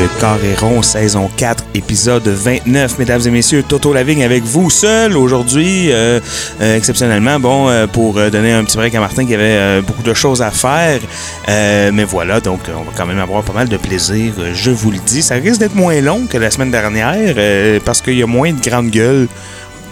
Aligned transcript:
Le 0.00 0.82
saison 0.82 1.28
4, 1.36 1.64
épisode 1.74 2.28
29. 2.28 3.00
Mesdames 3.00 3.20
et 3.26 3.30
messieurs, 3.30 3.64
Toto 3.66 3.92
Lavigne 3.92 4.22
avec 4.22 4.44
vous 4.44 4.70
seul 4.70 5.16
aujourd'hui, 5.16 5.90
euh, 5.90 6.20
euh, 6.60 6.76
exceptionnellement, 6.76 7.40
bon, 7.40 7.68
euh, 7.68 7.88
pour 7.88 8.14
donner 8.14 8.52
un 8.52 8.62
petit 8.62 8.76
break 8.76 8.94
à 8.94 9.00
Martin 9.00 9.26
qui 9.26 9.34
avait 9.34 9.82
beaucoup 9.82 10.04
de 10.04 10.14
choses 10.14 10.40
à 10.40 10.52
faire. 10.52 11.00
Mais 11.48 12.04
voilà, 12.04 12.40
donc 12.40 12.60
on 12.68 12.82
va 12.82 12.92
quand 12.96 13.06
même 13.06 13.18
avoir 13.18 13.42
pas 13.42 13.52
mal 13.52 13.68
de 13.68 13.76
plaisir, 13.76 14.34
je 14.54 14.70
vous 14.70 14.92
le 14.92 14.98
dis. 14.98 15.20
Ça 15.20 15.34
risque 15.34 15.58
d'être 15.58 15.74
moins 15.74 16.00
long 16.00 16.26
que 16.30 16.38
la 16.38 16.52
semaine 16.52 16.70
dernière 16.70 17.80
parce 17.84 18.00
qu'il 18.00 18.18
y 18.18 18.22
a 18.22 18.26
moins 18.26 18.52
de 18.52 18.60
grandes 18.60 18.90
gueules 18.90 19.26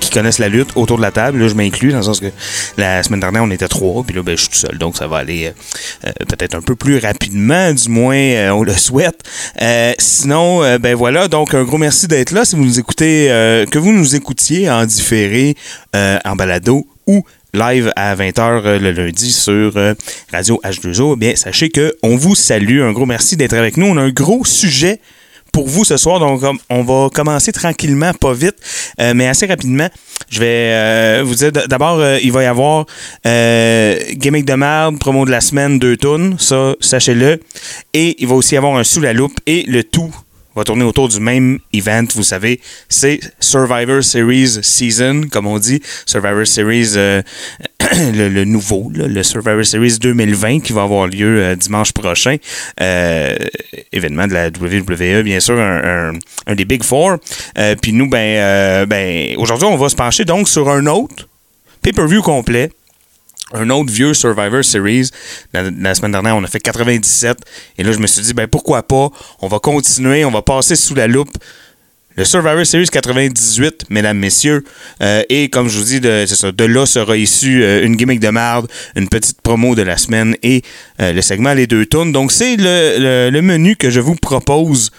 qui 0.06 0.15
connaissent 0.15 0.38
la 0.38 0.48
lutte 0.48 0.70
autour 0.77 0.96
de 0.96 1.02
la 1.02 1.10
table. 1.10 1.38
Là, 1.38 1.48
je 1.48 1.55
m'inclus 1.55 1.91
dans 1.91 1.98
le 1.98 2.02
sens 2.02 2.20
que 2.20 2.27
la 2.77 3.02
semaine 3.02 3.20
dernière, 3.20 3.42
on 3.42 3.51
était 3.51 3.69
trois, 3.69 4.02
puis 4.05 4.15
là, 4.15 4.23
ben, 4.23 4.37
je 4.37 4.42
suis 4.42 4.51
tout 4.51 4.59
seul. 4.59 4.79
Donc, 4.79 4.96
ça 4.96 5.06
va 5.06 5.19
aller 5.19 5.46
euh, 5.46 5.51
euh, 6.06 6.24
peut-être 6.29 6.55
un 6.55 6.62
peu 6.62 6.77
plus 6.77 6.98
rapidement, 6.98 7.73
du 7.73 7.88
moins, 7.88 8.16
euh, 8.16 8.51
on 8.51 8.62
le 8.62 8.74
souhaite. 8.74 9.23
Sinon, 9.98 10.79
ben 10.79 10.95
voilà, 10.95 11.29
donc 11.29 11.55
un 11.55 11.65
gros 11.65 11.79
merci 11.79 12.09
d'être 12.09 12.30
là. 12.30 12.45
Si 12.45 12.56
vous 12.56 12.65
nous 12.65 12.79
écoutez, 12.79 13.29
que 13.70 13.79
vous 13.79 13.92
nous 13.92 14.15
écoutiez 14.15 14.70
en 14.70 14.84
différé, 14.84 15.56
en 15.95 16.37
balado 16.37 16.87
ou 17.07 17.24
live 17.52 17.93
à 17.96 18.15
20h 18.15 18.79
le 18.79 18.91
lundi 18.93 19.32
sur 19.32 19.73
Radio 20.32 20.60
H2O, 20.65 21.15
eh 21.15 21.18
bien, 21.18 21.37
sachez 21.37 21.70
que 21.70 21.96
on 22.02 22.16
vous 22.16 22.34
salue. 22.34 22.82
Un 22.82 22.93
gros 22.93 23.07
merci 23.07 23.37
d'être 23.37 23.54
avec 23.54 23.76
nous. 23.76 23.87
On 23.87 23.96
a 23.96 24.02
un 24.02 24.10
gros 24.10 24.45
sujet 24.45 25.01
pour 25.57 25.68
vous 25.68 25.87
ce 25.87 25.96
soir. 25.96 26.21
Donc, 26.21 26.43
on- 26.68 26.82
va 26.82 27.09
commencer 27.09 27.51
tranquillement, 27.51 28.12
pas 28.12 28.35
vite, 28.35 28.57
euh, 29.01 29.15
mais 29.15 29.26
assez 29.26 29.46
rapidement. 29.46 29.88
Je 30.29 30.40
vais 30.40 30.46
euh, 30.74 31.23
vous 31.24 31.35
dire, 31.35 31.51
d'abord, 31.51 31.98
euh, 31.98 32.18
il 32.23 32.30
va 32.30 32.43
y 32.43 32.46
avoir 32.46 32.85
gimmick 33.24 34.45
de 34.45 34.52
merde, 34.54 34.98
promo 34.98 35.24
de 35.24 35.30
la 35.30 35.40
semaine, 35.40 35.79
deux 35.79 35.96
tonnes, 35.96 36.37
ça, 36.38 36.74
sachez-le. 36.80 37.40
Et 37.95 38.16
il 38.18 38.29
va 38.29 38.35
aussi 38.35 38.54
y 38.54 38.59
avoir 38.59 38.76
un 38.76 38.85
sous 38.85 39.01
la 39.01 39.15
loupe 39.15 39.38
et 39.46 39.65
le 39.66 39.82
tout 39.82 40.15
va 40.60 40.65
tourner 40.65 40.85
autour 40.85 41.09
du 41.09 41.21
même 41.21 41.59
event, 41.73 42.04
vous 42.15 42.23
savez, 42.23 42.60
c'est 42.88 43.21
Survivor 43.40 44.02
Series 44.02 44.59
Season, 44.63 45.23
comme 45.30 45.46
on 45.46 45.59
dit, 45.59 45.80
Survivor 46.07 46.46
Series, 46.46 46.93
euh, 46.96 47.23
le, 48.13 48.45
nouveau, 48.45 48.90
le 48.95 49.23
Survivor 49.23 49.65
Series 49.65 49.98
2020 49.98 50.60
qui 50.60 50.73
va 50.73 50.82
avoir 50.82 51.07
lieu 51.07 51.43
euh, 51.43 51.57
dimanche 51.57 51.93
prochain, 51.93 52.37
Euh, 52.80 53.37
événement 53.93 54.26
de 54.26 54.32
la 54.35 54.48
WWE, 54.48 55.23
bien 55.23 55.40
sûr, 55.40 55.59
un, 55.60 56.13
un- 56.46 56.54
des 56.54 56.65
Big 56.65 56.82
Four. 56.82 57.18
Puis 57.82 57.93
nous, 57.93 58.09
ben, 58.09 58.87
ben 58.87 59.35
aujourd'hui, 59.37 59.66
on 59.68 59.76
va 59.76 59.88
se 59.88 59.96
pencher 59.96 60.24
donc 60.24 60.48
sur 60.48 60.68
un 60.68 60.87
autre 60.87 61.29
pay-per-view 61.82 62.23
complet 62.23 62.70
un 63.52 63.71
autre 63.71 63.93
vieux 63.93 64.12
Survivor 64.15 64.65
Series. 64.65 65.11
La, 65.53 65.71
la 65.71 65.94
semaine 65.94 66.12
dernière, 66.12 66.37
on 66.37 66.43
a 66.44 66.49
fait 66.49 66.61
97. 66.61 67.39
Et 67.78 67.83
là, 67.84 67.93
je 67.93 67.99
me 67.99 68.06
suis 68.06 68.22
dit, 68.22 68.34
ben 68.34 68.47
pourquoi 68.47 68.83
pas? 68.83 69.11
On 69.41 69.49
va 69.49 69.59
continuer, 69.59 70.25
on 70.25 70.31
va 70.31 70.43
passer 70.43 70.77
sous 70.77 70.94
la 70.94 71.06
loupe. 71.06 71.37
Le 72.16 72.25
Survivor 72.25 72.65
Series 72.65 72.87
98, 72.88 73.84
mesdames, 73.91 74.16
messieurs. 74.19 74.65
Euh, 75.03 75.22
et 75.28 75.50
comme 75.50 75.69
je 75.69 75.78
vous 75.78 75.84
dis, 75.84 76.00
de, 76.00 76.25
ça, 76.27 76.50
de 76.50 76.65
là 76.65 76.87
sera 76.87 77.15
issue 77.16 77.62
euh, 77.62 77.84
une 77.84 77.94
gimmick 77.94 78.21
de 78.21 78.31
marde, 78.31 78.69
une 78.97 79.06
petite 79.09 79.43
promo 79.43 79.75
de 79.75 79.83
la 79.83 79.99
semaine 79.99 80.34
et 80.43 80.62
euh, 81.03 81.12
le 81.12 81.21
segment 81.21 81.53
Les 81.53 81.66
deux 81.66 81.84
tournes. 81.84 82.12
Donc, 82.12 82.33
c'est 82.33 82.56
le- 82.56 83.28
le 83.31 83.43
menu 83.43 83.77
que 83.77 83.91
je 83.91 84.00
vous 84.00 84.15
propose, 84.15 84.91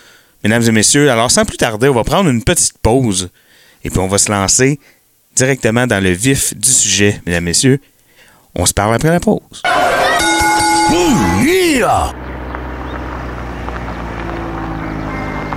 mesdames 0.44 0.62
et 0.62 0.72
messieurs. 0.72 1.10
Alors, 1.10 1.32
sans 1.32 1.44
plus 1.44 1.58
tarder, 1.58 1.90
on 1.90 1.96
va 1.96 2.04
prendre 2.04 2.30
une 2.30 2.44
petite 2.44 2.78
pause. 2.84 3.30
Et 3.84 3.90
puis, 3.90 4.00
on 4.00 4.08
va 4.08 4.20
se 4.20 4.32
lancer 4.32 4.80
directement 5.36 5.88
dans 5.88 6.04
le 6.04 6.12
vif 6.12 6.56
du 6.56 6.70
sujet, 6.70 7.20
mesdames, 7.26 7.46
messieurs. 7.46 7.80
On 8.60 8.66
se 8.66 8.74
parle 8.74 8.96
après 8.96 9.12
la 9.12 9.20
pause. 9.20 9.62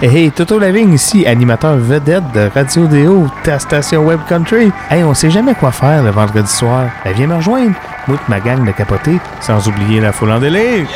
Hey, 0.03 0.17
hey, 0.17 0.31
Toto 0.31 0.59
Lavigne 0.59 0.95
ici, 0.95 1.27
animateur 1.27 1.77
vedette 1.77 2.25
de 2.35 2.51
Radio 2.55 2.87
Déo, 2.87 3.27
ta 3.43 3.59
station 3.59 4.03
Web 4.03 4.21
Country. 4.29 4.71
Hey, 4.91 5.03
on 5.03 5.15
sait 5.15 5.31
jamais 5.31 5.55
quoi 5.55 5.73
faire 5.73 6.03
le 6.03 6.11
vendredi 6.11 6.51
soir. 6.51 6.91
Ben, 7.05 7.15
viens 7.15 7.27
me 7.27 7.37
rejoindre. 7.37 7.75
Moi 8.07 8.19
ma 8.29 8.41
gang 8.41 8.67
de 8.67 8.73
capoter, 8.73 9.19
sans 9.41 9.67
oublier 9.67 10.01
la 10.01 10.13
foule 10.13 10.33
en 10.33 10.39
délire. 10.39 10.87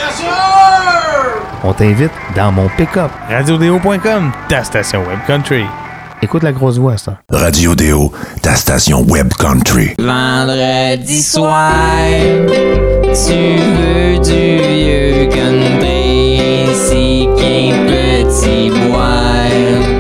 On 1.63 1.73
t'invite 1.73 2.13
dans 2.37 2.53
mon 2.53 2.69
pick-up. 2.77 3.11
RadioDéo.com, 3.31 4.33
ta 4.49 4.63
station 4.63 5.05
Web 5.07 5.21
Country. 5.27 5.67
Écoute 6.25 6.43
la 6.43 6.53
grosse 6.53 6.79
voix, 6.79 6.97
ça. 6.97 7.19
Radio 7.29 7.75
Déo, 7.75 8.11
ta 8.41 8.55
station 8.55 9.05
Web 9.07 9.35
Country. 9.39 9.91
Vendredi 9.99 11.21
soir, 11.21 11.71
tu 13.13 13.59
veux 13.77 14.19
du 14.25 14.57
vieux 14.57 15.29
country, 15.29 16.41
si 16.73 17.29
qu'un 17.37 17.77
petit 17.85 18.71
boire. 18.89 19.94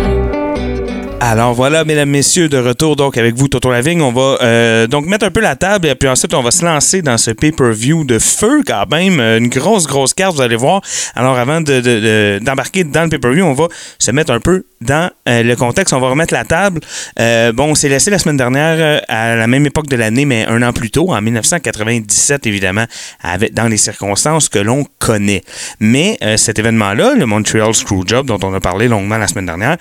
Alors 1.26 1.54
voilà, 1.54 1.86
mesdames, 1.86 2.10
messieurs, 2.10 2.50
de 2.50 2.58
retour 2.58 2.96
donc 2.96 3.16
avec 3.16 3.34
vous, 3.34 3.48
Toto 3.48 3.70
Lavigne. 3.72 4.02
On 4.02 4.12
va 4.12 4.36
euh, 4.42 4.86
donc 4.86 5.06
mettre 5.06 5.24
un 5.24 5.30
peu 5.30 5.40
la 5.40 5.56
table 5.56 5.88
et 5.88 5.94
puis 5.94 6.06
ensuite 6.06 6.34
on 6.34 6.42
va 6.42 6.50
se 6.50 6.62
lancer 6.62 7.00
dans 7.00 7.16
ce 7.16 7.30
pay-per-view 7.30 8.04
de 8.04 8.18
feu 8.18 8.62
quand 8.66 8.84
même. 8.90 9.18
Euh, 9.20 9.38
Une 9.38 9.48
grosse, 9.48 9.86
grosse 9.86 10.12
carte, 10.12 10.34
vous 10.36 10.42
allez 10.42 10.54
voir. 10.54 10.82
Alors 11.14 11.38
avant 11.38 11.62
de- 11.62 11.80
de- 11.80 11.80
de- 11.80 12.40
d'embarquer 12.42 12.84
dans 12.84 13.04
le 13.04 13.08
pay-per-view, 13.08 13.42
on 13.42 13.54
va 13.54 13.68
se 13.98 14.10
mettre 14.10 14.32
un 14.34 14.38
peu 14.40 14.66
dans 14.82 15.10
euh, 15.26 15.42
le 15.42 15.56
contexte. 15.56 15.94
On 15.94 15.98
va 15.98 16.10
remettre 16.10 16.34
la 16.34 16.44
table. 16.44 16.80
Bon, 17.54 17.70
on 17.70 17.74
s'est 17.74 17.88
laissé 17.88 18.10
la 18.10 18.18
semaine 18.18 18.36
dernière 18.36 19.00
à 19.08 19.34
la 19.34 19.46
même 19.46 19.64
époque 19.64 19.86
de 19.88 19.96
l'année, 19.96 20.26
mais 20.26 20.44
un 20.46 20.60
an 20.62 20.74
plus 20.74 20.90
tôt, 20.90 21.10
en 21.14 21.22
1997 21.22 22.46
évidemment, 22.46 22.84
avec, 23.22 23.54
dans 23.54 23.68
les 23.68 23.78
circonstances 23.78 24.50
que 24.50 24.58
l'on 24.58 24.84
connaît. 24.98 25.42
Mais 25.80 26.18
cet 26.36 26.58
événement-là, 26.58 27.14
le 27.16 27.24
Montreal 27.24 27.72
Screwjob, 27.74 28.26
dont 28.26 28.38
on 28.42 28.52
a 28.52 28.60
parlé 28.60 28.88
longuement 28.88 29.16
la 29.16 29.26
semaine 29.26 29.46
dernière, 29.46 29.78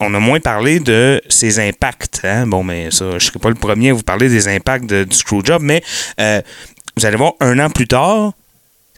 on 0.00 0.14
a 0.14 0.18
moins 0.18 0.40
parlé 0.40 0.80
de 0.80 1.22
ses 1.28 1.60
impacts. 1.60 2.20
hein? 2.24 2.46
Bon, 2.46 2.62
mais 2.64 2.90
ça, 2.90 3.10
je 3.10 3.14
ne 3.14 3.18
serai 3.18 3.38
pas 3.38 3.50
le 3.50 3.54
premier 3.54 3.90
à 3.90 3.92
vous 3.92 4.02
parler 4.02 4.28
des 4.28 4.48
impacts 4.48 4.92
du 4.92 5.16
Screwjob, 5.16 5.62
mais 5.62 5.82
euh, 6.18 6.40
vous 6.96 7.06
allez 7.06 7.16
voir, 7.16 7.34
un 7.40 7.58
an 7.58 7.70
plus 7.70 7.86
tard, 7.86 8.32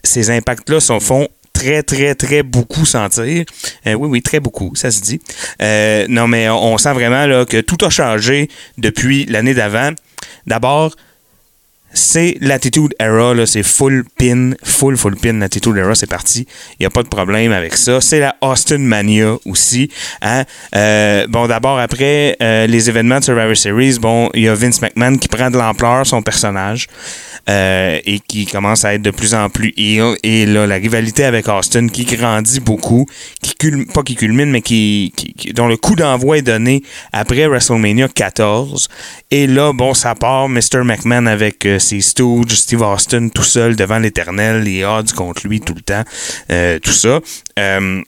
ces 0.03 0.29
impacts-là 0.29 0.79
se 0.79 0.99
font 0.99 1.27
très, 1.53 1.83
très, 1.83 2.15
très 2.15 2.41
beaucoup 2.41 2.85
sentir. 2.85 3.45
Euh, 3.85 3.93
oui, 3.93 4.07
oui, 4.09 4.21
très 4.21 4.39
beaucoup, 4.39 4.75
ça 4.75 4.91
se 4.91 5.01
dit. 5.01 5.21
Euh, 5.61 6.05
non, 6.09 6.27
mais 6.27 6.49
on, 6.49 6.73
on 6.73 6.77
sent 6.77 6.93
vraiment 6.93 7.25
là, 7.25 7.45
que 7.45 7.61
tout 7.61 7.77
a 7.85 7.89
changé 7.89 8.49
depuis 8.77 9.25
l'année 9.25 9.53
d'avant. 9.53 9.91
D'abord, 10.47 10.95
c'est 11.93 12.37
l'Attitude 12.41 12.93
Era, 12.99 13.33
là, 13.33 13.45
c'est 13.45 13.63
full 13.63 14.03
pin, 14.17 14.51
full, 14.63 14.97
full 14.97 15.15
pin, 15.15 15.33
l'Attitude 15.33 15.77
Era, 15.77 15.95
c'est 15.95 16.09
parti. 16.09 16.47
Il 16.71 16.83
n'y 16.83 16.85
a 16.85 16.89
pas 16.89 17.03
de 17.03 17.07
problème 17.07 17.51
avec 17.51 17.75
ça. 17.75 18.01
C'est 18.01 18.19
la 18.19 18.35
Austin 18.41 18.79
Mania 18.79 19.35
aussi. 19.45 19.89
Hein? 20.21 20.43
Euh, 20.75 21.27
bon, 21.27 21.47
d'abord, 21.47 21.79
après 21.79 22.35
euh, 22.41 22.67
les 22.67 22.89
événements 22.89 23.19
de 23.19 23.23
Survivor 23.23 23.55
Series, 23.55 23.99
bon, 23.99 24.29
il 24.33 24.43
y 24.43 24.47
a 24.47 24.55
Vince 24.55 24.81
McMahon 24.81 25.17
qui 25.17 25.27
prend 25.27 25.49
de 25.49 25.57
l'ampleur, 25.57 26.05
son 26.05 26.21
personnage, 26.21 26.87
euh, 27.49 27.99
et 28.05 28.19
qui 28.19 28.45
commence 28.45 28.85
à 28.85 28.93
être 28.93 29.01
de 29.01 29.11
plus 29.11 29.33
en 29.33 29.49
plus 29.49 29.73
heel. 29.77 30.15
Et 30.23 30.45
là, 30.45 30.65
la 30.65 30.75
rivalité 30.75 31.25
avec 31.25 31.47
Austin 31.49 31.87
qui 31.89 32.05
grandit 32.05 32.59
beaucoup, 32.59 33.05
qui 33.41 33.53
culmine, 33.55 33.85
pas 33.87 34.03
qui 34.03 34.15
culmine, 34.15 34.49
mais 34.49 34.61
qui, 34.61 35.11
qui- 35.15 35.53
dont 35.53 35.67
le 35.67 35.77
coup 35.77 35.95
d'envoi 35.95 36.37
est 36.37 36.41
donné 36.41 36.83
après 37.11 37.47
WrestleMania 37.47 38.07
14. 38.07 38.87
Et 39.31 39.47
là, 39.47 39.73
bon, 39.73 39.93
ça 39.93 40.15
part, 40.15 40.47
Mr. 40.49 40.83
McMahon 40.83 41.25
avec 41.25 41.65
euh, 41.65 41.79
ses 41.79 42.01
Stooges, 42.01 42.53
Steve 42.55 42.81
Austin 42.81 43.29
tout 43.29 43.43
seul 43.43 43.75
devant 43.75 43.99
l'éternel, 43.99 44.63
les 44.63 44.83
odds 44.85 45.11
contre 45.15 45.47
lui 45.47 45.59
tout 45.59 45.73
le 45.73 45.81
temps, 45.81 46.03
euh, 46.51 46.79
tout 46.79 46.91
ça. 46.93 47.19
Euh, 47.59 48.01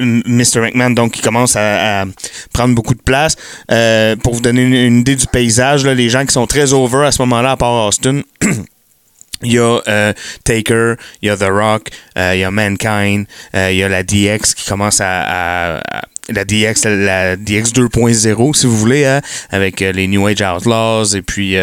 Mr. 0.00 0.60
McMahon, 0.60 0.90
donc, 0.90 1.12
qui 1.12 1.20
commence 1.20 1.56
à, 1.56 2.04
prendre 2.52 2.74
beaucoup 2.74 2.94
de 2.94 3.02
place. 3.02 3.36
Euh, 3.70 4.16
pour 4.16 4.34
vous 4.34 4.40
donner 4.40 4.62
une, 4.62 5.00
idée 5.00 5.16
du 5.16 5.26
paysage, 5.26 5.86
les 5.86 6.08
gens 6.08 6.24
qui 6.24 6.32
sont 6.32 6.46
très 6.46 6.72
over 6.72 7.06
à 7.06 7.12
ce 7.12 7.22
moment-là, 7.22 7.52
à 7.52 7.56
part 7.56 7.86
Austin, 7.86 8.22
il 9.42 9.52
y 9.52 9.58
a 9.58 9.80
euh, 9.88 10.12
Taker, 10.44 10.94
il 11.22 11.28
y 11.28 11.30
a 11.30 11.36
The 11.36 11.48
Rock, 11.50 11.88
euh, 12.18 12.32
il 12.34 12.40
y 12.40 12.44
a 12.44 12.50
Mankind, 12.50 13.26
il 13.54 13.76
y 13.76 13.82
a 13.82 13.88
la 13.88 14.02
DX 14.02 14.54
qui 14.54 14.66
commence 14.66 15.00
à... 15.00 15.80
la 16.28 16.44
DX, 16.44 16.84
la 16.84 17.36
DX 17.36 17.72
2.0, 17.72 18.54
si 18.54 18.66
vous 18.66 18.76
voulez, 18.76 19.04
hein, 19.04 19.20
avec 19.50 19.80
les 19.80 20.06
New 20.06 20.26
Age 20.26 20.42
Outlaws 20.42 21.16
et 21.16 21.22
puis 21.22 21.56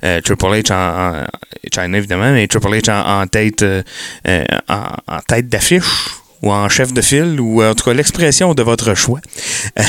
Triple 0.00 0.46
H 0.46 0.72
en, 0.72 1.24
China, 1.72 1.98
évidemment, 1.98 2.32
mais 2.32 2.46
Triple 2.46 2.68
H 2.68 2.90
en, 2.90 3.26
tête, 3.26 3.64
en 4.68 5.20
tête 5.26 5.48
d'affiche 5.48 5.82
ou 6.42 6.50
en 6.52 6.68
chef 6.68 6.92
de 6.92 7.00
file, 7.00 7.40
ou 7.40 7.62
en 7.62 7.74
tout 7.74 7.84
cas 7.84 7.94
l'expression 7.94 8.54
de 8.54 8.62
votre 8.62 8.94
choix. 8.94 9.20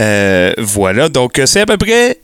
Euh, 0.00 0.52
voilà, 0.58 1.08
donc 1.08 1.40
c'est 1.44 1.62
à 1.62 1.66
peu 1.66 1.76
près 1.76 2.18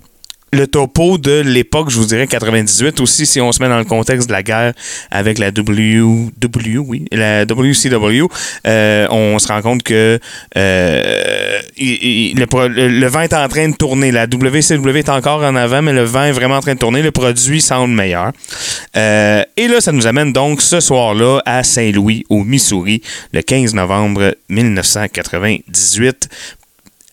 le 0.55 0.67
topo 0.67 1.19
de 1.19 1.41
l'époque, 1.41 1.91
je 1.91 1.99
vous 1.99 2.07
dirais 2.07 2.27
98 2.27 3.01
aussi, 3.01 3.27
si 3.27 3.41
on 3.41 3.53
se 3.53 3.63
met 3.63 3.69
dans 3.69 3.79
le 3.79 3.85
contexte 3.85 4.29
de 4.29 4.33
la 4.33 4.43
guerre 4.43 4.73
avec 5.11 5.39
la 5.39 5.49
WW, 5.49 6.79
oui, 6.79 7.05
la 7.13 7.45
WCW, 7.45 8.27
euh, 8.67 9.07
on 9.11 9.39
se 9.39 9.49
rend 9.49 9.61
compte 9.63 9.83
que 9.83 10.19
euh, 10.57 11.61
le 11.79 13.07
vent 13.07 13.21
est 13.21 13.35
en 13.35 13.49
train 13.49 13.69
de 13.69 13.77
tourner. 13.77 14.13
La 14.13 14.27
WCW 14.27 14.97
est 14.97 15.09
encore 15.09 15.43
en 15.43 15.57
avant, 15.57 15.83
mais 15.83 15.93
le 15.93 16.05
vent 16.05 16.25
est 16.25 16.33
vraiment 16.33 16.57
en 16.57 16.61
train 16.61 16.75
de 16.75 16.79
tourner. 16.79 17.03
Le 17.03 17.11
produit 17.11 17.61
semble 17.61 17.93
meilleur. 17.93 18.33
Euh, 18.97 19.43
et 19.57 19.69
là, 19.69 19.81
ça 19.81 19.93
nous 19.93 20.07
amène 20.07 20.33
donc 20.33 20.63
ce 20.63 20.81
soir-là 20.81 21.41
à 21.45 21.63
Saint-Louis, 21.63 22.25
au 22.29 22.45
Missouri, 22.45 23.03
le 23.33 23.43
15 23.43 23.75
novembre 23.75 24.37
1998 24.49 26.29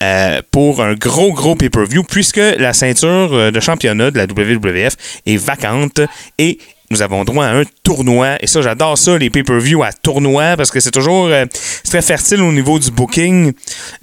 euh, 0.02 0.42
pour 0.52 0.82
un 0.82 0.94
gros, 0.94 1.34
gros 1.34 1.56
pay-per-view, 1.56 2.04
puisque 2.04 2.38
la 2.38 2.74
ceinture 2.74 3.34
euh, 3.34 3.52
de 3.52 3.60
championnat 3.60 4.12
de 4.12 4.18
la 4.18 4.26
WWF 4.26 4.96
est 5.26 5.38
vacante 5.38 6.02
et 6.38 6.60
nous 6.92 7.02
avons 7.02 7.24
droit 7.24 7.46
à 7.46 7.54
un 7.56 7.64
tournoi. 7.84 8.36
Et 8.42 8.48
ça, 8.48 8.62
j'adore 8.62 8.98
ça, 8.98 9.18
les 9.18 9.30
pay-per-view 9.30 9.82
à 9.84 9.92
tournoi, 9.94 10.56
parce 10.58 10.70
que 10.70 10.80
c'est 10.80 10.92
toujours 10.92 11.28
euh, 11.28 11.46
très 11.84 12.02
fertile 12.02 12.42
au 12.42 12.52
niveau 12.52 12.78
du 12.78 12.92
booking. 12.92 13.54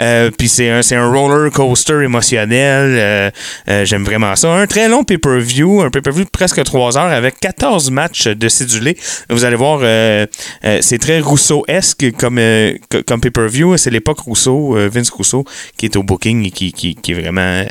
Euh, 0.00 0.30
Puis 0.36 0.48
c'est 0.48 0.70
un, 0.70 0.80
un 0.92 1.10
roller 1.10 1.52
coaster 1.52 2.02
émotionnel. 2.02 3.30
Euh, 3.68 3.84
J'aime 3.84 4.04
vraiment 4.04 4.34
ça. 4.36 4.48
Un 4.52 4.66
très 4.66 4.88
long 4.88 5.04
pay-per-view, 5.04 5.82
un 5.82 5.90
pay-per-view 5.90 6.24
de 6.24 6.30
presque 6.30 6.62
3 6.64 6.96
heures 6.98 7.12
avec 7.12 7.38
14 7.40 7.90
matchs 7.90 8.26
de 8.28 8.48
cédulés. 8.48 8.96
Vous 9.30 9.44
allez 9.44 9.56
voir, 9.56 9.80
c'est 10.80 10.98
très 10.98 11.20
Rousseau-esque 11.20 12.12
comme, 12.18 12.40
co- 12.90 13.02
comme 13.06 13.20
pay-per-view. 13.20 13.76
C'est 13.76 13.90
l'époque 13.90 14.20
Rousseau, 14.20 14.76
Vince 14.90 15.10
Rousseau, 15.10 15.44
qui 15.76 15.86
est 15.86 15.96
au 15.96 16.02
booking 16.02 16.46
et 16.46 16.50
qui, 16.50 16.72
qui, 16.72 16.94
qui 16.94 17.12
est 17.12 17.20
vraiment. 17.20 17.64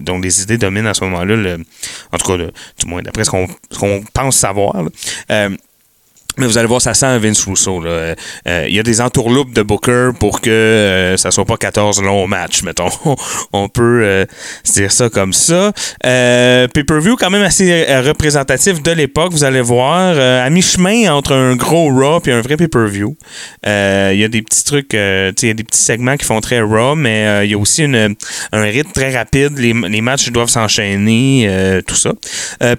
dont 0.00 0.18
les 0.18 0.42
idées 0.42 0.58
dominent 0.58 0.86
à 0.86 0.94
ce 0.94 1.04
moment-là. 1.04 1.56
En 2.12 2.18
tout 2.18 2.26
cas, 2.26 2.36
le- 2.36 2.52
du 2.80 2.86
moins, 2.86 3.02
d'après 3.02 3.24
ce 3.24 3.30
qu'on 3.30 3.48
pense 4.14 4.36
savoir. 4.36 4.61
Là. 4.70 5.48
Mais 6.38 6.46
vous 6.46 6.56
allez 6.56 6.66
voir, 6.66 6.80
ça 6.80 6.94
sent 6.94 7.18
Vince 7.18 7.44
Russo. 7.44 7.80
là. 7.80 7.90
Euh, 7.90 8.66
Il 8.68 8.74
y 8.74 8.78
a 8.78 8.82
des 8.82 9.00
entourloupes 9.02 9.52
de 9.52 9.62
Booker 9.62 10.10
pour 10.18 10.40
que 10.40 10.48
euh, 10.50 11.16
ça 11.18 11.30
soit 11.30 11.44
pas 11.44 11.58
14 11.58 12.02
longs 12.02 12.26
matchs, 12.26 12.62
mettons. 12.62 12.88
On 13.52 13.68
peut 13.68 14.00
euh, 14.02 14.24
dire 14.64 14.90
ça 14.90 15.10
comme 15.10 15.32
ça. 15.34 15.72
Euh, 16.06 16.68
Pay-per-view 16.68 17.16
quand 17.16 17.28
même 17.30 17.42
assez 17.42 17.84
euh, 17.88 18.00
représentatif 18.00 18.82
de 18.82 18.92
l'époque, 18.92 19.32
vous 19.32 19.44
allez 19.44 19.60
voir. 19.60 20.18
À 20.18 20.48
mi-chemin 20.48 21.12
entre 21.12 21.32
un 21.32 21.54
gros 21.54 21.88
Raw 21.90 22.20
et 22.26 22.32
un 22.32 22.40
vrai 22.40 22.56
Pay-per-view. 22.56 23.14
Il 23.64 24.18
y 24.18 24.24
a 24.24 24.28
des 24.28 24.42
petits 24.42 24.64
trucs, 24.64 24.92
il 24.94 24.98
y 25.46 25.50
a 25.50 25.54
des 25.54 25.64
petits 25.64 25.80
segments 25.80 26.16
qui 26.16 26.24
font 26.24 26.40
très 26.40 26.60
Raw, 26.60 26.94
mais 26.94 27.44
il 27.44 27.50
y 27.50 27.54
a 27.54 27.58
aussi 27.58 27.84
un 27.84 28.62
rythme 28.62 28.92
très 28.92 29.14
rapide. 29.14 29.58
Les, 29.58 29.72
les 29.74 30.00
matchs 30.00 30.30
doivent 30.30 30.48
s'enchaîner, 30.48 31.80
tout 31.86 31.94
ça. 31.94 32.12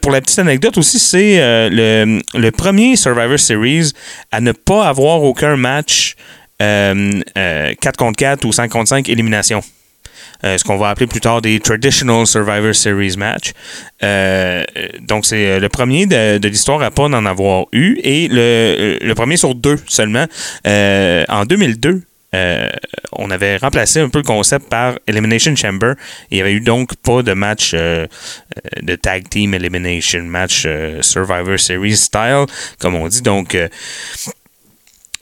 Pour 0.02 0.12
la 0.12 0.22
petite 0.22 0.40
anecdote 0.40 0.78
aussi, 0.78 0.98
c'est 1.00 1.38
le, 1.70 2.20
le 2.34 2.52
premier 2.52 2.96
Survivor 2.96 3.40
Series 3.44 3.92
à 4.32 4.42
ne 4.42 4.52
pas 4.52 4.88
avoir 4.88 5.24
aucun 5.24 5.56
match 5.56 6.16
euh, 6.62 7.22
euh, 7.38 7.74
4 7.80 7.98
contre 7.98 8.18
4 8.18 8.46
ou 8.46 8.52
5 8.52 8.70
contre 8.70 8.90
5 8.90 9.10
élimination. 9.10 9.62
Euh, 10.46 10.58
ce 10.58 10.64
qu'on 10.66 10.78
va 10.78 10.90
appeler 10.90 11.08
plus 11.08 11.22
tard 11.22 11.42
des 11.42 11.60
Traditional 11.60 12.28
Survivor 12.28 12.76
Series 12.76 13.16
match. 13.18 13.54
Euh, 14.04 14.64
euh, 14.76 14.88
donc, 15.02 15.26
c'est 15.26 15.48
euh, 15.48 15.60
le 15.60 15.70
premier 15.70 16.06
de, 16.06 16.46
l'histoire 16.48 16.82
à 16.82 16.92
pas 16.92 17.04
en 17.04 17.26
avoir 17.26 17.66
eu 17.72 17.98
et 18.04 18.28
le, 18.30 18.98
le 19.02 19.16
premier 19.16 19.38
sur 19.38 19.56
deux 19.56 19.80
seulement. 19.88 20.26
Euh, 20.68 21.24
en 21.30 21.46
2002, 21.46 22.02
euh, 22.34 22.70
on 23.12 23.30
avait 23.32 23.58
remplacé 23.58 24.00
un 24.00 24.10
peu 24.10 24.20
le 24.20 24.24
concept 24.24 24.70
par 24.70 24.98
Elimination 25.08 25.56
Chamber. 25.56 25.94
Il 26.32 26.36
n'y 26.36 26.42
avait 26.42 26.54
eu 26.54 26.62
donc 26.62 26.96
pas 26.98 27.22
de 27.22 27.34
match 27.34 27.74
euh, 27.74 28.08
euh, 28.08 28.82
de 28.82 28.96
tag 28.96 29.30
team 29.30 29.54
elimination 29.54 30.24
match 30.24 30.64
euh, 30.66 31.02
Survivor 31.02 31.60
Series 31.60 31.98
style, 31.98 32.46
comme 32.80 32.96
on 32.96 33.08
dit. 33.08 33.22
Donc, 33.22 33.58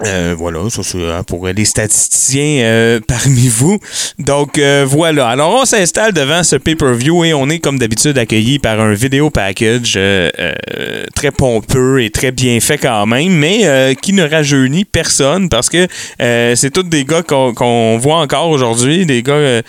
euh, 0.05 0.35
voilà, 0.37 0.69
ça 0.69 0.81
c'est 0.83 0.97
hein, 0.97 1.23
pour 1.23 1.47
les 1.47 1.65
statisticiens 1.65 2.63
euh, 2.63 2.99
parmi 3.07 3.47
vous. 3.47 3.79
Donc 4.19 4.57
euh, 4.57 4.85
voilà. 4.87 5.27
Alors 5.27 5.53
on 5.61 5.65
s'installe 5.65 6.13
devant 6.13 6.43
ce 6.43 6.55
pay-per-view 6.55 7.25
et 7.25 7.33
on 7.33 7.49
est 7.49 7.59
comme 7.59 7.77
d'habitude 7.77 8.17
accueilli 8.17 8.59
par 8.59 8.79
un 8.79 8.93
vidéo 8.93 9.29
package 9.29 9.93
euh, 9.97 10.29
euh, 10.39 11.05
très 11.15 11.31
pompeux 11.31 12.01
et 12.01 12.09
très 12.09 12.31
bien 12.31 12.59
fait 12.59 12.77
quand 12.77 13.05
même, 13.05 13.31
mais 13.33 13.61
euh, 13.65 13.93
qui 13.93 14.13
ne 14.13 14.27
rajeunit 14.27 14.85
personne 14.85 15.49
parce 15.49 15.69
que 15.69 15.87
c'est 16.19 16.71
tous 16.71 16.83
des 16.83 17.05
gars 17.05 17.21
qu'on 17.21 17.97
voit 17.97 18.17
encore 18.17 18.49
aujourd'hui, 18.49 19.05
des 19.05 19.23
gars 19.23 19.61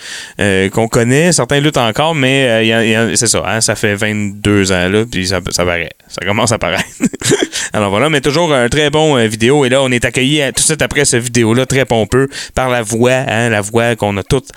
qu'on 0.71 0.87
connaît, 0.87 1.31
certains 1.31 1.59
luttent 1.59 1.77
encore, 1.77 2.15
mais 2.15 3.13
c'est 3.15 3.27
ça, 3.27 3.43
hein, 3.45 3.61
ça 3.61 3.75
fait 3.75 3.95
22 3.95 4.71
ans 4.71 4.89
là, 4.89 5.03
puis 5.09 5.27
ça, 5.27 5.39
ça 5.51 5.65
paraît, 5.65 5.89
ça 6.13 6.25
commence 6.25 6.51
à 6.51 6.59
paraître. 6.59 6.85
Alors 7.73 7.89
voilà, 7.89 8.07
mais 8.09 8.21
toujours 8.21 8.53
un 8.53 8.69
très 8.69 8.91
bon 8.91 9.17
euh, 9.17 9.25
vidéo. 9.25 9.65
Et 9.65 9.69
là, 9.69 9.81
on 9.81 9.89
est 9.89 10.05
accueilli 10.05 10.41
euh, 10.41 10.49
tout 10.49 10.61
de 10.61 10.65
suite 10.65 10.81
après 10.83 11.05
ce 11.05 11.17
vidéo-là, 11.17 11.65
très 11.65 11.85
pompeux, 11.85 12.29
par 12.53 12.69
la 12.69 12.83
voix, 12.83 13.23
hein, 13.27 13.49
la 13.49 13.61
voix 13.61 13.95
qu'on 13.95 14.15
a 14.17 14.23
toute 14.23 14.49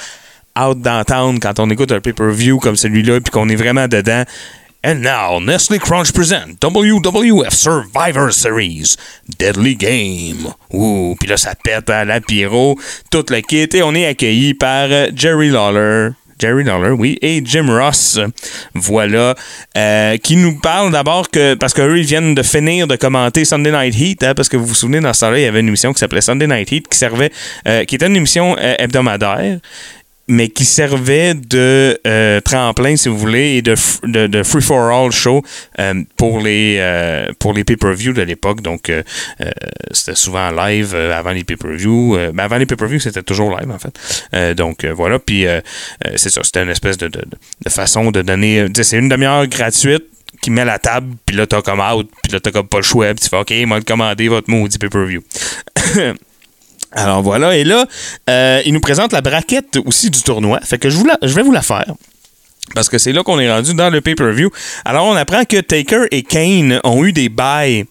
hâte 0.55 0.81
d'entendre 0.81 1.38
quand 1.41 1.58
on 1.58 1.70
écoute 1.70 1.93
un 1.93 2.00
pay-per-view 2.00 2.58
comme 2.58 2.76
celui-là, 2.76 3.20
puis 3.20 3.31
qu'on 3.31 3.49
est 3.49 3.56
vraiment 3.56 3.88
dedans. 3.88 4.25
And 4.85 5.00
now, 5.00 5.41
Nestle 5.41 5.79
Crunch 5.79 6.12
present 6.12 6.61
WWF 6.61 7.55
Survivor 7.55 8.32
Series 8.32 8.97
Deadly 9.38 9.76
Game. 9.76 10.52
Ouh, 10.73 11.17
puis 11.19 11.29
là, 11.29 11.38
ça 11.38 11.55
pète 11.55 11.88
à 11.88 12.05
la 12.05 12.20
pyro, 12.20 12.79
tout 13.11 13.25
le 13.31 13.41
kit, 13.41 13.69
et 13.73 13.82
on 13.82 13.94
est 13.94 14.06
accueilli 14.06 14.52
par 14.52 14.88
euh, 14.91 15.09
Jerry 15.14 15.49
Lawler. 15.49 16.11
Jerry 16.38 16.65
Lawler, 16.65 16.91
oui, 16.91 17.19
et 17.23 17.43
Jim 17.44 17.67
Ross, 17.69 18.19
voilà, 18.75 19.35
euh, 19.77 20.17
qui 20.19 20.37
nous 20.37 20.59
parle 20.61 20.93
d'abord 20.93 21.31
que, 21.31 21.55
parce 21.55 21.73
qu'eux, 21.73 21.99
ils 21.99 22.05
viennent 22.05 22.35
de 22.35 22.43
finir 22.43 22.87
de 22.87 22.97
commenter 22.97 23.44
Sunday 23.44 23.71
Night 23.71 23.99
Heat, 23.99 24.23
hein, 24.23 24.35
parce 24.35 24.49
que 24.49 24.56
vous 24.56 24.67
vous 24.67 24.75
souvenez, 24.75 25.00
dans 25.00 25.15
ce 25.15 25.21
temps-là, 25.21 25.38
il 25.38 25.43
y 25.44 25.47
avait 25.47 25.61
une 25.61 25.69
émission 25.69 25.93
qui 25.94 25.99
s'appelait 25.99 26.21
Sunday 26.21 26.47
Night 26.47 26.71
Heat, 26.71 26.88
qui 26.88 26.99
servait, 26.99 27.33
euh, 27.67 27.85
qui 27.85 27.94
était 27.94 28.06
une 28.06 28.17
émission 28.17 28.55
euh, 28.59 28.75
hebdomadaire, 28.79 29.61
mais 30.28 30.49
qui 30.49 30.64
servait 30.64 31.34
de 31.34 31.99
euh, 32.06 32.40
tremplin, 32.40 32.96
si 32.96 33.08
vous 33.08 33.17
voulez, 33.17 33.56
et 33.56 33.62
de, 33.62 33.75
de, 34.05 34.26
de 34.26 34.43
free 34.43 34.62
for 34.62 34.90
all 34.90 35.12
show 35.12 35.43
euh, 35.78 36.02
pour 36.17 36.40
les 36.40 36.78
euh, 36.81 37.26
pour 37.38 37.52
les 37.52 37.62
pay-per-view 37.64 38.12
de 38.12 38.23
l'époque. 38.23 38.61
Donc 38.61 38.90
euh, 38.90 39.02
euh, 39.40 39.50
c'était 39.93 40.17
souvent 40.17 40.50
live 40.50 40.93
euh, 40.94 41.17
avant 41.17 41.31
les 41.31 41.44
pay-per-view. 41.44 42.17
Euh, 42.17 42.32
ben, 42.32 42.44
avant 42.44 42.58
les 42.58 42.67
pay-per-view, 42.67 42.99
c'était 42.99 43.23
toujours 43.23 43.56
live 43.56 43.70
en 43.70 43.78
fait. 43.78 44.55
Donc 44.55 44.84
voilà. 44.84 45.19
Puis 45.19 45.46
c'est 46.17 46.31
ça, 46.31 46.43
c'était 46.43 46.62
une 46.62 46.70
espèce 46.70 46.99
de, 46.99 47.08
de, 47.08 47.23
de 47.64 47.70
façon 47.70 48.11
de 48.11 48.23
donner. 48.23 48.67
C'est 48.82 48.99
une 48.99 49.08
demi-heure 49.08 49.46
gratuite 49.46 50.05
qui 50.43 50.50
met 50.50 50.64
la 50.64 50.78
table, 50.78 51.14
puis 51.25 51.37
là 51.37 51.46
t'as 51.46 51.62
comme 51.62 51.81
out, 51.81 52.11
puis 52.23 52.32
là 52.32 52.40
t'as 52.40 52.50
comme 52.50 52.69
pas 52.69 52.78
le 52.78 52.82
choix, 52.82 53.06
puis 53.14 53.23
tu 53.25 53.28
fais 53.28 53.38
OK, 53.38 53.52
moi 53.66 53.78
le 53.78 53.85
commander 53.85 54.28
votre 54.28 54.50
maudit 54.50 54.78
pay-per-view. 54.78 55.23
Alors 56.97 57.23
voilà, 57.23 57.57
et 57.57 57.65
là, 57.65 57.87
euh, 58.31 58.61
il 58.65 58.73
nous 58.73 58.81
présente 58.81 59.12
la 59.12 59.21
braquette 59.21 59.76
aussi 59.85 60.11
du 60.11 60.23
tournoi. 60.23 60.61
Fait 60.62 60.79
que 60.79 60.88
je, 60.91 60.97
vous 60.97 61.05
la- 61.07 61.19
je 61.23 61.35
vais 61.35 61.43
vous 61.43 61.53
la 61.53 61.62
faire. 61.62 61.85
Parce 62.75 62.88
que 62.88 62.99
c'est 62.99 63.12
là 63.12 63.23
qu'on 63.23 63.38
est 63.38 63.50
rendu 63.50 63.75
dans 63.75 63.90
le 63.90 64.00
pay-per-view. 64.00 64.50
Alors, 64.85 65.06
on 65.06 65.14
apprend 65.14 65.44
que 65.44 65.58
Taker 65.58 66.06
et 66.11 66.23
Kane 66.23 66.80
ont 66.85 67.04
eu 67.04 67.12
des 67.12 67.28
bails. 67.28 67.85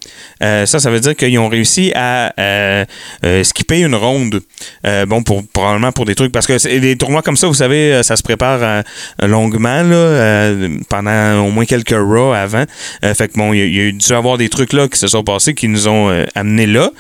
Euh, 0.44 0.66
ça, 0.66 0.80
ça 0.80 0.92
veut 0.92 1.00
dire 1.00 1.16
qu'ils 1.16 1.40
ont 1.40 1.48
réussi 1.48 1.92
à 1.96 2.34
euh, 2.40 2.86
euh, 3.24 3.44
skipper 3.44 3.80
une 3.80 3.96
ronde. 3.96 4.42
Euh, 4.86 5.06
bon, 5.06 5.24
pour, 5.24 5.44
probablement 5.48 5.92
pour 5.92 6.06
des 6.06 6.14
trucs. 6.14 6.32
Parce 6.32 6.46
que 6.46 6.78
des 6.78 6.98
tournois 6.98 7.22
comme 7.22 7.38
ça, 7.38 7.48
vous 7.48 7.54
savez, 7.54 7.94
euh, 7.94 8.04
ça 8.04 8.16
se 8.16 8.22
prépare 8.22 8.60
euh, 8.62 8.84
longuement, 9.22 9.82
là, 9.82 10.54
pendant 10.90 11.46
au 11.46 11.52
moins 11.52 11.66
quelques 11.66 11.96
Raw 11.96 12.34
avant. 12.34 12.66
Fait 13.02 13.28
que 13.30 13.38
bon, 13.38 13.54
il 13.54 13.66
y, 13.66 13.86
y 13.86 13.88
a 13.88 13.92
dû 13.92 14.14
avoir 14.14 14.38
des 14.38 14.50
trucs 14.50 14.74
là 14.74 14.88
qui 14.88 15.00
se 15.00 15.08
sont 15.08 15.24
passés 15.24 15.54
qui 15.54 15.68
nous 15.68 15.88
ont 15.88 16.26
amenés 16.36 16.68
là. 16.68 16.92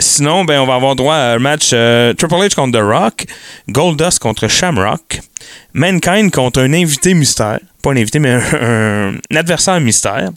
Sinon, 0.00 0.44
ben, 0.44 0.60
on 0.60 0.66
va 0.66 0.74
avoir 0.74 0.96
droit 0.96 1.14
à 1.14 1.34
un 1.34 1.38
match 1.38 1.68
Triple 1.68 2.34
H 2.34 2.54
contre 2.54 2.78
The 2.78 2.82
Rock, 2.82 3.24
Goldust 3.68 4.18
contre 4.18 4.48
Shamrock. 4.48 5.20
Mankind 5.74 6.30
contre 6.30 6.60
un 6.60 6.72
invité 6.72 7.14
mystère. 7.14 7.58
Pas 7.82 7.90
un 7.90 7.96
invité, 7.96 8.18
mais 8.18 8.38
un, 8.60 9.14
adversaire 9.34 9.80
mystère. 9.80 10.30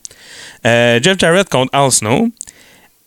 Euh, 0.66 1.00
Jeff 1.02 1.18
Jarrett 1.18 1.50
contre 1.50 1.74
Al 1.74 1.92
Snow. 1.92 2.30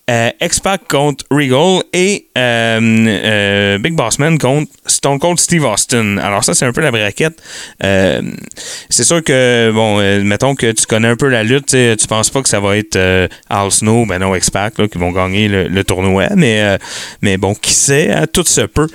Euh, 0.09 0.31
X-Pac 0.40 0.88
contre 0.88 1.26
Regal 1.31 1.83
et 1.93 2.28
euh, 2.38 2.81
euh, 2.81 3.78
Big 3.78 3.93
Boss 3.93 4.19
Man 4.19 4.38
contre 4.38 4.73
Stone 4.87 5.19
Cold 5.19 5.38
Steve 5.38 5.64
Austin. 5.64 6.17
Alors 6.17 6.43
ça, 6.43 6.55
c'est 6.55 6.64
un 6.64 6.73
peu 6.73 6.81
la 6.81 6.90
braquette. 6.90 7.43
C'est 7.78 9.05
sûr 9.05 9.23
que, 9.23 9.71
bon, 9.75 9.99
mettons 10.25 10.55
que 10.55 10.73
tu 10.73 10.87
connais 10.87 11.09
un 11.09 11.17
peu 11.17 11.28
la 11.28 11.45
lutte, 11.45 11.67
tu 11.67 12.07
penses 12.09 12.31
pas 12.31 12.40
que 12.40 12.49
ça 12.49 12.59
va 12.59 12.78
être 12.78 12.97
Al 13.50 13.71
Snow, 13.71 14.07
ben 14.07 14.19
non, 14.19 14.35
X-Pac, 14.35 14.75
qui 14.88 14.97
vont 14.97 15.12
gagner 15.12 15.47
le, 15.49 15.85
tournoi, 15.85 16.28
mais, 16.37 16.78
mais 17.21 17.37
bon, 17.37 17.55
qui 17.55 17.75
sait, 17.75 18.11
hein, 18.11 18.25
tout 18.33 18.45
se 18.45 18.62
peut. 18.62 18.88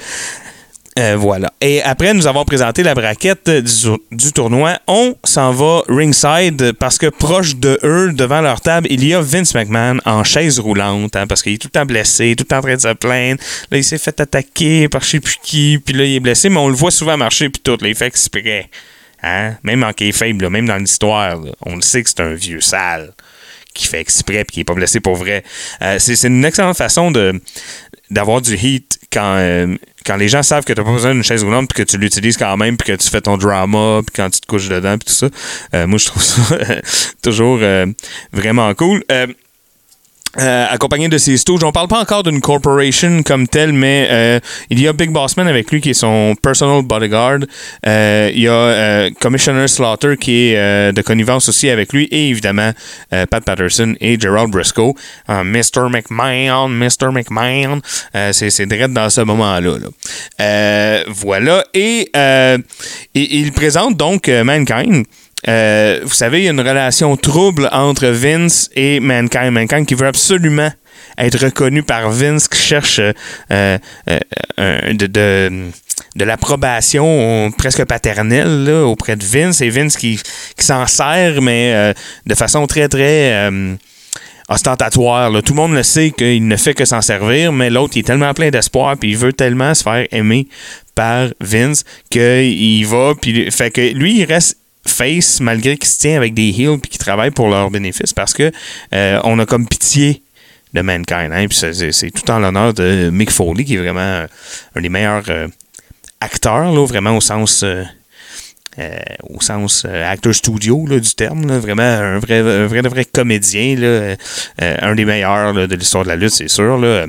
Euh, 1.00 1.16
voilà. 1.18 1.52
Et 1.60 1.82
après 1.82 2.14
nous 2.14 2.28
avons 2.28 2.46
présenté 2.46 2.84
la 2.84 2.94
braquette 2.94 3.50
du, 3.50 3.88
du 4.12 4.32
tournoi, 4.32 4.78
on 4.88 5.16
s'en 5.24 5.52
va 5.52 5.82
ringside 5.90 6.74
parce 6.74 7.00
que 7.00 7.08
proche 7.08 7.56
de 7.56 7.80
eux, 7.84 8.12
devant 8.14 8.42
leur 8.42 8.62
table, 8.62 8.88
il 8.92 9.04
y 9.04 9.14
a 9.14 9.22
Vince 9.22 9.56
McMahon 9.56 10.00
en 10.06 10.24
chaise 10.24 10.60
roulante, 10.60 11.16
hein, 11.16 11.26
parce 11.26 11.42
qu'il 11.42 11.54
est 11.54 11.58
tout 11.58 11.70
le 11.74 11.80
temps 11.80 11.86
blessé, 11.86 12.36
tout 12.36 12.44
le 12.44 12.48
temps 12.48 12.58
en 12.58 12.62
train 12.62 12.76
de 12.76 12.82
se 12.82 12.94
plaindre. 12.94 13.42
Là, 13.72 13.78
il 13.78 13.84
s'est 13.84 13.98
fait 13.98 14.20
attaquer 14.22 14.88
par 14.88 15.02
je 15.02 15.10
sais 15.10 15.20
plus 15.20 15.38
qui, 15.42 15.80
puis 15.84 15.96
là, 15.96 16.04
il 16.06 16.16
est 16.16 16.20
blessé, 16.20 16.50
mais 16.50 16.58
on 16.58 16.70
le 16.70 16.76
voit 16.76 16.92
souvent 16.92 17.18
marcher, 17.18 17.50
puis 17.50 17.62
tout, 17.62 17.78
il 17.82 17.96
fait 17.96 18.08
exprès. 18.08 18.70
Hein? 19.24 19.56
Même 19.64 19.84
en 19.84 19.92
là, 19.98 20.50
même 20.50 20.68
dans 20.68 20.78
l'histoire, 20.78 21.40
on 21.66 21.76
le 21.76 21.82
sait 21.82 22.04
que 22.04 22.10
c'est 22.10 22.20
un 22.20 22.34
vieux 22.34 22.62
sale 22.62 23.14
qui 23.74 23.88
fait 23.88 24.02
exprès 24.02 24.42
et 24.42 24.46
qui 24.46 24.60
est 24.60 24.66
pas 24.66 24.74
blessé 24.76 25.00
pour 25.00 25.16
vrai. 25.16 25.44
Euh, 25.82 25.98
c'est 25.98 26.28
une 26.28 26.46
excellente 26.46 26.78
façon 26.78 27.12
d'avoir 28.12 28.42
du 28.42 28.56
heat 28.56 29.00
quand, 29.12 29.38
euh, 29.38 29.76
quand 30.06 30.16
les 30.16 30.28
gens 30.28 30.44
savent 30.44 30.64
que 30.64 30.74
t'as 30.74 30.84
pas 30.84 30.92
besoin 30.92 31.14
d'une 31.14 31.24
chaise 31.24 31.44
roulante 31.44 31.70
puis 31.74 31.84
que 31.84 31.90
tu 31.90 31.98
l'utilises 31.98 32.38
quand 32.38 32.56
même 32.58 32.78
puis 32.78 32.94
que 32.94 33.02
tu 33.02 33.10
fais 33.10 33.22
ton 33.22 33.38
drama 33.38 34.02
puis 34.06 34.14
quand 34.16 34.30
tu 34.30 34.42
te 34.42 34.48
couches 34.48 34.70
dedans 34.70 34.98
puis 34.98 35.08
tout 35.08 35.14
ça. 35.14 35.28
Euh, 35.74 35.88
moi, 35.88 35.98
je 35.98 36.06
trouve 36.06 36.24
ça 36.24 36.58
toujours 37.22 37.60
euh, 37.62 37.86
vraiment 38.32 38.74
cool. 38.74 39.04
Euh, 39.12 39.28
euh, 40.40 40.66
accompagné 40.70 41.08
de 41.08 41.18
ses 41.18 41.38
stooges. 41.38 41.64
On 41.64 41.72
parle 41.72 41.88
pas 41.88 42.00
encore 42.00 42.24
d'une 42.24 42.42
corporation 42.42 43.22
comme 43.24 43.48
telle, 43.48 43.72
mais 43.72 44.08
euh, 44.10 44.40
il 44.70 44.82
y 44.82 44.88
a 44.88 44.94
Big 44.94 45.12
Bossman 45.12 45.48
avec 45.48 45.72
lui 45.72 45.80
qui 45.82 45.92
est 45.92 45.94
son 45.94 46.36
personal 46.42 46.82
bodyguard. 46.82 47.40
Euh, 47.86 48.32
il 48.34 48.42
y 48.42 48.48
a 48.48 48.52
euh, 48.52 49.10
Commissioner 49.20 49.68
Slaughter 49.68 50.18
qui 50.20 50.50
est 50.50 50.58
euh, 50.58 50.92
de 50.92 51.02
connivence 51.02 51.50
aussi 51.50 51.70
avec 51.70 51.94
lui 51.94 52.06
et 52.06 52.30
évidemment 52.30 52.72
euh, 53.14 53.26
Pat 53.28 53.44
Patterson 53.44 53.96
et 54.02 54.20
Gerald 54.20 54.50
Briscoe. 54.50 54.96
Euh, 55.30 55.44
Mr. 55.44 55.90
McMahon, 55.90 56.68
Mr. 56.70 57.12
McMahon. 57.12 57.82
C'est 58.32 58.50
c'est 58.50 58.66
direct 58.66 58.94
dans 58.94 59.10
ce 59.10 59.22
moment-là. 59.22 59.78
là. 59.78 61.04
Voilà. 61.10 61.64
Et 61.74 62.10
il, 63.14 63.52
présente 63.52 63.98
donc 63.98 64.28
Mankind. 64.28 65.06
Euh, 65.48 66.00
vous 66.04 66.14
savez, 66.14 66.40
il 66.40 66.44
y 66.46 66.48
a 66.48 66.52
une 66.52 66.60
relation 66.60 67.16
trouble 67.18 67.70
entre 67.72 68.08
Vince 68.08 68.70
et 68.76 69.00
Mankind. 69.00 69.52
Mankind 69.52 69.86
qui 69.86 69.96
veut 69.96 70.08
absolument 70.08 70.72
être 71.18 71.44
reconnu 71.44 71.84
par 71.84 72.10
Vince, 72.10 72.48
qui 72.48 72.60
cherche 72.60 73.00
euh, 73.00 73.78
euh, 74.10 74.94
de, 74.94 75.70
l'approbation 76.16 77.52
presque 77.58 77.84
paternelle 77.86 78.70
auprès 78.70 79.16
de 79.16 79.24
Vince. 79.24 79.62
Et 79.62 79.70
Vince 79.70 79.98
qui, 79.98 80.20
s'en 80.58 80.88
sert, 80.88 81.42
mais 81.42 81.94
de 82.26 82.36
façon 82.36 82.66
très, 82.68 82.88
très 82.88 83.52
ostentatoire. 84.48 85.32
Tout 85.44 85.54
le 85.54 85.58
monde 85.58 85.74
le 85.74 85.84
sait 85.84 86.12
qu'il 86.12 86.48
ne 86.48 86.56
fait 86.56 86.74
que 86.74 86.86
s'en 86.86 87.02
servir, 87.02 87.52
mais 87.52 87.70
l'autre, 87.70 87.94
il 87.96 88.00
est 88.00 88.04
tellement 88.04 88.34
plein 88.34 88.50
d'espoir, 88.50 88.96
puis 88.98 89.12
il 89.12 89.18
veut 89.18 89.34
tellement 89.34 89.74
se 89.74 89.84
faire 89.84 90.08
aimer 90.12 90.48
par 90.96 91.28
Vince 91.42 91.84
qu'il 92.10 92.86
va, 92.86 93.14
puis 93.20 93.52
fait 93.52 93.72
que 93.72 93.82
lui, 93.82 94.20
il 94.20 94.26
reste 94.26 94.58
face 94.86 95.40
malgré 95.40 95.78
qu'il 95.78 95.88
se 95.90 96.00
tient 96.00 96.18
avec 96.18 96.34
des 96.34 96.50
heels 96.50 96.80
puis 96.80 96.90
qu'il 96.90 97.00
travaille 97.00 97.32
pour 97.32 97.48
leur 97.50 97.70
bénéfice 97.72 98.14
parce 98.14 98.34
que 98.34 98.52
euh, 98.94 99.20
on 99.24 99.40
a 99.40 99.46
comme 99.46 99.68
pitié 99.68 100.22
de 100.74 100.82
Mankind. 100.82 101.32
Hein, 101.32 101.46
c'est- 101.52 102.12
tout 102.12 102.30
en 102.32 102.40
l'honneur 102.40 102.74
de 102.74 103.10
Mick 103.12 103.32
Foley 103.32 103.64
qui 103.64 103.76
est 103.76 103.78
vraiment 103.78 104.00
euh, 104.02 104.28
un 104.76 104.82
des 104.82 104.90
meilleurs 104.90 105.24
euh, 105.30 105.48
acteurs, 106.20 106.72
là, 106.72 106.86
vraiment 106.86 107.16
au 107.16 107.22
sens 107.22 107.64
au 109.30 109.40
sens 109.40 109.86
acteur 109.86 110.34
studio 110.34 110.88
là, 110.88 111.00
du 111.00 111.14
terme, 111.14 111.46
là, 111.48 111.60
vraiment 111.60 111.84
un 111.84 112.18
vrai, 112.18 112.42
vrai, 112.66 112.82
vrai 112.82 113.06
comédien, 113.06 114.16
un 114.60 114.96
des 114.96 115.06
meilleurs 115.06 115.54
de 115.54 115.76
l'histoire 115.76 116.04
de 116.06 116.10
la 116.10 116.16
lutte, 116.16 116.32
c'est 116.34 116.48
sûr. 116.48 116.80
Là. 116.80 117.06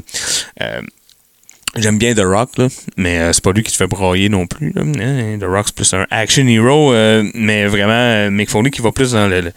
J'aime 1.77 1.99
bien 1.99 2.15
The 2.15 2.21
Rock, 2.25 2.51
là, 2.59 2.69
mais 2.97 3.19
euh, 3.19 3.33
c'est 3.33 3.43
pas 3.43 3.51
lui 3.53 3.65
qui 3.65 3.73
te 3.73 3.77
fait 3.77 3.89
broyer 3.89 4.29
non 4.29 4.47
plus. 4.47 4.73
Hein, 4.77 5.39
The 5.41 5.45
Rock, 5.45 5.65
c'est 5.67 5.75
plus 5.75 5.93
un 5.95 6.07
action 6.11 6.47
hero, 6.47 6.93
euh, 6.93 7.29
mais 7.35 7.67
vraiment, 7.67 7.93
euh, 7.93 8.31
Mick 8.31 8.49
Foley 8.49 8.71
qui 8.71 8.81
va 8.81 8.93
plus 8.93 9.11
dans 9.13 9.27
le. 9.27 9.51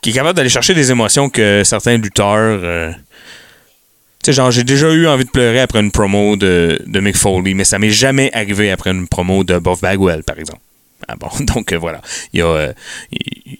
qui 0.00 0.10
est 0.10 0.12
capable 0.12 0.36
d'aller 0.36 0.48
chercher 0.48 0.74
des 0.74 0.92
émotions 0.92 1.28
que 1.28 1.62
certains 1.64 1.96
lutteurs. 1.96 2.60
euh, 2.62 2.92
tu 4.22 4.26
sais, 4.30 4.32
genre, 4.32 4.52
j'ai 4.52 4.62
déjà 4.62 4.90
eu 4.92 5.08
envie 5.08 5.24
de 5.24 5.30
pleurer 5.30 5.58
après 5.60 5.80
une 5.80 5.90
promo 5.90 6.36
de, 6.36 6.80
de 6.86 7.00
Mick 7.00 7.16
Foley, 7.16 7.52
mais 7.54 7.64
ça 7.64 7.78
m'est 7.80 7.90
jamais 7.90 8.30
arrivé 8.32 8.70
après 8.70 8.90
une 8.92 9.08
promo 9.08 9.42
de 9.42 9.58
Buff 9.58 9.80
Bagwell, 9.80 10.22
par 10.22 10.38
exemple. 10.38 10.60
Ah 11.08 11.16
bon, 11.16 11.28
donc 11.40 11.72
voilà. 11.74 12.00
Il 12.32 12.38
y 12.40 12.42
a. 12.42 12.72
il- 13.10 13.58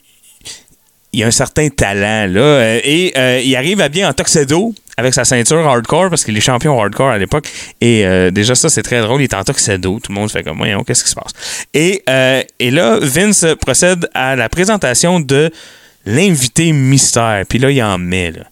y 1.13 1.23
a 1.23 1.29
un 1.29 1.31
certain 1.31 1.69
talent 1.69 2.27
là 2.33 2.77
et 2.83 3.13
il 3.47 3.55
arrive 3.55 3.81
à 3.81 3.89
bien 3.89 4.09
en 4.09 4.13
tuxedo 4.13 4.75
avec 4.97 5.15
sa 5.15 5.25
ceinture 5.25 5.67
hardcore 5.67 6.11
parce 6.11 6.25
qu'il 6.25 6.37
est 6.37 6.41
champion 6.41 6.81
hardcore 6.81 7.11
à 7.11 7.19
l'époque 7.19 7.49
et 7.81 8.07
euh, 8.07 8.31
déjà 8.31 8.55
ça 8.55 8.69
c'est 8.69 8.83
très 8.83 9.01
drôle 9.01 9.21
il 9.21 9.25
est 9.25 9.35
en 9.35 9.45
tuxedo 9.45 10.01
tout 10.01 10.13
le 10.13 10.19
monde 10.19 10.31
fait 10.31 10.43
comme 10.43 10.59
voyons 10.59 10.83
qu'est-ce 10.85 11.05
qui 11.05 11.11
se 11.11 11.15
passe? 11.15 11.33
Et, 11.73 12.03
euh, 12.09 12.43
et 12.59 12.71
là 12.71 12.99
Vince 13.01 13.47
procède 13.61 14.09
à 14.15 14.37
la 14.37 14.49
présentation 14.49 15.21
de 15.21 15.51
l'invité 16.07 16.73
mystère 16.73 17.45
puis 17.49 17.59
là 17.59 17.71
il 17.71 17.83
en 17.83 17.99
met 17.99 18.31
là 18.31 18.45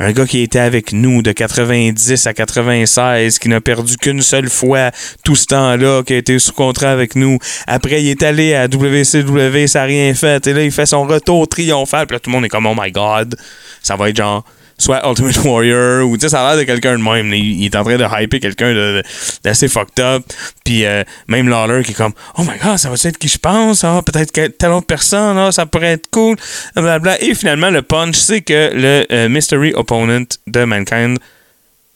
un 0.00 0.12
gars 0.12 0.26
qui 0.26 0.40
était 0.40 0.60
avec 0.60 0.92
nous 0.92 1.22
de 1.22 1.32
90 1.32 2.26
à 2.26 2.32
96, 2.32 3.38
qui 3.38 3.48
n'a 3.48 3.60
perdu 3.60 3.96
qu'une 3.96 4.22
seule 4.22 4.48
fois 4.48 4.92
tout 5.24 5.34
ce 5.34 5.46
temps-là, 5.46 6.02
qui 6.04 6.14
a 6.14 6.16
été 6.18 6.38
sous 6.38 6.52
contrat 6.52 6.92
avec 6.92 7.16
nous. 7.16 7.38
Après, 7.66 8.00
il 8.02 8.08
est 8.08 8.22
allé 8.22 8.54
à 8.54 8.66
WCW, 8.66 9.66
ça 9.66 9.80
n'a 9.80 9.84
rien 9.86 10.14
fait. 10.14 10.46
Et 10.46 10.52
là, 10.52 10.62
il 10.62 10.70
fait 10.70 10.86
son 10.86 11.04
retour 11.04 11.48
triomphal. 11.48 12.06
Puis 12.06 12.14
là, 12.14 12.20
tout 12.20 12.30
le 12.30 12.36
monde 12.36 12.44
est 12.44 12.48
comme, 12.48 12.66
oh 12.66 12.74
my 12.78 12.92
god, 12.92 13.34
ça 13.82 13.96
va 13.96 14.10
être 14.10 14.16
genre 14.16 14.44
soit 14.78 15.06
Ultimate 15.06 15.36
Warrior 15.44 16.06
ou 16.08 16.16
tu 16.16 16.22
sais 16.22 16.28
ça 16.28 16.46
a 16.46 16.50
l'air 16.54 16.60
de 16.60 16.64
quelqu'un 16.64 16.96
de 16.96 17.02
même 17.02 17.34
il, 17.34 17.64
est 17.66 17.74
en 17.76 17.82
train 17.84 17.96
de 17.96 18.04
hyper 18.22 18.40
quelqu'un 18.40 18.70
de- 18.70 18.74
de- 18.74 19.02
d'assez 19.44 19.68
fucked 19.68 19.98
up 19.98 20.22
puis 20.64 20.84
euh, 20.84 21.02
même 21.26 21.48
Lawler 21.48 21.82
qui 21.84 21.90
est 21.90 21.94
comme 21.94 22.12
oh 22.38 22.42
my 22.42 22.56
god 22.62 22.78
ça 22.78 22.88
va 22.88 22.94
être 22.94 23.18
qui 23.18 23.28
je 23.28 23.38
pense? 23.38 23.82
Ah, 23.84 24.00
peut-être 24.06 24.30
que 24.32 24.46
telle 24.46 24.70
autre 24.70 24.86
personne 24.86 25.36
ah, 25.36 25.50
ça 25.52 25.66
pourrait 25.66 25.92
être 25.94 26.08
cool 26.10 26.36
blablabla. 26.74 27.20
Et 27.22 27.34
finalement 27.34 27.70
le 27.70 27.82
punch 27.82 28.16
c'est 28.16 28.40
que 28.40 28.70
le 28.72 29.04
euh, 29.10 29.28
mystery 29.28 29.72
opponent 29.74 30.24
de 30.46 30.64
Mankind 30.64 31.18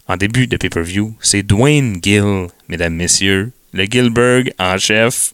en 0.08 0.16
début 0.16 0.46
de 0.48 0.56
pay-per-view 0.56 1.14
c'est 1.20 1.42
Dwayne 1.44 1.98
Gill 2.02 2.48
mesdames 2.68 2.94
messieurs 2.94 3.52
le 3.72 3.84
Gilberg 3.84 4.52
en 4.58 4.78
chef, 4.78 5.32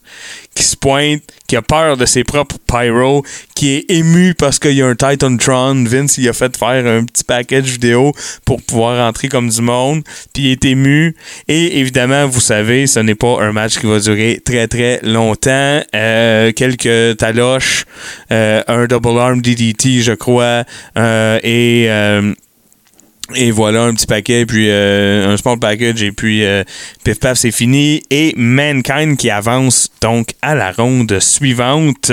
qui 0.54 0.62
se 0.62 0.76
pointe, 0.76 1.22
qui 1.46 1.56
a 1.56 1.62
peur 1.62 1.96
de 1.96 2.06
ses 2.06 2.24
propres 2.24 2.56
pyro, 2.66 3.24
qui 3.54 3.76
est 3.76 3.90
ému 3.90 4.34
parce 4.34 4.58
qu'il 4.58 4.72
y 4.72 4.82
a 4.82 4.86
un 4.86 4.94
Titantron. 4.94 5.84
Vince, 5.84 6.18
il 6.18 6.28
a 6.28 6.32
fait 6.32 6.56
faire 6.56 6.86
un 6.86 7.04
petit 7.04 7.24
package 7.24 7.64
vidéo 7.64 8.12
pour 8.44 8.62
pouvoir 8.62 9.06
entrer 9.06 9.28
comme 9.28 9.48
du 9.48 9.62
monde, 9.62 10.02
puis 10.32 10.44
il 10.44 10.50
est 10.52 10.64
ému. 10.64 11.16
Et 11.48 11.80
évidemment, 11.80 12.26
vous 12.26 12.40
savez, 12.40 12.86
ce 12.86 13.00
n'est 13.00 13.14
pas 13.14 13.40
un 13.40 13.52
match 13.52 13.78
qui 13.78 13.86
va 13.86 13.98
durer 13.98 14.40
très 14.44 14.68
très 14.68 15.00
longtemps. 15.02 15.82
Euh, 15.94 16.52
quelques 16.52 17.16
taloches, 17.16 17.84
euh, 18.30 18.62
un 18.68 18.86
double 18.86 19.18
arm 19.18 19.40
DDT, 19.40 20.02
je 20.02 20.12
crois, 20.12 20.64
euh, 20.96 21.38
et... 21.42 21.88
euh, 23.30 23.34
et 23.34 23.50
voilà, 23.50 23.84
un 23.84 23.94
petit 23.94 24.06
paquet, 24.06 24.46
puis 24.46 24.66
euh, 24.68 25.28
un 25.28 25.36
small 25.36 25.58
package, 25.58 26.02
et 26.02 26.12
puis 26.12 26.44
euh, 26.44 26.64
pif 27.04 27.20
paf, 27.20 27.38
c'est 27.38 27.50
fini. 27.52 28.02
Et 28.10 28.34
Mankind 28.36 29.16
qui 29.16 29.30
avance 29.30 29.90
donc 30.00 30.28
à 30.42 30.54
la 30.54 30.72
ronde 30.72 31.18
suivante. 31.20 32.12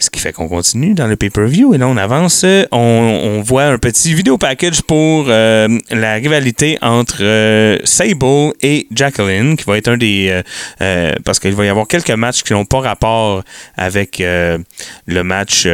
Ce 0.00 0.10
qui 0.10 0.20
fait 0.20 0.32
qu'on 0.32 0.46
continue 0.46 0.94
dans 0.94 1.08
le 1.08 1.16
pay-per-view. 1.16 1.74
Et 1.74 1.78
là, 1.78 1.88
on 1.88 1.96
avance. 1.96 2.44
On, 2.70 2.78
on 2.78 3.42
voit 3.42 3.64
un 3.64 3.78
petit 3.78 4.14
vidéo 4.14 4.38
package 4.38 4.82
pour 4.82 5.26
euh, 5.28 5.66
la 5.90 6.14
rivalité 6.14 6.78
entre 6.82 7.16
euh, 7.22 7.78
Sable 7.82 8.52
et 8.62 8.86
Jacqueline, 8.92 9.56
qui 9.56 9.64
va 9.64 9.76
être 9.76 9.88
un 9.88 9.96
des. 9.96 10.28
euh, 10.30 10.42
euh, 10.82 11.14
parce 11.24 11.40
qu'il 11.40 11.52
va 11.52 11.64
y 11.64 11.68
avoir 11.68 11.88
quelques 11.88 12.12
matchs 12.12 12.44
qui 12.44 12.52
n'ont 12.52 12.64
pas 12.64 12.78
rapport 12.78 13.42
avec 13.76 14.20
euh, 14.20 14.58
le 15.06 15.24
match. 15.24 15.66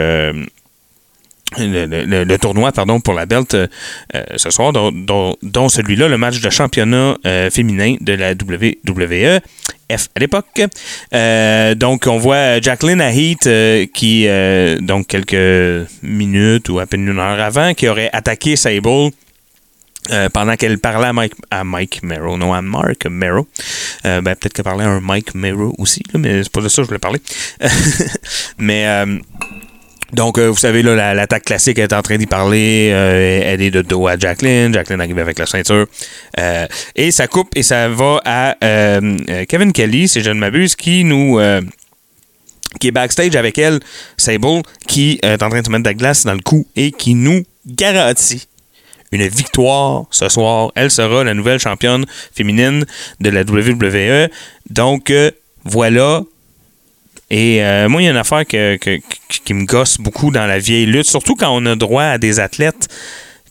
Le, 1.58 2.36
tournoi 2.36 2.72
pardon, 2.72 3.00
pour 3.00 3.14
la 3.14 3.26
belt 3.26 3.54
euh, 3.54 3.66
euh, 4.14 4.22
ce 4.36 4.50
soir, 4.50 4.72
dont, 4.72 5.68
celui-là, 5.68 6.08
le 6.08 6.18
match 6.18 6.40
de 6.40 6.50
championnat 6.50 7.16
euh, 7.26 7.50
féminin 7.50 7.96
de 8.00 8.12
la 8.12 8.32
WWE. 8.32 9.40
F 9.92 10.08
à 10.16 10.20
l'époque. 10.20 10.62
Donc, 11.78 12.06
on 12.06 12.16
voit 12.16 12.60
Jacqueline 12.60 13.02
euh, 13.46 13.86
qui, 13.92 14.26
donc 14.80 15.06
quelques 15.08 15.88
minutes 16.02 16.68
ou 16.70 16.78
à 16.78 16.86
peine 16.86 17.06
une 17.06 17.18
heure 17.18 17.40
avant, 17.40 17.74
qui 17.74 17.88
aurait 17.88 18.10
attaqué 18.12 18.56
Sable 18.56 19.10
pendant 20.32 20.56
qu'elle 20.56 20.78
parlait 20.78 21.10
à 21.50 21.64
Mike, 21.64 22.02
Merrow, 22.02 22.36
non 22.36 22.52
à 22.54 22.62
Mark 22.62 23.06
Merrow. 23.06 23.46
Ben, 24.04 24.22
peut-être 24.22 24.54
qu'elle 24.54 24.64
parlait 24.64 24.84
à 24.84 24.88
un 24.88 25.00
Mike 25.00 25.34
Merrow 25.34 25.74
aussi, 25.78 26.02
mais 26.14 26.42
c'est 26.42 26.52
pas 26.52 26.62
de 26.62 26.68
ça 26.68 26.76
que 26.76 26.84
je 26.84 26.88
voulais 26.88 26.98
parler. 26.98 27.20
mais 28.58 28.86
donc, 30.12 30.38
euh, 30.38 30.48
vous 30.48 30.56
savez, 30.56 30.82
là, 30.82 30.94
la- 30.94 31.14
l'attaque 31.14 31.44
classique 31.44 31.78
est 31.78 31.92
en 31.92 32.02
train 32.02 32.16
d'y 32.18 32.26
parler. 32.26 32.90
euh, 32.92 33.40
elle 33.44 33.62
est 33.62 33.70
de 33.70 33.82
dos 33.82 34.06
à 34.06 34.16
Jacqueline. 34.18 34.72
Jacqueline 34.72 35.00
arrive 35.00 35.18
avec 35.18 35.38
la 35.38 35.46
ceinture. 35.46 35.86
Euh, 36.38 36.66
et 36.94 37.10
ça 37.10 37.26
coupe 37.26 37.48
et 37.56 37.62
ça 37.62 37.88
va 37.88 38.20
à 38.24 38.56
Kevin 39.48 39.72
Kelly, 39.72 40.08
si 40.08 40.20
je 40.22 40.30
ne 40.30 40.38
m'abuse, 40.38 40.76
qui 40.76 41.04
nous. 41.04 41.40
qui 42.80 42.88
est 42.88 42.92
backstage 42.92 43.36
avec 43.36 43.56
elle, 43.58 43.78
Sable, 44.16 44.62
qui 44.88 45.18
est 45.22 45.42
en 45.42 45.48
train 45.48 45.60
de 45.60 45.66
se 45.66 45.70
mettre 45.70 45.84
de 45.84 45.88
la 45.88 45.94
glace 45.94 46.24
dans 46.24 46.34
le 46.34 46.40
cou 46.40 46.66
et 46.74 46.90
qui 46.90 47.14
nous 47.14 47.44
garantit 47.66 48.48
une 49.12 49.26
victoire 49.28 50.06
ce 50.10 50.28
soir. 50.28 50.72
Elle 50.74 50.90
sera 50.90 51.22
la 51.22 51.34
nouvelle 51.34 51.60
championne 51.60 52.04
féminine 52.34 52.84
de 53.20 53.30
la 53.30 53.42
WWE. 53.42 54.28
Donc, 54.70 55.12
voilà. 55.64 56.22
Et 57.30 57.62
euh, 57.64 57.88
moi, 57.88 58.02
il 58.02 58.04
y 58.04 58.08
a 58.08 58.10
une 58.10 58.16
affaire 58.16 58.46
que- 58.46 58.76
que- 58.76 59.00
qui 59.44 59.54
me 59.54 59.64
gosse 59.64 59.98
beaucoup 59.98 60.30
dans 60.30 60.46
la 60.46 60.58
vieille 60.58 60.86
lutte, 60.86 61.06
surtout 61.06 61.34
quand 61.34 61.48
on 61.50 61.64
a 61.66 61.74
droit 61.74 62.04
à 62.04 62.18
des 62.18 62.38
athlètes 62.40 62.88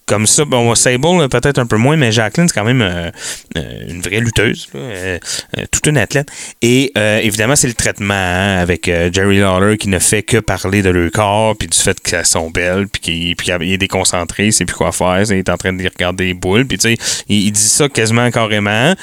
comme 0.06 0.28
ça. 0.28 0.46
Bon, 0.46 0.76
Sable, 0.76 1.30
peut-être 1.30 1.60
un 1.60 1.66
peu 1.66 1.78
moins, 1.78 1.96
mais 1.96 2.12
Jacqueline, 2.12 2.48
c'est 2.48 2.54
quand 2.54 2.66
même 2.66 2.82
euh, 2.82 3.10
euh, 3.58 3.62
une 3.88 4.02
vraie 4.02 4.20
lutteuse, 4.20 4.68
là, 4.74 4.80
euh, 4.80 5.20
euh, 5.58 5.66
toute 5.72 5.86
une 5.88 5.98
athlète. 5.98 6.28
Et 6.62 6.92
évidemment, 6.96 7.56
c'est 7.56 7.68
le 7.68 7.74
traitement 7.74 8.14
hein, 8.14 8.58
avec 8.58 8.86
Jerry 8.86 9.40
Lawler 9.40 9.78
qui 9.78 9.90
ne 9.90 10.00
fait 10.00 10.24
que 10.24 10.38
parler 10.38 10.82
de 10.82 10.90
leur 10.90 11.12
corps, 11.12 11.56
puis 11.56 11.68
du 11.68 11.78
fait 11.78 12.00
qu'elles 12.00 12.26
sont 12.26 12.50
belles, 12.50 12.88
puis 12.88 13.36
qu'il 13.38 13.72
est 13.72 13.78
déconcentré, 13.78 14.48
il 14.48 14.54
sait 14.54 14.66
plus 14.66 14.76
quoi 14.76 14.92
faire, 14.92 15.24
il 15.30 15.38
est 15.38 15.50
en 15.50 15.58
train 15.58 15.74
de 15.74 15.84
regarder 15.84 16.26
les 16.26 16.34
boules, 16.34 16.66
puis 16.66 16.78
tu 16.78 16.96
sais, 16.96 17.24
il, 17.28 17.52
dit 17.52 17.62
ça 17.62 17.90
quasiment 17.90 18.30
carrément. 18.32 18.94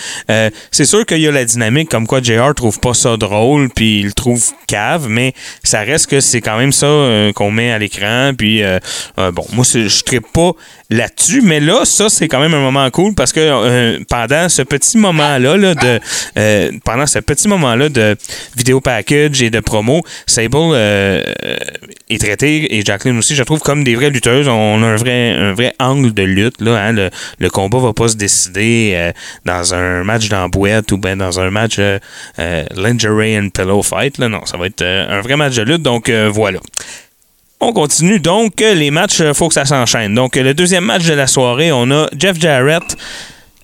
C'est 0.70 0.84
sûr 0.84 1.04
qu'il 1.06 1.20
y 1.20 1.28
a 1.28 1.32
la 1.32 1.44
dynamique 1.44 1.88
comme 1.88 2.06
quoi 2.06 2.22
JR 2.22 2.54
trouve 2.54 2.80
pas 2.80 2.94
ça 2.94 3.16
drôle, 3.16 3.70
puis 3.70 4.00
il 4.00 4.14
trouve 4.14 4.44
cave, 4.66 5.06
mais 5.08 5.34
ça 5.62 5.80
reste 5.80 6.08
que 6.08 6.20
c'est 6.20 6.40
quand 6.40 6.58
même 6.58 6.72
ça 6.72 7.30
qu'on 7.34 7.50
met 7.50 7.72
à 7.72 7.78
l'écran, 7.78 8.32
puis 8.36 8.62
bon, 9.16 9.46
moi, 9.52 9.64
je 9.64 9.78
ne 9.78 10.18
pas 10.20 10.52
là-dessus, 10.90 11.40
mais 11.40 11.60
là, 11.60 11.84
ça, 11.84 12.08
c'est 12.08 12.26
quand 12.26 12.40
même 12.40 12.52
un 12.52 12.60
moment 12.60 12.90
cool 12.90 13.14
parce 13.14 13.32
que 13.32 13.40
euh, 13.40 13.98
pendant 14.08 14.48
ce 14.48 14.62
petit 14.62 14.98
moment-là, 14.98 15.56
là, 15.56 15.74
de, 15.74 16.00
euh, 16.36 16.72
pendant 16.84 17.06
ce 17.06 17.20
petit 17.20 17.46
moment-là 17.46 17.88
de 17.88 18.16
vidéo 18.56 18.80
package 18.80 19.40
et 19.40 19.50
de 19.50 19.60
promo, 19.60 20.02
Sable 20.26 20.56
euh, 20.56 21.22
euh, 21.44 21.56
est 22.08 22.18
traité, 22.18 22.76
et 22.76 22.84
Jacqueline 22.84 23.16
aussi, 23.18 23.36
je 23.36 23.42
trouve 23.44 23.60
comme 23.60 23.84
des 23.84 23.94
vraies 23.94 24.10
lutteuses. 24.10 24.48
On 24.48 24.82
a 24.82 24.86
un 24.86 24.96
vrai, 24.96 25.30
un 25.30 25.52
vrai 25.52 25.74
angle 25.78 26.12
de 26.12 26.24
lutte. 26.24 26.60
Là, 26.60 26.76
hein. 26.76 26.92
le, 26.92 27.10
le 27.38 27.50
combat 27.50 27.78
va 27.78 27.92
pas 27.92 28.08
se 28.08 28.16
décider 28.16 28.92
euh, 28.94 29.12
dans 29.44 29.74
un 29.74 30.02
match 30.02 30.28
d'emboîte 30.28 30.90
ou 30.90 30.98
ben 30.98 31.16
dans 31.16 31.38
un 31.38 31.50
match 31.50 31.76
euh, 31.78 31.98
lingerie 32.74 33.38
and 33.38 33.50
pillow 33.50 33.82
fight. 33.82 34.18
Là. 34.18 34.28
Non, 34.28 34.44
ça 34.44 34.56
va 34.56 34.66
être 34.66 34.82
un 34.82 35.20
vrai 35.20 35.36
match 35.36 35.54
de 35.54 35.62
lutte, 35.62 35.82
donc 35.82 36.10
voilà. 36.10 36.58
On 37.60 37.72
continue 37.72 38.20
donc. 38.20 38.62
Euh, 38.62 38.74
Les 38.74 38.90
matchs, 38.90 39.20
il 39.20 39.34
faut 39.34 39.48
que 39.48 39.54
ça 39.54 39.64
s'enchaîne. 39.66 40.14
Donc, 40.14 40.36
euh, 40.36 40.42
le 40.42 40.54
deuxième 40.54 40.84
match 40.84 41.04
de 41.06 41.12
la 41.14 41.26
soirée, 41.26 41.72
on 41.72 41.90
a 41.90 42.08
Jeff 42.16 42.38
Jarrett 42.40 42.96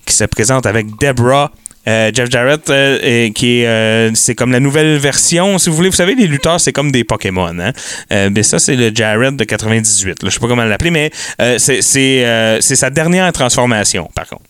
qui 0.05 0.13
se 0.13 0.23
présente 0.23 0.65
avec 0.65 0.85
Debra. 0.99 1.51
Euh, 1.87 2.11
Jeff 2.13 2.29
Jarrett, 2.29 2.69
euh, 2.69 2.99
euh, 3.01 3.29
qui 3.31 3.61
est, 3.61 3.67
euh, 3.67 4.11
c'est 4.13 4.35
comme 4.35 4.51
la 4.51 4.59
nouvelle 4.59 4.97
version. 4.97 5.57
Si 5.57 5.69
vous 5.69 5.75
voulez, 5.75 5.89
vous 5.89 5.95
savez, 5.95 6.15
les 6.15 6.27
lutteurs, 6.27 6.59
c'est 6.59 6.73
comme 6.73 6.91
des 6.91 7.05
Pokémon. 7.05 7.47
Hein? 7.59 7.71
Euh, 8.11 8.43
ça, 8.43 8.59
c'est 8.59 8.75
le 8.75 8.91
Jarrett 8.93 9.35
de 9.35 9.43
98. 9.45 10.21
Là. 10.21 10.29
Je 10.29 10.33
sais 10.33 10.39
pas 10.39 10.47
comment 10.47 10.65
l'appeler, 10.65 10.91
mais 10.91 11.11
euh, 11.41 11.57
euh, 11.57 12.57
c'est 12.61 12.75
sa 12.75 12.89
dernière 12.89 13.31
transformation, 13.31 14.09
par 14.13 14.27
contre. 14.27 14.43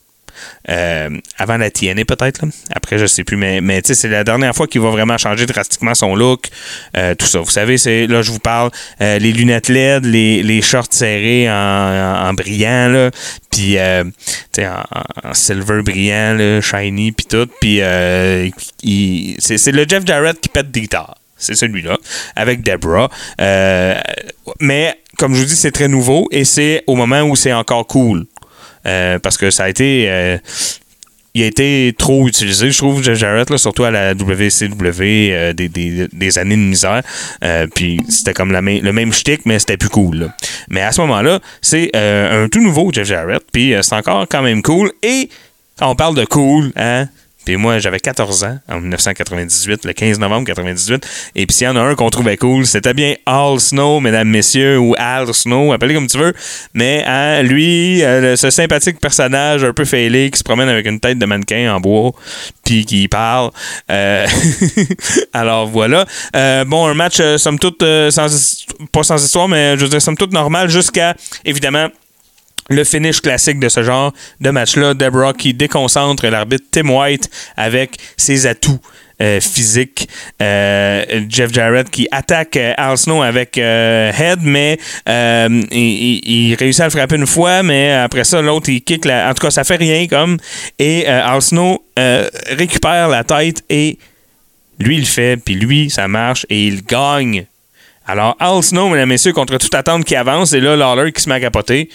Euh, 0.69 1.09
avant 1.37 1.57
la 1.57 1.71
TNA 1.71 2.05
peut-être. 2.05 2.41
Après, 2.73 2.97
je 2.97 3.05
sais 3.05 3.23
plus, 3.23 3.37
mais, 3.37 3.61
mais 3.61 3.81
c'est 3.83 4.07
la 4.07 4.23
dernière 4.23 4.55
fois 4.55 4.67
qu'il 4.67 4.81
va 4.81 4.89
vraiment 4.89 5.17
changer 5.17 5.45
drastiquement 5.45 5.95
son 5.95 6.15
look. 6.15 6.49
euh, 6.95 7.15
tout 7.15 7.25
ça. 7.25 7.39
Vous 7.39 7.49
savez, 7.51 7.77
c'est 7.77 8.07
là, 8.07 8.21
je 8.21 8.31
vous 8.31 8.39
parle, 8.39 8.71
euh, 9.01 9.19
les 9.19 9.31
lunettes 9.31 9.69
LED, 9.69 10.05
les, 10.05 10.43
les 10.43 10.61
shorts 10.61 10.87
serrés 10.91 11.49
en, 11.49 12.33
brillant, 12.33 12.89
là, 12.89 13.11
puis 13.49 13.77
en, 13.79 14.03
en 15.23 15.33
silver 15.33 15.81
brillant, 15.81 16.59
shiny, 16.61 17.11
puis 17.11 17.25
tout. 17.25 17.47
Puis 17.61 17.79
c'est 19.39 19.71
le 19.71 19.85
Jeff 19.87 20.05
Jarrett 20.05 20.39
qui 20.39 20.49
pète 20.49 20.71
des 20.71 20.81
guitares. 20.81 21.15
C'est 21.37 21.55
celui-là, 21.55 21.97
avec 22.35 22.61
Debra. 22.61 23.09
Euh, 23.39 23.95
mais, 24.59 24.99
comme 25.17 25.35
je 25.35 25.41
vous 25.41 25.45
dis, 25.45 25.55
c'est 25.55 25.71
très 25.71 25.87
nouveau 25.87 26.27
et 26.31 26.45
c'est 26.45 26.83
au 26.87 26.95
moment 26.95 27.21
où 27.21 27.35
c'est 27.35 27.53
encore 27.53 27.85
cool. 27.85 28.25
Euh, 28.87 29.19
parce 29.19 29.37
que 29.37 29.51
ça 29.51 29.65
a 29.65 29.69
été. 29.69 30.05
euh, 30.09 30.37
il 31.33 31.43
a 31.43 31.45
été 31.45 31.93
trop 31.95 32.27
utilisé, 32.27 32.71
je 32.71 32.77
trouve, 32.79 33.03
Jarrett, 33.03 33.47
là, 33.51 33.59
surtout 33.59 33.83
à 33.83 33.91
la 33.91 34.13
WCW, 34.15 35.29
euh, 35.31 35.53
des, 35.53 35.69
des- 35.69 36.07
des 36.11 36.37
années 36.39 36.55
de 36.55 36.61
misère. 36.61 37.03
Puis 37.75 37.99
c'était 38.09 38.33
comme 38.33 38.51
le 38.51 38.91
même 38.91 39.13
shtick, 39.13 39.45
mais 39.45 39.59
c'était 39.59 39.77
plus 39.77 39.89
cool. 39.89 40.31
Mais 40.69 40.81
à 40.81 40.91
ce 40.91 40.99
moment-là, 41.01 41.39
c'est 41.61 41.95
un 41.95 42.47
tout 42.49 42.61
nouveau 42.63 42.91
Jeff 42.91 43.07
Jarrett, 43.07 43.43
puis 43.51 43.73
c'est 43.81 43.93
encore 43.93 44.25
quand 44.27 44.41
même 44.41 44.63
cool. 44.63 44.91
Et 45.03 45.29
quand 45.77 45.91
on 45.91 45.95
parle 45.95 46.15
de 46.15 46.25
cool, 46.25 46.71
hein, 46.75 47.07
puis 47.47 47.55
moi, 47.55 47.79
j'avais 47.79 48.01
14 48.01 48.43
ans 48.43 48.59
en 48.67 48.81
1998, 48.81 49.85
le 49.85 49.93
15 49.93 50.19
novembre 50.19 50.45
98. 50.47 51.31
Et 51.35 51.45
puis 51.45 51.55
s'il 51.55 51.63
y 51.63 51.69
en 51.69 51.77
a 51.77 51.79
un 51.79 51.95
qu'on 51.95 52.09
trouvait 52.09 52.35
cool, 52.35 52.65
c'était 52.65 52.93
bien 52.93 53.15
Al 53.25 53.61
Snow, 53.61 54.01
mesdames, 54.01 54.27
messieurs, 54.27 54.77
ou 54.77 54.95
Al 54.97 55.33
Snow, 55.33 55.71
appelez 55.71 55.93
comme 55.93 56.07
tu 56.07 56.17
veux. 56.17 56.33
Mais 56.73 57.05
hein, 57.07 57.43
lui, 57.43 58.03
euh, 58.03 58.35
ce 58.35 58.49
sympathique 58.49 58.99
personnage 58.99 59.63
un 59.63 59.71
peu 59.71 59.85
failé 59.85 60.29
qui 60.29 60.37
se 60.37 60.43
promène 60.43 60.67
avec 60.67 60.85
une 60.87 60.99
tête 60.99 61.19
de 61.19 61.25
mannequin 61.25 61.73
en 61.73 61.79
bois, 61.79 62.11
puis 62.65 62.85
qui 62.85 63.07
parle. 63.07 63.51
Euh, 63.89 64.27
alors 65.31 65.67
voilà. 65.67 66.05
Euh, 66.35 66.65
bon, 66.65 66.85
un 66.85 66.95
match, 66.95 67.21
somme 67.37 67.59
toute, 67.59 67.81
sans, 68.09 68.65
pas 68.91 69.03
sans 69.03 69.23
histoire, 69.23 69.47
mais 69.47 69.77
je 69.77 69.83
veux 69.83 69.89
dire, 69.89 70.01
somme 70.01 70.17
toute 70.17 70.33
normal, 70.33 70.69
jusqu'à, 70.69 71.15
évidemment, 71.45 71.87
le 72.69 72.83
finish 72.83 73.21
classique 73.21 73.59
de 73.59 73.69
ce 73.69 73.83
genre 73.83 74.13
de 74.41 74.49
match-là, 74.49 74.93
Deborah 74.93 75.33
qui 75.33 75.53
déconcentre 75.53 76.27
l'arbitre 76.27 76.65
Tim 76.71 76.89
White 76.89 77.29
avec 77.55 77.97
ses 78.17 78.45
atouts 78.47 78.79
euh, 79.21 79.39
physiques. 79.39 80.07
Euh, 80.41 81.25
Jeff 81.27 81.51
Jarrett 81.51 81.89
qui 81.89 82.07
attaque 82.11 82.55
euh, 82.55 82.73
Al 82.77 82.97
Snow 82.97 83.23
avec 83.23 83.57
euh, 83.57 84.11
Head, 84.11 84.39
mais 84.43 84.77
il, 85.07 86.55
réussit 86.59 86.81
à 86.81 86.85
le 86.85 86.91
frapper 86.91 87.15
une 87.15 87.25
fois, 87.25 87.63
mais 87.63 87.93
après 87.93 88.23
ça, 88.23 88.41
l'autre, 88.41 88.69
il 88.69 88.81
kick. 88.81 89.05
La... 89.05 89.29
En 89.29 89.33
tout 89.33 89.41
cas, 89.41 89.51
ça 89.51 89.63
fait 89.63 89.77
rien 89.77 90.07
comme. 90.07 90.37
Et 90.77 91.07
Al 91.07 91.41
Snow 91.41 91.83
récupère 92.51 93.07
la 93.07 93.23
tête 93.23 93.63
et 93.69 93.97
lui, 94.79 94.97
il 94.97 95.01
le 95.01 95.05
fait, 95.05 95.37
puis 95.37 95.55
lui, 95.55 95.89
ça 95.89 96.07
marche 96.07 96.45
et 96.49 96.67
il 96.67 96.83
gagne. 96.83 97.45
Alors, 98.05 98.37
Al 98.39 98.61
Snow, 98.61 98.89
mesdames 98.89 99.09
et 99.09 99.13
messieurs, 99.13 99.33
contre 99.33 99.57
toute 99.57 99.73
attente 99.73 100.05
qui 100.05 100.15
avance, 100.15 100.53
et 100.53 100.61
là, 100.61 100.75
Lawler 100.75 101.11
qui 101.11 101.21
se 101.21 101.27
met 101.27 101.35
à 101.35 101.39
capoter. 101.39 101.89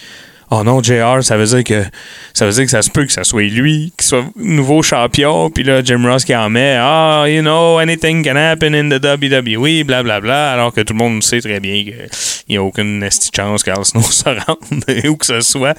Oh 0.55 0.63
non, 0.63 0.83
JR, 0.83 1.23
ça 1.23 1.35
veut 1.35 1.47
dire 1.47 1.63
que 1.63 1.83
ça 2.31 2.45
veut 2.45 2.51
dire 2.51 2.65
que 2.65 2.69
ça 2.69 2.83
se 2.83 2.91
peut 2.91 3.05
que 3.05 3.11
ça 3.11 3.23
soit 3.23 3.41
lui 3.41 3.91
qui 3.97 4.05
soit 4.05 4.23
nouveau 4.35 4.83
champion. 4.83 5.49
Puis 5.49 5.63
là, 5.63 5.83
Jim 5.83 6.07
Ross 6.07 6.23
qui 6.25 6.35
en 6.35 6.47
met. 6.51 6.77
Ah, 6.79 7.25
you 7.27 7.41
know, 7.41 7.79
anything 7.79 8.23
can 8.23 8.35
happen 8.35 8.75
in 8.75 8.87
the 8.89 9.03
WWE, 9.03 9.83
blablabla. 9.83 10.03
Bla, 10.03 10.21
bla, 10.21 10.51
alors 10.51 10.71
que 10.71 10.81
tout 10.81 10.93
le 10.93 10.99
monde 10.99 11.23
sait 11.23 11.41
très 11.41 11.59
bien 11.59 11.83
qu'il 11.83 12.07
n'y 12.49 12.57
a 12.57 12.61
aucune 12.61 13.03
chance 13.35 13.63
qu'Al 13.63 13.83
Snow 13.83 14.01
se 14.11 14.25
rende 14.25 15.09
où 15.09 15.15
que 15.15 15.25
ce 15.25 15.41
soit. 15.41 15.75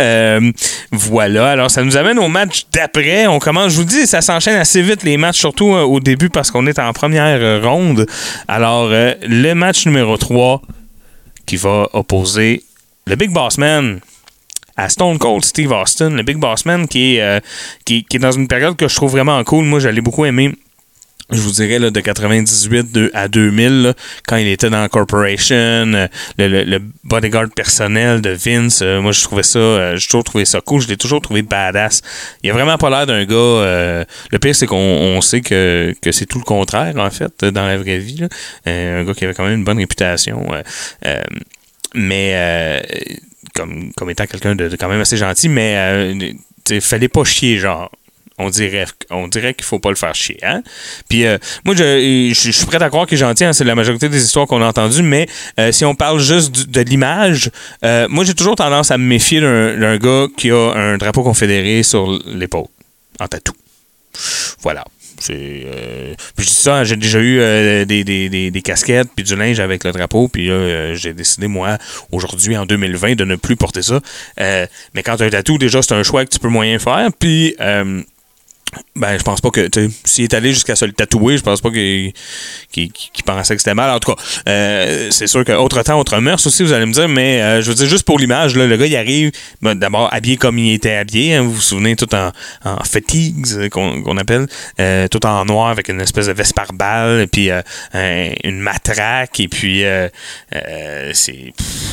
Euh, 0.00 0.50
voilà. 0.90 1.52
Alors, 1.52 1.70
ça 1.70 1.84
nous 1.84 1.96
amène 1.96 2.18
au 2.18 2.26
match 2.26 2.66
d'après. 2.72 3.28
On 3.28 3.38
commence, 3.38 3.74
je 3.74 3.76
vous 3.76 3.84
dis, 3.84 4.08
ça 4.08 4.22
s'enchaîne 4.22 4.56
assez 4.56 4.82
vite 4.82 5.04
les 5.04 5.18
matchs, 5.18 5.38
surtout 5.38 5.72
euh, 5.72 5.82
au 5.82 6.00
début 6.00 6.30
parce 6.30 6.50
qu'on 6.50 6.66
est 6.66 6.80
en 6.80 6.92
première 6.92 7.38
euh, 7.40 7.60
ronde. 7.62 8.06
Alors, 8.48 8.88
le 8.88 9.52
match 9.52 9.86
numéro 9.86 10.16
3 10.16 10.62
qui 11.46 11.56
va 11.56 11.88
opposer 11.92 12.64
le 13.06 13.14
Big 13.14 13.30
Boss 13.30 13.56
Man 13.58 14.00
à 14.76 14.88
Stone 14.88 15.18
Cold 15.18 15.44
Steve 15.44 15.72
Austin, 15.72 16.10
le 16.10 16.22
Big 16.22 16.36
Boss 16.36 16.66
Man 16.66 16.86
qui 16.86 17.16
est, 17.16 17.22
euh, 17.22 17.40
qui, 17.84 18.04
est 18.12 18.18
dans 18.18 18.32
une 18.32 18.48
période 18.48 18.76
que 18.76 18.88
je 18.88 18.94
trouve 18.94 19.12
vraiment 19.12 19.42
cool. 19.44 19.64
Moi, 19.64 19.80
je 19.80 19.88
l'ai 19.88 20.00
beaucoup 20.00 20.24
aimé. 20.24 20.52
Je 21.30 21.40
vous 21.40 21.50
dirais 21.50 21.80
là, 21.80 21.90
de 21.90 21.98
98 21.98 22.92
de- 22.92 23.10
à 23.12 23.26
2000, 23.26 23.82
là, 23.82 23.94
quand 24.28 24.36
il 24.36 24.46
était 24.46 24.70
dans 24.70 24.80
la 24.80 24.88
Corporation, 24.88 25.56
euh, 25.56 26.06
le, 26.38 26.78
bodyguard 27.02 27.48
personnel 27.50 28.20
de 28.20 28.30
Vince, 28.30 28.80
euh, 28.80 29.00
moi 29.00 29.10
je 29.10 29.22
trouvais 29.24 29.42
ça, 29.42 29.96
j'ai 29.96 30.06
toujours 30.06 30.22
trouvé 30.22 30.44
ça 30.44 30.60
cool, 30.60 30.82
je 30.82 30.86
l'ai 30.86 30.96
toujours 30.96 31.20
trouvé 31.20 31.42
badass. 31.42 32.02
Il 32.44 32.50
a 32.50 32.52
vraiment 32.52 32.78
pas 32.78 32.90
l'air 32.90 33.06
d'un 33.06 33.24
gars. 33.24 34.04
le 34.30 34.38
pire 34.40 34.54
c'est 34.54 34.66
qu'on 34.66 34.76
on 34.76 35.20
sait 35.20 35.40
que, 35.40 35.96
que 36.00 36.12
c'est 36.12 36.26
tout 36.26 36.38
le 36.38 36.44
contraire 36.44 36.94
en 36.96 37.10
fait 37.10 37.44
dans 37.44 37.66
la 37.66 37.76
vraie 37.76 37.98
vie. 37.98 38.22
un 38.64 39.02
gars 39.02 39.14
qui 39.14 39.24
avait 39.24 39.34
quand 39.34 39.44
même 39.44 39.58
une 39.58 39.64
bonne 39.64 39.78
réputation. 39.78 40.46
mais 41.92 42.82
comme, 43.56 44.10
étant 44.10 44.26
quelqu'un 44.26 44.54
de, 44.54 44.68
quand 44.78 44.88
même 44.88 45.00
assez 45.00 45.16
gentil, 45.16 45.48
mais 45.48 45.74
euh, 45.76 46.32
sais, 46.66 46.80
fallait 46.80 47.08
pas 47.08 47.24
chier, 47.24 47.58
genre. 47.58 47.90
On 48.38 48.50
dirait, 48.50 48.84
on 49.08 49.28
dirait 49.28 49.54
qu'il 49.54 49.64
faut 49.64 49.78
pas 49.78 49.88
le 49.88 49.96
faire 49.96 50.14
chier. 50.14 50.38
Hein? 50.42 50.62
Puis 51.08 51.24
euh, 51.24 51.38
moi, 51.64 51.74
je, 51.74 52.32
je, 52.34 52.50
suis 52.50 52.66
prêt 52.66 52.82
à 52.82 52.88
croire 52.90 53.06
qu'il 53.06 53.16
est 53.16 53.20
gentil. 53.20 53.44
hein, 53.44 53.54
c'est 53.54 53.64
la 53.64 53.74
majorité 53.74 54.10
des 54.10 54.22
histoires 54.22 54.46
qu'on 54.46 54.60
a 54.60 54.66
entendues. 54.66 55.00
Mais 55.00 55.26
euh, 55.58 55.72
si 55.72 55.86
on 55.86 55.94
parle 55.94 56.20
juste 56.20 56.68
de 56.68 56.80
l'image, 56.82 57.50
moi, 57.82 58.24
j'ai 58.24 58.34
toujours 58.34 58.56
tendance 58.56 58.90
à 58.90 58.98
me 58.98 59.04
méfier 59.04 59.40
d'un 59.40 59.96
gars 59.96 60.26
qui 60.36 60.50
a 60.50 60.72
un 60.74 60.98
drapeau 60.98 61.22
confédéré 61.22 61.82
sur 61.82 62.20
l'épaule, 62.26 62.66
en 63.20 63.26
tatou. 63.26 63.54
Voilà. 64.60 64.84
Euh, 65.30 66.14
puis 66.36 66.44
je 66.46 66.50
dis 66.50 66.54
ça, 66.54 66.84
j'ai 66.84 66.96
déjà 66.96 67.18
eu 67.18 67.38
euh, 67.40 67.84
des, 67.84 68.04
des, 68.04 68.50
des, 68.50 68.62
casquettes 68.62 69.08
puis 69.14 69.24
du 69.24 69.36
linge 69.36 69.60
avec 69.60 69.84
le 69.84 69.92
drapeau, 69.92 70.28
puis 70.28 70.48
là, 70.48 70.54
euh, 70.54 70.94
j'ai 70.94 71.12
décidé, 71.12 71.46
moi, 71.46 71.78
aujourd'hui, 72.12 72.56
en 72.56 72.66
2020, 72.66 73.14
de 73.14 73.24
ne 73.24 73.36
plus 73.36 73.56
porter 73.56 73.82
ça. 73.82 74.00
Mais 74.38 75.02
quand 75.02 75.16
tu 75.16 75.22
as 75.22 75.26
un 75.26 75.30
tatou, 75.30 75.58
déjà, 75.58 75.82
c'est 75.82 75.94
un 75.94 76.02
choix 76.02 76.24
que 76.24 76.30
tu 76.30 76.38
peux 76.38 76.48
moyen 76.48 76.78
faire. 76.78 77.08
Puis, 77.18 77.56
Ben, 78.94 79.18
je 79.18 79.22
pense 79.22 79.40
pas 79.40 79.50
que. 79.50 79.68
tu 79.68 79.90
S'il 80.04 80.24
est 80.24 80.34
allé 80.34 80.52
jusqu'à 80.52 80.74
se 80.76 80.84
le 80.84 80.92
tatouer, 80.92 81.36
je 81.36 81.42
pense 81.42 81.60
pas 81.60 81.70
qu'il 81.70 82.12
pensait 83.24 83.54
que 83.54 83.60
c'était 83.60 83.74
mal. 83.74 83.90
En 83.90 83.98
tout 83.98 84.14
cas, 84.14 84.22
euh, 84.48 85.08
c'est 85.10 85.26
sûr 85.26 85.44
qu'autre 85.44 85.82
temps, 85.82 85.98
autre 85.98 86.18
mœurs 86.18 86.46
aussi, 86.46 86.62
vous 86.62 86.72
allez 86.72 86.86
me 86.86 86.92
dire, 86.92 87.08
mais 87.08 87.40
euh, 87.42 87.60
je 87.62 87.68
veux 87.68 87.74
dire, 87.74 87.86
juste 87.86 88.04
pour 88.04 88.18
l'image, 88.18 88.54
le 88.54 88.76
gars, 88.76 88.86
il 88.86 88.96
arrive, 88.96 89.32
ben, 89.62 89.74
d'abord 89.74 90.12
habillé 90.12 90.36
comme 90.36 90.58
il 90.58 90.72
était 90.74 90.94
habillé. 90.96 91.34
hein, 91.34 91.42
vous 91.42 91.52
vous 91.52 91.60
souvenez, 91.60 91.94
tout 91.96 92.12
en, 92.14 92.32
en 92.64 92.82
fatigues, 92.84 93.44
euh, 93.56 93.68
qu'on 93.68 94.16
appelle, 94.16 94.46
tout 95.10 95.26
en 95.26 95.44
noir 95.44 95.68
avec 95.68 95.88
une 95.88 96.00
espèce 96.00 96.26
de 96.26 96.32
veste 96.32 96.54
par 96.54 96.72
balle, 96.72 97.26
puis 97.28 97.50
un- 97.50 97.62
une 98.44 98.60
matraque, 98.60 99.40
et 99.40 99.48
puis 99.48 99.84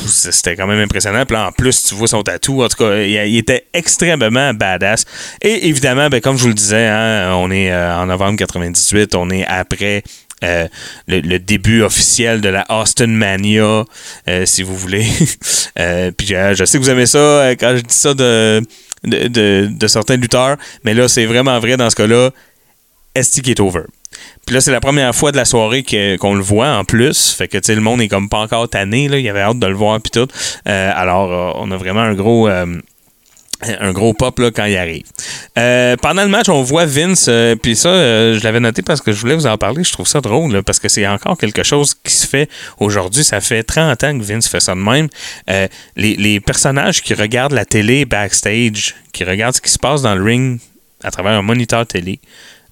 c'était 0.06 0.56
quand 0.56 0.66
même 0.66 0.80
impressionnant. 0.80 1.24
Puis 1.26 1.36
en 1.36 1.52
plus, 1.52 1.84
tu 1.84 1.94
vois 1.94 2.08
son 2.08 2.22
tatou. 2.22 2.62
En 2.62 2.68
tout 2.68 2.76
cas, 2.76 2.96
il, 2.96 3.10
il 3.28 3.38
était 3.38 3.66
extrêmement 3.72 4.52
badass. 4.54 5.04
Et 5.42 5.68
évidemment, 5.68 6.08
ben, 6.08 6.20
comme 6.20 6.36
je 6.36 6.42
vous 6.42 6.48
le 6.48 6.54
disais, 6.54 6.73
hein, 6.76 7.34
on 7.36 7.50
est 7.50 7.70
euh, 7.72 7.96
en 7.96 8.06
novembre 8.06 8.36
98, 8.38 9.14
on 9.14 9.30
est 9.30 9.44
après. 9.46 10.02
euh, 10.42 10.68
le, 11.08 11.38
début 11.38 11.82
officiel 11.82 12.40
de 12.42 12.50
la 12.50 12.66
Austin 12.68 13.06
Mania, 13.06 13.84
euh, 14.28 14.44
si 14.46 14.62
vous 14.62 14.76
voulez. 14.76 15.04
Puis 16.16 16.26
je 16.26 16.64
sais 16.66 16.78
que 16.78 16.82
vous 16.82 16.90
aimez 16.90 17.06
ça 17.06 17.50
quand 17.58 17.76
je 17.76 17.82
dis 17.82 17.94
ça 17.94 18.12
de, 18.12 18.60
de, 19.04 19.68
de- 19.70 19.86
certains 19.86 20.16
lutteurs, 20.16 20.56
mais 20.84 20.92
là, 20.92 21.08
c'est 21.08 21.24
vraiment 21.24 21.58
vrai 21.60 21.76
dans 21.78 21.88
ce 21.88 21.96
cas-là. 21.96 22.30
Esti 23.14 23.40
est 23.50 23.60
over? 23.60 23.82
Puis 24.44 24.54
là, 24.54 24.60
c'est 24.60 24.72
la 24.72 24.80
première 24.80 25.14
fois 25.14 25.32
de 25.32 25.36
la 25.36 25.44
soirée 25.44 25.82
qu'on 26.18 26.34
le 26.34 26.42
voit 26.42 26.68
en 26.76 26.84
plus. 26.84 27.30
Fait 27.32 27.48
que, 27.48 27.56
tu 27.58 27.64
sais, 27.66 27.74
le 27.74 27.80
monde 27.80 28.00
est 28.02 28.08
comme 28.08 28.28
pas 28.28 28.40
encore 28.40 28.68
tanné. 28.68 29.08
Là. 29.08 29.18
Il 29.18 29.28
avait 29.28 29.40
hâte 29.40 29.58
de 29.58 29.66
le 29.66 29.74
voir, 29.74 30.00
puis 30.00 30.10
tout. 30.10 30.28
Alors, 30.66 31.56
on 31.60 31.70
a 31.70 31.76
vraiment 31.76 32.00
un 32.00 32.14
gros. 32.14 32.48
Un 33.80 33.92
gros 33.92 34.14
pop 34.14 34.38
là, 34.38 34.50
quand 34.50 34.64
il 34.64 34.76
arrive. 34.76 35.04
Euh, 35.58 35.96
pendant 35.96 36.22
le 36.22 36.28
match, 36.28 36.48
on 36.48 36.62
voit 36.62 36.86
Vince, 36.86 37.26
euh, 37.28 37.56
puis 37.56 37.76
ça, 37.76 37.88
euh, 37.88 38.38
je 38.38 38.44
l'avais 38.44 38.60
noté 38.60 38.82
parce 38.82 39.00
que 39.00 39.12
je 39.12 39.20
voulais 39.20 39.34
vous 39.34 39.46
en 39.46 39.58
parler. 39.58 39.84
Je 39.84 39.92
trouve 39.92 40.06
ça 40.06 40.20
drôle, 40.20 40.62
parce 40.62 40.78
que 40.78 40.88
c'est 40.88 41.06
encore 41.06 41.38
quelque 41.38 41.62
chose 41.62 41.94
qui 41.94 42.12
se 42.12 42.26
fait 42.26 42.48
aujourd'hui. 42.78 43.24
Ça 43.24 43.40
fait 43.40 43.62
30 43.62 44.04
ans 44.04 44.18
que 44.18 44.24
Vince 44.24 44.48
fait 44.48 44.60
ça 44.60 44.74
de 44.74 44.80
même. 44.80 45.08
Les, 45.96 46.16
les 46.16 46.40
personnages 46.40 47.02
qui 47.02 47.14
regardent 47.14 47.52
la 47.52 47.64
télé 47.64 48.04
backstage, 48.04 48.94
qui 49.12 49.24
regardent 49.24 49.54
ce 49.54 49.60
qui 49.60 49.70
se 49.70 49.78
passe 49.78 50.02
dans 50.02 50.14
le 50.14 50.22
ring 50.22 50.60
à 51.02 51.10
travers 51.10 51.32
un 51.32 51.42
moniteur 51.42 51.86
télé, 51.86 52.20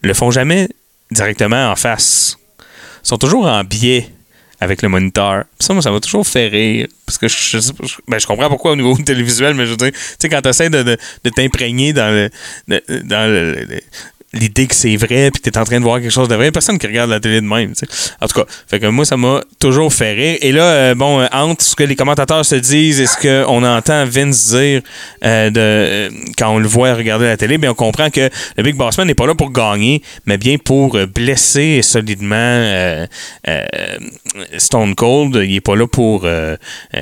le 0.03 0.15
font 0.15 0.31
jamais 0.31 0.69
directement 1.11 1.71
en 1.71 1.77
face. 1.77 2.39
Ils 3.05 3.09
sont 3.09 3.19
toujours 3.19 3.47
en 3.47 3.65
biais 3.65 4.09
avec 4.63 4.83
le 4.83 4.89
moniteur. 4.89 5.45
Ça, 5.59 5.75
moi, 5.75 5.83
ça 5.83 5.91
m'a 5.91 6.01
toujours 6.01 6.27
fait 6.27 6.49
rire. 6.49 6.87
Parce 7.05 7.19
que 7.19 7.29
je, 7.29 7.59
ben, 8.09 8.19
je 8.19 8.27
comprends 8.27 8.49
pourquoi 8.49 8.73
au 8.73 8.77
niveau 8.77 8.97
télévisuel, 9.05 9.55
mais 9.55 9.67
je 9.67 9.73
veux 9.73 9.77
dire, 9.77 9.91
tu 9.93 9.99
sais, 10.19 10.29
quand 10.29 10.41
tu 10.41 10.49
essaies 10.49 10.71
de, 10.71 10.97
t'imprégner 11.35 11.93
dans 11.93 12.11
le, 12.69 12.81
dans 13.03 13.31
le- 13.31 13.67
l'idée 14.35 14.67
que 14.67 14.75
c'est 14.75 14.97
vrai, 14.97 15.31
puis 15.31 15.43
tu 15.43 15.51
es 15.51 15.59
en 15.59 15.65
train 15.65 15.79
de 15.79 15.85
voir 15.85 16.01
quelque 16.01 16.11
chose 16.11 16.29
de 16.29 16.35
vrai, 16.35 16.51
personne 16.51 16.79
qui 16.79 16.87
regarde 16.87 17.11
la 17.11 17.21
télé 17.21 17.41
de 17.41 17.47
même. 17.47 17.73
En 18.21 18.27
tout 18.27 18.41
cas, 18.41 18.47
fait 18.67 18.81
que 18.81 18.87
moi, 18.87 19.05
ça 19.05 19.17
m'a 19.17 19.43
toujours 19.59 19.93
fait 19.93 20.13
rire. 20.13 20.39
Et 20.41 20.53
là, 20.53 20.65
euh, 20.65 20.95
bon, 20.95 21.21
euh, 21.21 21.27
entre 21.33 21.63
ce 21.63 21.77
que 21.77 21.85
les 21.85 21.97
commentateurs 21.97 22.45
se 22.45 22.55
disent 22.55 23.01
et 23.01 23.07
ce 23.07 23.17
qu'on 23.45 23.63
entend 23.63 24.07
Vince 24.07 24.55
dire 24.55 24.83
euh, 25.25 25.51
de, 25.51 25.61
euh, 25.61 26.11
quand 26.39 26.51
on 26.51 26.59
le 26.59 26.67
voit 26.67 26.95
regarder 26.95 27.27
la 27.27 27.37
télé, 27.37 27.59
bien, 27.59 27.73
on 27.73 27.75
comprend 27.75 28.09
que 28.11 28.31
le 28.57 28.63
Big 28.63 28.75
Boss 28.75 28.97
Man 28.97 29.07
n'est 29.07 29.15
pas 29.15 29.27
là 29.27 29.35
pour 29.35 29.53
gagner, 29.53 30.03
mais 30.25 30.39
bien 30.39 30.57
pour 30.57 30.99
blesser 31.15 31.83
solidement 31.83 32.35
euh, 32.37 33.07
Stone 34.57 34.95
Cold. 34.95 35.41
Il 35.45 35.53
n'est 35.53 35.61
pas 35.61 35.77
là 35.77 35.87
pour 35.87 36.27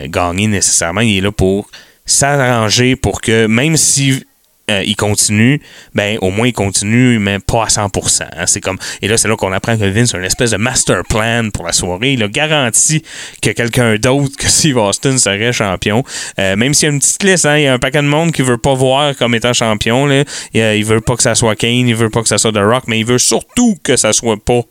gagner 0.07 0.47
nécessairement, 0.47 1.01
il 1.01 1.19
est 1.19 1.21
là 1.21 1.33
pour 1.33 1.71
s'arranger 2.07 2.97
pour 2.97 3.21
que 3.21 3.47
même 3.47 3.77
si 3.77 4.25
euh, 4.71 4.83
il 4.85 4.97
continue, 4.97 5.61
ben 5.95 6.17
au 6.21 6.31
moins 6.31 6.47
il 6.49 6.53
continue, 6.53 7.19
mais 7.19 7.39
pas 7.39 7.65
à 7.65 7.67
100%. 7.67 8.23
hein. 8.23 8.47
C'est 8.47 8.61
comme 8.61 8.79
et 9.03 9.09
là 9.09 9.17
c'est 9.17 9.29
là 9.29 9.37
qu'on 9.37 9.53
apprend 9.53 9.77
que 9.77 9.85
Vince 9.85 10.15
a 10.15 10.19
une 10.19 10.25
espèce 10.25 10.53
de 10.53 10.57
master 10.57 11.03
plan 11.09 11.49
pour 11.53 11.67
la 11.67 11.73
soirée. 11.73 12.13
Il 12.13 12.23
a 12.23 12.29
garanti 12.29 13.03
que 13.43 13.51
quelqu'un 13.51 13.97
d'autre 13.97 14.37
que 14.39 14.49
Steve 14.49 14.77
Austin 14.77 15.19
serait 15.19 15.53
champion. 15.53 16.03
Euh, 16.39 16.57
même 16.57 16.75
s'il 16.75 16.89
y 16.89 16.91
a 16.91 16.95
une 16.95 17.01
petite 17.01 17.23
liste, 17.23 17.47
hein, 17.47 17.59
il 17.59 17.65
y 17.65 17.67
a 17.67 17.73
un 17.75 17.79
paquet 17.79 18.03
de 18.03 18.07
monde 18.07 18.33
qui 18.33 18.43
veut 18.43 18.59
pas 18.59 18.75
voir 18.75 19.17
comme 19.17 19.35
étant 19.35 19.53
champion. 19.53 20.07
Là. 20.07 20.25
Il, 20.55 20.61
il 20.61 20.85
veut 20.85 21.01
pas 21.01 21.17
que 21.17 21.23
ça 21.23 21.35
soit 21.35 21.57
Kane, 21.57 21.89
il 21.89 21.95
veut 21.95 22.11
pas 22.11 22.23
que 22.23 22.29
ça 22.29 22.39
soit 22.39 22.53
The 22.53 22.59
Rock, 22.59 22.85
mais 22.87 22.99
il 23.01 23.07
veut 23.07 23.19
surtout 23.19 23.77
que 23.83 23.97
ça 23.97 24.13
soit 24.13 24.37
pas 24.43 24.63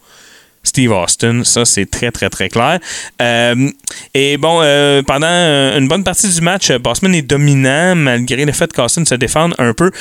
Steve 0.64 0.92
Austin. 0.92 1.44
Ça, 1.44 1.66
c'est 1.66 1.90
très, 1.90 2.12
très, 2.12 2.30
très 2.30 2.50
clair. 2.50 2.80
Euh, 3.22 3.70
et 4.14 4.38
bon, 4.38 4.60
euh, 4.62 5.02
pendant 5.04 5.28
euh, 5.28 5.78
une 5.78 5.88
bonne 5.88 6.04
partie 6.04 6.30
du 6.30 6.42
match, 6.42 6.72
Bossman 6.72 7.16
est 7.16 7.22
dominant 7.22 7.96
malgré 7.96 8.46
le 8.46 8.52
fait 8.52 8.72
qu'Austin 8.72 9.06
se 9.06 9.16
défende 9.16 9.56
un 9.58 9.74
peu. 9.74 9.92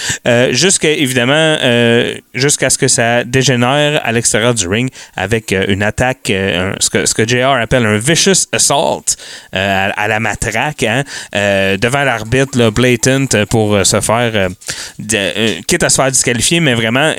Jusqu'à, 0.50 0.90
évidemment, 0.90 1.56
jusqu'à 2.34 2.70
ce 2.70 2.78
que 2.78 2.88
ça 2.88 3.24
dégénère 3.24 4.00
à 4.04 4.12
l'extérieur 4.12 4.54
du 4.54 4.66
ring 4.68 4.90
avec 5.16 5.52
une 5.52 5.82
attaque, 5.82 6.26
ce, 6.26 6.90
que, 6.90 7.06
ce 7.06 7.14
que 7.14 7.26
JR 7.26 7.52
appelle 7.60 7.86
un 7.86 7.98
vicious 7.98 8.46
assault 8.52 9.04
à, 9.52 10.08
la 10.08 10.20
matraque, 10.20 10.82
hein, 10.82 11.04
devant 11.32 12.04
l'arbitre, 12.04 12.58
là, 12.58 12.70
blatant, 12.70 13.26
pour 13.48 13.78
se 13.84 14.00
faire, 14.00 14.48
quitte 15.66 15.82
à 15.82 15.88
se 15.88 15.96
faire 15.96 16.10
disqualifier, 16.10 16.60
mais 16.60 16.74
vraiment 16.74 17.14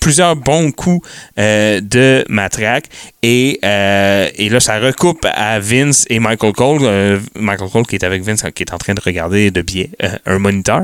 plusieurs 0.00 0.36
bons 0.36 0.70
coups 0.72 1.06
de 1.36 2.24
matraque. 2.28 2.75
Et, 3.22 3.58
euh, 3.64 4.28
et 4.36 4.48
là, 4.48 4.60
ça 4.60 4.78
recoupe 4.78 5.26
à 5.32 5.58
Vince 5.58 6.04
et 6.10 6.18
Michael 6.18 6.52
Cole. 6.52 6.78
euh, 6.82 7.18
Michael 7.34 7.70
Cole 7.70 7.86
qui 7.86 7.96
est 7.96 8.04
avec 8.04 8.22
Vince, 8.22 8.42
qui 8.54 8.62
est 8.62 8.72
en 8.72 8.78
train 8.78 8.94
de 8.94 9.00
regarder 9.00 9.50
de 9.50 9.62
biais 9.62 9.90
euh, 10.02 10.10
un 10.26 10.38
moniteur. 10.38 10.82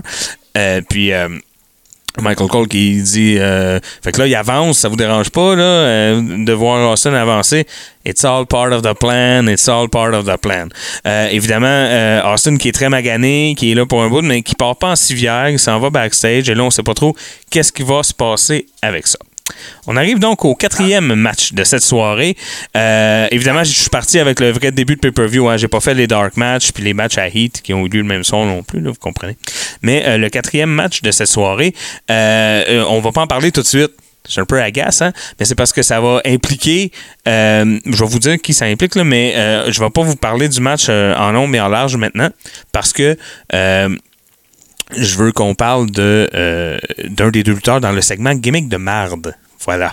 Puis. 0.89 1.13
Michael 2.21 2.49
Cole 2.49 2.69
qui 2.69 3.01
dit 3.01 3.39
fait 3.39 4.13
que 4.13 4.19
là 4.19 4.27
il 4.27 4.35
avance 4.35 4.81
ça 4.81 4.91
vous 4.91 4.97
dérange 4.97 5.31
pas 5.31 5.57
de 5.57 6.53
voir 6.53 6.93
Austin 6.93 7.15
avancer 7.15 7.67
it's 8.05 8.23
all 8.23 8.45
part 8.45 8.71
of 8.71 8.83
the 8.83 8.93
plan 8.93 9.47
it's 9.47 9.67
all 9.67 9.89
part 9.89 10.13
of 10.13 10.27
the 10.27 10.37
plan 10.37 10.69
évidemment 11.31 11.89
Austin 12.31 12.59
qui 12.59 12.69
est 12.69 12.73
très 12.73 12.91
magané 12.91 13.55
qui 13.57 13.73
est 13.73 13.75
là 13.75 13.87
pour 13.87 14.03
un 14.03 14.11
bout 14.11 14.21
mais 14.21 14.43
qui 14.43 14.55
part 14.55 14.77
pas 14.77 14.91
en 14.91 14.97
civière 14.97 15.49
il 15.49 15.59
s'en 15.59 15.81
va 15.81 15.89
backstage 15.89 16.51
et 16.51 16.55
là 16.55 16.65
on 16.65 16.71
sait 16.71 16.83
pas 16.83 16.93
trop 16.93 17.17
qu'est-ce 17.51 17.73
qui 17.73 17.83
va 17.83 18.03
se 18.03 18.13
passer 18.13 18.67
avec 18.83 19.07
ça 19.07 19.19
on 19.87 19.97
arrive 19.97 20.19
donc 20.19 20.45
au 20.45 20.55
quatrième 20.55 21.15
match 21.15 21.53
de 21.53 21.65
cette 21.65 21.83
soirée. 21.83 22.37
Euh, 22.77 23.27
évidemment, 23.31 23.65
je 23.65 23.73
suis 23.73 23.91
parti 23.91 24.19
avec 24.19 24.41
le 24.41 24.51
vrai 24.51 24.71
début 24.71 24.97
de 24.97 25.01
pay-per-view. 25.01 25.49
Hein. 25.49 25.57
J'ai 25.57 25.69
pas 25.69 25.81
fait 25.81 25.95
les 25.95 26.07
dark 26.07 26.37
matchs 26.37 26.73
puis 26.73 26.85
les 26.85 26.95
matchs 26.95 27.19
à 27.19 27.29
Heat 27.29 27.63
qui 27.63 27.75
ont 27.75 27.85
eu 27.87 27.89
lieu 27.89 28.01
le 28.03 28.07
même 28.07 28.25
son 28.25 28.45
non 28.47 28.63
plus, 28.63 28.81
vous 28.83 28.95
comprenez. 28.95 29.37
Mais 29.83 30.05
euh, 30.07 30.19
le 30.19 30.29
quatrième 30.29 30.71
match 30.71 31.03
de 31.03 31.11
cette 31.11 31.29
soirée, 31.29 31.75
euh, 32.11 32.65
euh, 32.69 32.85
on 32.89 33.01
va 33.01 33.13
pas 33.13 33.23
en 33.23 33.27
parler 33.27 33.53
tout 33.53 33.63
de 33.63 33.67
suite. 33.67 33.93
C'est 34.29 34.41
un 34.41 34.45
peu 34.45 34.63
agace, 34.63 35.03
hein? 35.03 35.13
mais 35.41 35.45
c'est 35.47 35.57
parce 35.57 35.73
que 35.73 35.83
ça 35.83 36.01
va 36.01 36.23
impliquer. 36.25 36.93
je 37.27 37.81
vais 37.85 38.07
vous 38.07 38.21
dire 38.21 38.41
qui 38.41 38.55
ça 38.55 38.67
implique, 38.67 38.95
là, 38.95 39.03
mais 39.03 39.35
je 39.69 39.81
vais 39.81 39.91
pas 39.91 40.03
vous 40.03 40.15
parler 40.15 40.49
du 40.49 40.61
match 40.61 40.89
en 40.89 41.33
long 41.33 41.53
et 41.53 41.61
en 41.61 41.69
large 41.69 41.97
maintenant 41.97 42.31
parce 42.71 42.93
que. 42.93 43.17
Je 44.97 45.17
veux 45.17 45.33
qu'on 45.33 45.55
parle 45.55 45.91
de 45.91 46.29
euh, 46.35 46.79
d'un 47.09 47.31
des 47.31 47.43
deux 47.43 47.55
lutteurs 47.55 47.81
dans 47.81 47.93
le 47.93 48.01
segment 48.01 48.35
gimmick 48.35 48.69
de 48.69 48.77
marde. 48.77 49.35
Voilà. 49.65 49.93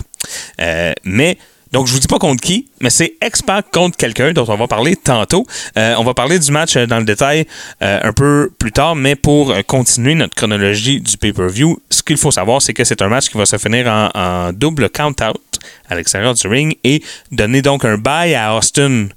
Euh, 0.60 0.92
mais 1.04 1.38
donc 1.72 1.86
je 1.86 1.92
vous 1.92 2.00
dis 2.00 2.08
pas 2.08 2.18
contre 2.18 2.42
qui, 2.42 2.68
mais 2.80 2.90
c'est 2.90 3.14
X-Pac 3.22 3.70
contre 3.70 3.96
quelqu'un 3.96 4.32
dont 4.32 4.44
on 4.48 4.56
va 4.56 4.66
parler 4.66 4.96
tantôt. 4.96 5.46
Euh, 5.78 5.94
on 5.98 6.04
va 6.04 6.14
parler 6.14 6.38
du 6.38 6.50
match 6.50 6.76
dans 6.76 6.98
le 6.98 7.04
détail 7.04 7.46
un 7.80 8.12
peu 8.12 8.50
plus 8.58 8.72
tard, 8.72 8.96
mais 8.96 9.14
pour 9.14 9.54
continuer 9.66 10.16
notre 10.16 10.34
chronologie 10.34 11.00
du 11.00 11.16
pay-per-view, 11.16 11.80
ce 11.88 12.02
qu'il 12.02 12.16
faut 12.16 12.32
savoir, 12.32 12.60
c'est 12.60 12.74
que 12.74 12.82
c'est 12.82 13.02
un 13.02 13.08
match 13.08 13.28
qui 13.28 13.38
va 13.38 13.46
se 13.46 13.56
finir 13.56 13.86
en, 13.86 14.10
en 14.14 14.52
double 14.52 14.90
count-out 14.90 15.40
à 15.88 15.94
l'extérieur 15.94 16.34
du 16.34 16.46
ring 16.48 16.76
et 16.84 17.02
donner 17.30 17.62
donc 17.62 17.84
un 17.84 17.98
bail 17.98 18.34
à 18.34 18.56
Austin. 18.56 19.08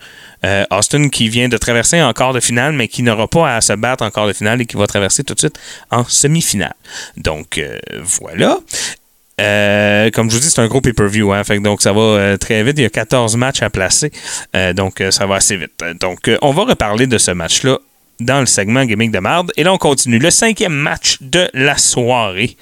Euh, 0.45 0.65
Austin 0.71 1.10
qui 1.10 1.29
vient 1.29 1.47
de 1.47 1.58
traverser 1.58 2.01
en 2.01 2.12
quart 2.13 2.34
de 2.34 2.39
finale, 2.39 2.73
mais 2.73 2.88
qui 2.88 3.01
n'aura 3.03 3.27
pas 3.27 3.56
à 3.56 3.62
se 3.62 3.73
battre 3.73 4.03
en 4.03 4.12
quart 4.12 4.27
de 4.27 4.34
finale 4.34 4.62
et 4.62 4.65
qui 4.65 4.75
va 4.75 4.88
traverser 4.88 5.23
tout 5.23 5.34
de 5.34 5.39
suite 5.39 5.58
en 5.89 6.03
semi-finale. 6.06 6.75
Donc 7.17 7.58
euh, 7.58 7.79
voilà. 8.01 8.60
Euh, 9.41 10.12
comme 10.12 10.29
je 10.29 10.36
vous 10.36 10.41
dis, 10.41 10.49
c'est 10.49 10.62
un 10.62 10.67
gros 10.67 10.82
pay-per-view. 10.82 11.34
Hein, 11.34 11.41
donc, 11.60 11.82
ça 11.82 11.91
va 11.91 12.38
très 12.38 12.63
vite. 12.63 12.77
Il 12.77 12.84
y 12.84 12.86
a 12.86 12.89
14 12.89 13.36
matchs 13.36 13.63
à 13.63 13.71
placer. 13.71 14.12
Donc, 14.75 15.03
ça 15.10 15.25
va 15.25 15.38
assez 15.38 15.58
vite. 15.58 15.71
Donc, 15.99 16.29
on 16.43 16.51
va 16.51 16.65
reparler 16.65 17.08
de 17.08 17.17
ce 17.17 17.32
match-là 17.32 17.79
dans 18.19 18.39
le 18.39 18.45
segment 18.45 18.86
Gaming 18.86 19.12
de 19.12 19.17
Marde. 19.17 19.51
Et 19.58 19.63
là, 19.63 19.73
on 19.73 19.77
continue. 19.77 20.19
Le 20.19 20.29
cinquième 20.29 20.73
match 20.73 21.17
de 21.21 21.49
la 21.56 21.77
soirée. 21.77 22.56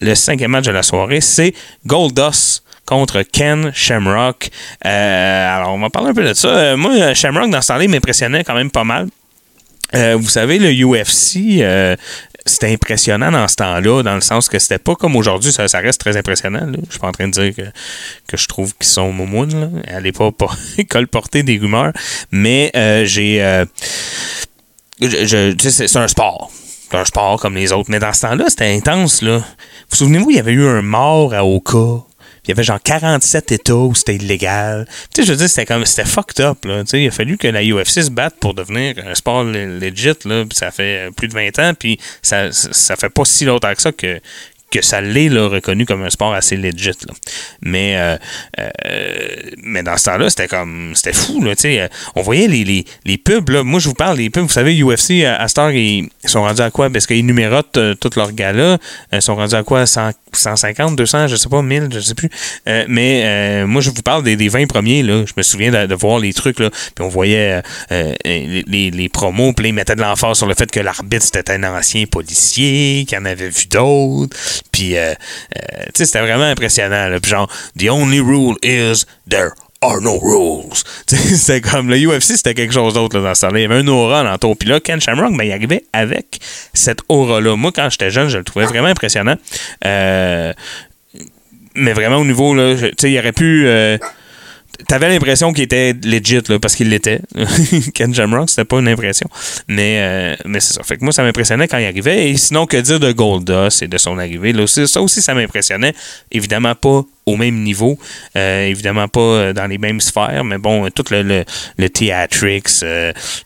Le 0.00 0.14
cinquième 0.14 0.52
match 0.52 0.64
de 0.64 0.72
la 0.72 0.82
soirée, 0.82 1.20
c'est 1.20 1.54
Goldust 1.86 2.64
contre 2.86 3.22
Ken 3.22 3.72
Shamrock. 3.74 4.48
Euh, 4.86 5.56
alors, 5.56 5.74
on 5.74 5.78
va 5.78 5.90
parler 5.90 6.10
un 6.10 6.14
peu 6.14 6.24
de 6.24 6.32
ça. 6.34 6.48
Euh, 6.48 6.76
moi, 6.76 7.12
Shamrock, 7.14 7.50
dans 7.50 7.60
ce 7.60 7.68
temps-là, 7.68 7.84
il 7.84 7.90
m'impressionnait 7.90 8.44
quand 8.44 8.54
même 8.54 8.70
pas 8.70 8.84
mal. 8.84 9.08
Euh, 9.94 10.16
vous 10.18 10.28
savez, 10.28 10.58
le 10.58 10.70
UFC, 10.72 11.62
c'était 12.44 12.72
impressionnant 12.72 13.30
dans 13.32 13.46
ce 13.48 13.56
temps-là, 13.56 14.02
dans 14.02 14.14
le 14.14 14.20
sens 14.20 14.48
que 14.48 14.58
c'était 14.58 14.78
pas 14.78 14.94
comme 14.94 15.16
aujourd'hui, 15.16 15.52
ça, 15.52 15.64
reste 15.78 16.00
très 16.00 16.16
impressionnant. 16.16 16.64
là. 16.66 16.78
Je 16.86 16.90
suis 16.92 17.00
pas 17.00 17.08
en 17.08 17.12
train 17.12 17.26
de 17.28 17.32
dire 17.32 17.54
que, 17.54 17.62
que 18.28 18.36
je 18.36 18.46
trouve 18.46 18.72
qu'ils 18.76 18.86
sont 18.86 19.12
moumounes. 19.12 19.60
Là. 19.60 19.68
Allez 19.96 20.12
pas, 20.12 20.30
pas 20.32 20.50
colporter 20.88 21.42
des 21.42 21.58
rumeurs. 21.58 21.92
Mais 22.30 22.70
j'ai. 23.04 23.64
je- 25.00 25.54
je- 25.58 25.68
c'est 25.68 25.96
un 25.96 26.08
sport. 26.08 26.50
c'est 26.90 26.96
un 26.96 27.04
sport 27.04 27.40
comme 27.40 27.54
les 27.56 27.72
autres. 27.72 27.90
Mais 27.90 27.98
dans 27.98 28.12
ce 28.12 28.22
temps-là, 28.22 28.44
c'était 28.48 28.72
intense, 28.74 29.22
là. 29.22 29.38
Vous 29.90 29.96
souvenez-vous, 29.96 30.30
il 30.30 30.36
y 30.36 30.40
avait 30.40 30.52
eu 30.52 30.66
un 30.66 30.82
mort 30.82 31.34
à 31.34 31.44
Oka. 31.44 32.04
Il 32.46 32.50
y 32.50 32.52
avait 32.52 32.62
genre 32.62 32.80
47 32.82 33.52
États 33.52 33.74
où 33.74 33.94
c'était 33.94 34.14
illégal. 34.16 34.86
Tu 35.12 35.22
sais, 35.22 35.26
je 35.26 35.32
veux 35.32 35.38
dire, 35.38 35.48
c'était 35.48 35.66
comme 35.66 35.84
c'était 35.84 36.04
fucked 36.08 36.40
up. 36.44 36.64
Là. 36.64 36.82
Tu 36.84 36.90
sais, 36.90 37.02
il 37.02 37.08
a 37.08 37.10
fallu 37.10 37.36
que 37.38 37.48
la 37.48 37.62
UFC 37.62 38.02
se 38.02 38.10
batte 38.10 38.36
pour 38.40 38.54
devenir 38.54 38.94
un 39.06 39.14
sport 39.14 39.42
le- 39.44 39.78
legit. 39.78 40.12
Là. 40.24 40.44
Puis 40.44 40.56
ça 40.56 40.70
fait 40.70 41.10
plus 41.16 41.28
de 41.28 41.34
20 41.34 41.58
ans. 41.58 41.72
Puis 41.78 41.98
ça, 42.22 42.52
ça 42.52 42.96
fait 42.96 43.10
pas 43.10 43.24
si 43.24 43.44
longtemps 43.44 43.74
que 43.74 43.82
ça 43.82 43.92
que, 43.92 44.20
que 44.70 44.82
ça 44.82 45.00
l'est 45.00 45.28
là, 45.28 45.48
reconnu 45.48 45.86
comme 45.86 46.02
un 46.02 46.10
sport 46.10 46.34
assez 46.34 46.56
legit. 46.56 46.90
Là. 47.06 47.14
Mais, 47.62 47.96
euh, 47.96 48.16
euh, 48.58 49.50
mais 49.62 49.82
dans 49.82 49.96
ce 49.96 50.04
temps-là, 50.04 50.28
c'était 50.30 50.48
comme. 50.48 50.92
C'était 50.94 51.12
fou. 51.12 51.42
Là. 51.42 51.54
Euh, 51.64 51.88
on 52.14 52.22
voyait 52.22 52.48
les, 52.48 52.64
les, 52.64 52.84
les 53.04 53.18
pubs. 53.18 53.48
Là. 53.48 53.62
Moi, 53.62 53.80
je 53.80 53.88
vous 53.88 53.94
parle 53.94 54.16
des 54.16 54.30
pubs. 54.30 54.42
Vous 54.42 54.48
savez, 54.48 54.80
UFC, 54.82 55.24
à, 55.24 55.36
à 55.36 55.48
cette 55.48 55.58
heure, 55.58 55.70
ils, 55.70 56.08
sont 56.24 56.42
rendus 56.42 56.62
à 56.62 56.70
quoi? 56.70 56.90
Parce 56.90 57.06
qu'ils 57.06 57.24
numérotent 57.24 57.76
euh, 57.76 57.94
tous 57.94 58.16
leurs 58.16 58.32
galas. 58.32 58.78
Ils 59.12 59.22
sont 59.22 59.36
rendus 59.36 59.54
à 59.54 59.62
quoi? 59.62 59.86
100 59.86 60.12
150, 60.36 60.96
200, 60.96 61.28
je 61.28 61.36
sais 61.36 61.48
pas, 61.48 61.62
1000, 61.62 61.88
je 61.90 62.00
sais 62.00 62.14
plus. 62.14 62.30
Euh, 62.68 62.84
mais 62.88 63.22
euh, 63.24 63.66
moi, 63.66 63.80
je 63.80 63.90
vous 63.90 64.02
parle 64.02 64.22
des, 64.22 64.36
des 64.36 64.48
20 64.48 64.66
premiers. 64.66 65.02
Là. 65.02 65.24
Je 65.26 65.32
me 65.36 65.42
souviens 65.42 65.86
de, 65.86 65.94
voir 65.94 66.18
les 66.18 66.32
trucs. 66.32 66.60
Là. 66.60 66.70
Puis 66.70 67.04
on 67.04 67.08
voyait 67.08 67.62
euh, 67.92 68.14
les, 68.24 68.90
les, 68.90 69.08
promos. 69.08 69.52
Puis 69.52 69.68
ils 69.68 69.72
mettaient 69.72 69.96
de 69.96 70.00
l'emphase 70.00 70.38
sur 70.38 70.46
le 70.46 70.54
fait 70.54 70.70
que 70.70 70.80
l'arbitre, 70.80 71.24
c'était 71.24 71.52
un 71.52 71.64
ancien 71.64 72.04
policier, 72.06 73.04
qu'il 73.08 73.18
en 73.18 73.24
avait 73.24 73.48
vu 73.48 73.66
d'autres. 73.66 74.36
Puis, 74.72 74.96
euh, 74.96 75.12
euh, 75.12 75.84
tu 75.86 75.92
sais, 75.94 76.06
c'était 76.06 76.20
vraiment 76.20 76.44
impressionnant. 76.44 77.16
Puis 77.22 77.30
genre, 77.30 77.50
The 77.78 77.88
only 77.90 78.20
rule 78.20 78.56
is 78.62 79.04
there 79.28 79.50
are 79.82 80.00
no 80.00 80.18
rules. 80.18 80.82
C'était 81.06 81.60
comme 81.60 81.88
le 81.88 81.96
UFC, 81.96 82.36
c'était 82.36 82.54
quelque 82.54 82.72
chose 82.72 82.94
d'autre 82.94 83.20
dans 83.20 83.34
ce 83.34 83.42
temps-là. 83.42 83.58
Il 83.58 83.62
y 83.62 83.64
avait 83.66 83.76
un 83.76 83.88
aura 83.88 84.20
alentour. 84.20 84.56
Puis 84.56 84.68
là, 84.68 84.80
Ken 84.80 85.00
Shamrock, 85.00 85.36
ben, 85.36 85.44
il 85.44 85.52
arrivait 85.52 85.84
avec 85.92 86.40
cette 86.72 87.00
aura-là. 87.08 87.56
Moi, 87.56 87.72
quand 87.74 87.88
j'étais 87.90 88.10
jeune, 88.10 88.28
je 88.28 88.38
le 88.38 88.44
trouvais 88.44 88.66
vraiment 88.66 88.88
impressionnant. 88.88 89.36
Euh, 89.84 90.52
mais 91.74 91.92
vraiment 91.92 92.16
au 92.16 92.24
niveau, 92.24 92.54
là, 92.54 92.74
sais, 92.98 93.10
il 93.10 93.18
aurait 93.18 93.32
pu. 93.32 93.66
T'avais 94.88 95.08
l'impression 95.08 95.52
qu'il 95.52 95.64
était 95.64 95.94
legit, 96.04 96.40
là, 96.48 96.58
parce 96.58 96.74
qu'il 96.76 96.88
l'était. 96.90 97.20
Ken 97.94 98.14
Shamrock, 98.14 98.50
c'était 98.50 98.64
pas 98.64 98.78
une 98.78 98.88
impression. 98.88 99.28
Mais, 99.68 99.98
euh, 100.00 100.36
mais 100.44 100.60
c'est 100.60 100.74
ça. 100.74 100.82
Fait 100.82 100.96
que 100.96 101.04
moi, 101.04 101.12
ça 101.12 101.22
m'impressionnait 101.22 101.66
quand 101.68 101.78
il 101.78 101.86
arrivait. 101.86 102.30
Et 102.30 102.36
sinon, 102.36 102.66
que 102.66 102.76
dire 102.76 103.00
de 103.00 103.12
Goldust 103.12 103.82
et 103.82 103.88
de 103.88 103.98
son 103.98 104.18
arrivée? 104.18 104.52
Là, 104.52 104.62
aussi, 104.64 104.86
ça 104.86 105.00
aussi, 105.00 105.22
ça 105.22 105.34
m'impressionnait. 105.34 105.94
Évidemment 106.30 106.74
pas 106.74 107.02
au 107.28 107.36
même 107.36 107.62
niveau. 107.62 107.98
euh, 108.36 108.66
évidemment 108.66 109.08
pas 109.08 109.20
euh, 109.20 109.52
dans 109.52 109.66
les 109.66 109.78
mêmes 109.78 110.00
sphères. 110.00 110.44
Mais 110.44 110.58
bon, 110.58 110.88
tout 110.90 111.04
le, 111.10 111.22
le, 111.22 111.44
le 111.78 111.90
theatrics, 111.90 112.68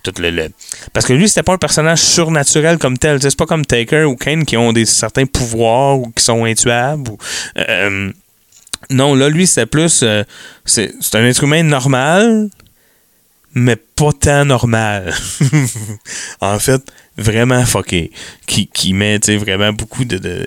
tout 0.02 0.12
le, 0.20 0.30
le- 0.30 0.48
Parce 0.92 1.06
que 1.06 1.12
lui, 1.14 1.28
c'était 1.28 1.42
pas 1.42 1.54
un 1.54 1.58
personnage 1.58 2.00
surnaturel 2.00 2.76
comme 2.78 2.98
tel. 2.98 3.22
C'est 3.22 3.36
pas 3.36 3.46
comme 3.46 3.64
Taker 3.64 4.04
ou 4.04 4.16
Kane 4.16 4.44
qui 4.44 4.56
ont 4.58 4.72
des 4.72 4.84
certains 4.84 5.24
pouvoirs 5.26 5.98
ou 5.98 6.10
qui 6.14 6.22
sont 6.22 6.44
intuables. 6.44 7.12
Non, 8.90 9.14
là, 9.14 9.28
lui, 9.28 9.46
c'est 9.46 9.66
plus. 9.66 10.00
euh, 10.02 10.22
c'est 10.64 10.92
un 11.14 11.24
être 11.24 11.42
humain 11.44 11.62
normal, 11.62 12.48
mais 13.54 13.76
pas 13.76 14.12
tant 14.12 14.44
normal. 14.44 15.14
en 16.40 16.58
fait, 16.58 16.82
vraiment 17.16 17.64
fucké. 17.64 18.10
Qui, 18.46 18.92
met, 18.92 19.18
tu 19.20 19.26
sais, 19.32 19.36
vraiment 19.36 19.72
beaucoup 19.72 20.04
de. 20.04 20.18
de- 20.18 20.46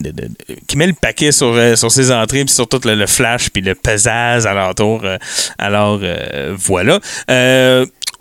de- 0.00 0.28
qui 0.66 0.76
met 0.76 0.86
le 0.86 0.92
paquet 0.92 1.32
sur, 1.32 1.46
euh, 1.54 1.76
sur 1.76 1.90
ses 1.90 2.10
entrées, 2.12 2.44
puis 2.44 2.52
sur 2.54 2.68
tout 2.68 2.80
le, 2.84 3.06
flash, 3.06 3.48
puis 3.50 3.62
le 3.62 3.74
pesage 3.74 4.44
alentour. 4.44 5.02
euh, 5.04 5.16
alors, 5.56 6.00
euh, 6.02 6.54
voilà. 6.58 7.00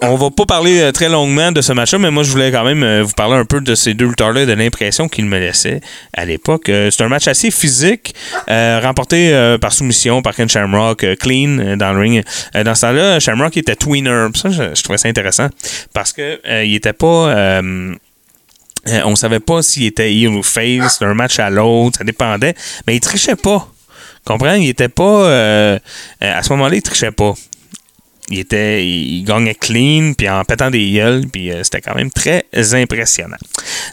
On 0.05 0.15
va 0.15 0.31
pas 0.31 0.45
parler 0.45 0.81
euh, 0.81 0.91
très 0.91 1.07
longuement 1.07 1.53
de 1.53 1.61
ce 1.61 1.71
match-là, 1.71 1.97
mais 1.97 2.11
moi, 2.11 2.23
je 2.23 2.31
voulais 2.31 2.51
quand 2.51 2.65
même 2.65 2.83
euh, 2.83 3.03
vous 3.03 3.13
parler 3.13 3.35
un 3.35 3.45
peu 3.45 3.61
de 3.61 3.73
ces 3.73 3.93
deux 3.93 4.07
lutteurs-là, 4.07 4.45
de 4.45 4.51
l'impression 4.51 5.07
qu'ils 5.07 5.25
me 5.25 5.39
laissaient 5.39 5.79
à 6.13 6.25
l'époque. 6.25 6.67
Euh, 6.67 6.91
c'est 6.91 7.03
un 7.03 7.07
match 7.07 7.27
assez 7.27 7.51
physique, 7.51 8.13
remporté 8.47 9.57
par 9.61 9.71
soumission 9.71 10.21
par 10.21 10.35
Ken 10.35 10.49
Shamrock, 10.49 11.05
clean 11.19 11.77
dans 11.77 11.93
le 11.93 11.99
ring. 11.99 12.23
Dans 12.53 12.75
ce 12.75 12.81
temps-là, 12.81 13.19
Shamrock 13.19 13.55
était 13.57 13.75
tweener. 13.75 14.27
Ça, 14.35 14.49
je, 14.49 14.81
trouvais 14.81 14.97
ça 14.97 15.07
intéressant 15.07 15.47
parce 15.93 16.11
que 16.11 16.39
il 16.63 16.75
était 16.75 16.93
pas. 16.93 17.05
euh, 17.05 17.95
on 19.05 19.15
savait 19.15 19.39
pas 19.39 19.61
s'il 19.61 19.85
était 19.85 20.13
heel 20.13 20.29
ou 20.29 20.43
face, 20.43 20.99
d'un 20.99 21.13
match 21.13 21.39
à 21.39 21.49
l'autre, 21.49 21.99
ça 21.99 22.03
dépendait. 22.03 22.55
Mais 22.87 22.95
il 22.95 22.99
trichait 22.99 23.35
pas. 23.35 23.67
Comprends? 24.25 24.53
Il 24.55 24.67
était 24.67 24.89
pas. 24.89 25.77
à 26.21 26.43
ce 26.43 26.49
moment-là, 26.49 26.75
il 26.75 26.81
trichait 26.81 27.11
pas. 27.11 27.33
Il 28.29 28.39
était. 28.39 28.85
Il, 28.85 29.23
gagnait 29.23 29.55
clean, 29.55 30.13
puis 30.17 30.29
en 30.29 30.43
pétant 30.43 30.69
des 30.69 30.91
gueules, 30.91 31.23
puis 31.31 31.51
euh, 31.51 31.63
c'était 31.63 31.81
quand 31.81 31.95
même 31.95 32.11
très 32.11 32.45
impressionnant. 32.73 33.37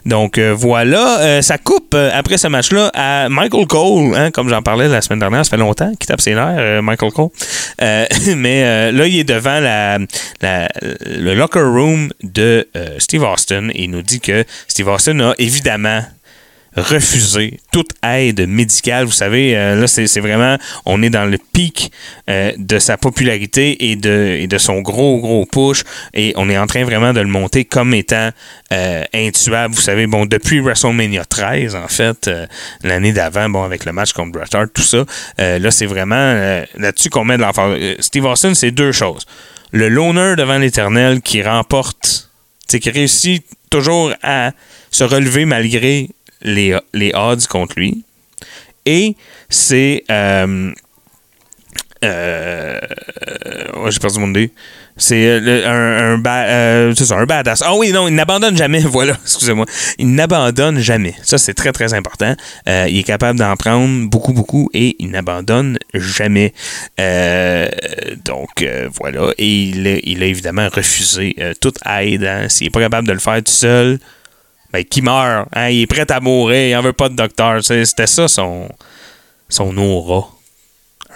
Donc 0.05 0.37
euh, 0.37 0.53
voilà, 0.55 1.19
euh, 1.19 1.41
ça 1.41 1.57
coupe 1.57 1.95
après 2.13 2.37
ce 2.37 2.47
match-là 2.47 2.91
à 2.93 3.29
Michael 3.29 3.65
Cole, 3.67 4.15
hein, 4.15 4.31
comme 4.31 4.49
j'en 4.49 4.61
parlais 4.61 4.87
la 4.87 5.01
semaine 5.01 5.19
dernière, 5.19 5.45
ça 5.45 5.51
fait 5.51 5.57
longtemps 5.57 5.91
qu'il 5.95 6.07
tape 6.07 6.21
ses 6.21 6.33
nerfs, 6.33 6.81
Michael 6.81 7.11
Cole. 7.11 7.29
Mais 8.37 8.91
là, 8.91 9.07
il 9.07 9.19
est 9.19 9.23
devant 9.23 9.59
la, 9.59 9.97
la- 10.41 10.69
le 10.81 11.33
locker 11.33 11.61
room 11.61 12.11
de 12.23 12.67
Steve 12.99 13.23
Austin 13.23 13.69
et 13.69 13.83
il 13.83 13.91
nous 13.91 14.01
dit 14.01 14.19
que 14.19 14.45
Steve 14.67 14.87
Austin 14.87 15.19
a 15.19 15.33
évidemment 15.37 16.01
refusé 16.75 17.59
toute 17.71 17.91
aide 18.03 18.47
médicale. 18.47 19.05
Vous 19.05 19.11
savez, 19.11 19.55
euh, 19.57 19.75
là, 19.75 19.87
c'est 19.87 20.07
c'est 20.07 20.19
vraiment, 20.19 20.57
on 20.85 21.03
est 21.03 21.09
dans 21.09 21.25
le 21.25 21.37
pic 21.37 21.91
euh, 22.29 22.53
de 22.57 22.79
sa 22.79 22.97
popularité 22.97 23.91
et 23.91 23.95
de, 23.95 24.57
son 24.57 24.81
gros, 24.81 25.19
gros 25.19 25.45
push. 25.45 25.83
Et 26.13 26.33
on 26.37 26.49
est 26.49 26.57
en 26.57 26.67
train 26.67 26.83
vraiment 26.83 27.13
de 27.13 27.19
le 27.19 27.27
monter 27.27 27.65
comme 27.65 27.93
étant 27.93 28.29
euh, 28.71 29.03
intuable. 29.13 29.73
Vous 29.73 29.81
savez, 29.81 30.07
bon, 30.07 30.25
depuis 30.25 30.59
WrestleMania 30.59 31.25
13, 31.25 31.75
en 31.75 31.87
fait, 31.87 32.29
l'année 32.83 33.11
d'avant, 33.11 33.49
bon, 33.49 33.63
avec 33.63 33.85
le 33.85 33.91
match 33.91 34.13
contre 34.13 34.31
Bret 34.31 34.45
tout 34.73 34.81
ça, 34.81 35.05
là, 35.37 35.71
c'est 35.71 35.85
vraiment 35.85 36.61
là-dessus 36.77 37.09
qu'on 37.09 37.25
met 37.25 37.37
de 37.37 37.41
l'enfant. 37.41 37.75
Steve 37.99 38.25
Austin, 38.25 38.53
c'est 38.53 38.71
deux 38.71 38.91
choses. 38.91 39.25
Le 39.71 39.87
loner 39.89 40.35
devant 40.37 40.57
l'éternel 40.57 41.21
qui 41.21 41.41
remporte, 41.41 42.29
sais, 42.67 42.79
qui 42.79 42.89
réussit 42.89 43.45
toujours 43.69 44.13
à 44.21 44.51
se 44.91 45.03
relever 45.03 45.45
malgré 45.45 46.09
les, 46.41 46.77
les 46.93 47.11
odds 47.13 47.45
contre 47.49 47.75
lui. 47.77 48.03
Et 48.85 49.15
c'est. 49.49 50.03
Euh, 50.09 50.71
euh, 52.03 52.79
j'ai 53.89 53.99
perdu 53.99 54.19
mon 54.19 54.29
idée. 54.29 54.51
C'est 54.97 55.23
euh, 55.27 56.15
un, 56.17 56.89
un, 56.89 56.95
ça, 56.95 57.15
un 57.15 57.25
badass. 57.25 57.61
Ah 57.63 57.75
oui, 57.75 57.91
non, 57.91 58.07
il 58.07 58.15
n'abandonne 58.15 58.57
jamais. 58.57 58.79
Voilà, 58.91 59.13
excusez-moi. 59.23 59.65
Il 59.99 60.13
n'abandonne 60.15 60.79
jamais. 60.79 61.13
Ça, 61.23 61.37
c'est 61.37 61.53
très, 61.53 61.71
très 61.71 61.93
important. 61.93 62.35
Il 62.67 62.97
est 62.97 63.03
capable 63.03 63.37
d'en 63.39 63.55
prendre 63.55 64.09
beaucoup, 64.09 64.33
beaucoup 64.33 64.69
et 64.73 64.95
il 64.99 65.11
n'abandonne 65.11 65.77
jamais. 65.93 66.53
Donc, 68.25 68.65
voilà. 68.99 69.31
Et 69.37 69.47
il, 69.65 69.87
a- 69.87 69.99
il 70.03 70.23
a 70.23 70.25
évidemment 70.25 70.67
refusé 70.73 71.35
toute 71.61 71.77
aide. 71.87 72.25
hein. 72.25 72.49
S'il 72.49 72.65
n'est 72.67 72.71
pas 72.71 72.79
capable 72.81 73.07
de 73.07 73.13
le 73.13 73.19
faire 73.19 73.37
tout 73.43 73.51
seul, 73.51 73.99
ben, 74.73 74.83
qui 74.83 75.01
meurt. 75.01 75.47
hein, 75.53 75.69
il 75.69 75.81
est 75.81 75.87
prêt 75.87 76.09
à 76.09 76.19
mourir. 76.19 76.67
Il 76.69 76.73
n'en 76.73 76.81
veut 76.81 76.93
pas 76.93 77.09
de 77.09 77.15
docteur. 77.15 77.63
C'était 77.63 78.07
ça 78.07 78.27
son, 78.27 78.69
son 79.49 79.77
aura. 79.77 80.27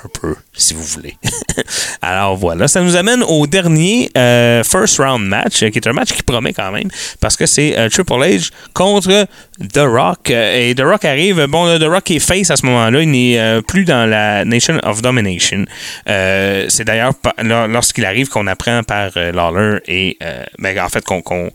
Un 0.04 0.10
peu, 0.22 0.36
si 0.54 0.74
vous 0.74 0.84
voulez. 0.84 1.16
Alors 2.02 2.36
voilà, 2.36 2.68
ça 2.68 2.82
nous 2.82 2.96
amène 2.98 3.24
au 3.24 3.48
dernier 3.48 4.12
euh, 4.18 4.62
first 4.64 4.98
round 4.98 5.26
match, 5.26 5.64
euh, 5.64 5.70
qui 5.70 5.80
est 5.80 5.88
un 5.88 5.94
match 5.94 6.12
qui 6.12 6.22
promet 6.22 6.52
quand 6.52 6.70
même, 6.72 6.90
parce 7.22 7.38
que 7.38 7.46
c'est 7.46 7.78
euh, 7.78 7.88
Triple 7.88 8.14
H 8.14 8.52
contre 8.74 9.26
The 9.74 9.80
Rock. 9.80 10.30
Et 10.30 10.76
The 10.76 10.82
Rock 10.82 11.06
arrive, 11.06 11.46
bon, 11.46 11.80
The 11.80 11.86
Rock 11.86 12.12
est 12.12 12.20
face 12.20 12.52
à 12.52 12.58
ce 12.58 12.66
moment-là, 12.66 13.02
il 13.02 13.10
n'est 13.10 13.62
plus 13.62 13.86
dans 13.86 14.08
la 14.08 14.44
Nation 14.44 14.80
of 14.84 15.02
Domination. 15.02 15.66
C'est 16.06 16.84
d'ailleurs 16.84 17.14
lorsqu'il 17.42 18.06
arrive 18.06 18.28
qu'on 18.28 18.48
apprend 18.48 18.84
par 18.84 19.12
Lawler 19.16 19.80
et, 19.88 20.20
ben, 20.60 20.78
en 20.80 20.90
fait, 20.90 21.04
qu'on 21.06 21.52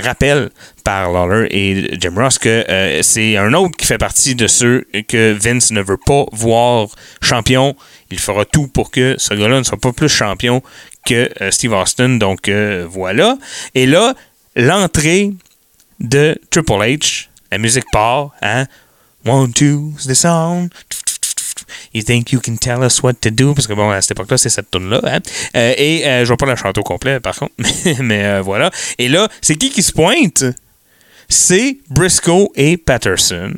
rappelle 0.00 0.50
par 0.84 1.10
Lawler 1.10 1.48
et 1.50 1.98
Jim 1.98 2.14
Ross 2.16 2.38
que 2.38 2.64
euh, 2.68 3.02
c'est 3.02 3.36
un 3.36 3.52
autre 3.54 3.76
qui 3.76 3.86
fait 3.86 3.98
partie 3.98 4.34
de 4.34 4.46
ceux 4.46 4.86
que 5.08 5.32
Vince 5.32 5.70
ne 5.70 5.82
veut 5.82 5.98
pas 6.04 6.26
voir 6.32 6.88
champion. 7.22 7.76
Il 8.10 8.18
fera 8.18 8.44
tout 8.44 8.68
pour 8.68 8.90
que 8.90 9.16
ce 9.18 9.34
gars-là 9.34 9.58
ne 9.58 9.64
soit 9.64 9.80
pas 9.80 9.92
plus 9.92 10.08
champion 10.08 10.62
que 11.06 11.30
euh, 11.40 11.50
Steve 11.50 11.72
Austin. 11.72 12.10
Donc 12.16 12.48
euh, 12.48 12.86
voilà. 12.88 13.38
Et 13.74 13.86
là, 13.86 14.14
l'entrée 14.54 15.32
de 16.00 16.38
Triple 16.50 16.72
H, 16.72 17.28
la 17.50 17.58
musique 17.58 17.90
part, 17.90 18.30
hein? 18.42 18.66
One, 19.24 19.52
two, 19.52 19.92
the 20.06 20.14
sound. 20.14 20.70
You 21.96 22.02
think 22.02 22.30
you 22.30 22.40
can 22.40 22.56
tell 22.56 22.84
us 22.84 23.02
what 23.02 23.14
to 23.22 23.30
do? 23.30 23.54
Parce 23.54 23.66
que 23.66 23.72
bon, 23.72 23.88
à 23.88 24.02
cette 24.02 24.10
époque-là, 24.10 24.36
c'est 24.36 24.50
cette 24.50 24.70
tune 24.70 24.90
là 24.90 25.00
hein? 25.02 25.20
Euh, 25.56 25.72
et 25.78 26.06
euh, 26.06 26.26
je 26.26 26.30
vais 26.30 26.36
pas 26.36 26.44
la 26.44 26.54
chanter 26.54 26.78
au 26.78 26.84
complet, 26.84 27.20
par 27.20 27.34
contre. 27.34 27.54
mais 28.00 28.22
euh, 28.22 28.42
voilà. 28.42 28.70
Et 28.98 29.08
là, 29.08 29.28
c'est 29.40 29.56
qui 29.56 29.70
qui 29.70 29.82
se 29.82 29.92
pointe? 29.92 30.44
C'est 31.30 31.78
Briscoe 31.88 32.50
et 32.54 32.76
Patterson. 32.76 33.54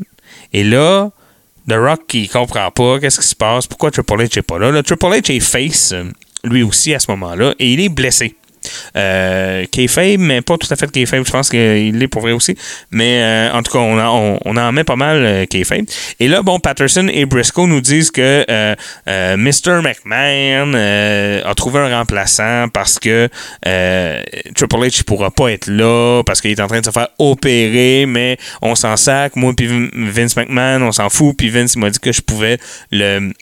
Et 0.53 0.62
là, 0.62 1.11
The 1.68 1.74
Rock 1.74 2.03
qui 2.07 2.29
comprend 2.29 2.70
pas 2.70 3.01
qu'est-ce 3.01 3.18
qui 3.18 3.27
se 3.27 3.35
passe, 3.35 3.66
pourquoi 3.66 3.90
Triple 3.90 4.22
H 4.22 4.38
est 4.38 4.42
pas 4.42 4.61
là. 4.61 4.70
Le 4.70 4.85
Triple 4.85 5.07
H 5.07 5.35
est 5.35 5.40
face, 5.40 5.92
lui 6.44 6.62
aussi, 6.62 6.94
à 6.94 7.01
ce 7.01 7.11
moment-là, 7.11 7.55
et 7.59 7.72
il 7.72 7.81
est 7.81 7.88
blessé. 7.88 8.37
Euh, 8.97 9.64
kayfabe, 9.71 10.21
mais 10.21 10.40
pas 10.40 10.57
tout 10.57 10.68
à 10.71 10.77
fait 10.77 10.90
kayfabe. 10.90 11.25
Je 11.27 11.31
pense 11.31 11.49
qu'il 11.49 11.99
l'est 11.99 12.09
pour 12.09 12.23
vrai 12.23 12.33
aussi. 12.33 12.57
Mais 12.90 13.23
euh, 13.23 13.53
en 13.53 13.62
tout 13.62 13.73
cas, 13.73 13.79
on, 13.79 14.38
on 14.44 14.57
en 14.57 14.73
met 14.73 14.85
pas 14.85 14.97
mal 14.97 15.25
euh, 15.25 15.47
kayfabe. 15.47 15.85
Et 16.21 16.29
là, 16.29 16.42
bon, 16.42 16.59
Patterson 16.59 17.09
et 17.12 17.27
Briscoe 17.27 17.66
nous 17.66 17.81
disent 17.81 18.11
que 18.11 18.44
euh, 18.49 18.75
euh, 19.09 19.37
Mr. 19.37 19.83
McMahon 19.83 20.75
a 21.44 21.55
trouvé 21.55 21.81
un 21.81 21.99
remplaçant 21.99 22.68
parce 22.73 22.99
que 22.99 23.29
Triple 23.62 24.77
H 24.77 24.99
ne 24.99 25.03
pourra 25.05 25.31
pas 25.31 25.49
être 25.53 25.68
là, 25.68 26.23
parce 26.25 26.40
qu'il 26.40 26.51
est 26.51 26.61
en 26.61 26.66
train 26.66 26.81
de 26.81 26.85
se 26.85 26.90
faire 26.90 27.09
opérer, 27.18 28.07
mais 28.07 28.38
on 28.62 28.75
s'en 28.75 28.97
sac. 28.97 29.37
Moi 29.37 29.53
puis 29.57 29.68
Vince 29.94 30.37
McMahon, 30.37 30.83
on 30.83 30.92
s'en 30.92 31.09
fout. 31.09 31.37
Puis 31.37 31.51
Vince 31.51 31.77
m'a 31.77 31.90
dit 31.90 31.99
que 31.99 32.12
je 32.12 32.21
pouvais 32.21 32.59
le 32.90 33.33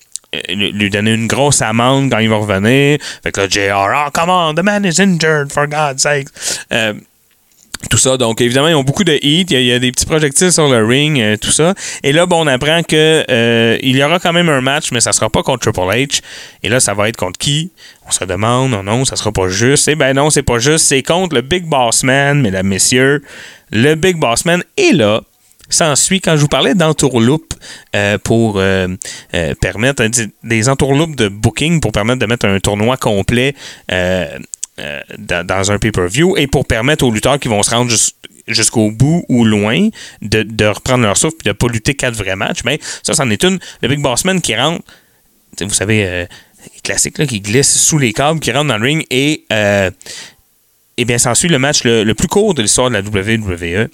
lui 0.49 0.91
donner 0.91 1.15
une 1.15 1.27
grosse 1.27 1.63
amende 1.63 2.11
quand 2.11 2.19
il 2.19 2.29
va 2.29 2.37
revenir. 2.37 2.99
Fait 3.23 3.33
que 3.33 3.41
là, 3.41 3.49
JR, 3.49 4.07
oh, 4.07 4.11
come 4.13 4.31
on, 4.31 4.55
the 4.55 4.63
man 4.63 4.85
is 4.85 5.01
injured, 5.01 5.53
for 5.53 5.67
God's 5.67 6.03
sake. 6.03 6.29
Euh, 6.73 6.95
tout 7.91 7.99
ça. 7.99 8.17
Donc, 8.17 8.41
évidemment, 8.41 8.69
ils 8.69 8.75
ont 8.75 8.83
beaucoup 8.83 9.05
de 9.05 9.19
heat. 9.23 9.51
Il 9.51 9.63
y 9.63 9.73
a, 9.73 9.79
des 9.79 9.93
petits 9.93 10.07
projectiles 10.07 10.53
sur 10.53 10.69
le 10.69 10.85
ring, 10.85 11.21
euh, 11.21 11.37
tout 11.37 11.51
ça. 11.51 11.75
Et 12.03 12.13
là, 12.13 12.27
bon, 12.27 12.45
on 12.45 12.47
apprend 12.47 12.83
que 12.83 13.25
euh, 13.31 13.79
il 13.83 13.97
y 13.97 14.03
aura 14.03 14.19
quand 14.19 14.33
même 14.33 14.49
un 14.49 14.61
match, 14.61 14.93
mais 14.93 15.01
ça 15.01 15.13
sera 15.13 15.31
pas 15.31 15.43
contre 15.43 15.71
Triple 15.71 15.89
H. 15.91 16.21
Et 16.63 16.69
là, 16.69 16.81
ça 16.81 16.95
va 16.95 17.09
être 17.09 17.17
contre 17.17 17.39
qui? 17.39 17.71
On 18.07 18.11
se 18.11 18.25
demande, 18.25 18.71
non, 18.71 18.83
non, 18.83 19.05
ça 19.05 19.17
sera 19.17 19.33
pas 19.33 19.49
juste. 19.49 19.89
Eh 19.89 19.95
ben 19.95 20.15
non, 20.15 20.31
c'est 20.31 20.43
pas 20.43 20.59
juste. 20.59 20.87
C'est 20.87 21.03
contre 21.03 21.35
le 21.35 21.43
Big 21.43 21.65
Boss 21.65 22.03
Man, 22.03 22.41
mesdames, 22.41 22.67
messieurs. 22.67 23.23
Le 23.71 23.95
Big 23.95 24.17
Boss 24.17 24.45
Man 24.45 24.63
est 24.77 24.93
là. 24.93 25.23
S'ensuit, 25.69 26.21
quand 26.21 26.37
je 26.37 26.43
vous 26.43 26.49
parlais 26.49 26.75
d'entourloupe 26.75 27.55
euh, 27.95 28.19
pour 28.19 28.59
euh, 28.59 28.89
euh, 29.35 29.55
permettre 29.61 30.03
euh, 30.05 30.27
des- 30.45 30.69
entourloupes 30.69 31.17
de 31.17 31.29
booking 31.29 31.81
pour 31.81 31.93
permettre 31.93 32.21
de 32.21 32.27
mettre 32.27 32.47
un 32.47 32.59
tournoi 32.61 32.97
complet 32.97 33.55
dans, 35.19 35.71
un 35.73 35.79
pay-per-view 35.79 36.37
et 36.37 36.47
pour 36.47 36.67
permettre 36.67 37.05
aux 37.05 37.11
lutteurs 37.11 37.39
qui 37.39 37.49
vont 37.49 37.63
se 37.63 37.71
rendre 37.71 37.91
jus- 37.91 38.13
jusqu'au 38.47 38.91
bout 38.91 39.25
ou 39.29 39.45
loin 39.45 39.89
de, 40.23 40.67
reprendre 40.67 41.03
leur 41.05 41.17
souffle 41.17 41.37
et 41.45 41.49
de 41.49 41.53
pas 41.53 41.67
lutter 41.69 41.95
quatre 41.95 42.15
vrais 42.15 42.37
matchs. 42.37 42.61
Mais 42.65 42.79
ça, 43.03 43.15
c'en 43.15 43.29
est 43.31 43.43
une. 43.43 43.59
Le 43.83 43.89
Big 43.89 44.01
Boss 44.01 44.25
Man 44.25 44.41
qui 44.41 44.55
rentre, 44.55 44.83
vous 45.61 45.71
savez, 45.71 46.27
classique, 46.85 47.19
là, 47.19 47.27
qui 47.27 47.41
glisse 47.41 47.75
sous 47.81 47.99
les 47.99 48.13
câbles, 48.13 48.41
qui 48.41 48.53
rentre 48.53 48.69
dans 48.69 48.79
le 48.79 48.85
ring 48.85 49.05
et, 49.11 49.45
euh, 49.53 49.91
eh 50.97 51.05
bien, 51.05 51.19
s'ensuit 51.19 51.49
le 51.49 51.59
match 51.59 51.83
le 51.85 52.13
plus 52.13 52.29
court 52.29 52.55
de 52.55 52.63
l'histoire 52.63 52.91
de 52.91 52.95
la 52.95 53.01
WWE. 53.03 53.89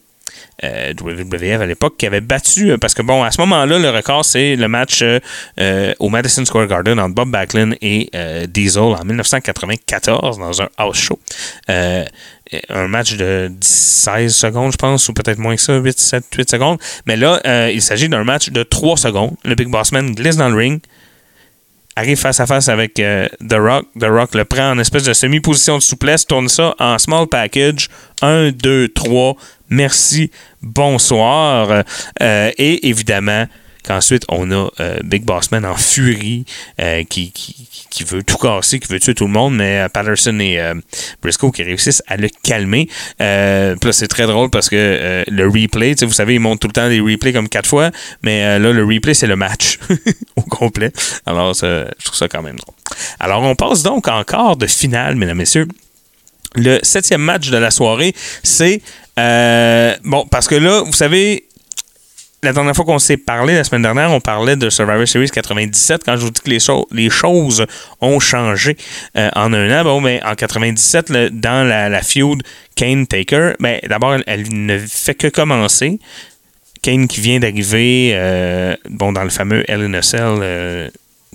Euh, 0.65 0.93
WWF 0.93 1.61
à 1.61 1.67
l'époque 1.67 1.97
qui 1.97 2.07
avait 2.07 2.21
battu 2.21 2.71
euh, 2.71 2.79
parce 2.79 2.95
que 2.95 3.03
bon 3.03 3.23
à 3.23 3.31
ce 3.31 3.41
moment-là 3.41 3.79
le 3.79 3.91
record 3.91 4.25
c'est 4.25 4.55
le 4.55 4.69
match 4.69 5.01
euh, 5.03 5.19
euh, 5.59 5.95
au 5.99 6.09
Madison 6.09 6.45
Square 6.45 6.67
Garden 6.67 7.01
entre 7.01 7.15
Bob 7.15 7.31
Backlund 7.31 7.77
et 7.81 8.11
Diesel 8.49 8.83
en 8.83 9.05
1994 9.05 10.39
dans 10.39 10.63
un 10.63 10.69
house 10.77 10.99
show. 10.99 11.19
Un 11.69 12.87
match 12.87 13.17
de 13.17 13.51
16 13.61 14.37
secondes 14.37 14.73
je 14.73 14.77
pense 14.77 15.09
ou 15.09 15.15
peut-être 15.15 15.39
moins 15.39 15.57
que 15.57 15.63
ça 15.63 15.75
8, 15.75 15.99
7, 15.99 16.25
8 16.37 16.51
secondes. 16.51 16.79
Mais 17.07 17.17
là 17.17 17.71
il 17.71 17.81
s'agit 17.81 18.09
d'un 18.09 18.25
match 18.25 18.51
de 18.51 18.63
3 18.63 18.99
secondes. 18.99 19.35
Le 19.45 19.55
Big 19.55 19.69
Boss 19.69 19.91
Man 19.91 20.15
glisse 20.15 20.37
dans 20.37 20.51
le 20.51 20.57
ring 20.57 20.81
arrive 21.97 22.19
face 22.19 22.41
à 22.41 22.47
face 22.47 22.69
avec 22.69 22.99
euh, 22.99 23.29
The 23.49 23.55
Rock. 23.55 23.87
The 23.99 24.05
Rock 24.05 24.35
le 24.35 24.45
prend 24.45 24.71
en 24.71 24.79
espèce 24.79 25.05
de 25.05 25.13
semi-position 25.13 25.79
de 25.79 25.83
souplesse, 25.83 26.27
tourne 26.27 26.49
ça 26.49 26.75
en 26.79 26.99
small 26.99 27.27
package. 27.27 27.89
1, 28.23 28.51
2, 28.53 28.89
3, 28.89 29.37
merci, 29.69 30.31
bonsoir. 30.63 31.85
Euh, 32.23 32.51
et 32.57 32.89
évidemment, 32.89 33.47
qu'ensuite, 33.83 34.25
on 34.29 34.51
a 34.51 34.69
euh, 34.81 34.99
Big 35.05 35.25
Boss 35.25 35.51
Man 35.51 35.65
en 35.65 35.77
furie 35.77 36.45
euh, 36.81 37.05
qui, 37.05 37.33
qui, 37.33 37.69
qui 37.91 38.05
veut 38.05 38.23
tout 38.23 38.37
casser, 38.37 38.81
qui 38.81 38.89
veut 38.89 39.01
tuer 39.01 39.15
tout 39.15 39.27
le 39.27 39.33
monde, 39.33 39.57
mais 39.57 39.81
euh, 39.81 39.89
Patterson 39.89 40.39
et 40.41 40.61
Briscoe 41.23 41.51
qui 41.53 41.63
réussissent 41.63 42.03
à 42.07 42.17
le 42.17 42.29
calmer. 42.43 42.89
Là, 43.19 43.75
c'est 43.91 44.09
très 44.09 44.27
drôle 44.27 44.51
parce 44.51 44.69
que 44.69 45.25
le 45.27 45.49
replay, 45.49 45.95
vous 46.03 46.13
savez, 46.13 46.35
ils 46.35 46.41
montrent 46.41 46.61
tout 46.61 46.69
le 46.69 46.73
temps 46.73 46.89
des 46.89 47.01
replays 47.01 47.33
comme 47.33 47.49
quatre 47.49 47.69
fois, 47.69 47.91
mais 48.23 48.59
là, 48.59 48.73
le 48.73 48.85
replay, 48.85 49.15
c'est 49.15 49.27
le 49.27 49.37
match 49.37 49.79
au 50.37 50.43
complet. 50.43 50.93
Alors, 51.27 51.55
je 51.55 52.05
trouve 52.05 52.17
ça 52.17 52.29
quand 52.29 52.43
même 52.43 52.57
drôle. 52.57 52.75
Alors, 53.21 53.43
on 53.43 53.55
passe 53.55 53.83
donc 53.83 54.09
encore 54.09 54.57
de 54.57 54.67
finale, 54.67 55.17
mesdames, 55.17 55.39
messieurs. 55.39 55.67
Le 56.55 56.79
septième 56.83 57.23
match 57.23 57.49
de 57.49 57.57
la 57.57 57.71
soirée, 57.71 58.15
c'est... 58.43 58.81
bon, 59.17 60.27
parce 60.31 60.49
que 60.49 60.55
là, 60.55 60.83
vous 60.83 60.93
savez, 60.93 61.47
la 62.43 62.53
dernière 62.53 62.75
fois 62.75 62.85
qu'on 62.85 62.99
s'est 62.99 63.17
parlé, 63.17 63.55
la 63.55 63.63
semaine 63.63 63.83
dernière, 63.83 64.11
on 64.11 64.21
parlait 64.21 64.57
de 64.57 64.69
Survivor 64.69 65.07
Series 65.07 65.31
97. 65.31 66.03
Quand 66.05 66.17
je 66.17 66.23
vous 66.23 66.31
dis 66.31 66.41
que 66.41 66.51
les, 66.51 66.59
cho- 66.59 66.89
les 66.91 67.09
choses 67.09 67.65
ont 68.01 68.19
changé 68.19 68.77
euh, 69.17 69.31
en 69.37 69.53
un 69.53 69.81
an, 69.81 69.85
bon, 69.85 70.03
ben, 70.03 70.21
en 70.25 70.35
97, 70.35 71.11
le- 71.11 71.31
dans 71.31 71.67
la, 71.67 72.03
feud 72.03 72.43
Kane-Taker, 72.75 73.53
ben, 73.61 73.79
d'abord, 73.89 74.17
elle, 74.27 74.45
ne 74.53 74.77
fait 74.79 75.15
que 75.15 75.29
commencer. 75.29 76.01
Kane 76.83 77.07
qui 77.07 77.21
vient 77.21 77.39
d'arriver 77.39 78.11
euh, 78.15 78.75
bon, 78.91 79.13
dans 79.13 79.23
le 79.23 79.31
fameux 79.31 79.65
Cell 80.03 80.39
euh, 80.43 80.89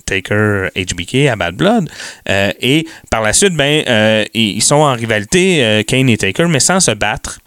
Taker 0.04 0.68
HBK 0.76 1.28
à 1.28 1.36
Bad 1.36 1.54
Blood. 1.56 1.88
Euh, 2.28 2.52
et 2.60 2.86
par 3.10 3.22
la 3.22 3.32
suite, 3.32 3.54
ben, 3.54 4.26
ils 4.34 4.62
sont 4.62 4.74
en 4.76 4.92
rivalité, 4.92 5.84
Kane 5.86 6.10
et 6.10 6.18
Taker, 6.18 6.48
mais 6.48 6.60
sans 6.60 6.80
se 6.80 6.90
battre 6.90 7.40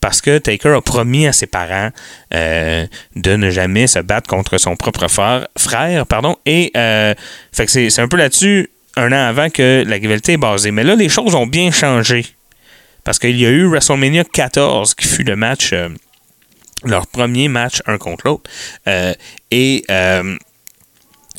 parce 0.00 0.20
que 0.20 0.38
Taker 0.38 0.70
a 0.70 0.80
promis 0.80 1.26
à 1.26 1.32
ses 1.32 1.46
parents 1.46 1.90
euh, 2.34 2.86
de 3.16 3.36
ne 3.36 3.50
jamais 3.50 3.86
se 3.86 3.98
battre 3.98 4.28
contre 4.28 4.58
son 4.58 4.76
propre 4.76 5.08
frère, 5.08 5.46
frère 5.56 6.06
pardon, 6.06 6.36
et 6.46 6.72
euh, 6.76 7.14
fait 7.52 7.66
que 7.66 7.72
c'est 7.72 8.00
un 8.00 8.08
peu 8.08 8.16
là-dessus, 8.16 8.70
un 8.96 9.12
an 9.12 9.28
avant 9.28 9.50
que 9.50 9.84
la 9.86 9.96
rivalité 9.96 10.32
est 10.32 10.38
basée. 10.38 10.70
Mais 10.70 10.84
là, 10.84 10.96
les 10.96 11.08
choses 11.08 11.34
ont 11.34 11.46
bien 11.46 11.70
changé. 11.70 12.26
Parce 13.04 13.18
qu'il 13.18 13.38
y 13.38 13.46
a 13.46 13.50
eu 13.50 13.66
WrestleMania 13.66 14.24
14, 14.24 14.94
qui 14.94 15.06
fut 15.06 15.22
le 15.22 15.36
match, 15.36 15.70
euh, 15.72 15.88
leur 16.84 17.06
premier 17.06 17.48
match 17.48 17.82
un 17.86 17.98
contre 17.98 18.26
l'autre. 18.26 18.50
Euh, 18.86 19.14
et 19.50 19.84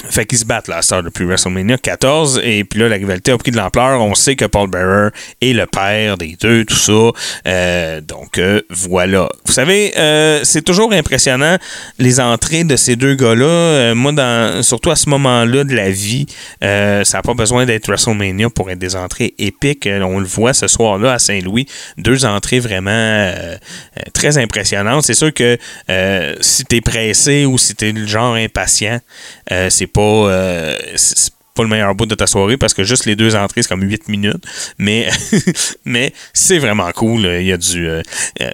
fait 0.10 0.26
qu'ils 0.26 0.40
se 0.40 0.46
battent 0.46 0.68
là, 0.68 0.78
à 0.78 0.82
cette 0.82 0.94
heure 0.94 1.04
depuis 1.04 1.26
WrestleMania 1.26 1.78
14. 1.78 2.42
Et 2.44 2.64
puis 2.64 2.80
là, 2.80 2.90
la 2.90 2.96
rivalité 2.96 3.32
a 3.32 3.38
pris 3.38 3.52
de 3.52 3.58
l'ampleur. 3.58 4.02
On 4.02 4.16
sait 4.16 4.36
que 4.36 4.46
Paul 4.46 4.70
Bearer 4.70 5.10
est 5.42 5.54
le 5.54 5.66
père 5.68 6.18
des 6.18 6.36
deux, 6.40 6.66
tout 6.66 6.76
ça. 6.76 7.12
Euh, 7.48 8.02
donc 8.02 8.38
euh, 8.38 8.62
voilà. 8.70 9.30
Vous 9.46 9.54
savez, 9.54 9.94
euh, 9.98 10.42
c'est 10.44 10.64
toujours 10.64 10.92
impressionnant 10.94 11.58
les 12.00 12.20
entrées 12.20 12.64
de 12.64 12.76
ces 12.76 12.96
deux 12.96 13.16
gars-là. 13.16 13.94
Moi, 13.94 14.12
dans, 14.12 14.64
surtout 14.64 14.92
à 14.92 14.96
ce 14.96 15.10
moment-là 15.10 15.64
de 15.64 15.76
la 15.76 15.92
vie, 15.92 16.26
ça 16.62 17.04
n'a 17.14 17.22
pas 17.22 17.34
besoin 17.34 17.66
d'être 17.66 17.88
WrestleMania 17.88 18.50
pour 18.50 18.70
être 18.72 18.80
des 18.80 18.96
entrées 18.96 19.36
épiques. 19.38 19.88
On 19.88 20.20
le 20.20 20.26
voit 20.26 20.54
ce 20.54 20.68
soir-là 20.68 21.14
à 21.14 21.20
Saint-Louis. 21.20 21.68
Deux 21.98 22.26
entrées 22.26 22.60
vraiment 22.60 23.32
très 24.14 24.38
impressionnantes. 24.38 25.04
C'est 25.04 25.14
sûr 25.14 25.34
que 25.34 25.58
si 26.42 26.66
tu 26.66 26.78
es 26.78 26.82
pressé 26.82 27.46
ou 27.46 27.58
si 27.58 27.76
tu 27.76 27.90
es 27.90 27.92
le 27.92 28.08
genre 28.08 28.36
impatient, 28.36 29.00
c'est 29.70 29.91
pas, 29.94 30.02
euh, 30.02 30.78
pas 31.56 31.64
le 31.64 31.70
meilleur 31.70 31.94
bout 31.96 32.06
de 32.06 32.16
ta 32.16 32.28
soirée 32.28 32.58
parce 32.58 32.74
que 32.74 32.84
juste 32.84 33.06
les 33.06 33.16
deux 33.16 33.36
entrées, 33.36 33.64
c'est 33.64 33.70
comme 33.70 33.84
8 33.84 34.08
minutes. 34.10 34.44
Mais, 34.78 35.10
mais 35.86 36.14
c'est 36.34 36.60
vraiment 36.60 36.92
cool. 36.92 37.26
Il 37.26 37.48
y 37.48 37.52
a 37.52 37.58
du. 37.58 37.88
euh, 37.88 38.02
euh, 38.42 38.52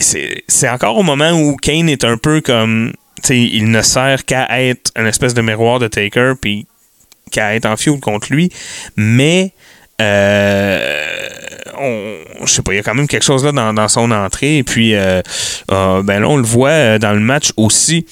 c'est 0.00 0.68
encore 0.68 0.96
au 0.98 1.02
moment 1.02 1.30
où 1.32 1.56
Kane 1.56 1.88
est 1.88 2.04
un 2.04 2.16
peu 2.18 2.40
comme. 2.40 2.92
il 3.30 3.70
ne 3.70 3.82
sert 3.82 4.24
qu'à 4.24 4.46
être 4.62 4.90
un 4.96 5.06
espèce 5.06 5.34
de 5.34 5.42
miroir 5.42 5.78
de 5.78 5.88
Taker, 5.88 6.34
puis 6.40 6.66
qu'à 7.30 7.54
être 7.54 7.66
en 7.66 7.76
feud 7.76 8.00
contre 8.00 8.32
lui. 8.32 8.50
Mais. 8.96 9.52
Euh, 10.00 11.28
je 12.44 12.52
sais 12.52 12.62
pas, 12.62 12.72
il 12.72 12.76
y 12.76 12.78
a 12.78 12.82
quand 12.82 12.94
même 12.94 13.06
quelque 13.06 13.24
chose 13.24 13.44
là 13.44 13.52
dans, 13.52 13.72
dans 13.72 13.88
son 13.88 14.10
entrée. 14.10 14.58
Et 14.58 14.64
puis, 14.64 14.94
euh, 14.94 15.22
euh, 15.70 16.02
ben 16.02 16.20
là, 16.20 16.28
on 16.28 16.36
le 16.36 16.42
voit 16.42 16.70
euh, 16.70 16.98
dans 16.98 17.12
le 17.12 17.20
match 17.20 17.52
aussi. 17.56 18.06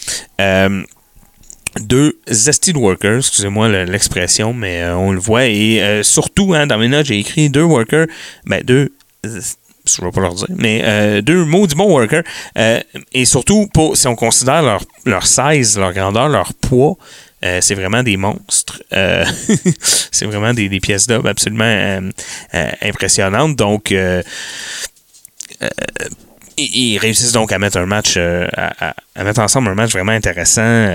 Deux 1.80 2.18
Zested 2.30 2.76
Workers, 2.76 3.18
excusez-moi 3.18 3.68
le- 3.68 3.84
l'expression, 3.84 4.54
mais 4.54 4.82
euh, 4.82 4.96
on 4.96 5.12
le 5.12 5.18
voit. 5.18 5.46
Et 5.46 5.82
euh, 5.82 6.02
surtout, 6.02 6.54
hein, 6.54 6.66
dans 6.66 6.78
mes 6.78 6.88
notes, 6.88 7.06
j'ai 7.06 7.18
écrit 7.18 7.50
deux 7.50 7.62
workers, 7.62 8.06
ben 8.46 8.62
deux, 8.64 8.92
euh, 9.26 9.40
je 9.86 10.00
ne 10.00 10.06
vais 10.06 10.12
pas 10.12 10.20
leur 10.20 10.34
dire, 10.34 10.46
mais 10.50 11.22
deux 11.22 11.44
mots 11.44 11.66
du 11.66 11.74
bon 11.76 11.88
worker. 11.88 12.22
Et 13.12 13.24
surtout, 13.24 13.68
pour, 13.72 13.96
si 13.96 14.08
on 14.08 14.16
considère 14.16 14.62
leur, 14.62 14.82
leur 15.04 15.26
size, 15.26 15.78
leur 15.78 15.92
grandeur, 15.92 16.28
leur 16.28 16.54
poids, 16.54 16.96
c'est 17.60 17.76
vraiment 17.76 18.02
des 18.02 18.16
monstres. 18.16 18.82
C'est 20.10 20.24
vraiment 20.24 20.52
des, 20.54 20.68
des 20.68 20.80
pièces 20.80 21.06
d'homme 21.06 21.26
absolument 21.26 22.00
impressionnantes. 22.82 23.54
Donc, 23.54 23.94
ils, 26.56 26.98
réussissent 26.98 27.30
donc 27.32 27.52
à 27.52 27.60
mettre 27.60 27.78
un 27.78 27.86
match, 27.86 28.16
à 28.16 28.94
mettre 29.22 29.38
ensemble 29.38 29.68
un 29.68 29.74
match 29.76 29.92
vraiment 29.92 30.12
intéressant. 30.12 30.88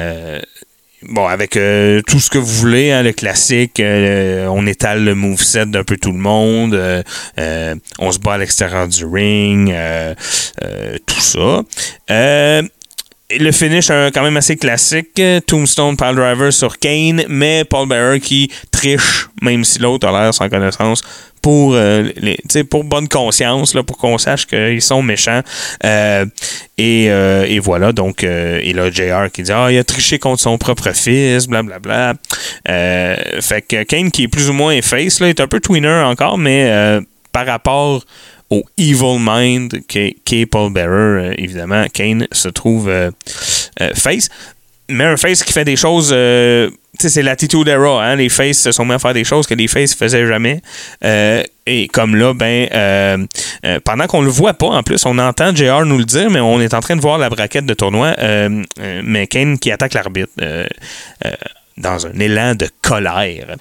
Bon, 1.09 1.25
avec 1.25 1.57
euh, 1.57 2.01
tout 2.05 2.19
ce 2.19 2.29
que 2.29 2.37
vous 2.37 2.45
voulez, 2.45 2.91
hein, 2.91 3.01
le 3.01 3.11
classique, 3.11 3.79
euh, 3.79 4.45
on 4.47 4.67
étale 4.67 5.03
le 5.03 5.15
moveset 5.15 5.65
d'un 5.65 5.83
peu 5.83 5.97
tout 5.97 6.11
le 6.11 6.19
monde, 6.19 6.75
euh, 6.75 7.01
euh, 7.39 7.73
on 7.97 8.11
se 8.11 8.19
bat 8.19 8.33
à 8.33 8.37
l'extérieur 8.37 8.87
du 8.87 9.05
ring, 9.05 9.71
euh, 9.71 10.13
euh, 10.63 10.97
tout 11.07 11.19
ça. 11.19 11.63
Le 13.39 13.51
finish 13.51 13.87
quand 13.87 14.23
même 14.23 14.37
assez 14.37 14.55
classique. 14.55 15.21
Tombstone 15.47 15.95
Pile 15.95 16.15
Driver 16.15 16.51
sur 16.51 16.77
Kane, 16.77 17.23
mais 17.27 17.63
Paul 17.63 17.87
Bearer 17.87 18.19
qui 18.19 18.51
triche, 18.71 19.27
même 19.41 19.63
si 19.63 19.79
l'autre 19.79 20.07
a 20.07 20.11
l'air 20.11 20.33
sans 20.33 20.49
connaissance, 20.49 21.01
pour, 21.41 21.73
euh, 21.73 22.09
pour 22.69 22.83
bonne 22.83 23.07
conscience, 23.07 23.73
là, 23.73 23.83
pour 23.83 23.97
qu'on 23.97 24.17
sache 24.17 24.45
qu'ils 24.45 24.81
sont 24.81 25.01
méchants. 25.01 25.41
Euh, 25.83 26.25
et, 26.77 27.07
euh, 27.09 27.45
et 27.47 27.59
voilà, 27.59 27.91
donc, 27.91 28.23
et 28.23 28.73
là, 28.73 28.91
JR 28.91 29.31
qui 29.31 29.43
dit 29.43 29.51
Ah, 29.51 29.71
il 29.71 29.77
a 29.77 29.83
triché 29.83 30.19
contre 30.19 30.41
son 30.41 30.57
propre 30.57 30.91
fils, 30.91 31.47
blablabla. 31.47 32.15
Fait 32.65 33.61
que 33.67 33.83
Kane, 33.83 34.11
qui 34.11 34.23
est 34.23 34.27
plus 34.27 34.49
ou 34.49 34.53
moins 34.53 34.81
face, 34.81 35.19
là, 35.19 35.29
est 35.29 35.39
un 35.39 35.47
peu 35.47 35.59
tweener 35.59 36.03
encore, 36.05 36.37
mais 36.37 36.99
par 37.31 37.45
rapport 37.45 38.03
au 38.51 38.63
Evil 38.77 39.17
Mind 39.19 39.81
qu'est 39.87 40.17
qu'est 40.25 40.45
Paul 40.45 40.71
Bearer, 40.71 41.29
euh, 41.29 41.33
évidemment, 41.37 41.85
Kane 41.91 42.27
se 42.31 42.49
trouve 42.49 42.89
euh, 42.89 43.09
euh, 43.81 43.91
face. 43.95 44.29
Mais 44.89 45.05
un 45.05 45.15
face 45.15 45.41
qui 45.41 45.53
fait 45.53 45.63
des 45.63 45.77
choses. 45.77 46.09
tu 46.09 46.13
sais, 46.99 47.09
c'est 47.09 47.23
l'attitude 47.23 47.69
era. 47.69 48.03
Hein? 48.03 48.17
Les 48.17 48.27
faces 48.27 48.59
se 48.59 48.73
sont 48.73 48.83
mis 48.83 48.91
à 48.91 48.99
faire 48.99 49.13
des 49.13 49.23
choses 49.23 49.47
que 49.47 49.53
les 49.53 49.69
faces 49.69 49.95
faisaient 49.95 50.27
jamais. 50.27 50.61
Et 51.65 51.87
comme 51.87 52.17
là, 52.17 52.33
ben, 52.33 53.25
pendant 53.85 54.07
qu'on 54.07 54.21
le 54.21 54.29
voit 54.29 54.53
pas, 54.53 54.67
en 54.67 54.83
plus, 54.83 55.05
on 55.05 55.17
entend 55.17 55.55
JR 55.55 55.85
nous 55.85 55.97
le 55.97 56.03
dire, 56.03 56.29
mais 56.29 56.41
on 56.41 56.59
est 56.59 56.73
en 56.73 56.81
train 56.81 56.97
de 56.97 57.01
voir 57.01 57.19
la 57.19 57.29
braquette 57.29 57.65
de 57.65 57.73
tournoi. 57.73 58.13
mais 59.01 59.27
Kane 59.27 59.59
qui 59.59 59.71
attaque 59.71 59.93
l'arbitre. 59.93 60.33
Dans 61.81 62.07
un 62.07 62.17
élan 62.19 62.55
de 62.55 62.67
colère. 62.81 63.55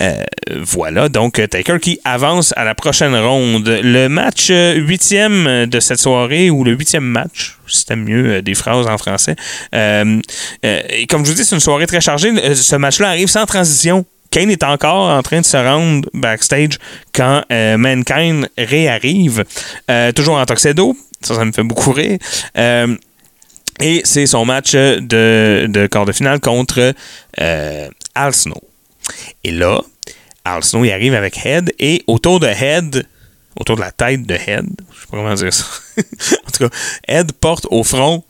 Euh, 0.00 0.24
voilà, 0.62 1.08
donc 1.08 1.40
Taker 1.48 1.78
qui 1.80 1.98
avance 2.04 2.52
à 2.56 2.64
la 2.64 2.74
prochaine 2.74 3.16
ronde. 3.16 3.68
Le 3.82 4.08
match 4.08 4.48
euh, 4.50 4.74
huitième 4.74 5.66
de 5.66 5.80
cette 5.80 5.98
soirée, 5.98 6.50
ou 6.50 6.64
le 6.64 6.72
huitième 6.72 7.04
match, 7.04 7.56
si 7.66 7.78
c'était 7.80 7.96
mieux 7.96 8.26
euh, 8.26 8.42
des 8.42 8.54
phrases 8.54 8.86
en 8.86 8.98
français. 8.98 9.36
Comme 9.72 11.24
je 11.24 11.30
vous 11.30 11.34
dis, 11.34 11.44
c'est 11.44 11.54
une 11.54 11.60
soirée 11.60 11.86
très 11.86 12.00
chargée. 12.00 12.54
Ce 12.54 12.76
match-là 12.76 13.08
arrive 13.08 13.28
sans 13.28 13.46
transition. 13.46 14.04
Kane 14.30 14.50
est 14.50 14.64
encore 14.64 15.10
en 15.10 15.22
train 15.22 15.40
de 15.40 15.46
se 15.46 15.56
rendre 15.56 16.08
backstage 16.12 16.78
quand 17.14 17.44
Mankind 17.50 18.48
réarrive. 18.58 19.44
Toujours 20.16 20.36
en 20.36 20.44
Tuxedo. 20.44 20.96
Ça, 21.20 21.36
ça 21.36 21.44
me 21.44 21.52
fait 21.52 21.62
beaucoup 21.62 21.92
rire. 21.92 22.18
Et 23.80 24.02
c'est 24.04 24.26
son 24.26 24.44
match 24.44 24.72
de, 24.72 25.88
quart 25.90 26.06
de 26.06 26.12
finale 26.12 26.40
contre 26.40 26.94
euh, 27.40 27.88
Al 28.14 28.32
Snow. 28.32 28.62
Et 29.42 29.50
là, 29.50 29.80
Al 30.44 30.62
Snow, 30.62 30.84
arrive 30.84 31.14
avec 31.14 31.44
Head 31.44 31.72
et 31.78 32.02
autour 32.06 32.40
de 32.40 32.46
Head, 32.46 33.06
autour 33.58 33.76
de 33.76 33.80
la 33.80 33.90
tête 33.90 34.26
de 34.26 34.34
Head, 34.34 34.66
je 34.92 35.00
sais 35.00 35.06
pas 35.10 35.16
comment 35.16 35.34
dire 35.34 35.52
ça. 35.52 35.64
en 35.98 36.50
tout 36.50 36.68
cas, 36.68 36.76
Head 37.08 37.32
porte 37.32 37.66
au 37.70 37.82
front 37.82 38.24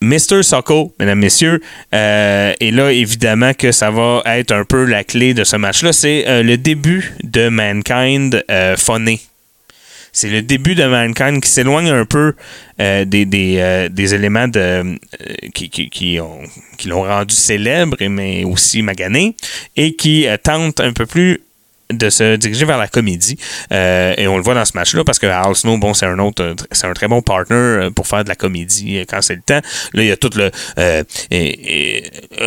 Mr. 0.00 0.42
Socko, 0.42 0.94
mesdames, 0.98 1.18
messieurs. 1.18 1.60
Euh, 1.94 2.54
et 2.60 2.70
là, 2.70 2.92
évidemment 2.92 3.52
que 3.54 3.72
ça 3.72 3.90
va 3.90 4.22
être 4.26 4.52
un 4.52 4.64
peu 4.64 4.84
la 4.84 5.04
clé 5.04 5.34
de 5.34 5.44
ce 5.44 5.56
match-là. 5.56 5.92
C'est 5.92 6.26
euh, 6.28 6.42
le 6.42 6.56
début 6.56 7.14
de 7.24 7.48
Mankind 7.48 8.44
euh. 8.50 8.76
C'est 10.20 10.30
le 10.30 10.42
début 10.42 10.74
de 10.74 10.84
Mankind 10.84 11.40
qui 11.40 11.48
s'éloigne 11.48 11.90
un 11.90 12.04
peu 12.04 12.34
euh, 12.80 13.04
des, 13.04 13.24
des, 13.24 13.58
euh, 13.58 13.88
des 13.88 14.14
éléments 14.16 14.48
de, 14.48 14.58
euh, 14.58 14.96
qui, 15.54 15.70
qui, 15.70 15.88
qui 15.90 16.18
ont- 16.18 16.40
qui 16.76 16.88
l'ont 16.88 17.04
rendu 17.04 17.32
célèbre, 17.36 17.96
mais 18.08 18.42
aussi 18.42 18.82
magané, 18.82 19.36
et 19.76 19.94
qui 19.94 20.26
tente 20.42 20.80
un 20.80 20.92
peu 20.92 21.06
plus 21.06 21.38
de 21.90 22.10
se 22.10 22.36
diriger 22.36 22.64
vers 22.64 22.78
la 22.78 22.88
comédie. 22.88 23.38
Euh, 23.72 24.14
et 24.18 24.28
on 24.28 24.36
le 24.36 24.42
voit 24.42 24.54
dans 24.54 24.64
ce 24.64 24.72
match-là 24.74 25.04
parce 25.04 25.18
que 25.18 25.26
Al 25.26 25.54
Snow, 25.54 25.78
bon, 25.78 25.94
c'est 25.94 26.06
un 26.06 26.18
autre, 26.18 26.54
c'est 26.70 26.86
un 26.86 26.92
très 26.92 27.08
bon 27.08 27.22
partner 27.22 27.56
euh, 27.56 27.90
pour 27.90 28.06
faire 28.06 28.24
de 28.24 28.28
la 28.28 28.34
comédie 28.34 28.98
euh, 28.98 29.04
quand 29.08 29.22
c'est 29.22 29.36
le 29.36 29.42
temps. 29.42 29.60
Là, 29.94 30.02
il 30.02 30.06
y 30.06 30.10
a 30.10 30.16
tout 30.16 30.30
le. 30.36 30.50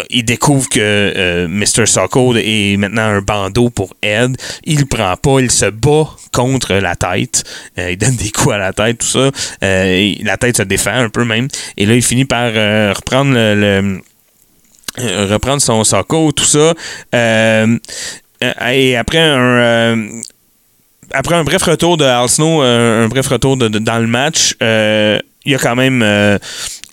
il 0.09 0.23
découvre 0.23 0.69
que 0.69 0.79
euh, 0.79 1.47
Mr. 1.47 1.85
Socko 1.85 2.35
est 2.35 2.77
maintenant 2.77 3.03
un 3.03 3.21
bandeau 3.21 3.69
pour 3.69 3.93
Ed. 4.01 4.35
Il 4.63 4.79
le 4.79 4.85
prend 4.85 5.15
pas, 5.17 5.39
il 5.39 5.51
se 5.51 5.65
bat 5.65 6.07
contre 6.31 6.75
la 6.75 6.95
tête. 6.95 7.43
Il 7.77 7.97
donne 7.97 8.15
des 8.15 8.31
coups 8.31 8.53
à 8.55 8.57
la 8.57 8.73
tête, 8.73 8.99
tout 8.99 9.07
ça. 9.07 9.31
La 9.61 10.37
tête 10.37 10.57
se 10.57 10.63
défend 10.63 10.93
un 10.93 11.09
peu 11.09 11.25
même. 11.25 11.47
Et 11.77 11.85
là, 11.85 11.95
il 11.95 12.03
finit 12.03 12.25
par 12.25 12.47
reprendre 12.95 13.33
le- 13.33 14.01
reprendre 14.97 15.61
son 15.61 15.83
Socko, 15.83 16.31
tout 16.31 16.45
ça. 16.45 16.73
Et 18.71 18.95
après 18.95 19.19
un. 19.19 19.39
euh, 19.39 20.07
après 21.13 21.35
un 21.35 21.43
bref 21.43 21.63
retour 21.63 21.97
de 21.97 22.05
Al 22.05 22.29
Snow, 22.29 22.63
euh, 22.63 23.03
un 23.05 23.07
bref 23.09 23.27
retour 23.27 23.57
de- 23.57 23.67
dans 23.67 23.99
le 23.99 24.07
match, 24.07 24.55
euh, 24.63 25.19
il 25.45 25.51
y 25.51 25.55
a 25.55 25.57
quand 25.59 25.75
même. 25.75 26.01
euh, 26.01 26.37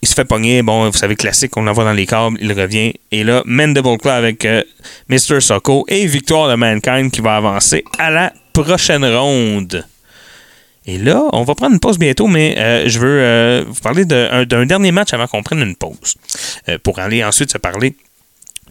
il 0.02 0.08
se 0.08 0.14
fait 0.14 0.24
pogner. 0.24 0.62
Bon, 0.62 0.88
vous 0.88 0.96
savez, 0.96 1.16
classique, 1.16 1.56
on 1.56 1.62
l'envoie 1.62 1.84
dans 1.84 1.92
les 1.92 2.06
câbles, 2.06 2.38
il 2.40 2.52
revient. 2.52 2.92
Et 3.10 3.24
là, 3.24 3.42
Mandible 3.46 3.98
Claw 3.98 4.10
avec 4.12 4.44
euh, 4.44 4.62
Mr. 5.08 5.40
Socko 5.40 5.84
et 5.88 6.06
victoire 6.06 6.48
de 6.48 6.54
Mankind 6.54 7.10
qui 7.10 7.20
va 7.20 7.36
avancer 7.36 7.84
à 7.98 8.10
la 8.10 8.32
prochaine 8.52 9.04
ronde. 9.04 9.84
Et 10.86 10.98
là, 10.98 11.22
on 11.32 11.42
va 11.42 11.54
prendre 11.54 11.74
une 11.74 11.80
pause 11.80 11.98
bientôt, 11.98 12.28
mais 12.28 12.54
euh, 12.58 12.88
je 12.88 12.98
veux 12.98 13.18
euh, 13.20 13.64
vous 13.68 13.80
parler 13.82 14.04
d'un 14.04 14.64
dernier 14.66 14.90
match 14.90 15.12
avant 15.12 15.26
qu'on 15.26 15.42
prenne 15.42 15.60
une 15.60 15.76
pause. 15.76 16.14
Euh, 16.68 16.78
pour 16.82 16.98
aller 16.98 17.22
ensuite 17.22 17.52
se 17.52 17.58
parler 17.58 17.94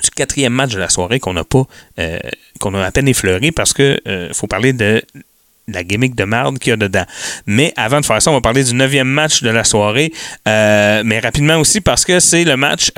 du 0.01 0.09
quatrième 0.09 0.53
match 0.53 0.73
de 0.73 0.79
la 0.79 0.89
soirée 0.89 1.19
qu'on 1.19 1.33
n'a 1.33 1.43
pas, 1.43 1.63
euh, 1.99 2.19
qu'on 2.59 2.73
a 2.73 2.85
à 2.85 2.91
peine 2.91 3.07
effleuré 3.07 3.51
parce 3.51 3.73
que 3.73 3.99
euh, 4.07 4.29
faut 4.33 4.47
parler 4.47 4.73
de 4.73 5.01
la 5.69 5.83
gimmick 5.83 6.15
de 6.15 6.23
merde 6.23 6.59
qu'il 6.59 6.69
y 6.69 6.73
a 6.73 6.77
dedans. 6.77 7.03
Mais 7.45 7.73
avant 7.75 7.99
de 7.99 8.05
faire 8.05 8.21
ça, 8.21 8.31
on 8.31 8.35
va 8.35 8.39
parler 8.39 8.63
du 8.63 8.73
neuvième 8.73 9.09
match 9.09 9.43
de 9.43 9.49
la 9.49 9.65
soirée, 9.65 10.13
euh, 10.47 11.01
mais 11.03 11.19
rapidement 11.19 11.57
aussi 11.57 11.81
parce 11.81 12.05
que 12.05 12.21
c'est 12.21 12.45
le 12.45 12.55
match 12.55 12.89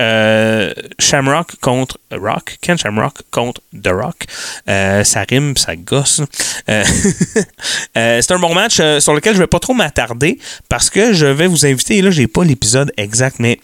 Shamrock 1.00 1.56
contre 1.62 1.98
Rock, 2.12 2.58
Ken 2.62 2.78
Shamrock 2.78 3.24
contre 3.32 3.62
The 3.74 3.88
Rock. 3.88 4.26
Ça 4.68 5.26
rime, 5.28 5.58
ça 5.58 5.76
gosse. 5.76 6.22
C'est 7.96 8.32
un 8.32 8.40
bon 8.40 8.54
match 8.54 8.76
sur 9.00 9.16
lequel 9.16 9.34
je 9.34 9.40
vais 9.40 9.48
pas 9.48 9.60
trop 9.60 9.74
m'attarder 9.74 10.38
parce 10.70 10.92
que 10.92 11.14
je 11.14 11.26
vais 11.26 11.48
vous 11.48 11.66
inviter, 11.66 11.98
et 11.98 12.02
là 12.04 12.12
j'ai 12.12 12.28
pas 12.28 12.44
l'épisode 12.44 12.94
exact, 12.98 13.38
mais 13.40 13.60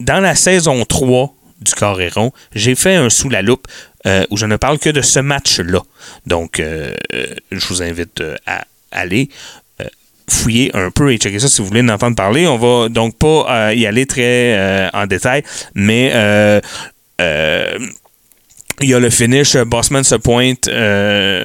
dans 0.00 0.20
la 0.20 0.34
saison 0.34 0.84
3 0.84 1.32
du 1.64 1.74
Coréron, 1.74 2.32
j'ai 2.54 2.74
fait 2.74 2.94
un 2.94 3.10
sous 3.10 3.28
la 3.28 3.42
loupe 3.42 3.66
euh, 4.06 4.24
où 4.30 4.36
je 4.36 4.46
ne 4.46 4.56
parle 4.56 4.78
que 4.78 4.90
de 4.90 5.00
ce 5.00 5.18
match-là. 5.18 5.80
Donc, 6.26 6.60
euh, 6.60 6.92
euh, 7.14 7.26
je 7.50 7.66
vous 7.66 7.82
invite 7.82 8.22
à 8.46 8.64
aller 8.92 9.28
fouiller 10.28 10.70
un 10.74 10.90
peu 10.90 11.12
et 11.12 11.18
checker 11.18 11.38
ça 11.38 11.48
si 11.48 11.60
vous 11.60 11.68
voulez 11.68 11.82
en 11.82 11.88
entendre 11.90 12.16
parler. 12.16 12.46
On 12.46 12.56
va 12.56 12.88
donc 12.88 13.18
pas 13.18 13.74
y 13.74 13.86
aller 13.86 14.06
très 14.06 14.88
en 14.94 15.06
détail, 15.06 15.42
mais 15.74 16.06
il 18.80 18.88
y 18.88 18.94
a 18.94 18.98
le 19.00 19.10
finish. 19.10 19.56
Bossman 19.56 20.02
se 20.04 20.14
pointe 20.14 20.68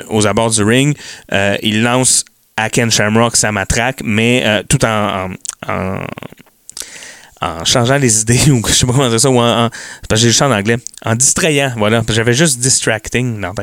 aux 0.10 0.28
abords 0.28 0.52
du 0.52 0.64
ring. 0.64 0.96
Il 1.62 1.82
lance 1.84 2.24
à 2.56 2.70
Ken 2.70 2.90
Shamrock 2.90 3.36
sa 3.36 3.52
matraque, 3.52 4.02
mais 4.04 4.64
tout 4.70 4.84
en- 4.86 5.30
en 7.42 7.64
changeant 7.66 7.98
les 7.98 8.22
idées, 8.22 8.52
ou 8.52 8.62
je 8.68 8.74
sais 8.74 8.86
pas 8.86 8.94
comment 8.94 9.10
dire 9.10 9.20
ça, 9.20 9.30
ou 9.30 9.40
en, 9.40 9.66
en- 9.66 9.70
parce 10.08 10.20
que 10.22 10.24
j'ai 10.24 10.28
le 10.28 10.34
chant 10.34 10.48
en 10.52 10.56
anglais, 10.58 10.78
en 11.06 11.16
distrayant, 11.16 11.74
voilà, 11.78 12.02
j'avais 12.10 12.34
juste 12.34 12.60
distracting 12.60 13.40
dans 13.42 13.54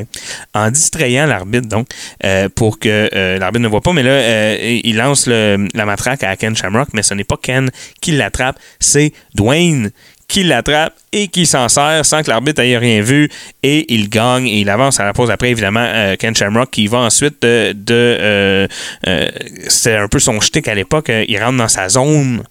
en 0.55 0.71
distrayant 0.71 1.27
l'arbitre, 1.27 1.69
donc, 1.69 1.89
euh, 2.25 2.49
pour 2.49 2.79
que 2.79 3.09
euh, 3.15 3.39
l'arbitre 3.39 3.63
ne 3.63 3.69
voit 3.69 3.81
pas, 3.81 3.93
mais 3.93 4.03
là, 4.03 4.11
euh, 4.11 4.81
il 4.85 4.97
lance 4.97 5.27
le- 5.27 5.69
la 5.75 5.85
matraque 5.85 6.23
à 6.23 6.37
Ken 6.37 6.57
Shamrock, 6.57 6.89
mais 6.93 7.03
ce 7.03 7.15
n'est 7.15 7.25
pas 7.25 7.37
Ken 7.41 7.71
qui 8.01 8.13
l'attrape, 8.13 8.59
c'est 8.81 9.13
Dwayne 9.35 9.91
qui 10.29 10.43
l'attrape 10.43 10.93
et 11.17 11.29
qui 11.29 11.47
s'en 11.47 11.69
sert 11.71 12.05
sans 12.05 12.23
que 12.23 12.29
l'arbitre 12.29 12.61
ait 12.61 12.77
rien 12.77 13.01
vu 13.01 13.31
et 13.63 13.87
il 13.93 14.11
gagne 14.11 14.47
et 14.47 14.61
il 14.61 14.69
avance 14.69 15.01
à 15.01 15.05
la 15.05 15.15
pause. 15.15 15.31
Après 15.31 15.51
évidemment 15.51 15.81
euh, 15.83 16.15
Ken 16.17 16.37
Shamrock 16.37 16.71
qui 16.71 16.89
va 16.89 16.99
ensuite 16.99 17.41
de, 17.41 17.75
euh, 17.89 18.69
euh, 19.07 19.29
c'est 19.69 19.97
un 19.97 20.09
peu 20.09 20.19
son 20.19 20.39
shtick 20.41 20.69
à 20.69 20.75
l'époque 20.75 21.11
il 21.27 21.43
rentre 21.43 21.57
dans 21.57 21.69
sa 21.69 21.89
zone. 21.89 22.43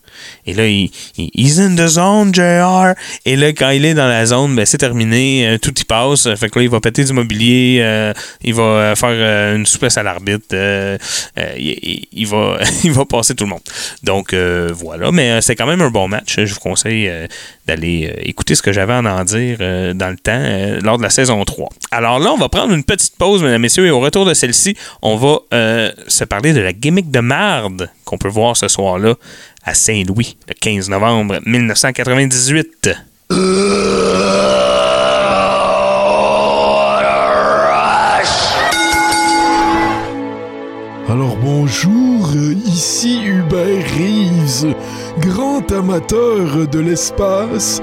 Et 0.48 0.56
là 0.56 0.66
il, 0.66 0.90
he's 1.16 1.60
in 1.60 1.76
the 1.76 1.88
zone 1.88 2.34
JR 2.34 2.96
et 3.26 3.36
là 3.36 3.50
quand 3.50 3.70
il 3.70 3.86
est 3.86 3.94
dans 3.94 4.08
la 4.08 4.26
zone 4.26 4.56
ben 4.56 4.66
c'est 4.66 4.80
terminé 4.80 5.60
tout 5.62 5.74
y 5.80 5.84
passe. 5.84 6.28
Fait 6.36 6.50
que 6.50 6.58
là 6.58 6.64
il 6.64 6.70
va 6.70 6.80
péter 6.80 7.04
du 7.04 7.14
mobilier 7.14 8.14
il 8.44 8.54
va 8.56 8.96
faire 8.96 9.56
une 9.56 9.68
souplesse 9.68 9.98
à 9.98 10.04
l'arbitre 10.04 10.56
il, 11.38 12.28
va 12.28 12.58
il 12.84 12.92
va 12.92 13.06
passer 13.06 13.36
tout 13.36 13.44
le 13.44 13.52
monde. 13.52 13.62
Donc 14.02 14.34
voilà. 14.34 15.12
Mais 15.12 15.40
c'est 15.42 15.56
quand 15.56 15.68
même 15.68 15.82
un 15.82 15.92
bon 15.92 16.08
match. 16.08 16.36
Je 16.38 16.54
vous 16.54 16.60
conseille 16.60 17.12
d'aller 17.68 18.12
écouter 18.24 18.55
ce 18.56 18.62
que 18.62 18.72
j'avais 18.72 18.94
à 18.94 19.00
en 19.00 19.24
dire 19.24 19.58
euh, 19.62 19.94
dans 19.94 20.10
le 20.10 20.18
temps 20.18 20.32
euh, 20.36 20.80
lors 20.82 20.98
de 20.98 21.04
la 21.04 21.10
saison 21.10 21.44
3. 21.44 21.70
Alors 21.92 22.20
là, 22.20 22.32
on 22.32 22.38
va 22.38 22.50
prendre 22.50 22.74
une 22.74 22.84
petite 22.84 23.16
pause, 23.18 23.42
mesdames 23.42 23.56
et 23.56 23.60
messieurs, 23.60 23.86
et 23.86 23.92
au 23.92 24.00
retour 24.00 24.26
de 24.26 24.34
celle-ci, 24.34 24.76
on 25.02 25.16
va 25.16 25.40
euh, 25.54 25.92
se 26.08 26.24
parler 26.24 26.54
de 26.54 26.62
la 26.62 26.74
gimmick 26.74 27.12
de 27.12 27.20
marde 27.20 27.90
qu'on 28.04 28.18
peut 28.18 28.30
voir 28.30 28.58
ce 28.58 28.68
soir-là 28.68 29.16
à 29.64 29.74
Saint-Louis, 29.74 30.38
le 30.48 30.54
15 30.54 30.90
novembre 30.90 31.40
1998. 31.46 32.90
Alors 41.08 41.38
bonjour, 41.38 42.30
ici 42.68 43.22
Uber 43.24 43.46
Robert 43.56 43.88
Reeves, 43.92 44.76
grand 45.20 45.72
amateur 45.72 46.68
de 46.68 46.80
l'espace 46.80 47.82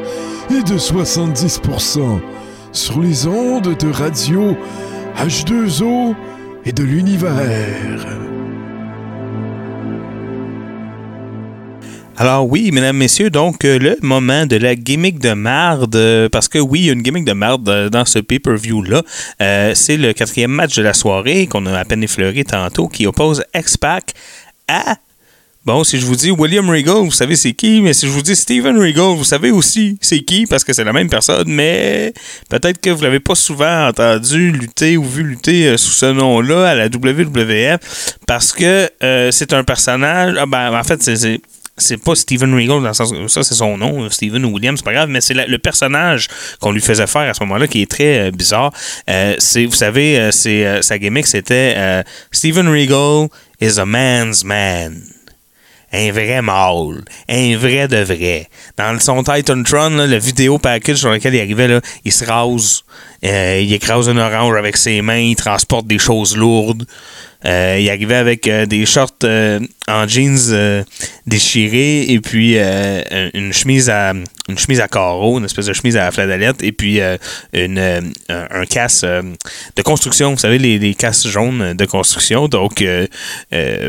de 0.60 0.76
70% 0.76 2.20
sur 2.72 3.00
les 3.00 3.26
ondes 3.26 3.74
de 3.74 3.90
radio 3.90 4.54
H2O 5.16 6.14
et 6.66 6.72
de 6.72 6.82
l'univers. 6.82 8.06
Alors 12.18 12.46
oui, 12.48 12.70
mesdames, 12.70 12.98
messieurs, 12.98 13.30
donc 13.30 13.64
euh, 13.64 13.78
le 13.78 13.96
moment 14.02 14.44
de 14.44 14.56
la 14.56 14.76
gimmick 14.76 15.18
de 15.18 15.32
marde, 15.32 15.96
euh, 15.96 16.28
parce 16.28 16.48
que 16.48 16.58
oui, 16.58 16.88
une 16.88 17.00
gimmick 17.00 17.24
de 17.24 17.32
marde 17.32 17.68
euh, 17.68 17.88
dans 17.88 18.04
ce 18.04 18.18
pay-per-view-là. 18.18 19.02
C'est 19.74 19.96
le 19.96 20.12
quatrième 20.12 20.52
match 20.52 20.76
de 20.76 20.82
la 20.82 20.92
soirée 20.92 21.46
qu'on 21.46 21.64
a 21.64 21.78
à 21.78 21.84
peine 21.86 22.02
effleuré 22.02 22.44
tantôt, 22.44 22.88
qui 22.88 23.06
oppose 23.06 23.42
X-Pac 23.54 24.12
à... 24.68 24.96
Bon, 25.64 25.84
si 25.84 26.00
je 26.00 26.06
vous 26.06 26.16
dis 26.16 26.32
William 26.32 26.68
Regal, 26.68 26.96
vous 27.04 27.12
savez 27.12 27.36
c'est 27.36 27.52
qui, 27.52 27.82
mais 27.82 27.92
si 27.92 28.06
je 28.08 28.10
vous 28.10 28.22
dis 28.22 28.34
Steven 28.34 28.76
Regal, 28.76 29.14
vous 29.16 29.22
savez 29.22 29.52
aussi 29.52 29.96
c'est 30.00 30.18
qui, 30.22 30.44
parce 30.46 30.64
que 30.64 30.72
c'est 30.72 30.82
la 30.82 30.92
même 30.92 31.08
personne, 31.08 31.44
mais 31.46 32.12
peut-être 32.50 32.80
que 32.80 32.90
vous 32.90 33.00
l'avez 33.04 33.20
pas 33.20 33.36
souvent 33.36 33.86
entendu 33.86 34.50
lutter 34.50 34.96
ou 34.96 35.04
vu 35.04 35.22
lutter 35.22 35.68
euh, 35.68 35.76
sous 35.76 35.92
ce 35.92 36.06
nom-là 36.06 36.70
à 36.70 36.74
la 36.74 36.86
WWF, 36.86 37.78
parce 38.26 38.50
que 38.52 38.90
euh, 39.04 39.30
c'est 39.30 39.52
un 39.52 39.62
personnage... 39.62 40.34
Ah, 40.36 40.46
ben, 40.46 40.76
en 40.76 40.82
fait, 40.82 41.00
c'est- 41.00 41.40
c'est 41.78 41.96
pas 41.96 42.16
Steven 42.16 42.52
Regal 42.54 42.82
dans 42.82 42.88
le 42.88 42.92
sens 42.92 43.14
ça 43.28 43.42
c'est 43.42 43.54
son 43.54 43.78
nom 43.78 44.08
Steven 44.10 44.44
Williams 44.44 44.80
c'est 44.80 44.84
pas 44.84 44.92
grave 44.92 45.08
mais 45.08 45.22
c'est 45.22 45.32
le 45.32 45.58
personnage 45.58 46.28
qu'on 46.60 46.70
lui 46.70 46.82
faisait 46.82 47.06
faire 47.06 47.22
à 47.30 47.32
ce 47.32 47.42
moment-là 47.44 47.66
qui 47.66 47.80
est 47.80 47.90
très 47.90 48.28
euh, 48.28 48.30
bizarre. 48.30 48.72
Euh, 49.08 49.34
c'est 49.38 49.64
vous 49.64 49.72
savez 49.74 50.18
euh, 50.18 50.30
c'est 50.32 50.66
euh, 50.66 50.82
sa 50.82 50.98
gimmick 50.98 51.26
c'était 51.26 51.72
euh, 51.78 52.02
Steven 52.30 52.68
Regal 52.68 53.28
is 53.62 53.80
a 53.80 53.86
man's 53.86 54.44
man 54.44 55.00
un 55.92 56.10
vrai 56.10 56.40
mâle, 56.40 57.04
un 57.28 57.56
vrai 57.56 57.86
de 57.88 57.98
vrai. 57.98 58.48
Dans 58.76 58.98
son 58.98 59.22
Titantron, 59.22 59.90
là, 59.90 60.06
le 60.06 60.18
vidéo 60.18 60.58
package 60.58 60.96
sur 60.96 61.10
lequel 61.10 61.34
il 61.34 61.40
arrivait, 61.40 61.68
là, 61.68 61.80
il 62.04 62.12
se 62.12 62.24
rase, 62.24 62.84
euh, 63.24 63.60
il 63.62 63.72
écrase 63.72 64.08
un 64.08 64.16
orange 64.16 64.56
avec 64.56 64.76
ses 64.76 65.02
mains, 65.02 65.18
il 65.18 65.36
transporte 65.36 65.86
des 65.86 65.98
choses 65.98 66.36
lourdes. 66.36 66.84
Euh, 67.44 67.76
il 67.80 67.90
arrivait 67.90 68.14
avec 68.14 68.46
euh, 68.46 68.66
des 68.66 68.86
shorts 68.86 69.24
en 69.88 70.06
jeans 70.06 70.84
déchirés 71.26 72.02
et 72.02 72.20
puis 72.20 72.56
une 72.56 73.52
chemise 73.52 73.90
à 73.90 74.14
une 74.48 74.58
chemise 74.58 74.80
à 74.80 74.86
carreaux, 74.86 75.38
une 75.38 75.44
espèce 75.44 75.66
de 75.66 75.72
chemise 75.72 75.96
à 75.96 76.10
fladalette 76.12 76.62
et 76.62 76.72
puis 76.72 77.00
une, 77.52 78.12
un, 78.28 78.64
casse 78.66 79.02
de 79.02 79.82
construction. 79.82 80.32
Vous 80.32 80.38
savez, 80.38 80.58
les, 80.58 80.78
les 80.78 80.94
casses 80.94 81.26
jaunes 81.26 81.74
de 81.74 81.84
construction. 81.84 82.46
Donc, 82.48 82.84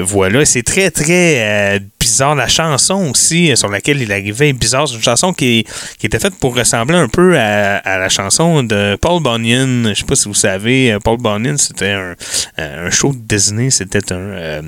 voilà. 0.01 0.45
C'est 0.45 0.63
très, 0.63 0.89
très 0.89 1.79
bizarre. 2.03 2.35
La 2.35 2.47
chanson 2.49 3.11
aussi 3.11 3.51
euh, 3.51 3.55
sur 3.55 3.69
laquelle 3.69 4.01
il 4.01 4.11
arrivait 4.11 4.49
est 4.49 4.53
bizarre. 4.53 4.87
C'est 4.87 4.95
une 4.95 5.01
chanson 5.01 5.31
qui, 5.31 5.65
qui 5.97 6.07
était 6.07 6.19
faite 6.19 6.35
pour 6.35 6.53
ressembler 6.55 6.97
un 6.97 7.07
peu 7.07 7.37
à, 7.37 7.97
la 7.97 8.09
chanson 8.09 8.61
de 8.63 8.97
Paul 9.01 9.23
Bunyan. 9.23 9.89
Je 9.89 9.93
sais 9.93 10.03
pas 10.03 10.15
si 10.15 10.27
vous 10.27 10.33
savez, 10.33 10.91
euh, 10.91 10.99
Paul 10.99 11.17
Bunyan, 11.17 11.57
c'était 11.57 11.91
un, 11.91 12.15
euh, 12.59 12.87
un 12.87 12.89
show 12.89 13.13
de 13.13 13.19
Disney. 13.19 13.69
C'était 13.69 14.11
un, 14.11 14.61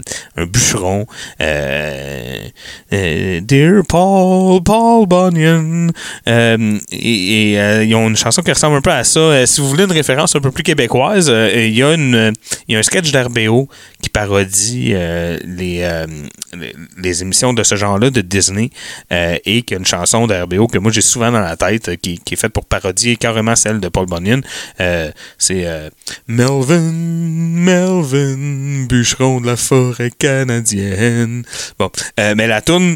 bûcheron. 0.46 1.06
Dear 2.90 3.84
Paul, 3.88 4.64
Paul 4.64 5.08
Bunyan. 5.08 5.90
Et 6.92 7.54
ils 7.84 7.96
ont 7.96 8.08
une 8.08 8.16
chanson 8.16 8.42
qui 8.42 8.52
ressemble 8.52 8.78
un 8.78 8.82
peu 8.82 8.92
à 8.92 9.04
ça. 9.04 9.46
Si 9.46 9.60
vous 9.60 9.68
voulez 9.68 9.84
une 9.84 9.92
référence 9.92 10.36
un 10.36 10.40
peu 10.40 10.52
plus 10.52 10.64
québécoise, 10.64 11.28
il 11.28 11.76
y, 11.76 11.84
a 11.84 11.96
y 12.68 12.76
a 12.76 12.80
un 12.80 12.84
sketch 12.84 13.12
d'RBO 13.12 13.68
qui 14.02 14.10
parodie 14.10 14.94
les, 14.94 16.06
les, 16.54 16.74
les 16.98 17.25
émissions 17.26 17.54
de 17.54 17.64
ce 17.64 17.76
genre-là 17.76 18.10
de 18.10 18.22
Disney 18.22 18.70
euh, 19.12 19.38
et 19.46 19.64
qui 19.64 19.74
a 19.74 19.78
une 19.78 19.86
chanson 19.86 20.28
d'RBO 20.28 20.68
que 20.68 20.78
moi 20.78 20.92
j'ai 20.92 21.02
souvent 21.02 21.32
dans 21.32 21.40
la 21.40 21.58
tête 21.58 21.90
euh, 21.90 21.96
qui, 21.96 22.22
est 22.32 22.36
faite 22.36 22.54
pour 22.54 22.66
parodier 22.66 23.16
carrément 23.18 23.56
celle 23.56 23.80
de 23.80 23.90
Paul 23.90 24.06
Bunyan. 24.06 24.42
Euh, 24.80 25.12
C'est 25.38 25.66
Melvin, 26.28 26.92
Melvin, 26.92 28.86
bûcheron 28.88 29.42
de 29.42 29.48
la 29.48 29.56
forêt 29.56 30.12
canadienne. 30.12 31.44
Bon, 31.80 31.90
mais 32.18 32.48
la 32.48 32.62
toune 32.62 32.96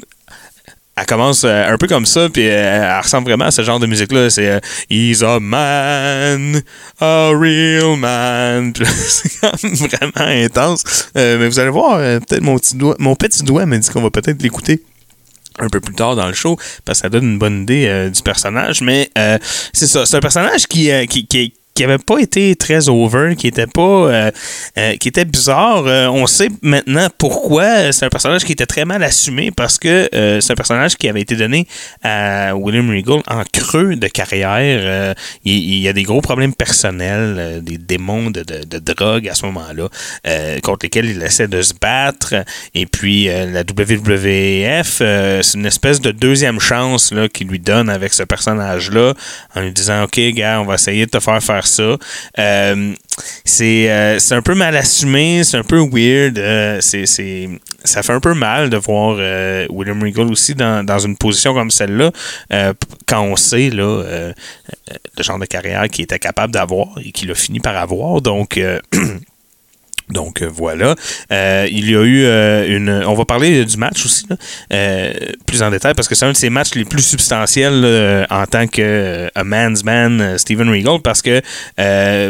elle 1.00 1.06
commence 1.06 1.44
euh, 1.46 1.74
un 1.74 1.78
peu 1.78 1.88
comme 1.88 2.06
ça, 2.06 2.30
puis 2.30 2.48
euh, 2.48 2.96
elle 2.98 3.02
ressemble 3.02 3.30
vraiment 3.30 3.46
à 3.46 3.52
ce 3.52 3.62
genre 3.62 3.80
de 3.80 3.88
musique-là. 3.88 4.30
C'est 4.30 4.48
euh, 4.48 4.60
He's 4.90 5.24
a 5.24 5.40
man, 5.40 6.62
a 7.00 7.30
real 7.30 7.96
man. 7.98 8.74
C'est 8.76 9.42
vraiment 9.64 10.12
intense. 10.16 11.10
Euh, 11.16 11.38
mais 11.40 11.48
vous 11.48 11.60
allez 11.60 11.70
voir, 11.70 11.98
peut-être 12.00 12.42
mon 12.42 12.58
petit 12.58 12.76
doigt, 12.76 12.96
mon 13.00 13.16
petit 13.16 13.44
doigt 13.44 13.66
me 13.66 13.78
dit 13.78 13.90
qu'on 13.90 14.02
va 14.02 14.10
peut-être 14.10 14.42
l'écouter 14.42 14.84
un 15.60 15.68
peu 15.68 15.80
plus 15.80 15.94
tard 15.94 16.16
dans 16.16 16.28
le 16.28 16.34
show 16.34 16.58
parce 16.86 17.00
que 17.00 17.02
ça 17.04 17.10
donne 17.10 17.26
une 17.26 17.40
bonne 17.40 17.64
idée 17.64 18.10
du 18.14 18.22
personnage 18.22 18.80
mais 18.80 19.12
c'est 19.74 19.88
ça 19.88 20.06
c'est 20.06 20.16
un 20.16 20.22
personnage 20.22 20.68
qui 20.68 20.90
qui, 21.08 21.28
qui 21.28 21.54
qui 21.80 21.86
avait 21.86 21.98
pas 21.98 22.18
été 22.18 22.58
très 22.58 22.90
over, 22.90 23.38
qui 23.38 23.48
était 23.48 23.66
pas, 23.66 23.82
euh, 23.82 24.32
euh, 24.78 24.98
qui 24.98 25.08
était 25.08 25.24
bizarre. 25.24 25.88
Euh, 25.88 26.08
on 26.08 26.28
sait 26.28 26.50
maintenant 26.62 27.08
pourquoi. 27.18 27.94
C'est 27.94 28.04
un 28.04 28.10
personnage 28.10 28.44
qui 28.44 28.52
était 28.52 28.66
très 28.66 28.84
mal 28.84 29.02
assumé 29.02 29.50
parce 29.50 29.78
que 29.78 30.10
c'est 30.12 30.52
un 30.52 30.56
personnage 30.56 30.98
qui 30.98 31.08
avait 31.08 31.22
été 31.22 31.38
donné 31.38 31.68
à 32.04 32.54
William 32.54 32.90
Regal 32.90 33.22
en 33.28 33.44
creux 33.54 33.96
de 33.96 34.08
carrière. 34.10 35.16
Il, 35.46 35.80
y 35.80 35.88
a 35.88 35.94
des 35.94 36.04
gros 36.04 36.20
problèmes 36.20 36.54
personnels, 36.54 37.62
des 37.64 37.78
démons 37.78 38.30
de, 38.30 38.44
drogue 38.80 39.30
à 39.30 39.36
ce 39.36 39.46
moment-là, 39.46 39.88
contre 40.62 40.80
lesquels 40.84 41.06
il 41.06 41.22
essaie 41.22 41.48
de 41.48 41.62
se 41.62 41.74
battre. 41.80 42.36
Et 42.76 42.88
puis 42.88 43.28
la 43.28 43.62
WWF, 43.62 44.98
c'est 44.98 45.54
une 45.58 45.66
espèce 45.66 46.02
de 46.02 46.12
deuxième 46.12 46.60
chance 46.60 47.14
là, 47.14 47.30
qu'il 47.30 47.48
lui 47.48 47.60
donne 47.60 47.90
avec 47.90 48.14
ce 48.14 48.24
personnage-là, 48.24 49.14
en 49.56 49.62
lui 49.62 49.72
disant 49.72 50.04
Ok, 50.04 50.20
gars, 50.34 50.60
on 50.60 50.66
va 50.66 50.76
essayer 50.76 51.06
de 51.06 51.12
te 51.12 51.22
faire 51.22 51.42
faire 51.42 51.69
ça. 51.70 51.98
Euh, 52.40 52.94
c'est 53.46 53.90
euh, 53.90 54.20
c'est 54.20 54.36
un 54.36 54.42
peu 54.42 54.56
mal 54.56 54.76
assumé, 54.76 55.44
c'est 55.44 55.58
un 55.58 55.64
peu 55.64 55.80
weird. 55.80 56.38
euh, 56.38 56.80
ça 56.82 58.04
fait 58.04 58.14
un 58.14 58.20
peu 58.20 58.34
mal 58.34 58.70
de 58.70 58.78
voir 58.78 59.16
William 59.70 60.02
Regal 60.04 60.30
aussi 60.32 60.54
dans, 60.56 60.86
dans 60.86 61.00
une 61.00 61.16
position 61.16 61.54
comme 61.54 61.72
celle-là, 61.72 62.12
quand 63.06 63.22
on 63.22 63.36
sait 63.36 63.70
là, 63.70 64.04
le 65.18 65.24
genre 65.24 65.40
de 65.40 65.46
carrière 65.46 65.88
qu'il 65.90 66.04
était 66.04 66.20
capable 66.20 66.54
d'avoir 66.54 66.88
et 67.04 67.12
qu'il 67.12 67.32
a 67.32 67.36
fini 67.36 67.60
par 67.60 67.78
avoir. 67.78 68.22
Donc. 68.22 68.60
Donc 70.10 70.42
euh, 70.42 70.50
voilà. 70.52 70.96
Euh, 71.32 71.68
il 71.70 71.90
y 71.90 71.96
a 71.96 72.02
eu 72.02 72.24
euh, 72.26 72.76
une. 72.76 72.90
On 73.06 73.14
va 73.14 73.26
parler 73.26 73.64
du 73.64 73.78
match 73.78 74.06
aussi, 74.06 74.26
là, 74.28 74.38
euh, 74.74 75.14
plus 75.46 75.62
en 75.62 75.70
détail, 75.70 75.94
parce 75.94 76.08
que 76.08 76.16
c'est 76.16 76.26
un 76.26 76.32
de 76.32 76.38
ses 76.38 76.50
matchs 76.50 76.74
les 76.74 76.86
plus 76.86 77.04
substantiels 77.06 78.26
en 78.30 78.46
tant 78.48 78.68
que 78.68 78.82
euh, 78.82 79.28
a 79.36 79.44
man's 79.44 79.84
man, 79.84 80.20
euh, 80.20 80.38
Steven 80.38 80.70
Regal, 80.70 81.00
parce 81.04 81.22
que 81.22 81.42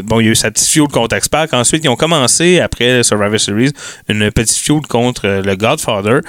bon, 0.02 0.20
il 0.20 0.26
y 0.26 0.30
a 0.30 0.32
eu 0.32 0.36
sa 0.36 0.52
petite 0.52 0.68
feud 0.68 0.90
contre 0.92 1.16
X-Pac. 1.16 1.54
Ensuite, 1.54 1.86
ils 1.86 1.90
ont 1.90 1.96
commencé, 1.96 2.60
après 2.60 3.04
Survivor 3.04 3.40
Series, 3.40 3.72
une 4.10 4.30
petite 4.32 4.58
feud 4.58 4.86
contre 4.88 5.42
le 5.44 5.56
Godfather, 5.56 6.20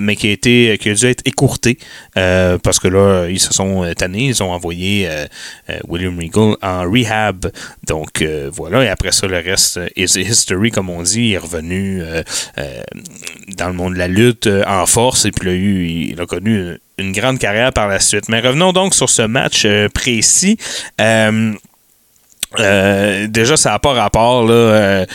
mais 0.00 0.16
qui 0.16 0.28
a 0.28 0.32
été 0.32 0.78
qui 0.80 0.90
a 0.90 0.94
dû 0.94 1.06
être 1.06 1.22
écourtée 1.24 1.78
euh, 2.16 2.58
parce 2.58 2.78
que 2.78 2.88
là, 2.88 3.26
ils 3.28 3.40
se 3.40 3.52
sont 3.52 3.84
euh, 3.84 3.94
tannés, 3.94 4.26
ils 4.26 4.42
ont 4.42 4.52
envoyé 4.52 5.08
euh, 5.08 5.26
William 5.88 6.16
Regal 6.18 6.56
en 6.62 6.90
rehab. 6.90 7.50
Donc 7.86 8.24
voilà, 8.52 8.84
et 8.84 8.88
après 8.88 9.12
ça, 9.12 9.26
le 9.26 9.38
reste 9.38 9.80
is 9.96 10.18
history, 10.18 10.70
comme 10.70 10.90
on 10.90 11.02
dit. 11.02 11.28
Il 11.28 11.32
est 11.32 11.38
revenu 11.38 12.02
dans 13.56 13.68
le 13.68 13.72
monde 13.72 13.94
de 13.94 13.98
la 13.98 14.08
lutte 14.08 14.48
en 14.66 14.86
force 14.86 15.24
et 15.24 15.30
puis 15.30 15.48
il 15.48 15.52
a, 15.52 15.54
eu, 15.54 15.86
il 16.12 16.20
a 16.20 16.26
connu 16.26 16.78
une, 16.98 17.12
grande 17.12 17.38
carrière 17.38 17.72
par 17.72 17.88
la 17.88 18.00
suite. 18.00 18.28
Mais 18.28 18.40
revenons 18.40 18.72
donc 18.72 18.94
sur 18.94 19.10
ce 19.10 19.22
match 19.22 19.66
précis. 19.92 20.58
Euh, 22.60 23.26
déjà, 23.28 23.56
ça 23.56 23.70
n'a 23.70 23.78
pas 23.78 23.92
rapport. 23.92 24.46
Là, 24.46 25.06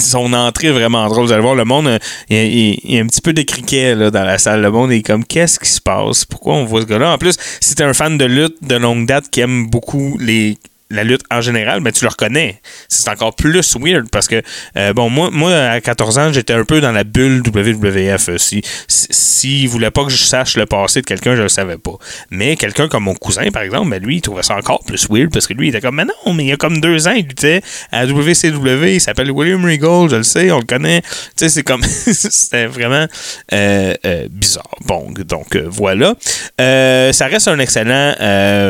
son 0.00 0.32
entrée 0.32 0.68
est 0.68 0.72
vraiment 0.72 1.08
drôle. 1.08 1.26
Vous 1.26 1.32
allez 1.32 1.42
voir, 1.42 1.54
le 1.54 1.64
monde, 1.64 1.86
euh, 1.86 1.98
il 2.28 2.36
y 2.36 2.80
il 2.84 2.98
a 2.98 3.02
un 3.02 3.06
petit 3.06 3.20
peu 3.20 3.32
de 3.32 3.42
criquet 3.42 3.94
là, 3.94 4.10
dans 4.10 4.24
la 4.24 4.38
salle. 4.38 4.62
Le 4.62 4.70
monde 4.70 4.92
est 4.92 5.02
comme, 5.02 5.24
qu'est-ce 5.24 5.58
qui 5.58 5.68
se 5.68 5.80
passe? 5.80 6.24
Pourquoi 6.24 6.54
on 6.54 6.64
voit 6.64 6.82
ce 6.82 6.86
gars-là? 6.86 7.12
En 7.12 7.18
plus, 7.18 7.36
t'es 7.60 7.82
un 7.82 7.94
fan 7.94 8.18
de 8.18 8.24
lutte 8.24 8.56
de 8.62 8.76
longue 8.76 9.06
date 9.06 9.28
qui 9.30 9.40
aime 9.40 9.68
beaucoup 9.68 10.16
les 10.20 10.58
la 10.92 11.04
lutte 11.04 11.22
en 11.30 11.40
général, 11.40 11.80
ben, 11.80 11.92
tu 11.92 12.04
le 12.04 12.10
reconnais. 12.10 12.60
C'est 12.88 13.08
encore 13.08 13.34
plus 13.34 13.76
weird 13.76 14.08
parce 14.10 14.28
que, 14.28 14.42
euh, 14.76 14.92
bon, 14.92 15.08
moi, 15.08 15.30
moi, 15.32 15.52
à 15.52 15.80
14 15.80 16.18
ans, 16.18 16.32
j'étais 16.32 16.52
un 16.52 16.64
peu 16.64 16.80
dans 16.80 16.92
la 16.92 17.04
bulle 17.04 17.42
WWF. 17.44 18.28
euh, 18.28 18.38
Si, 18.38 18.62
si, 18.86 19.06
s'il 19.10 19.68
voulait 19.68 19.90
pas 19.90 20.04
que 20.04 20.10
je 20.10 20.22
sache 20.22 20.56
le 20.56 20.66
passé 20.66 21.00
de 21.00 21.06
quelqu'un, 21.06 21.34
je 21.34 21.42
le 21.42 21.48
savais 21.48 21.78
pas. 21.78 21.92
Mais 22.30 22.56
quelqu'un 22.56 22.88
comme 22.88 23.04
mon 23.04 23.14
cousin, 23.14 23.50
par 23.50 23.62
exemple, 23.62 23.90
ben, 23.90 24.02
lui, 24.02 24.16
il 24.16 24.20
trouvait 24.20 24.42
ça 24.42 24.54
encore 24.56 24.84
plus 24.84 25.08
weird 25.10 25.32
parce 25.32 25.46
que 25.46 25.54
lui, 25.54 25.68
il 25.68 25.70
était 25.70 25.80
comme, 25.80 25.96
mais 25.96 26.04
non, 26.04 26.34
mais 26.34 26.44
il 26.44 26.48
y 26.50 26.52
a 26.52 26.56
comme 26.56 26.80
deux 26.80 27.08
ans, 27.08 27.12
il 27.12 27.26
luttait 27.26 27.62
à 27.90 28.04
WCW, 28.06 28.94
il 28.94 29.00
s'appelle 29.00 29.30
William 29.30 29.64
Regal, 29.64 30.10
je 30.10 30.16
le 30.16 30.22
sais, 30.22 30.50
on 30.52 30.58
le 30.58 30.64
connaît. 30.64 31.00
Tu 31.02 31.08
sais, 31.36 31.48
c'est 31.48 31.62
comme, 31.62 31.82
c'était 31.84 32.66
vraiment 32.66 33.06
euh, 33.52 33.94
bizarre. 34.30 34.68
Bon, 34.84 35.10
donc 35.26 35.56
voilà. 35.56 36.14
Ça 36.58 37.26
reste 37.26 37.48
un 37.48 37.58
excellent 37.58 38.14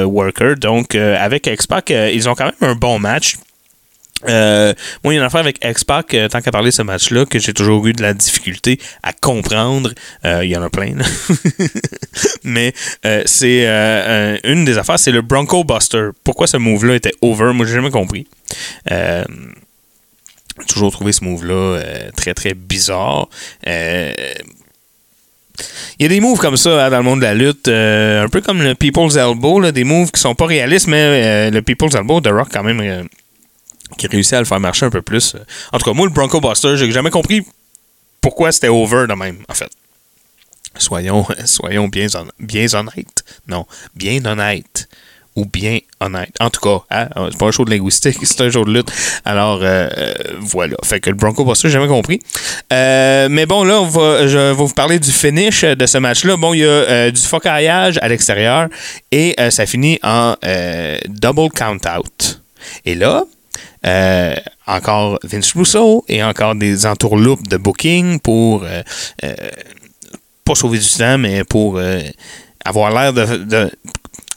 worker. 0.07 0.57
Donc, 0.57 0.95
avec 0.95 1.47
X-Pac, 1.47 1.93
ils 2.13 2.29
ont 2.29 2.35
quand 2.35 2.45
même 2.47 2.55
un 2.71 2.75
bon 2.75 2.99
match. 2.99 3.37
Euh, 4.29 4.73
moi, 5.03 5.13
il 5.13 5.17
y 5.17 5.19
a 5.19 5.23
une 5.23 5.27
affaire 5.27 5.41
avec 5.41 5.59
X-Pac, 5.65 6.15
euh, 6.15 6.29
tant 6.29 6.41
qu'à 6.41 6.53
parler 6.53 6.71
de 6.71 6.75
ce 6.75 6.83
match-là, 6.83 7.27
que 7.27 7.41
j'ai 7.41 7.53
toujours 7.53 7.85
eu 7.89 7.93
de 7.93 8.03
la 8.03 8.15
difficulté 8.15 8.79
à 9.03 9.13
comprendre. 9.13 9.91
Euh, 10.25 10.45
il 10.45 10.51
y 10.51 10.57
en 10.57 10.63
a 10.63 10.71
plein. 10.71 10.95
Mais 12.45 12.73
c'est 13.27 13.67
un- 13.67 14.39
une 14.45 14.65
des 14.65 14.79
affaires, 14.79 14.99
c'est 15.01 15.11
le 15.11 15.23
Bronco 15.23 15.65
Buster. 15.65 16.11
Pourquoi 16.23 16.47
ce 16.47 16.57
move-là 16.57 16.95
était 16.95 17.15
over? 17.21 17.53
Moi, 17.53 17.67
j'ai 17.67 17.75
jamais 17.75 17.91
compris. 17.91 18.29
J'ai 18.89 19.25
toujours 20.69 20.93
trouvé 20.93 21.13
ce 21.13 21.25
move-là 21.25 21.81
très, 22.17 22.35
très 22.35 22.55
bizarre. 22.55 23.29
Il 25.99 26.03
y 26.03 26.07
a 26.07 26.09
des 26.09 26.21
moves 26.21 26.39
comme 26.39 26.57
ça 26.57 26.87
hein, 26.87 26.91
dans 26.91 26.99
le 26.99 27.05
monde 27.05 27.21
de 27.21 27.25
la 27.25 27.35
lutte, 27.35 27.69
euh, 27.69 28.25
un 28.25 28.29
peu 28.29 28.41
comme 28.41 28.63
le 28.63 28.75
People's 28.75 29.17
Elbow, 29.17 29.61
là, 29.61 29.73
des 29.73 29.85
moves 29.85 30.11
qui 30.11 30.21
sont 30.21 30.35
pas 30.35 30.47
réalistes, 30.47 30.87
mais 30.87 30.97
euh, 31.01 31.51
le 31.51 31.63
People's 31.63 31.95
Elbow, 31.95 32.21
The 32.21 32.29
Rock, 32.29 32.49
quand 32.53 32.63
même, 32.63 32.81
euh, 32.81 33.05
qui 33.99 34.07
réussit 34.07 34.35
à 34.35 34.39
le 34.41 34.47
faire 34.47 34.61
marcher 34.61 34.87
un 34.87 34.91
peu 34.91 35.03
plus. 35.03 35.37
En 35.73 35.79
tout 35.79 35.85
cas, 35.85 35.95
moi, 35.95 36.07
le 36.07 36.13
Bronco 36.13 36.41
Buster, 36.41 36.77
j'ai 36.77 36.91
jamais 36.91 37.11
compris 37.11 37.45
pourquoi 38.21 38.53
c'était 38.53 38.69
over 38.69 39.07
de 39.09 39.15
même, 39.15 39.39
en 39.49 39.55
fait. 39.55 39.71
Soyons, 40.79 41.27
soyons 41.45 41.89
bien 41.89 42.07
honnêtes. 42.75 43.25
Non, 43.47 43.67
bien 43.95 44.25
honnêtes. 44.25 44.89
Ou 45.35 45.47
bien 45.47 45.78
honnête. 46.01 46.28
En 46.41 46.51
tout 46.51 46.61
cas, 46.61 46.83
hein, 46.91 47.09
c'est 47.30 47.39
pas 47.39 47.47
un 47.47 47.51
show 47.51 47.64
de 47.64 47.70
linguistique, 47.70 48.18
c'est 48.22 48.41
un 48.43 48.51
show 48.51 48.64
de 48.66 48.72
lutte. 48.72 48.93
Alors, 49.24 49.61
euh, 49.62 49.89
euh, 49.97 50.14
voilà. 50.41 50.76
Fait 50.85 51.01
que 51.01 51.09
le 51.09 51.16
Bronco 51.16 51.45
Buster, 51.45 51.68
j'ai 51.68 51.72
jamais 51.72 51.89
compris. 51.89 52.20
Euh, 52.72 53.28
mais 53.30 53.47
bon, 53.47 53.64
là, 53.64 53.83
je 54.26 54.37
vais 54.37 54.53
vous 54.53 54.68
parler 54.68 54.99
du 54.99 55.11
finish 55.11 55.62
de 55.64 55.87
ce 55.87 55.97
match-là. 55.97 56.37
Bon, 56.37 56.53
il 56.53 56.59
y 56.61 56.64
a 56.64 56.68
euh, 56.68 57.11
du 57.11 57.20
focaillage 57.20 57.99
à 58.03 58.09
l'extérieur 58.09 58.68
et 59.11 59.35
euh, 59.41 59.51
ça 59.51 59.64
finit 59.64 59.99
en 60.03 60.37
euh, 60.45 60.99
double 61.09 61.49
count-out. 61.51 62.43
Et 62.85 62.95
là, 62.95 63.24
euh, 63.87 64.35
encore 64.66 65.18
Vince 65.24 65.53
Russo 65.55 66.05
et 66.09 66.22
encore 66.22 66.55
des 66.55 66.85
entourloupes 66.85 67.49
de 67.49 67.57
booking 67.57 68.20
pour 68.20 68.64
euh, 68.64 68.83
euh, 69.24 69.35
pas 70.45 70.55
sauver 70.55 70.78
du 70.78 70.89
temps, 70.89 71.16
mais 71.18 71.43
pour 71.45 71.78
euh, 71.78 72.01
avoir 72.64 72.91
l'air 72.93 73.12
de- 73.12 73.70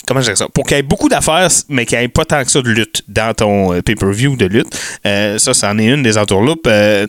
Comment 0.07 0.21
je 0.21 0.25
dirais 0.25 0.35
ça? 0.35 0.47
Pour 0.53 0.65
qu'il 0.65 0.77
y 0.77 0.79
ait 0.79 0.83
beaucoup 0.83 1.09
d'affaires, 1.09 1.49
mais 1.67 1.85
qu'il 1.85 1.97
n'y 1.97 2.05
ait 2.05 2.09
pas 2.09 2.25
tant 2.25 2.43
que 2.43 2.51
ça 2.51 2.61
de 2.61 2.69
lutte 2.69 3.03
dans 3.07 3.33
ton 3.33 3.73
euh, 3.73 3.81
pay-per-view 3.81 4.35
de 4.35 4.45
lutte. 4.45 4.67
Euh, 5.05 5.37
ça, 5.37 5.53
c'en 5.53 5.77
est 5.77 5.85
une 5.85 6.03
des 6.03 6.17
entourloupes. 6.17 6.67
Euh, 6.67 7.07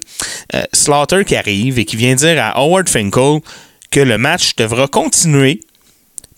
Slaughter 0.72 1.24
qui 1.24 1.36
arrive 1.36 1.78
et 1.78 1.84
qui 1.84 1.96
vient 1.96 2.14
dire 2.14 2.42
à 2.42 2.58
Howard 2.58 2.88
Finkel 2.88 3.40
que 3.90 4.00
le 4.00 4.18
match 4.18 4.56
devra 4.56 4.88
continuer 4.88 5.60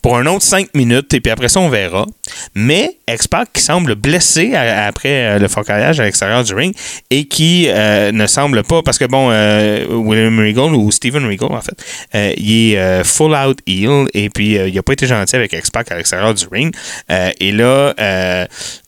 pour 0.02 0.16
un 0.16 0.26
autre 0.26 0.42
5 0.42 0.74
minutes 0.74 1.12
et 1.14 1.20
puis 1.20 1.30
après 1.30 1.48
ça, 1.48 1.60
on 1.60 1.68
verra. 1.68 2.06
Mais 2.54 2.98
X-Pac 3.08 3.52
qui 3.52 3.62
semble 3.62 3.94
blessé 3.94 4.54
après 4.54 5.24
euh, 5.24 5.38
le 5.38 5.48
focaillage 5.48 6.00
à 6.00 6.04
l'extérieur 6.04 6.44
du 6.44 6.54
ring 6.54 6.74
et 7.10 7.24
qui 7.24 7.66
euh, 7.68 8.12
ne 8.12 8.26
semble 8.26 8.62
pas, 8.62 8.82
parce 8.82 8.98
que 8.98 9.06
bon, 9.06 9.28
euh, 9.30 9.86
William 9.90 10.38
Regal 10.38 10.74
ou 10.74 10.90
Steven 10.90 11.26
Regal 11.26 11.52
en 11.52 11.60
fait, 11.60 12.36
il 12.36 12.74
est 12.74 13.04
full 13.04 13.34
out 13.34 13.58
heel 13.66 14.06
et 14.14 14.30
puis 14.30 14.54
il 14.54 14.74
n'a 14.74 14.82
pas 14.82 14.92
été 14.92 15.06
gentil 15.06 15.36
avec 15.36 15.52
X-Pac 15.52 15.90
à 15.90 15.96
l'extérieur 15.96 16.34
du 16.34 16.46
ring. 16.50 16.74
Et 17.08 17.52
là, 17.52 17.94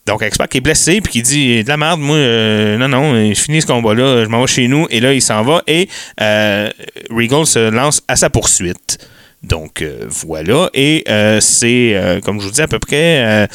donc 0.05 0.23
X-Pac 0.25 0.55
est 0.55 0.61
blessé 0.61 1.01
puis 1.01 1.11
qui 1.11 1.21
dit 1.21 1.63
de 1.63 1.69
la 1.69 1.77
merde, 1.77 1.99
moi, 1.99 2.17
non, 2.77 2.87
non, 2.87 3.33
je 3.33 3.39
finis 3.39 3.61
ce 3.61 3.67
combat-là, 3.67 4.23
je 4.23 4.29
m'en 4.29 4.41
vais 4.41 4.47
chez 4.47 4.67
nous 4.67 4.87
et 4.89 4.99
là, 4.99 5.13
il 5.13 5.21
s'en 5.21 5.43
va 5.43 5.61
et 5.67 5.89
Regal 7.09 7.45
se 7.45 7.69
lance 7.69 8.01
à 8.07 8.15
sa 8.15 8.29
poursuite. 8.29 8.97
Donc 9.43 9.81
euh, 9.81 10.05
voilà, 10.07 10.69
et 10.73 11.03
euh, 11.09 11.39
c'est, 11.39 11.95
euh, 11.95 12.21
comme 12.21 12.39
je 12.39 12.45
vous 12.45 12.51
dis, 12.51 12.61
à 12.61 12.67
peu 12.67 12.79
près 12.79 13.47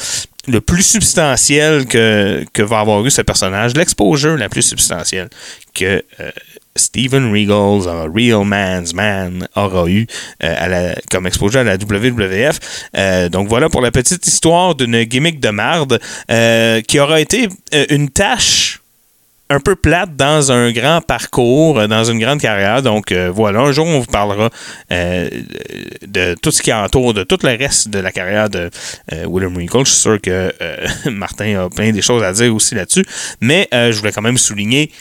le 0.47 0.61
plus 0.61 0.83
substantiel 0.83 1.85
que, 1.85 2.45
va 2.59 2.79
avoir 2.79 3.05
eu 3.05 3.11
ce 3.11 3.21
personnage, 3.21 3.73
l'exposure 3.75 4.37
la 4.37 4.49
plus 4.49 4.61
substantielle 4.61 5.29
que 5.73 6.03
Steven 6.75 7.31
Regal, 7.31 7.89
un 7.89 8.11
Real 8.13 8.45
Man's 8.45 8.93
Man, 8.93 9.47
aura 9.55 9.89
eu 9.89 10.07
comme 11.11 11.27
exposure 11.27 11.61
à 11.61 11.63
la 11.63 11.75
WWF. 11.75 13.29
Donc 13.29 13.49
voilà 13.49 13.69
pour 13.69 13.81
la 13.81 13.91
petite 13.91 14.25
histoire 14.25 14.75
d'une 14.75 15.03
gimmick 15.03 15.41
de 15.41 15.49
marde 15.49 15.99
qui 16.87 16.99
aura 16.99 17.19
été 17.19 17.49
une 17.89 18.09
tâche 18.09 18.79
un 19.49 19.59
peu 19.59 19.75
plate 19.75 20.15
dans 20.15 20.51
un 20.51 20.71
grand 20.71 21.01
parcours, 21.01 21.79
euh, 21.79 21.87
dans 21.87 22.03
une 22.03 22.19
grande 22.19 22.39
carrière. 22.39 22.81
Donc 22.81 23.11
euh, 23.11 23.31
voilà, 23.33 23.61
un 23.61 23.71
jour 23.71 23.85
on 23.85 23.99
vous 23.99 24.05
parlera 24.05 24.49
euh, 24.91 25.29
de 26.05 26.35
tout 26.41 26.51
ce 26.51 26.61
qui 26.61 26.73
entoure, 26.73 27.13
de 27.13 27.23
tout 27.23 27.37
le 27.43 27.57
reste 27.57 27.89
de 27.89 27.99
la 27.99 28.11
carrière 28.11 28.49
de 28.49 28.69
William 29.25 29.55
Regal. 29.55 29.85
Je 29.85 29.91
suis 29.91 30.01
sûr 30.01 30.21
que 30.21 30.53
Martin 31.09 31.65
a 31.65 31.69
plein 31.69 31.91
des 31.91 32.01
choses 32.01 32.23
à 32.23 32.33
dire 32.33 32.53
aussi 32.53 32.75
là-dessus. 32.75 33.05
Mais 33.41 33.67
je 33.71 33.97
voulais 33.97 34.11
quand 34.11 34.21
même 34.21 34.37
souligner 34.37 34.91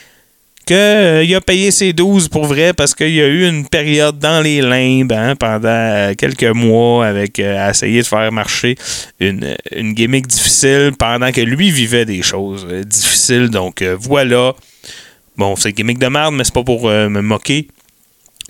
qu'il 0.66 1.34
a 1.34 1.40
payé 1.40 1.70
ses 1.70 1.92
12 1.92 2.28
pour 2.28 2.46
vrai 2.46 2.72
parce 2.72 2.94
qu'il 2.94 3.14
y 3.14 3.20
a 3.20 3.26
eu 3.26 3.48
une 3.48 3.68
période 3.68 4.18
dans 4.18 4.42
les 4.42 4.60
limbes 4.60 5.12
hein, 5.12 5.36
pendant 5.36 5.68
euh, 5.68 6.14
quelques 6.14 6.42
mois 6.44 7.06
avec 7.06 7.38
euh, 7.38 7.66
à 7.66 7.70
essayer 7.70 8.02
de 8.02 8.06
faire 8.06 8.30
marcher 8.32 8.76
une, 9.20 9.56
une 9.74 9.92
gimmick 9.94 10.26
difficile 10.26 10.90
pendant 10.98 11.30
que 11.30 11.40
lui 11.40 11.70
vivait 11.70 12.04
des 12.04 12.22
choses 12.22 12.66
euh, 12.68 12.82
difficiles. 12.82 13.48
Donc 13.48 13.80
euh, 13.80 13.96
voilà. 13.98 14.54
Bon, 15.36 15.54
c'est 15.54 15.72
gimmick 15.72 15.98
de 15.98 16.08
merde, 16.08 16.34
mais 16.34 16.44
c'est 16.44 16.54
pas 16.54 16.64
pour 16.64 16.88
euh, 16.88 17.08
me 17.08 17.20
moquer 17.20 17.68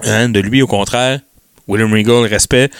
hein, 0.04 0.28
de 0.28 0.40
lui, 0.40 0.62
au 0.62 0.66
contraire. 0.66 1.20
William 1.68 1.92
Regal, 1.92 2.24
respect. 2.26 2.70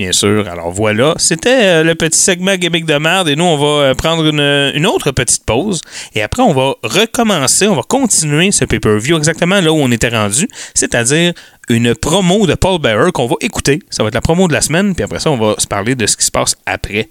Bien 0.00 0.12
sûr. 0.12 0.48
Alors 0.48 0.70
voilà, 0.70 1.12
c'était 1.18 1.62
euh, 1.62 1.82
le 1.82 1.94
petit 1.94 2.18
segment 2.18 2.56
gimmick 2.56 2.86
de 2.86 2.94
merde 2.94 3.28
et 3.28 3.36
nous, 3.36 3.44
on 3.44 3.58
va 3.58 3.84
euh, 3.84 3.94
prendre 3.94 4.24
une, 4.24 4.40
une 4.74 4.86
autre 4.86 5.10
petite 5.10 5.44
pause 5.44 5.82
et 6.14 6.22
après, 6.22 6.40
on 6.42 6.54
va 6.54 6.72
recommencer, 6.82 7.68
on 7.68 7.76
va 7.76 7.82
continuer 7.82 8.50
ce 8.50 8.64
pay-per-view 8.64 9.18
exactement 9.18 9.60
là 9.60 9.70
où 9.70 9.76
on 9.76 9.90
était 9.90 10.08
rendu, 10.08 10.48
c'est-à-dire 10.74 11.34
une 11.68 11.94
promo 11.94 12.46
de 12.46 12.54
Paul 12.54 12.80
Bearer 12.80 13.12
qu'on 13.12 13.26
va 13.26 13.36
écouter. 13.42 13.80
Ça 13.90 14.02
va 14.02 14.08
être 14.08 14.14
la 14.14 14.22
promo 14.22 14.48
de 14.48 14.54
la 14.54 14.62
semaine, 14.62 14.94
puis 14.94 15.04
après 15.04 15.20
ça, 15.20 15.30
on 15.30 15.36
va 15.36 15.56
se 15.58 15.66
parler 15.66 15.94
de 15.94 16.06
ce 16.06 16.16
qui 16.16 16.24
se 16.24 16.30
passe 16.30 16.56
après. 16.64 17.10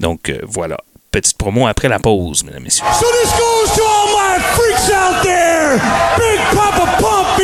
Donc 0.00 0.28
euh, 0.28 0.40
voilà, 0.42 0.78
petite 1.12 1.38
promo 1.38 1.68
après 1.68 1.88
la 1.88 2.00
pause, 2.00 2.42
mesdames 2.42 2.62
et 2.62 2.64
messieurs. 2.64 2.84
Out 4.88 5.22
there. 5.22 5.78
Big 6.18 6.40
Papa 6.50 6.86
Pump. 6.98 7.38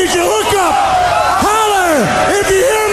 Holler. 1.45 2.91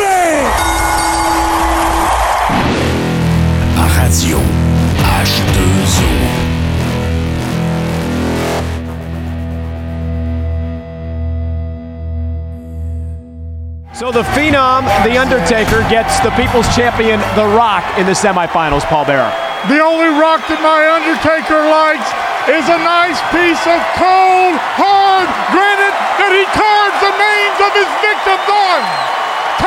So 13.99 14.15
the 14.15 14.23
Phenom, 14.31 14.87
The 15.03 15.19
Undertaker, 15.19 15.83
gets 15.91 16.23
the 16.23 16.31
People's 16.39 16.63
Champion, 16.71 17.19
The 17.35 17.43
Rock, 17.51 17.83
in 17.99 18.07
the 18.07 18.15
semifinals, 18.15 18.87
Paul 18.87 19.03
Bearer. 19.03 19.27
The 19.67 19.83
only 19.83 20.07
rock 20.15 20.39
that 20.47 20.63
my 20.63 20.87
Undertaker 20.87 21.59
likes 21.67 22.07
is 22.47 22.63
a 22.71 22.79
nice 22.79 23.19
piece 23.35 23.59
of 23.67 23.75
cold, 23.99 24.55
hard 24.79 25.27
granite 25.51 25.99
that 26.15 26.31
he 26.31 26.47
carves 26.55 26.99
the 27.03 27.11
names 27.11 27.59
of 27.59 27.71
his 27.75 27.91
victims 27.99 28.47
on. 28.47 28.79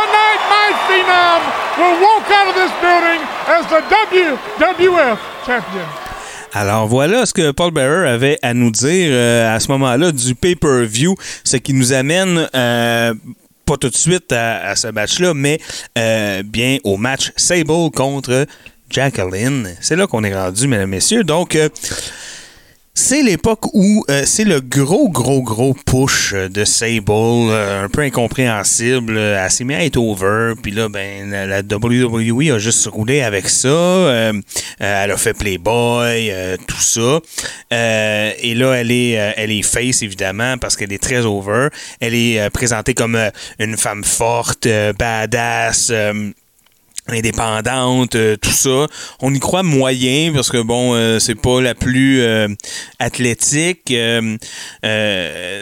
Tonight, 0.01 0.41
my 0.49 0.69
Phenom 0.89 1.41
will 1.77 1.97
walk 2.01 2.25
out 2.33 2.49
of 2.49 2.57
this 2.57 2.73
building 2.81 3.21
as 3.53 3.69
the 3.69 3.85
WWF 3.85 5.21
champion. 5.45 5.85
Alors 6.55 6.87
voilà 6.87 7.25
ce 7.25 7.33
que 7.33 7.51
Paul 7.51 7.71
Bearer 7.71 8.09
avait 8.09 8.39
à 8.43 8.53
nous 8.53 8.71
dire 8.71 9.11
euh, 9.13 9.57
à 9.57 9.59
ce 9.59 9.71
moment-là 9.73 10.13
du 10.13 10.35
pay-per-view, 10.35 11.17
ce 11.45 11.57
qui 11.57 11.73
nous 11.73 11.95
amène 11.95 12.49
euh, 12.55 13.15
pas 13.65 13.77
tout 13.77 13.91
de 13.91 13.97
suite 13.97 14.33
à, 14.33 14.75
ce 14.77 14.89
match-là, 14.89 15.35
mais 15.35 15.61
euh, 15.99 16.43
bien 16.43 16.79
au 16.85 16.97
match 16.97 17.33
Sable 17.37 17.91
contre 17.95 18.47
Jacqueline. 18.91 19.75
C'est 19.81 19.97
là 19.97 20.07
qu'on 20.07 20.25
est 20.25 20.35
rendu, 20.35 20.69
mesdames 20.69 20.91
messieurs. 20.91 21.25
Donc, 21.25 21.57
euh, 21.57 21.69
c'est 22.95 23.23
l'époque 23.23 23.73
où 23.73 24.05
euh, 24.11 24.23
c'est 24.27 24.45
le 24.45 24.61
gros, 24.61 25.09
gros, 25.09 25.43
gros 25.43 25.75
push 25.87 26.35
euh, 26.35 26.49
de 26.51 26.65
Sable, 26.65 27.11
euh, 27.11 27.85
un 27.85 27.89
peu 27.89 28.03
incompréhensible. 28.03 29.17
euh, 29.17 29.43
Elle 29.43 29.51
s'est 29.51 29.65
mise 29.65 29.77
à 29.79 29.85
être 29.85 29.97
over, 29.97 30.53
puis 30.63 30.73
là, 30.73 30.91
ben, 30.91 31.31
la, 31.31 31.61
WWE 31.63 32.53
a 32.55 32.59
juste 32.59 32.87
roulé 32.87 33.23
avec 33.23 33.49
ça. 33.49 33.69
euh, 33.69 34.33
euh, 34.35 35.05
elle 35.05 35.11
a 35.11 35.17
fait 35.17 35.33
Playboy, 35.33 36.31
euh, 36.31 36.57
tout 36.67 36.81
ça. 36.81 37.21
Euh, 37.73 38.33
et 38.39 38.55
là, 38.55 38.75
elle 38.75 38.91
est, 38.91 39.19
euh, 39.19 39.33
elle 39.37 39.53
est 39.53 39.63
face, 39.63 40.03
évidemment, 40.03 40.59
parce 40.59 40.77
qu'elle 40.77 40.93
est 40.93 41.03
très 41.03 41.25
over. 41.25 41.69
Elle 42.01 42.15
est 42.15 42.41
euh, 42.41 42.51
présentée 42.51 42.93
comme 42.93 43.15
euh, 43.17 43.31
une 43.59 43.79
femme 43.79 44.05
forte, 44.05 44.67
euh, 44.67 44.93
badass. 44.93 45.91
Indépendante, 47.13 48.15
euh, 48.15 48.37
tout 48.37 48.51
ça. 48.51 48.87
On 49.21 49.33
y 49.33 49.41
croit 49.41 49.63
moyen 49.63 50.33
parce 50.33 50.51
que 50.51 50.63
bon, 50.63 50.95
euh, 50.95 51.19
c'est 51.19 51.35
pas 51.35 51.61
la 51.61 51.75
plus 51.75 52.21
euh, 52.21 52.49
athlétique. 52.99 53.93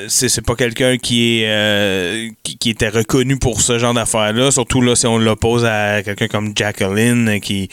c'est 0.09 0.46
pas 0.46 0.55
quelqu'un 0.57 0.96
qui 0.98 1.42
est 1.42 2.32
qui, 2.42 2.70
était 2.70 2.88
reconnu 2.88 3.36
pour 3.36 3.61
ce 3.61 3.78
genre 3.78 3.94
d'affaires-là. 3.94 4.51
Surtout 4.51 4.80
là, 4.80 4.94
si 4.94 5.07
on 5.07 5.18
l'oppose 5.18 5.64
à 5.64 6.03
quelqu'un 6.03 6.28
comme 6.28 6.53
Jacqueline 6.57 7.40
qui 7.40 7.68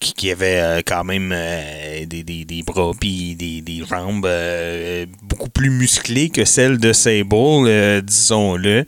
qui, 0.00 0.30
avait 0.30 0.82
quand 0.86 1.04
même 1.04 1.34
des, 2.06 2.22
des, 2.22 2.44
des 2.44 2.62
bras 2.62 2.92
puis 2.98 3.34
des, 3.34 3.60
des 3.60 3.82
jambes 3.88 4.28
beaucoup 5.22 5.48
plus 5.50 5.70
musclées 5.70 6.28
que 6.28 6.44
celles 6.44 6.78
de 6.78 6.92
Sable, 6.92 8.02
disons-le. 8.02 8.84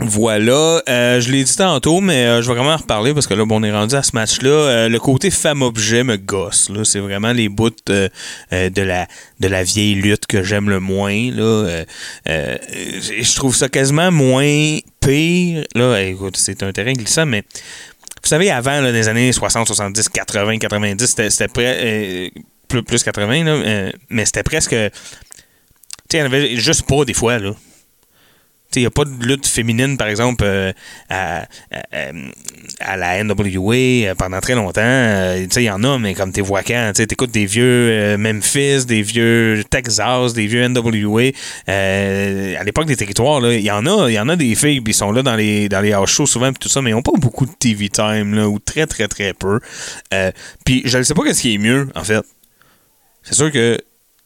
Voilà, 0.00 0.80
euh, 0.88 1.20
je 1.20 1.32
l'ai 1.32 1.42
dit 1.42 1.56
tantôt, 1.56 2.00
mais 2.00 2.24
euh, 2.24 2.40
je 2.40 2.46
vais 2.46 2.54
vraiment 2.54 2.74
en 2.74 2.76
reparler 2.76 3.12
parce 3.14 3.26
que 3.26 3.34
là, 3.34 3.44
bon, 3.44 3.60
on 3.60 3.64
est 3.64 3.72
rendu 3.72 3.96
à 3.96 4.04
ce 4.04 4.12
match-là. 4.14 4.48
Euh, 4.48 4.88
le 4.88 5.00
côté 5.00 5.28
femme-objet 5.28 6.04
me 6.04 6.16
gosse. 6.16 6.70
Là, 6.70 6.84
c'est 6.84 7.00
vraiment 7.00 7.32
les 7.32 7.48
bouts 7.48 7.70
de 7.84 8.08
la 8.52 9.08
de 9.40 9.48
la 9.48 9.64
vieille 9.64 9.96
lutte 9.96 10.26
que 10.26 10.44
j'aime 10.44 10.70
le 10.70 10.78
moins. 10.78 11.32
Là, 11.32 11.84
je 12.26 13.34
trouve 13.34 13.56
ça 13.56 13.68
quasiment 13.68 14.12
moins 14.12 14.78
pire. 15.00 15.64
Là, 15.74 16.00
écoute, 16.02 16.36
c'est 16.36 16.62
un 16.62 16.70
terrain 16.70 16.92
glissant, 16.92 17.26
mais 17.26 17.42
vous 18.22 18.28
savez, 18.28 18.52
avant, 18.52 18.80
là, 18.80 18.92
des 18.92 19.08
années 19.08 19.32
60, 19.32 19.66
70, 19.66 20.10
80, 20.10 20.58
90, 20.58 21.06
c'était, 21.28 21.48
près, 21.48 22.30
plus, 22.68 22.84
plus 22.84 23.02
80, 23.02 23.44
là, 23.44 23.92
mais 24.10 24.24
c'était 24.24 24.44
presque. 24.44 24.70
Tu 24.70 24.76
sais, 24.76 24.90
il 26.12 26.18
y 26.18 26.22
en 26.22 26.26
avait 26.26 26.54
juste 26.54 26.86
pas 26.86 27.04
des 27.04 27.14
fois, 27.14 27.40
là. 27.40 27.50
Il 28.76 28.82
n'y 28.82 28.86
a 28.86 28.90
pas 28.90 29.06
de 29.06 29.24
lutte 29.24 29.46
féminine, 29.46 29.96
par 29.96 30.08
exemple, 30.08 30.44
euh, 30.44 30.72
à, 31.08 31.46
la 32.96 33.24
NWA 33.24 33.74
euh, 33.74 34.14
pendant 34.14 34.40
très 34.40 34.54
longtemps. 34.54 34.82
Euh, 34.82 35.46
il 35.56 35.62
y 35.62 35.70
en 35.70 35.82
a, 35.82 35.98
mais 35.98 36.12
comme 36.12 36.32
t'es 36.32 36.42
vois 36.42 36.62
quand, 36.62 36.92
tu 36.94 37.02
écoutes 37.02 37.30
des 37.30 37.46
vieux 37.46 38.16
Memphis, 38.18 38.84
des 38.84 39.00
vieux 39.00 39.64
Texas, 39.70 40.34
des 40.34 40.46
vieux 40.46 40.68
NWA. 40.68 41.30
à 41.66 42.64
l'époque 42.64 42.86
des 42.86 42.96
territoires, 42.96 43.40
il 43.50 43.62
y 43.62 43.70
en 43.70 43.86
a, 43.86 44.10
y 44.10 44.18
en 44.20 44.28
a 44.28 44.36
des 44.36 44.54
filles, 44.54 44.82
ils 44.86 44.94
sont 44.94 45.12
là 45.12 45.22
dans 45.22 45.34
les, 45.34 45.70
dans 45.70 45.80
les 45.80 45.96
shows 46.06 46.26
souvent, 46.26 46.52
puis 46.52 46.60
tout 46.60 46.68
ça, 46.68 46.82
mais 46.82 46.90
ils 46.90 46.94
n'ont 46.94 47.02
pas 47.02 47.12
beaucoup 47.16 47.46
de 47.46 47.52
TV 47.58 47.88
time, 47.88 48.34
là, 48.34 48.48
ou 48.48 48.58
très, 48.58 48.86
très, 48.86 49.08
très 49.08 49.32
peu. 49.32 49.60
Puis 50.66 50.82
je 50.84 50.98
ne 50.98 51.02
sais 51.02 51.14
pas 51.14 51.24
qu'est-ce 51.24 51.40
qui 51.40 51.54
est 51.54 51.58
mieux, 51.58 51.88
en 51.94 52.04
fait. 52.04 52.22
C'est 53.22 53.34
sûr 53.34 53.50
que 53.50 53.78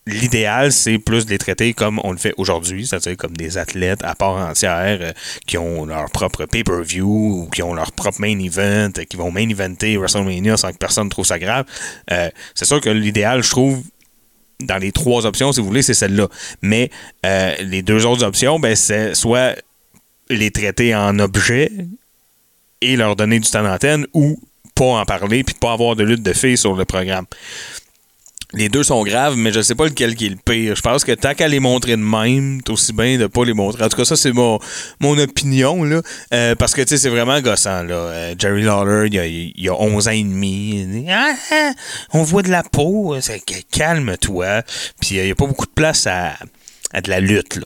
l'idéal, 0.06 0.72
c'est 0.72 0.98
plus 0.98 1.26
de 1.26 1.30
les 1.30 1.38
traiter 1.38 1.74
comme 1.74 2.00
on 2.02 2.12
le 2.12 2.18
fait 2.18 2.34
aujourd'hui, 2.36 2.86
c'est-à-dire 2.86 3.16
comme 3.16 3.36
des 3.36 3.58
athlètes 3.58 4.02
à 4.02 4.14
part 4.14 4.36
entière 4.36 4.98
euh, 5.00 5.12
qui 5.46 5.58
ont 5.58 5.86
leur 5.86 6.10
propre 6.10 6.46
pay-per-view 6.46 7.06
ou 7.06 7.48
qui 7.50 7.62
ont 7.62 7.74
leur 7.74 7.92
propre 7.92 8.20
main 8.20 8.38
event, 8.38 8.90
euh, 8.98 9.04
qui 9.04 9.16
vont 9.16 9.30
main 9.30 9.48
eventer 9.48 9.96
WrestleMania 9.96 10.56
sans 10.56 10.72
que 10.72 10.78
personne 10.78 11.08
trouve 11.08 11.26
ça 11.26 11.38
grave. 11.38 11.64
Euh, 12.10 12.30
c'est 12.54 12.64
sûr 12.64 12.80
que 12.80 12.90
l'idéal, 12.90 13.42
je 13.42 13.50
trouve, 13.50 13.82
dans 14.60 14.78
les 14.78 14.92
trois 14.92 15.26
options, 15.26 15.52
si 15.52 15.60
vous 15.60 15.66
voulez, 15.66 15.82
c'est 15.82 15.94
celle-là. 15.94 16.28
Mais 16.62 16.90
les 17.60 17.82
deux 17.82 18.06
autres 18.06 18.24
options, 18.24 18.60
ben, 18.60 18.76
c'est 18.76 19.14
soit 19.14 19.56
les 20.30 20.52
traiter 20.52 20.94
en 20.94 21.18
objet 21.18 21.70
et 22.80 22.96
leur 22.96 23.16
donner 23.16 23.40
du 23.40 23.50
temps 23.50 23.64
d'antenne 23.64 24.06
ou 24.12 24.38
pas 24.74 24.84
en 24.84 25.04
parler 25.04 25.44
puis 25.44 25.54
pas 25.60 25.72
avoir 25.72 25.96
de 25.96 26.04
lutte 26.04 26.22
de 26.22 26.32
filles 26.32 26.56
sur 26.56 26.74
le 26.74 26.84
programme. 26.84 27.26
Les 28.54 28.68
deux 28.68 28.82
sont 28.82 29.02
graves, 29.02 29.36
mais 29.36 29.50
je 29.50 29.62
sais 29.62 29.74
pas 29.74 29.84
lequel 29.86 30.14
qui 30.14 30.26
est 30.26 30.28
le 30.28 30.36
pire. 30.36 30.76
Je 30.76 30.82
pense 30.82 31.04
que 31.04 31.12
tant 31.12 31.32
qu'à 31.34 31.48
les 31.48 31.58
montrer 31.60 31.92
de 31.92 32.02
même, 32.02 32.60
c'est 32.66 32.72
aussi 32.72 32.92
bien 32.92 33.16
de 33.18 33.26
pas 33.26 33.44
les 33.44 33.54
montrer. 33.54 33.82
En 33.84 33.88
tout 33.88 33.96
cas, 33.96 34.04
ça, 34.04 34.14
c'est 34.16 34.32
mon, 34.32 34.58
mon 35.00 35.16
opinion, 35.18 35.84
là. 35.84 36.02
Euh, 36.34 36.54
parce 36.54 36.74
que, 36.74 36.82
tu 36.82 36.88
sais, 36.88 36.98
c'est 36.98 37.08
vraiment 37.08 37.40
gossant, 37.40 37.82
là. 37.82 37.94
Euh, 37.94 38.34
Jerry 38.38 38.62
Lawler, 38.62 39.06
il 39.08 39.14
y 39.14 39.18
a, 39.18 39.26
il 39.26 39.68
a 39.68 39.74
11 39.80 40.08
ans 40.08 40.10
et 40.10 40.22
demi. 40.22 40.86
Ah, 41.08 41.32
ah, 41.50 41.72
on 42.12 42.22
voit 42.22 42.42
de 42.42 42.50
la 42.50 42.62
peau. 42.62 43.16
Calme-toi. 43.70 44.62
Puis, 45.00 45.18
euh, 45.18 45.22
il 45.24 45.28
y 45.28 45.32
a 45.32 45.34
pas 45.34 45.46
beaucoup 45.46 45.66
de 45.66 45.72
place 45.72 46.06
à 46.06 46.32
à 46.94 47.00
de 47.00 47.08
la 47.08 47.20
lutte. 47.20 47.56
Là. 47.56 47.62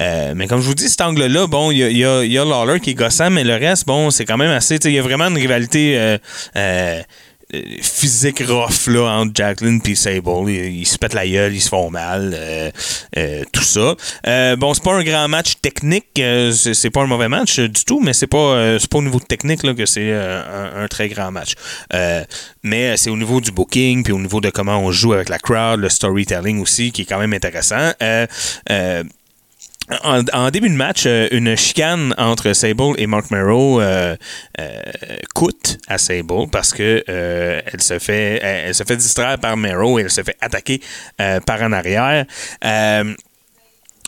Euh, 0.00 0.32
mais 0.34 0.48
comme 0.48 0.60
je 0.60 0.66
vous 0.66 0.74
dis, 0.74 0.88
cet 0.88 1.00
angle-là, 1.00 1.46
bon, 1.46 1.70
il 1.70 1.78
y 1.78 1.84
a, 1.84 1.90
y 1.90 2.04
a- 2.04 2.24
y 2.24 2.36
a 2.38 2.44
Lawler 2.44 2.80
qui 2.80 2.90
est 2.90 2.94
gossant, 2.94 3.30
mais 3.30 3.44
le 3.44 3.54
reste, 3.54 3.86
bon, 3.86 4.10
c'est 4.10 4.24
quand 4.24 4.36
même 4.36 4.50
assez. 4.50 4.78
Il 4.82 4.90
y 4.90 4.98
a 4.98 5.02
vraiment 5.02 5.28
une 5.28 5.36
rivalité 5.36 5.96
euh, 5.96 6.18
euh, 6.56 7.00
physique 7.80 8.42
rough 8.46 8.86
là, 8.88 9.18
entre 9.18 9.32
Jacqueline 9.34 9.80
et 9.86 9.94
Sable. 9.94 10.50
Ils, 10.50 10.86
se 10.86 10.98
pètent 10.98 11.14
la 11.14 11.26
gueule, 11.26 11.54
ils 11.54 11.60
se 11.60 11.68
font 11.68 11.90
mal, 11.90 12.32
euh, 12.34 12.70
euh, 13.16 13.42
tout 13.52 13.62
ça. 13.62 13.94
Euh, 14.26 14.56
bon, 14.56 14.74
c'est 14.74 14.82
pas 14.82 14.94
un 14.94 15.04
grand 15.04 15.28
match 15.28 15.54
technique, 15.62 16.20
c'est 16.52 16.90
pas 16.90 17.02
un 17.02 17.06
mauvais 17.06 17.28
match 17.28 17.60
du 17.60 17.84
tout, 17.84 18.00
mais 18.00 18.12
c'est 18.12 18.26
pas, 18.26 18.78
pas 18.90 18.98
au 18.98 19.02
niveau 19.02 19.20
technique 19.20 19.62
là, 19.62 19.74
que 19.74 19.86
c'est 19.86 20.12
un, 20.12 20.86
très 20.88 21.08
grand 21.08 21.30
match. 21.30 21.54
Mais 22.62 22.96
c'est 22.96 23.10
au 23.10 23.16
niveau 23.16 23.40
du 23.40 23.50
booking, 23.50 24.04
puis 24.04 24.12
au 24.12 24.20
niveau 24.20 24.40
de 24.40 24.50
comment 24.50 24.78
on 24.78 24.90
joue 24.90 25.12
avec 25.12 25.28
la 25.28 25.38
crowd, 25.38 25.80
le 25.80 25.88
storytelling 25.88 26.60
aussi, 26.60 26.92
qui 26.92 27.02
est 27.02 27.06
quand 27.06 27.18
même 27.18 27.32
intéressant. 27.32 27.92
En, 30.02 30.50
début 30.50 30.70
de 30.70 30.74
match, 30.74 31.04
euh, 31.06 31.28
une 31.30 31.56
chicane 31.56 32.14
entre 32.16 32.54
Sable 32.54 32.94
et 32.96 33.06
Mark 33.06 33.30
Merrow 33.30 33.82
euh, 33.82 34.16
euh, 34.58 34.80
coûte 35.34 35.78
à 35.88 35.98
Sable 35.98 36.48
parce 36.50 36.72
que 36.72 37.04
elle 37.06 37.82
se 37.82 37.98
fait 37.98 38.40
elle, 38.42 38.68
elle 38.68 38.74
se 38.74 38.82
fait 38.84 38.96
distraire 38.96 39.38
par 39.38 39.58
Merrow 39.58 39.98
et 39.98 40.02
elle 40.02 40.10
se 40.10 40.22
fait 40.22 40.36
attaquer 40.40 40.80
par 41.46 41.60
en 41.62 41.72
arrière. 41.72 42.24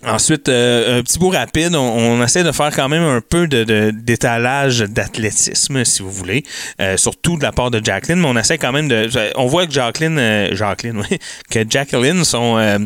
Euh, 0.05 0.11
Ensuite, 0.11 0.49
euh, 0.49 0.99
un 0.99 1.03
petit 1.03 1.19
bout 1.19 1.31
rapide, 1.31 1.75
on, 1.75 2.23
essaie 2.23 2.45
de 2.45 2.53
faire 2.53 2.71
quand 2.75 2.89
même 2.89 3.03
un 3.03 3.21
peu 3.23 3.47
de, 3.49 3.65
de- 3.65 3.91
d'étalage 3.95 4.81
d'athlétisme, 4.81 5.85
si 5.85 6.03
vous 6.03 6.11
voulez, 6.11 6.43
euh, 6.81 6.97
surtout 6.97 7.37
de 7.39 7.43
la 7.43 7.51
part 7.53 7.71
de 7.71 7.83
Jacqueline, 7.83 8.21
mais 8.21 8.29
on 8.29 8.37
essaie 8.37 8.59
quand 8.59 8.73
même 8.73 8.89
de... 8.89 9.09
On 9.37 9.47
voit 9.47 9.67
que 9.67 9.73
Jacqueline, 9.73 10.19
euh, 10.19 10.55
Jacqueline, 10.55 10.99
oui, 11.11 11.19
que 11.51 11.61
Jacqueline, 11.69 12.25
son, 12.25 12.59
euh, 12.59 12.79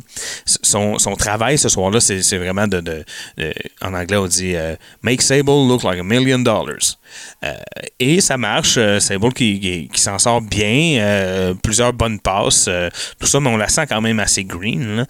son, 0.45 0.99
son 0.99 1.17
travail 1.17 1.59
ce 1.59 1.69
soir-là, 1.69 2.01
c'est, 2.01 2.21
vraiment 2.39 2.67
de, 2.69 2.81
de- 2.81 3.05
de- 3.39 3.53
En 3.83 3.93
anglais, 3.95 4.17
on 4.17 4.27
dit 4.27 4.55
euh, 4.55 4.77
Make 5.03 5.23
Sable 5.23 5.51
look 5.51 5.83
like 5.83 5.99
a 5.99 6.05
million 6.05 6.39
dollars». 6.39 6.97
Euh, 7.45 7.55
et 7.99 8.21
ça 8.21 8.37
marche. 8.37 8.77
euh, 8.77 9.01
Sable 9.01 9.33
qui, 9.33 9.89
qui, 9.93 10.01
s'en 10.01 10.19
sort 10.21 10.41
bien, 10.43 10.99
euh, 11.01 11.55
plusieurs 11.55 11.93
bonnes 11.93 12.21
passes, 12.21 12.67
euh, 12.69 12.89
tout 13.19 13.27
ça, 13.27 13.41
mais 13.41 13.49
on 13.49 13.57
la 13.57 13.69
sent 13.69 13.87
quand 13.89 14.01
même 14.01 14.21
assez 14.21 14.45
green. 14.45 15.05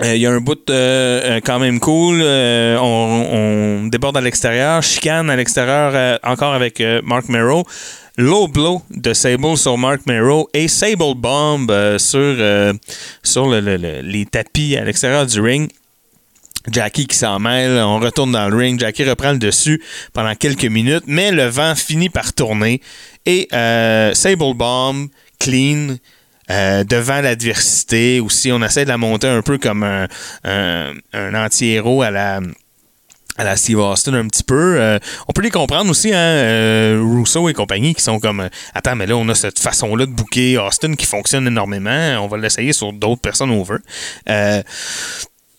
Euh, 0.00 0.14
il 0.16 0.22
y 0.22 0.26
a 0.26 0.30
un 0.32 0.40
bout 0.40 0.70
euh, 0.70 1.36
euh, 1.36 1.40
quand 1.44 1.58
même 1.58 1.78
cool. 1.78 2.22
on, 2.22 3.88
déborde 3.90 4.16
à 4.16 4.20
l'extérieur. 4.20 4.82
Chicane 4.82 5.28
à 5.30 5.36
l'extérieur 5.36 6.18
encore 6.24 6.54
avec 6.54 6.82
Mark 7.04 7.28
Merrow. 7.28 7.64
Low 8.18 8.46
blow 8.46 8.82
de 8.90 9.14
Sable 9.14 9.56
sur 9.56 9.78
Mark 9.78 10.02
Merrow 10.06 10.48
et 10.52 10.68
Sable 10.68 11.14
Bomb 11.16 11.66
sur, 11.98 12.36
sur 13.22 13.46
le- 13.48 13.60
le- 13.60 13.76
le- 13.76 14.00
les 14.02 14.26
tapis 14.26 14.76
à 14.76 14.84
l'extérieur 14.84 15.26
du 15.26 15.40
ring. 15.40 15.70
Jackie 16.70 17.06
qui 17.06 17.16
s'en 17.16 17.40
mêle, 17.40 17.72
on 17.82 17.98
retourne 17.98 18.30
dans 18.32 18.48
le 18.48 18.56
ring, 18.56 18.78
Jackie 18.78 19.02
reprend 19.04 19.32
le 19.32 19.38
dessus 19.38 19.82
pendant 20.12 20.34
quelques 20.36 20.66
minutes, 20.66 21.02
mais 21.08 21.32
le 21.32 21.46
vent 21.46 21.74
finit 21.74 22.08
par 22.08 22.32
tourner 22.34 22.80
et 23.26 23.48
Sable 23.50 24.54
Bomb, 24.54 25.08
clean, 25.40 25.96
euh, 26.52 26.84
devant 26.84 27.20
l'adversité 27.20 28.20
aussi, 28.20 28.52
on 28.52 28.62
essaie 28.62 28.84
de 28.84 28.90
la 28.90 28.98
monter 28.98 29.26
un 29.26 29.42
peu 29.42 29.58
comme 29.58 29.82
un, 29.82 30.06
un, 30.44 31.34
anti-héros 31.34 32.02
à 32.02 32.10
la 32.10 32.40
à 33.38 33.44
la 33.44 33.56
Steve 33.56 33.78
Austin 33.78 34.14
un 34.14 34.28
petit 34.28 34.42
peu. 34.42 34.76
Euh, 34.78 34.98
on 35.28 35.32
peut 35.32 35.42
les 35.42 35.50
comprendre 35.50 35.90
aussi, 35.90 36.12
hein, 36.12 36.18
euh, 36.18 37.00
Rousseau 37.02 37.48
et 37.48 37.54
compagnie, 37.54 37.94
qui 37.94 38.02
sont 38.02 38.20
comme 38.20 38.40
euh, 38.40 38.48
Attends, 38.74 38.96
mais 38.96 39.06
là, 39.06 39.16
on 39.16 39.28
a 39.28 39.34
cette 39.34 39.58
façon-là 39.58 40.06
de 40.06 40.10
booker 40.12 40.58
Austin 40.58 40.94
qui 40.94 41.06
fonctionne 41.06 41.46
énormément. 41.46 42.18
On 42.22 42.28
va 42.28 42.36
l'essayer 42.36 42.72
sur 42.72 42.92
d'autres 42.92 43.22
personnes 43.22 43.50
over. 43.50 43.78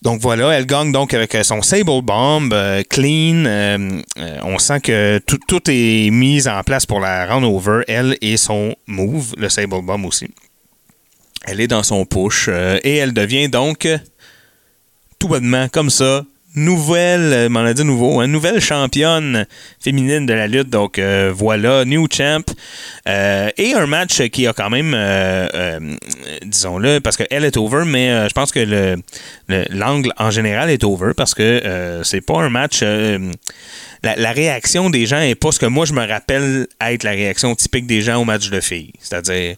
Donc 0.03 0.19
voilà, 0.19 0.51
elle 0.51 0.65
gagne 0.65 0.91
donc 0.91 1.13
avec 1.13 1.37
son 1.43 1.61
Sable 1.61 2.01
Bomb, 2.01 2.53
clean. 2.89 4.01
on 4.43 4.59
sent 4.59 4.81
que 4.81 5.19
tout, 5.25 5.39
tout 5.47 5.61
est 5.69 6.09
mis 6.11 6.45
en 6.45 6.61
place 6.63 6.85
pour 6.85 6.99
la 6.99 7.25
run 7.25 7.41
over, 7.43 7.83
elle 7.87 8.17
et 8.21 8.35
son 8.35 8.75
move, 8.85 9.33
le 9.37 9.47
Sable 9.47 9.81
Bomb 9.81 10.03
aussi. 10.03 10.27
Elle 11.45 11.59
est 11.59 11.67
dans 11.67 11.83
son 11.83 12.05
push 12.05 12.45
euh, 12.49 12.79
et 12.83 12.95
elle 12.97 13.13
devient 13.13 13.49
donc 13.49 13.85
euh, 13.85 13.97
tout 15.19 15.27
bonnement 15.27 15.67
comme 15.69 15.89
ça. 15.89 16.23
Nouvelle, 16.55 17.33
euh, 17.33 17.49
m'en 17.49 17.61
a 17.61 17.73
dit 17.73 17.83
nouveau, 17.83 18.19
hein, 18.21 18.27
nouvelle 18.27 18.61
championne 18.61 19.45
féminine 19.83 20.25
de 20.27 20.33
la 20.33 20.45
lutte. 20.47 20.69
Donc 20.69 20.99
voilà, 20.99 21.83
new 21.83 22.07
champ. 22.11 22.43
Et 23.07 23.73
un 23.75 23.87
match 23.87 24.21
qui 24.29 24.45
a 24.47 24.53
quand 24.53 24.69
même, 24.69 24.93
disons-le, 26.45 26.99
parce 26.99 27.17
qu'elle 27.17 27.43
est 27.43 27.57
over, 27.57 27.83
mais 27.85 28.29
je 28.29 28.33
pense 28.33 28.51
que 28.51 28.59
le, 28.59 28.97
le- 29.47 29.65
l'angle 29.71 30.13
en 30.17 30.29
général 30.29 30.69
est 30.69 30.83
over 30.83 31.13
parce 31.17 31.33
que 31.33 32.01
c'est 32.03 32.21
pas 32.21 32.39
un 32.39 32.49
match. 32.49 32.81
la, 32.83 34.15
la 34.15 34.31
réaction 34.31 34.91
des 34.91 35.07
gens 35.07 35.19
est 35.21 35.35
pas 35.35 35.51
ce 35.51 35.57
que 35.59 35.65
moi 35.65 35.85
je 35.85 35.93
me 35.93 36.07
rappelle 36.07 36.67
être 36.81 37.03
la 37.03 37.11
réaction 37.11 37.55
typique 37.55 37.87
des 37.87 38.01
gens 38.01 38.21
au 38.21 38.25
match 38.25 38.49
de 38.51 38.59
filles. 38.59 38.93
C'est-à-dire 38.99 39.55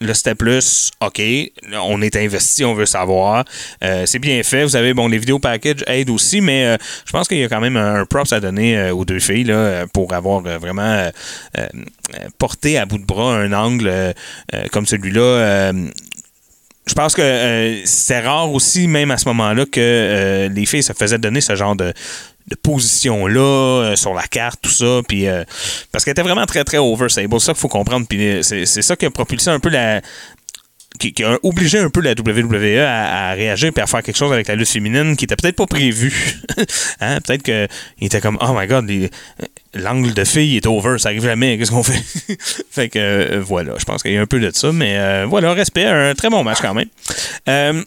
Là, 0.00 0.14
c'était 0.14 0.36
plus, 0.36 0.92
OK, 1.00 1.20
on 1.72 2.00
est 2.02 2.14
investi, 2.14 2.64
on 2.64 2.72
veut 2.72 2.86
savoir. 2.86 3.44
Euh, 3.82 4.06
c'est 4.06 4.20
bien 4.20 4.40
fait. 4.44 4.62
Vous 4.62 4.76
avez, 4.76 4.94
bon, 4.94 5.08
les 5.08 5.18
vidéos 5.18 5.40
package 5.40 5.82
aident 5.88 6.10
aussi, 6.10 6.40
mais 6.40 6.66
euh, 6.66 6.76
je 7.04 7.10
pense 7.10 7.26
qu'il 7.26 7.38
y 7.38 7.44
a 7.44 7.48
quand 7.48 7.60
même 7.60 7.76
un, 7.76 8.04
props 8.06 8.32
à 8.32 8.38
donner 8.38 8.78
euh, 8.78 8.94
aux 8.94 9.04
deux 9.04 9.18
filles 9.18 9.52
pour 9.92 10.14
avoir 10.14 10.40
vraiment 10.40 11.10
porté 12.38 12.78
à 12.78 12.86
bout 12.86 12.98
de 12.98 13.04
bras 13.04 13.34
un 13.34 13.52
angle 13.52 14.14
comme 14.72 14.86
celui-là. 14.86 15.72
je 16.86 16.94
pense 16.94 17.14
que 17.14 17.82
c'est 17.84 18.20
rare 18.20 18.52
aussi, 18.52 18.86
même 18.86 19.10
à 19.10 19.18
ce 19.18 19.28
moment-là, 19.28 19.66
que 19.66 20.48
les 20.52 20.66
filles 20.66 20.82
se 20.82 20.92
faisaient 20.92 21.18
donner 21.18 21.40
ce 21.40 21.56
genre 21.56 21.76
de, 21.76 21.92
de 22.48 22.56
position-là 22.56 23.40
euh, 23.40 23.96
sur 23.96 24.14
la 24.14 24.26
carte, 24.26 24.60
tout 24.62 24.70
ça. 24.70 25.00
Puis, 25.06 25.26
euh, 25.26 25.44
parce 25.92 26.04
qu'elle 26.04 26.12
était 26.12 26.22
vraiment 26.22 26.46
très, 26.46 26.64
très 26.64 26.78
over. 26.78 27.08
C'est 27.08 27.28
ça 27.38 27.52
qu'il 27.52 27.60
faut 27.60 27.68
comprendre. 27.68 28.06
Puis 28.08 28.26
euh, 28.26 28.42
c'est 28.42 28.82
ça 28.82 28.96
qui 28.96 29.06
a 29.06 29.10
propulsé 29.10 29.50
un 29.50 29.60
peu 29.60 29.68
la. 29.68 30.00
Qui, 30.98 31.14
a 31.22 31.38
obligé 31.44 31.78
un 31.78 31.90
peu 31.90 32.00
la 32.00 32.12
WWE 32.12 32.80
à, 32.80 33.32
réagir 33.34 33.70
et 33.76 33.80
à 33.80 33.86
faire 33.86 34.02
quelque 34.02 34.16
chose 34.16 34.32
avec 34.32 34.48
la 34.48 34.56
lutte 34.56 34.68
féminine 34.68 35.16
qui 35.16 35.26
était 35.26 35.36
peut-être 35.36 35.54
pas 35.54 35.66
prévu. 35.66 36.12
hein? 37.00 37.20
Peut-être 37.20 37.42
qu'il 37.42 37.68
était 38.06 38.20
comme 38.20 38.36
Oh 38.40 38.52
my 38.52 38.66
god, 38.66 38.90
l'angle 39.74 40.12
de 40.12 40.24
fille 40.24 40.56
est 40.56 40.66
over, 40.66 40.98
ça 40.98 41.10
arrive 41.10 41.22
jamais, 41.22 41.56
qu'est-ce 41.56 41.70
qu'on 41.70 41.84
fait? 41.84 42.02
fait 42.70 42.88
que 42.88 43.38
voilà, 43.38 43.74
je 43.78 43.84
pense 43.84 44.02
qu'il 44.02 44.12
y 44.12 44.16
a 44.16 44.20
un 44.20 44.26
peu 44.26 44.40
de 44.40 44.50
ça, 44.52 44.72
mais 44.72 45.24
voilà, 45.26 45.52
respect, 45.52 45.84
un 45.84 46.14
très 46.14 46.30
bon 46.30 46.42
match 46.42 46.58
quand 46.60 46.74
même. 46.74 46.88
Euh, 47.48 47.84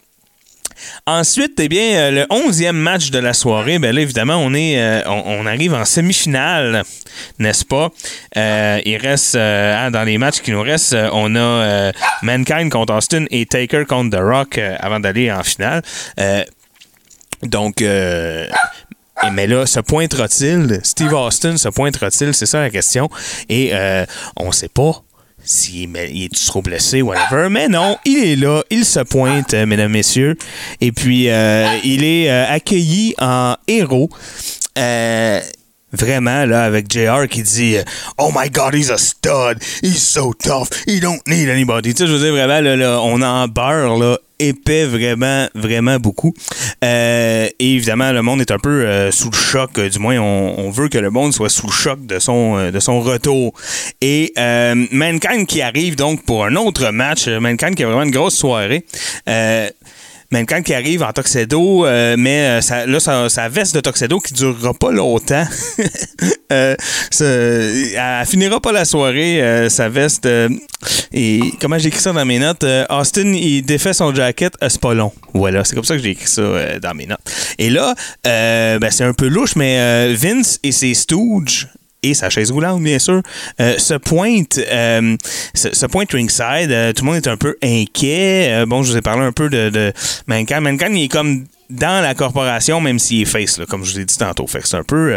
Ensuite, 1.08 1.60
eh 1.60 1.68
bien, 1.68 1.96
euh, 1.96 2.12
le 2.12 2.26
onzième 2.30 2.78
match 2.78 3.12
de 3.12 3.20
la 3.20 3.34
soirée, 3.34 3.80
ben 3.80 3.94
là, 3.94 4.02
évidemment, 4.02 4.36
on 4.36 4.54
est, 4.54 4.80
euh, 4.80 5.02
on, 5.08 5.46
arrive 5.46 5.74
en 5.74 5.86
semi-finale, 5.86 6.84
n'est-ce 7.40 7.66
pas? 7.66 7.90
Euh, 8.38 8.80
il 8.86 8.98
reste, 8.98 9.36
ah, 9.36 9.90
dans 9.90 10.04
les 10.04 10.18
matchs 10.18 10.42
qui 10.42 10.52
nous 10.52 10.62
restent, 10.62 10.96
on 11.12 11.36
a 11.36 11.92
Mankind 12.22 12.70
contre 12.72 12.94
Austin 12.94 13.26
et 13.32 13.46
Taker 13.46 13.86
contre 13.86 14.18
The 14.18 14.22
Rock 14.22 14.58
avant 14.58 15.00
d'aller 15.00 15.32
en 15.32 15.44
finale. 15.44 15.82
Donc, 17.44 17.82
mais 17.82 19.48
là, 19.48 19.66
se 19.66 19.80
pointera-t-il? 19.80 20.80
Steve 20.84 21.14
Austin 21.14 21.58
se 21.58 21.70
pointera-t-il? 21.70 22.34
C'est 22.34 22.46
ça 22.46 22.60
la 22.60 22.70
question. 22.70 23.10
Et 23.50 23.74
on 24.38 24.52
sait 24.52 24.70
pas 24.70 25.04
s'il 25.44 25.90
il 26.12 26.24
est 26.24 26.46
trop 26.46 26.62
blessé, 26.62 27.02
whatever. 27.02 27.50
Mais 27.50 27.68
non, 27.68 27.98
il 28.06 28.18
est 28.18 28.36
là, 28.36 28.64
il 28.70 28.86
se 28.86 29.00
pointe, 29.00 29.54
euh, 29.54 29.66
mesdames, 29.66 29.92
messieurs. 29.92 30.38
Et 30.80 30.92
puis, 30.92 31.30
euh, 31.30 31.68
il 31.84 32.04
est 32.04 32.30
euh, 32.30 32.46
accueilli 32.48 33.16
en 33.20 33.56
héros. 33.68 34.10
Euh, 34.78 35.42
Vraiment, 35.94 36.46
là, 36.46 36.64
avec 36.64 36.92
JR 36.92 37.28
qui 37.30 37.44
dit 37.44 37.78
euh, 37.78 37.84
Oh 38.18 38.32
my 38.36 38.50
god, 38.50 38.74
he's 38.74 38.90
a 38.90 38.98
stud, 38.98 39.62
he's 39.84 40.02
so 40.02 40.34
tough, 40.34 40.70
he 40.88 41.00
don't 41.00 41.22
need 41.28 41.50
anybody. 41.50 41.94
Tu 41.94 42.04
sais, 42.04 42.08
je 42.08 42.14
veux 42.14 42.20
dire, 42.20 42.32
vraiment, 42.32 42.62
là, 42.62 42.76
là, 42.76 43.00
on 43.02 43.22
en 43.22 43.48
beurre, 43.48 43.98
là, 43.98 44.18
épais, 44.42 44.86
vraiment, 44.86 45.48
vraiment 45.54 45.98
beaucoup. 45.98 46.34
Euh, 46.84 47.48
et 47.60 47.74
évidemment, 47.74 48.12
le 48.12 48.22
monde 48.22 48.42
est 48.42 48.52
un 48.52 48.58
peu 48.58 48.86
euh, 48.86 49.12
sous 49.12 49.30
le 49.30 49.38
choc, 49.38 49.78
euh, 49.78 49.90
du 49.90 50.00
moins, 50.00 50.18
on, 50.18 50.70
veut 50.72 50.88
que 50.88 50.98
le 50.98 51.10
monde 51.10 51.34
soit 51.34 51.50
sous 51.50 51.68
le 51.68 51.72
choc 51.72 52.06
de 52.06 52.18
son, 52.18 52.72
de 52.72 52.80
son 52.80 53.02
retour. 53.02 53.54
Et 54.00 54.34
Mankind 54.38 55.46
qui 55.46 55.62
arrive 55.62 55.96
donc 55.96 56.24
pour 56.24 56.46
un 56.46 56.56
autre 56.56 56.92
match, 56.92 57.28
Mankind 57.28 57.76
qui 57.76 57.84
a 57.84 57.88
vraiment 57.88 58.04
une 58.04 58.12
grosse 58.12 58.36
soirée. 58.36 58.86
Euh, 60.34 60.38
Mankind 60.38 60.64
qui 60.64 60.74
arrive 60.74 61.04
en 61.04 61.12
Tuxedo, 61.12 61.86
euh, 61.86 62.16
mais 62.18 62.62
euh, 62.72 62.86
là, 62.86 63.00
sa, 63.30 63.50
veste 63.50 63.76
de 63.76 63.82
Tuxedo 63.82 64.20
qui 64.20 64.34
durera 64.34 64.74
pas 64.74 64.92
longtemps. 64.92 65.46
Euh, 66.52 66.76
ça- 67.10 67.26
elle 67.26 68.26
finira 68.28 68.60
pas 68.60 68.74
la 68.74 68.84
soirée, 68.84 69.42
euh, 69.42 69.70
sa 69.70 69.88
veste. 69.88 70.28
et 71.14 71.40
comment 71.62 71.80
j'ai 71.80 71.88
écrit 71.88 72.02
ça 72.02 72.12
dans 72.12 72.26
mes 72.26 72.40
notes? 72.40 72.66
Austin, 72.90 73.32
il 73.34 73.62
défait 73.62 73.94
son 73.94 74.14
jacket, 74.14 74.54
c'est 74.62 74.82
pas 74.82 74.94
long. 74.94 75.14
Voilà, 75.34 75.64
c'est 75.64 75.76
comme 75.76 75.86
ça 75.86 75.96
que 75.96 76.04
j'ai 76.04 76.10
écrit 76.10 76.28
ça 76.28 76.42
dans 76.82 76.94
mes 76.94 77.06
notes. 77.06 77.22
Et 77.58 77.70
là, 77.70 77.96
ben, 78.26 78.92
c'est 78.92 79.06
un 79.06 79.14
peu 79.14 79.28
louche, 79.30 79.56
mais 79.56 80.14
Vince 80.14 80.60
et 80.62 80.74
ses 80.74 80.94
stooges 80.94 81.70
et 82.04 82.14
sa 82.14 82.30
chaise 82.30 82.52
roulante, 82.52 82.82
bien 82.82 83.00
sûr, 83.00 83.22
euh, 83.60 83.78
se 83.78 83.94
euh, 83.94 83.98
ringside. 86.12 86.72
Euh, 86.72 86.94
tout 86.94 87.06
le 87.06 87.12
monde 87.12 87.18
est 87.18 87.28
un 87.28 87.38
peu 87.38 87.56
inquiet. 87.64 88.50
Euh, 88.52 88.66
bon, 88.66 88.84
je 88.84 88.92
vous 88.92 88.98
ai 88.98 89.02
parlé 89.02 89.24
un 89.24 89.32
peu 89.32 89.50
de, 89.50 89.70
de 89.70 89.94
Mankind. 90.28 90.62
Mankind, 90.62 90.98
il 90.98 91.04
est 91.04 91.08
comme 91.08 91.46
dans 91.70 92.02
la 92.02 92.16
corporation, 92.16 92.82
même 92.82 93.00
s'il 93.00 93.22
est 93.22 93.26
face, 93.26 93.60
comme 93.70 93.86
je 93.86 93.94
vous 93.94 94.00
ai 94.00 94.06
dit 94.06 94.18
tantôt. 94.18 94.48
Fait 94.48 94.60
que 94.62 94.68
c'est 94.68 94.78
un 94.78 94.84
peu... 94.84 95.16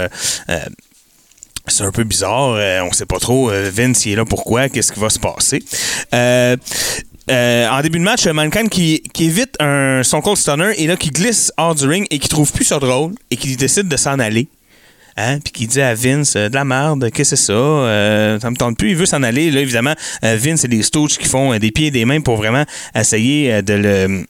c'est 1.67 1.85
un 1.85 1.93
peu 1.93 2.05
bizarre. 2.05 2.55
Euh, 2.57 2.83
on 2.83 2.93
sait 2.93 3.07
pas 3.07 3.19
trop. 3.19 3.51
euh, 3.51 3.71
Vince, 3.73 4.05
il 4.07 4.13
est 4.13 4.17
là 4.17 4.25
pourquoi? 4.25 4.69
Qu'est-ce 4.69 4.93
qui 4.93 5.01
va 5.01 5.09
se 5.09 5.19
passer? 5.19 5.63
En 6.13 7.81
début 7.83 7.99
de 7.99 8.05
match, 8.05 8.27
Mankind 8.27 8.69
qui, 8.69 9.03
qui 9.15 9.25
évite 9.25 9.57
un 9.59 10.03
son 10.05 10.21
Cold 10.21 10.37
Stunner 10.37 10.73
et 10.77 10.87
là 10.87 10.97
qui 10.97 11.09
glisse 11.09 11.51
hors 11.57 11.75
du 11.75 11.87
ring 11.87 12.07
et 12.11 12.19
qui 12.19 12.29
trouve 12.29 12.53
plus 12.53 12.67
ça 12.67 12.79
drôle 12.79 13.15
et 13.31 13.37
qui 13.37 13.57
décide 13.57 13.89
de 13.89 13.97
s'en 13.97 14.19
aller. 14.19 14.47
Hein? 15.17 15.39
Puis 15.41 15.53
qui 15.53 15.67
dit 15.67 15.81
à 15.81 15.95
Vince, 15.95 16.35
euh, 16.37 16.49
de 16.49 16.55
la 16.55 16.65
merde, 16.65 17.11
qu'est-ce 17.11 17.31
que 17.31 17.37
c'est 17.37 17.47
ça? 17.47 17.53
Euh, 17.53 18.41
ça 18.41 18.51
me 18.51 18.57
tente 18.57 18.77
plus. 18.77 18.91
Il 18.91 18.97
veut 18.97 19.07
s'en 19.07 19.23
aller. 19.23 19.51
Là, 19.51 19.61
évidemment, 19.61 19.95
euh, 20.25 20.37
Vince 20.39 20.65
et 20.65 20.69
les 20.69 20.83
Stooges 20.83 21.19
qui 21.19 21.29
font 21.29 21.53
euh, 21.53 21.59
des 21.59 21.71
pieds 21.71 21.89
et 21.89 21.91
des 21.91 22.05
mains 22.05 22.21
pour 22.21 22.37
vraiment 22.37 22.65
essayer 22.95 23.63
de 23.63 23.75
le 23.75 24.27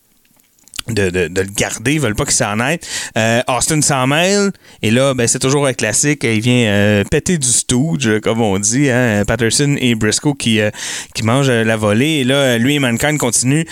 de, 0.89 1.11
de, 1.11 1.29
de 1.29 1.41
le 1.41 1.49
garder, 1.49 1.95
ils 1.95 2.01
veulent 2.01 2.15
pas 2.15 2.25
qu'il 2.25 2.35
s'en 2.35 2.61
aille. 2.61 2.79
Euh, 3.17 3.41
Austin 3.49 3.81
s'en 3.81 4.07
mêle, 4.07 4.53
et 4.83 4.91
là, 4.91 5.15
ben, 5.15 5.27
c'est 5.27 5.39
toujours 5.39 5.67
un 5.67 5.73
classique, 5.73 6.25
il 6.25 6.41
vient 6.41 6.67
euh, 6.67 7.05
péter 7.11 7.39
du 7.39 7.49
stooge, 7.49 8.21
comme 8.21 8.41
on 8.41 8.59
dit, 8.59 8.91
hein, 8.91 9.25
Patterson 9.27 9.77
et 9.79 9.95
Briscoe 9.95 10.35
qui, 10.39 10.61
euh, 10.61 10.71
qui 11.15 11.23
mangent 11.23 11.51
la 11.51 11.77
volée, 11.77 12.21
et 12.21 12.25
là, 12.25 12.59
lui 12.59 12.75
et 12.75 12.79
Mankind 12.79 13.19
continuent. 13.19 13.65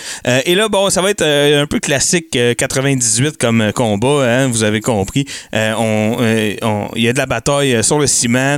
Et 0.45 0.55
là, 0.55 0.69
bon, 0.69 0.89
ça 0.89 1.01
va 1.01 1.11
être 1.11 1.23
un 1.23 1.67
peu 1.67 1.79
classique 1.79 2.35
euh, 2.35 2.53
98 2.53 3.37
comme 3.37 3.71
combat, 3.73 4.23
hein, 4.25 4.47
vous 4.47 4.63
avez 4.63 4.81
compris. 4.81 5.25
Euh, 5.53 5.73
on, 5.77 6.89
Il 6.95 7.03
y 7.03 7.09
a 7.09 7.13
de 7.13 7.17
la 7.17 7.25
bataille 7.25 7.83
sur 7.83 7.99
le 7.99 8.07
ciment, 8.07 8.57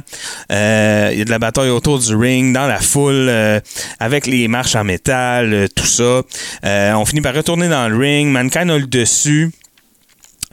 il 0.49 0.55
y 0.55 1.21
a 1.21 1.25
de 1.25 1.29
la 1.29 1.39
bataille 1.39 1.69
autour 1.69 1.99
du 1.99 2.15
ring, 2.15 2.53
dans 2.53 2.67
la 2.67 2.79
foule, 2.79 3.31
avec 3.99 4.27
les 4.27 4.47
marches 4.47 4.75
en 4.75 4.83
métal, 4.83 5.67
tout 5.75 5.85
ça. 5.85 6.21
On 6.63 7.05
finit 7.05 7.21
par 7.21 7.33
retourner 7.33 7.67
dans 7.67 7.89
le 7.89 7.97
ring. 7.97 8.29
Mankind 8.29 8.44
a 8.53 8.77
le 8.77 8.87
dessus. 8.87 9.51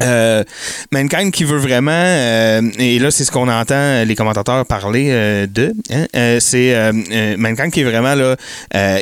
Euh, 0.01 0.43
Mankind 0.90 1.30
qui 1.32 1.45
veut 1.45 1.59
vraiment, 1.59 1.93
euh, 1.93 2.62
et 2.78 2.99
là 2.99 3.11
c'est 3.11 3.24
ce 3.24 3.30
qu'on 3.30 3.47
entend 3.49 3.74
euh, 3.74 4.05
les 4.07 4.14
commentateurs 4.16 4.64
parler 4.66 5.09
euh, 5.11 5.47
de, 5.47 5.74
hein, 5.90 6.38
c'est 6.40 6.74
Mankind 7.36 7.70
qui 7.70 7.82
est 7.82 7.84
vraiment 7.84 8.14
là, 8.14 8.36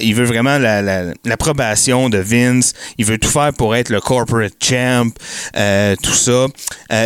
il 0.02 0.14
veut 0.16 0.24
vraiment 0.24 0.58
la- 0.58 0.82
la- 0.82 1.04
l'approbation 1.24 2.08
de 2.10 2.18
Vince, 2.18 2.74
il 2.98 3.04
veut 3.06 3.18
tout 3.18 3.30
faire 3.30 3.52
pour 3.56 3.76
être 3.76 3.88
le 3.88 4.00
corporate 4.00 4.52
champ, 4.60 5.08
tout 6.02 6.12
ça. 6.12 6.46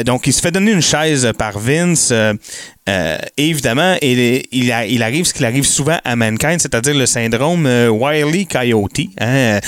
Donc 0.05 0.26
il 0.26 0.32
se 0.32 0.41
fait 0.41 0.51
donner 0.51 0.72
une 0.72 0.82
chaise 0.82 1.30
par 1.39 1.59
Vince. 1.59 2.11
et 2.11 3.18
évidemment, 3.37 3.97
il, 4.03 4.72
arrive 5.03 5.26
ce 5.26 5.35
qu'il 5.35 5.45
arrive 5.45 5.66
souvent 5.66 5.99
à 6.05 6.16
Mankind, 6.16 6.59
c'est-à-dire 6.59 6.95
le 6.95 7.07
syndrome 7.07 7.66
euh, 7.66 7.89
Wily 7.91 8.47
Coyote. 8.47 9.09
hein, 9.20 9.61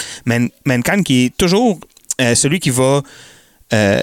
Mankind 0.64 1.04
qui 1.04 1.26
est 1.26 1.36
toujours 1.36 1.78
euh, 2.20 2.34
celui 2.34 2.60
qui 2.60 2.70
va 2.70 3.02
euh, 3.74 4.02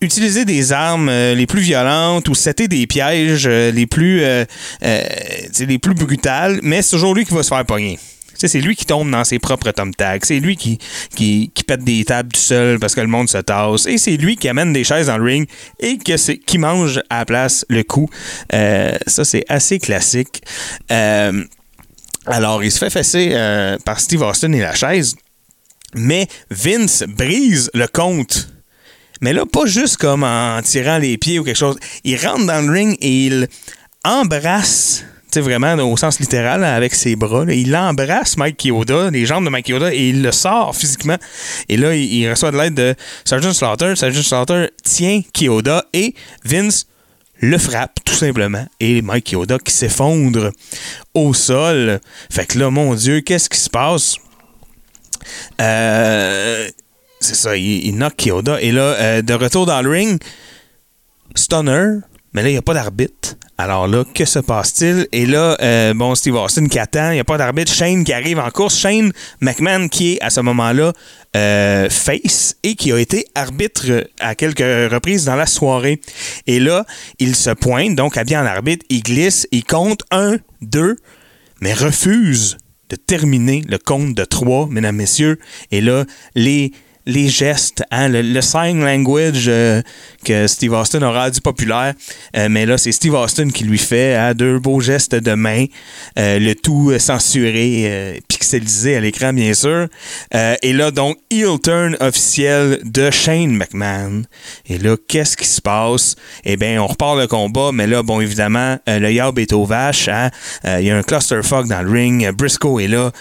utiliser 0.00 0.44
des 0.44 0.72
armes 0.72 1.08
euh, 1.10 1.34
les 1.34 1.46
plus 1.46 1.60
violentes 1.60 2.28
ou 2.28 2.34
setter 2.34 2.66
des 2.66 2.86
pièges 2.86 3.46
les 3.46 3.86
plus 3.86 4.22
les 4.80 5.78
plus 5.78 5.94
brutales, 5.94 6.60
mais 6.62 6.82
c'est 6.82 6.92
toujours 6.92 7.14
lui 7.14 7.24
qui 7.24 7.34
va 7.34 7.42
se 7.42 7.48
faire 7.48 7.64
pogner. 7.64 7.98
C'est 8.40 8.60
lui 8.60 8.76
qui 8.76 8.86
tombe 8.86 9.10
dans 9.10 9.24
ses 9.24 9.40
propres 9.40 9.72
tom 9.72 9.92
tags. 9.92 10.20
C'est 10.22 10.38
lui 10.38 10.56
qui, 10.56 10.78
qui, 11.16 11.50
qui 11.52 11.64
pète 11.64 11.82
des 11.82 12.04
tables 12.04 12.30
tout 12.30 12.38
seul 12.38 12.78
parce 12.78 12.94
que 12.94 13.00
le 13.00 13.08
monde 13.08 13.28
se 13.28 13.38
tasse. 13.38 13.86
Et 13.86 13.98
c'est 13.98 14.16
lui 14.16 14.36
qui 14.36 14.48
amène 14.48 14.72
des 14.72 14.84
chaises 14.84 15.08
dans 15.08 15.18
le 15.18 15.24
ring 15.24 15.48
et 15.80 15.98
que 15.98 16.32
qui 16.36 16.58
mange 16.58 17.02
à 17.10 17.18
la 17.18 17.24
place 17.24 17.66
le 17.68 17.82
coup. 17.82 18.08
Ça, 18.52 19.24
c'est 19.24 19.44
assez 19.48 19.80
classique. 19.80 20.44
Alors, 20.88 22.62
il 22.62 22.70
se 22.70 22.78
fait 22.78 22.90
fesser 22.90 23.76
par 23.84 23.98
Steve 23.98 24.22
Austin 24.22 24.52
et 24.52 24.60
la 24.60 24.76
chaise. 24.76 25.16
Mais 25.94 26.28
Vince 26.50 27.04
brise 27.08 27.70
le 27.74 27.86
compte. 27.86 28.48
Mais 29.20 29.32
là, 29.32 29.46
pas 29.46 29.66
juste 29.66 29.96
comme 29.96 30.22
en 30.22 30.60
tirant 30.62 30.98
les 30.98 31.18
pieds 31.18 31.38
ou 31.38 31.44
quelque 31.44 31.56
chose. 31.56 31.78
Il 32.04 32.16
rentre 32.24 32.46
dans 32.46 32.64
le 32.64 32.72
ring 32.72 32.96
et 33.00 33.26
il 33.26 33.48
embrasse, 34.04 35.04
tu 35.24 35.34
sais, 35.34 35.40
vraiment 35.40 35.74
au 35.74 35.96
sens 35.96 36.20
littéral, 36.20 36.62
avec 36.62 36.94
ses 36.94 37.16
bras. 37.16 37.44
il 37.48 37.74
embrasse 37.74 38.36
Mike 38.36 38.58
Kyoda, 38.62 39.10
les 39.10 39.26
jambes 39.26 39.44
de 39.44 39.50
Mike 39.50 39.66
Kyoda, 39.66 39.92
et 39.92 40.10
il 40.10 40.22
le 40.22 40.30
sort 40.30 40.76
physiquement. 40.76 41.16
Et 41.68 41.76
là, 41.76 41.94
il, 41.94 42.12
il 42.12 42.30
reçoit 42.30 42.52
de 42.52 42.58
l'aide 42.58 42.74
de 42.74 42.94
Sergeant 43.24 43.52
Slaughter. 43.52 43.96
Sergeant 43.96 44.22
Slaughter 44.22 44.68
tient 44.84 45.22
Kyoda 45.32 45.84
et 45.92 46.14
Vince 46.44 46.86
le 47.40 47.58
frappe, 47.58 48.00
tout 48.04 48.14
simplement. 48.14 48.66
Et 48.80 49.02
Mike 49.02 49.32
Kyoda 49.32 49.58
qui 49.58 49.72
s'effondre 49.72 50.50
au 51.14 51.34
sol. 51.34 52.00
Fait 52.30 52.46
que 52.46 52.58
là, 52.58 52.70
mon 52.70 52.94
Dieu, 52.94 53.20
qu'est-ce 53.20 53.48
qui 53.48 53.58
se 53.58 53.70
passe? 53.70 54.16
Euh, 55.60 56.68
c'est 57.20 57.34
ça, 57.34 57.56
il, 57.56 57.92
knock 57.96 58.14
Kyoda. 58.16 58.60
Et 58.60 58.72
là, 58.72 58.82
euh, 58.82 59.22
de 59.22 59.34
retour 59.34 59.66
dans 59.66 59.82
le 59.82 59.90
ring, 59.90 60.20
Stunner, 61.34 61.98
Mais 62.32 62.42
là, 62.42 62.48
il 62.48 62.52
n'y 62.52 62.58
a 62.58 62.62
pas 62.62 62.74
d'arbitre. 62.74 63.34
Alors 63.58 63.88
là, 63.88 64.04
que 64.14 64.24
se 64.24 64.38
passe-t-il? 64.38 65.08
Et 65.12 65.26
là, 65.26 65.56
euh, 65.60 65.94
bon, 65.94 66.14
Steve 66.14 66.36
Austin 66.36 66.68
qui 66.68 66.78
attend, 66.78 67.10
il 67.10 67.14
n'y 67.14 67.20
a 67.20 67.24
pas 67.24 67.38
d'arbitre. 67.38 67.72
Shane 67.72 68.04
qui 68.04 68.12
arrive 68.12 68.38
en 68.38 68.50
course. 68.50 68.78
Shane 68.78 69.12
McMahon 69.40 69.88
qui 69.88 70.14
est 70.14 70.22
à 70.22 70.30
ce 70.30 70.40
moment-là 70.40 70.92
face 71.34 72.56
et 72.62 72.74
qui 72.74 72.92
a 72.92 72.98
été 72.98 73.26
arbitre 73.34 74.06
à 74.20 74.34
quelques 74.34 74.92
reprises 74.92 75.24
dans 75.24 75.36
la 75.36 75.46
soirée. 75.46 76.00
Et 76.46 76.60
là, 76.60 76.84
il 77.18 77.36
se 77.36 77.50
pointe, 77.50 77.94
donc 77.94 78.16
habillé 78.16 78.36
en 78.36 78.46
arbitre, 78.46 78.84
il 78.90 79.02
glisse, 79.02 79.46
il 79.52 79.64
compte 79.64 80.02
un, 80.10 80.38
deux, 80.60 80.96
mais 81.60 81.74
refuse 81.74 82.56
de 82.88 82.96
terminer 82.96 83.62
le 83.68 83.78
compte 83.78 84.14
de 84.14 84.24
trois, 84.24 84.66
mesdames, 84.68 84.96
messieurs. 84.96 85.38
Et 85.70 85.80
là, 85.80 86.04
les 86.34 86.72
les 87.08 87.28
gestes, 87.30 87.82
hein, 87.90 88.08
le, 88.10 88.40
sign 88.42 88.84
language 88.84 89.46
euh, 89.48 89.80
que 90.24 90.46
Steve 90.46 90.74
Austin 90.74 91.00
a 91.02 91.10
rendu 91.10 91.40
populaire. 91.40 91.94
Euh, 92.36 92.48
mais 92.50 92.66
là, 92.66 92.76
c'est 92.76 92.92
Steve 92.92 93.14
Austin 93.14 93.48
qui 93.48 93.64
lui 93.64 93.78
fait 93.78 94.14
hein, 94.14 94.34
deux 94.34 94.58
beaux 94.58 94.80
gestes 94.80 95.14
de 95.14 95.32
main, 95.32 95.64
euh, 96.18 96.38
le 96.38 96.54
tout 96.54 96.92
censuré, 96.98 98.20
pixelisé 98.28 98.96
à 98.96 99.00
l'écran, 99.00 99.32
bien 99.32 99.54
sûr. 99.54 99.88
Et 100.62 100.72
là, 100.74 100.90
donc, 100.90 101.16
heel 101.30 101.58
turn 101.62 101.96
officiel 102.00 102.80
de 102.84 103.10
Shane 103.10 103.56
McMahon. 103.56 104.24
Et 104.68 104.76
là, 104.76 104.96
qu'est-ce 105.08 105.36
qui 105.36 105.46
se 105.46 105.62
passe? 105.62 106.14
Eh 106.44 106.58
bien, 106.58 106.82
on 106.82 106.86
repart 106.86 107.16
le 107.16 107.26
combat, 107.26 107.70
mais 107.72 107.86
là, 107.86 108.02
bon, 108.02 108.20
évidemment, 108.20 108.76
le 108.86 109.10
Yob 109.10 109.38
est 109.38 109.54
aux 109.54 109.64
vaches. 109.64 110.08
hein. 110.08 110.30
Il 110.64 110.84
y 110.84 110.90
a 110.90 110.96
un 110.96 111.02
clusterfuck 111.02 111.68
dans 111.68 111.80
le 111.80 111.90
ring. 111.90 112.30
Briscoe 112.32 112.80
est 112.80 112.88
là. 112.88 113.12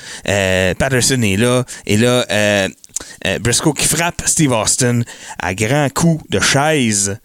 Patterson 0.75 1.21
est 1.21 1.37
là. 1.37 1.63
Et 1.85 1.95
là, 1.95 2.25
euh, 3.25 3.39
Briscoe 3.39 3.73
qui 3.73 3.87
frappe 3.87 4.21
Steve 4.25 4.51
Austin 4.51 5.01
à 5.39 5.53
grands 5.53 5.89
coups 5.89 6.23
de 6.29 6.39
chaise. 6.39 7.19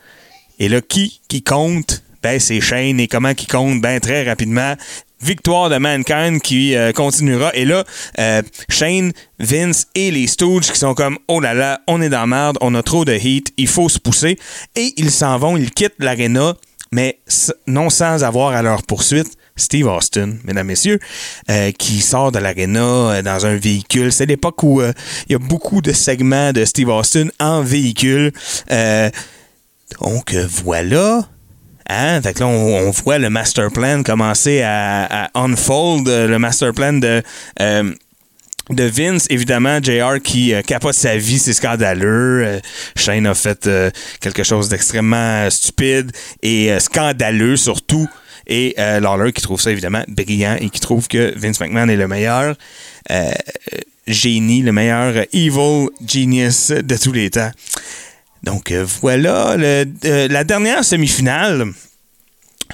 Et 0.59 0.69
là, 0.69 0.81
qui 0.81 1.21
qui 1.29 1.43
compte? 1.43 2.03
Ben, 2.23 2.39
c'est 2.39 2.61
Shane. 2.61 3.01
Et 3.01 3.09
comment 3.09 3.35
qui 3.35 3.47
compte? 3.47 3.81
Ben, 3.81 4.01
très 4.01 4.25
rapidement. 4.25 4.77
Victoire 5.21 5.71
de 5.71 5.79
Mankind 5.79 6.41
qui 6.41 6.75
euh, 6.75 6.93
continuera. 6.93 7.51
Et 7.55 7.65
là, 7.65 7.85
euh, 8.19 8.43
Shane, 8.69 9.13
Vince 9.39 9.87
et 9.95 10.11
les 10.11 10.27
Stooges 10.27 10.71
qui 10.73 10.79
sont 10.79 10.95
comme 10.95 11.19
Oh 11.29 11.39
là 11.39 11.55
là, 11.55 11.81
on 11.87 12.03
est 12.03 12.09
dans 12.09 12.27
merde, 12.27 12.59
on 12.61 12.75
a 12.75 12.83
trop 12.83 13.05
de 13.05 13.13
heat, 13.13 13.53
il 13.57 13.69
faut 13.69 13.89
se 13.89 14.01
pousser. 14.01 14.37
Et 14.75 14.93
ils 14.97 15.13
s'en 15.13 15.39
vont, 15.39 15.57
ils 15.57 15.71
quittent 15.71 15.95
l'aréna, 16.01 16.57
mais 16.91 17.21
non 17.69 17.89
sans 17.89 18.25
avoir 18.25 18.53
à 18.53 18.63
leur 18.63 18.83
poursuite 18.83 19.37
Steve 19.57 19.87
Austin, 19.87 20.37
mesdames, 20.45 20.67
messieurs, 20.67 20.99
euh, 21.51 21.73
qui 21.73 22.01
sort 22.01 22.33
de 22.33 22.39
l'aréna 22.39 22.81
euh, 22.81 23.23
dans 23.23 23.45
un 23.47 23.57
véhicule. 23.57 24.13
C'est 24.13 24.27
l'époque 24.27 24.63
où 24.63 24.81
euh, 24.81 24.93
il 25.29 25.33
y 25.33 25.35
a 25.35 25.39
beaucoup 25.39 25.83
de 25.83 25.93
segments 25.93 26.53
de 26.53 26.65
Steve 26.65 26.89
Austin 26.89 27.29
en 27.39 27.63
véhicule. 27.63 28.33
Donc 30.01 30.35
voilà. 30.35 31.29
Hein? 31.89 32.23
Fait 32.23 32.39
là, 32.39 32.47
on, 32.47 32.91
voit 32.91 33.19
le 33.19 33.29
master 33.29 33.71
plan 33.71 34.03
commencer 34.03 34.63
à, 34.63 35.31
unfold, 35.35 36.09
le 36.09 36.39
master 36.39 36.73
plan 36.73 36.95
de. 36.95 37.23
de 37.59 38.85
Vince, 38.85 39.27
évidemment, 39.29 39.81
JR 39.83 40.23
qui 40.23 40.55
euh, 40.55 40.63
capote 40.63 40.95
sa 40.95 41.19
vie, 41.19 41.39
c'est 41.39 41.53
scandaleux. 41.53 42.61
Shane 42.97 43.27
a 43.27 43.35
fait 43.35 43.69
quelque 44.21 44.45
chose 44.45 44.71
d'extrêmement 44.71 45.51
stupide 45.51 46.11
et 46.43 46.79
scandaleux 46.81 47.57
surtout. 47.57 48.09
Et 48.47 48.75
euh, 48.79 49.01
Lawler 49.01 49.33
qui 49.33 49.43
trouve 49.43 49.61
ça 49.61 49.71
évidemment 49.71 50.05
brillant 50.09 50.57
et 50.61 50.71
qui 50.71 50.81
trouve 50.81 51.09
que 51.09 51.33
Vince 51.39 51.61
McMahon 51.61 51.89
est 51.89 51.97
le 51.97 52.09
meilleur 52.09 52.57
euh, 53.11 53.33
génie, 54.07 54.63
le 54.63 54.73
meilleur 54.73 55.25
evil 55.33 55.89
genius 56.07 56.71
de 56.71 56.97
tous 56.97 57.13
les 57.13 57.31
temps. 57.31 57.51
Donc 58.43 58.71
euh, 58.71 58.87
voilà, 59.01 59.53
euh, 59.53 59.85
la 60.29 60.45
dernière 60.45 60.85
semi-finale. 60.85 61.67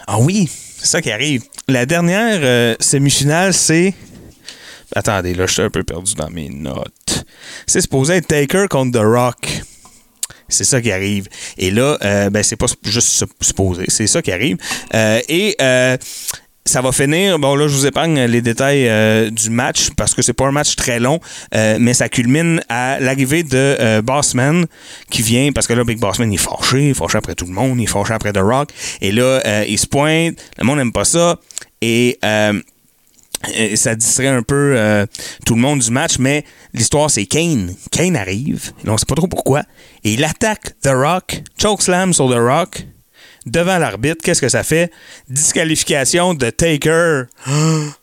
Ah 0.07 0.19
oui, 0.21 0.49
c'est 0.79 0.87
ça 0.87 1.03
qui 1.03 1.11
arrive. 1.11 1.43
La 1.67 1.85
dernière 1.85 2.77
semi-finale, 2.81 3.53
c'est. 3.53 3.95
Attendez, 4.95 5.35
là, 5.35 5.47
je 5.47 5.53
suis 5.53 5.63
un 5.63 5.71
peu 5.71 5.83
perdu 5.83 6.15
dans 6.15 6.31
mes 6.31 6.49
notes. 6.49 7.25
C'est 7.67 7.83
supposé 7.83 8.15
être 8.15 8.29
Taker 8.29 8.67
contre 8.71 8.99
The 8.99 9.05
Rock. 9.05 9.63
C'est 10.49 10.65
ça 10.65 10.81
qui 10.81 10.91
arrive. 10.91 11.29
Et 11.59 11.71
là, 11.71 11.99
euh, 12.03 12.31
ben, 12.31 12.43
c'est 12.43 12.57
pas 12.57 12.67
juste 12.85 13.09
sup- 13.09 13.31
supposé, 13.41 13.85
c'est 13.89 14.07
ça 14.07 14.23
qui 14.23 14.33
arrive. 14.33 14.57
Euh, 14.95 15.21
et 15.29 15.55
euh, 15.61 15.97
ça 16.65 16.81
va 16.83 16.93
finir. 16.93 17.39
Bon, 17.39 17.55
là, 17.55 17.69
je 17.69 17.75
vous 17.75 17.87
épargne 17.87 18.25
les 18.25 18.43
détails 18.43 18.89
euh, 18.89 19.31
du 19.31 19.51
match 19.51 19.89
parce 19.97 20.15
que 20.15 20.23
c'est 20.23 20.33
pas 20.35 20.47
un 20.47 20.53
match 20.53 20.77
très 20.77 21.01
long, 21.01 21.19
mais 21.53 21.95
ça 21.95 22.09
culmine 22.09 22.63
à 22.69 22.99
l'arrivée 23.01 23.43
de 23.43 24.01
Bossman 24.01 24.67
qui 25.11 25.23
vient 25.23 25.51
parce 25.53 25.67
que 25.67 25.73
là, 25.73 25.85
Big 25.85 25.99
Bossman 25.99 26.31
il 26.31 26.35
est 26.35 26.39
fâché, 26.39 26.89
il 26.89 26.95
fâché 26.95 27.17
après 27.19 27.35
tout 27.35 27.47
le 27.47 27.53
monde, 27.53 27.79
il 27.81 27.85
est 27.85 27.87
fâché 27.87 28.13
après 28.13 28.33
The 28.33 28.41
Rock. 28.43 28.71
Et 29.01 29.13
là, 29.13 29.65
il 29.67 29.79
se 29.79 29.87
pointe, 29.87 30.35
le 30.59 30.65
monde 30.65 30.79
n'aime 30.79 30.93
pas 30.93 31.05
ça. 31.05 31.39
Et. 31.81 32.19
Ça 33.77 33.95
distrait 33.95 34.29
un 34.29 34.43
peu 34.43 34.75
euh, 34.77 35.07
tout 35.47 35.55
le 35.55 35.61
monde 35.61 35.81
du 35.81 35.91
match, 35.91 36.19
mais 36.19 36.45
l'histoire, 36.75 37.11
c'est 37.11 37.27
Kane. 37.27 37.75
Kane 37.91 38.17
arrive, 38.17 38.73
on 38.87 38.97
sait 38.97 39.07
pas 39.07 39.15
trop 39.15 39.29
pourquoi, 39.29 39.63
et 40.05 40.15
il 40.15 40.25
attaque 40.25 40.79
The 40.83 40.91
Rock, 40.93 41.43
chokeslam 41.61 42.13
sur 42.13 42.29
The 42.29 42.39
Rock, 42.39 42.87
devant 43.47 43.79
l'arbitre. 43.79 44.23
Qu'est-ce 44.23 44.41
que 44.41 44.49
ça 44.49 44.63
fait? 44.63 44.91
Disqualification 45.29 46.35
de 46.35 46.51
Taker. 46.51 47.25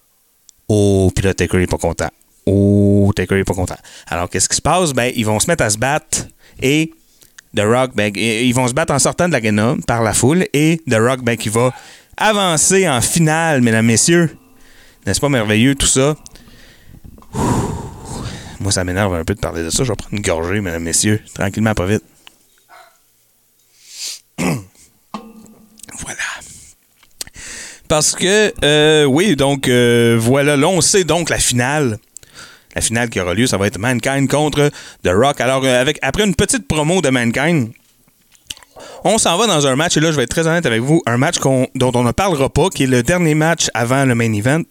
Oh, 0.68 1.12
puis 1.14 1.24
là, 1.24 1.36
Taker 1.36 1.62
est 1.62 1.68
pas 1.68 1.78
content. 1.78 2.10
Oh, 2.48 3.12
Taker 3.16 3.38
est 3.38 3.44
pas 3.44 3.54
content. 3.54 3.78
Alors, 4.08 4.28
qu'est-ce 4.28 4.50
qui 4.50 4.56
se 4.56 4.62
passe? 4.64 4.94
Ben, 4.94 5.14
ils 5.16 5.24
vont 5.24 5.40
se 5.40 5.46
mettre 5.46 5.64
à 5.64 5.70
se 5.70 5.78
battre, 5.78 6.26
et 6.60 6.92
The 7.56 7.62
Rock, 7.62 7.92
ben, 7.94 8.12
ils 8.16 8.52
vont 8.52 8.68
se 8.68 8.74
battre 8.74 8.92
en 8.92 8.98
sortant 8.98 9.28
de 9.28 9.34
la 9.34 9.40
l'arena 9.40 9.76
par 9.86 10.02
la 10.02 10.12
foule, 10.12 10.48
et 10.54 10.82
The 10.90 10.96
Rock, 10.96 11.22
ben, 11.22 11.38
va 11.52 11.72
avancer 12.18 12.90
en 12.90 13.00
finale, 13.00 13.62
mesdames, 13.62 13.86
messieurs. 13.86 14.36
N'est-ce 15.06 15.20
pas 15.20 15.30
merveilleux 15.30 15.76
tout 15.76 15.86
ça? 15.86 16.16
Moi, 18.60 18.72
ça 18.72 18.84
m'énerve 18.84 19.14
un 19.14 19.24
peu 19.24 19.36
de 19.36 19.40
parler 19.40 19.64
de 19.64 19.70
ça. 19.70 19.84
Je 19.84 19.92
vais 19.92 19.96
prendre 19.96 20.16
une 20.16 20.22
gorgée, 20.22 20.62
mesdames, 20.62 20.82
messieurs. 20.82 21.22
Tranquillement, 21.34 21.76
pas 21.76 21.86
vite. 21.86 22.04
voilà. 24.40 24.58
Parce 27.88 28.16
que, 28.16 28.52
euh, 28.64 29.06
oui, 29.06 29.36
donc, 29.36 29.68
euh, 29.68 30.18
voilà. 30.20 30.58
Là, 30.58 30.68
on 30.68 30.82
sait 30.82 31.04
donc 31.04 31.30
la 31.30 31.38
finale. 31.38 32.00
La 32.74 32.82
finale 32.82 33.10
qui 33.10 33.20
aura 33.20 33.36
lieu, 33.36 33.46
ça 33.46 33.58
va 33.58 33.68
être 33.68 33.78
Mankind 33.78 34.28
contre 34.28 34.72
The 35.04 35.10
Rock. 35.10 35.40
Alors, 35.42 35.64
euh, 35.64 35.80
avec, 35.80 36.00
après 36.02 36.26
une 36.26 36.36
petite 36.36 36.68
promo 36.68 37.02
de 37.02 37.10
Mankind, 37.10 37.70
on 39.04 39.18
s'en 39.18 39.38
va 39.38 39.48
dans 39.48 39.68
un 39.68 39.76
match, 39.76 39.98
et 39.98 40.00
là, 40.00 40.12
je 40.12 40.18
vais 40.18 40.24
être 40.24 40.30
très 40.30 40.48
honnête 40.48 40.66
avec 40.66 40.82
vous, 40.82 41.02
un 41.06 41.18
match 41.18 41.36
dont 41.40 41.92
on 41.94 42.04
ne 42.04 42.12
parlera 42.12 42.50
pas, 42.50 42.70
qui 42.70 42.84
est 42.84 42.88
le 42.88 43.04
dernier 43.04 43.36
match 43.36 43.70
avant 43.74 44.06
le 44.06 44.16
main 44.16 44.32
event. 44.34 44.64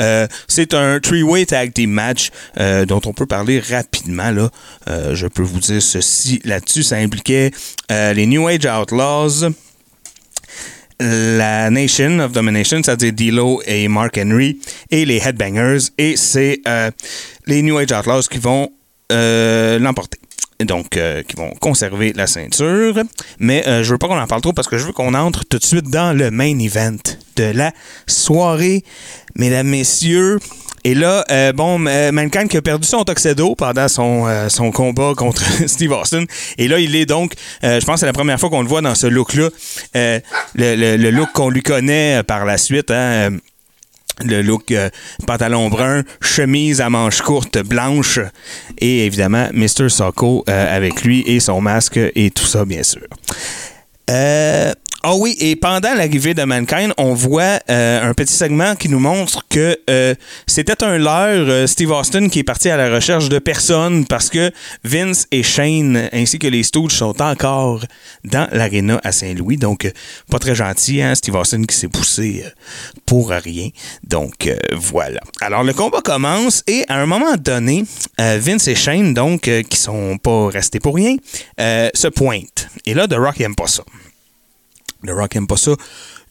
Euh, 0.00 0.26
c'est 0.46 0.74
un 0.74 1.00
three-way 1.00 1.46
tag 1.46 1.72
team 1.72 1.90
match 1.90 2.30
euh, 2.58 2.84
dont 2.84 3.00
on 3.06 3.12
peut 3.12 3.26
parler 3.26 3.60
rapidement. 3.60 4.32
Euh, 4.88 5.14
je 5.14 5.26
peux 5.26 5.42
vous 5.42 5.60
dire 5.60 5.82
ceci 5.82 6.40
là-dessus. 6.44 6.82
Ça 6.82 6.96
impliquait 6.96 7.50
les 7.90 8.26
New 8.26 8.46
Age 8.46 8.66
Outlaws, 8.66 9.50
la 11.00 11.70
Nation 11.70 12.18
of 12.18 12.32
Domination, 12.32 12.82
c'est-à-dire 12.82 13.12
D'Lo 13.12 13.62
et 13.66 13.88
Mark 13.88 14.18
Henry, 14.18 14.58
et 14.90 15.04
les 15.04 15.16
Headbangers. 15.16 15.90
Et 15.96 16.16
c'est 16.16 16.60
les 17.46 17.62
New 17.62 17.78
Age 17.78 17.92
Outlaws 17.92 18.28
qui 18.30 18.38
vont 18.38 18.70
l'emporter. 19.10 20.18
Donc, 20.64 20.96
euh, 20.96 21.22
qui 21.22 21.36
vont 21.36 21.50
conserver 21.60 22.12
la 22.14 22.26
ceinture. 22.26 22.94
Mais 23.38 23.66
euh, 23.68 23.84
je 23.84 23.92
veux 23.92 23.98
pas 23.98 24.08
qu'on 24.08 24.18
en 24.18 24.26
parle 24.26 24.40
trop 24.42 24.52
parce 24.52 24.66
que 24.66 24.76
je 24.76 24.86
veux 24.86 24.92
qu'on 24.92 25.14
entre 25.14 25.44
tout 25.44 25.58
de 25.58 25.64
suite 25.64 25.88
dans 25.88 26.16
le 26.16 26.32
main 26.32 26.58
event 26.58 26.96
de 27.36 27.44
la 27.44 27.72
soirée. 28.08 28.82
Mesdames, 29.36 29.68
messieurs. 29.68 30.38
Et 30.82 30.94
là, 30.94 31.24
euh, 31.30 31.52
bon, 31.52 31.84
euh, 31.86 32.10
Mankind 32.10 32.48
qui 32.48 32.56
a 32.56 32.62
perdu 32.62 32.88
son 32.88 33.04
tuxedo 33.04 33.54
pendant 33.54 33.86
son, 33.86 34.26
euh, 34.26 34.48
son 34.48 34.72
combat 34.72 35.12
contre 35.16 35.42
Steve 35.68 35.92
Austin. 35.92 36.24
Et 36.56 36.66
là, 36.66 36.80
il 36.80 36.96
est 36.96 37.06
donc, 37.06 37.34
euh, 37.62 37.78
je 37.78 37.86
pense 37.86 37.94
que 37.96 38.00
c'est 38.00 38.06
la 38.06 38.12
première 38.12 38.40
fois 38.40 38.50
qu'on 38.50 38.62
le 38.62 38.68
voit 38.68 38.80
dans 38.80 38.94
ce 38.96 39.06
look-là. 39.06 39.50
Le, 39.94 40.20
le- 40.56 40.96
le 40.96 41.10
look 41.10 41.28
qu'on 41.34 41.50
lui 41.50 41.62
connaît 41.62 42.22
par 42.24 42.44
la 42.44 42.58
suite, 42.58 42.90
hein, 42.90 43.36
le 44.24 44.42
look 44.42 44.70
euh, 44.70 44.90
pantalon 45.26 45.68
brun, 45.68 46.02
chemise 46.20 46.80
à 46.80 46.90
manches 46.90 47.22
courtes 47.22 47.58
blanche 47.58 48.20
et 48.78 49.06
évidemment 49.06 49.48
Mr. 49.52 49.88
Socko 49.88 50.44
euh, 50.48 50.76
avec 50.76 51.02
lui 51.02 51.22
et 51.26 51.40
son 51.40 51.60
masque 51.60 51.98
et 52.14 52.30
tout 52.30 52.46
ça 52.46 52.64
bien 52.64 52.82
sûr. 52.82 53.06
Euh, 54.10 54.72
ah 55.10 55.14
oui, 55.14 55.38
et 55.40 55.56
pendant 55.56 55.94
l'arrivée 55.94 56.34
de 56.34 56.44
Mankind, 56.44 56.92
on 56.98 57.14
voit 57.14 57.60
euh, 57.70 58.10
un 58.10 58.12
petit 58.12 58.34
segment 58.34 58.76
qui 58.76 58.90
nous 58.90 58.98
montre 58.98 59.42
que 59.48 59.80
euh, 59.88 60.14
c'était 60.46 60.84
un 60.84 60.98
leurre, 60.98 61.48
euh, 61.48 61.66
Steve 61.66 61.92
Austin, 61.92 62.28
qui 62.28 62.40
est 62.40 62.44
parti 62.44 62.68
à 62.68 62.76
la 62.76 62.94
recherche 62.94 63.30
de 63.30 63.38
personnes 63.38 64.04
parce 64.04 64.28
que 64.28 64.52
Vince 64.84 65.26
et 65.30 65.42
Shane, 65.42 66.10
ainsi 66.12 66.38
que 66.38 66.46
les 66.46 66.62
Stooges, 66.62 66.92
sont 66.92 67.22
encore 67.22 67.86
dans 68.24 68.48
l'aréna 68.52 69.00
à 69.02 69.10
Saint-Louis. 69.10 69.56
Donc, 69.56 69.90
pas 70.30 70.38
très 70.38 70.54
gentil, 70.54 71.00
hein, 71.00 71.14
Steve 71.14 71.36
Austin 71.36 71.64
qui 71.64 71.74
s'est 71.74 71.88
poussé 71.88 72.44
pour 73.06 73.30
rien. 73.30 73.70
Donc, 74.06 74.54
voilà. 74.74 75.20
Alors, 75.40 75.64
le 75.64 75.72
combat 75.72 76.02
commence 76.02 76.62
et 76.66 76.84
à 76.88 77.00
un 77.00 77.06
moment 77.06 77.34
donné, 77.38 77.84
Vince 78.18 78.68
et 78.68 78.74
Shane, 78.74 79.14
donc, 79.14 79.50
qui 79.70 79.78
sont 79.78 80.18
pas 80.18 80.50
restés 80.50 80.80
pour 80.80 80.96
rien, 80.96 81.16
se 81.58 82.08
pointent. 82.08 82.68
Et 82.84 82.92
là, 82.92 83.08
The 83.08 83.14
Rock, 83.14 83.36
il 83.38 83.44
aime 83.44 83.54
pas 83.54 83.68
ça. 83.68 83.84
The 85.06 85.10
Rock 85.10 85.36
aime 85.36 85.46
pas 85.46 85.56
ça 85.56 85.72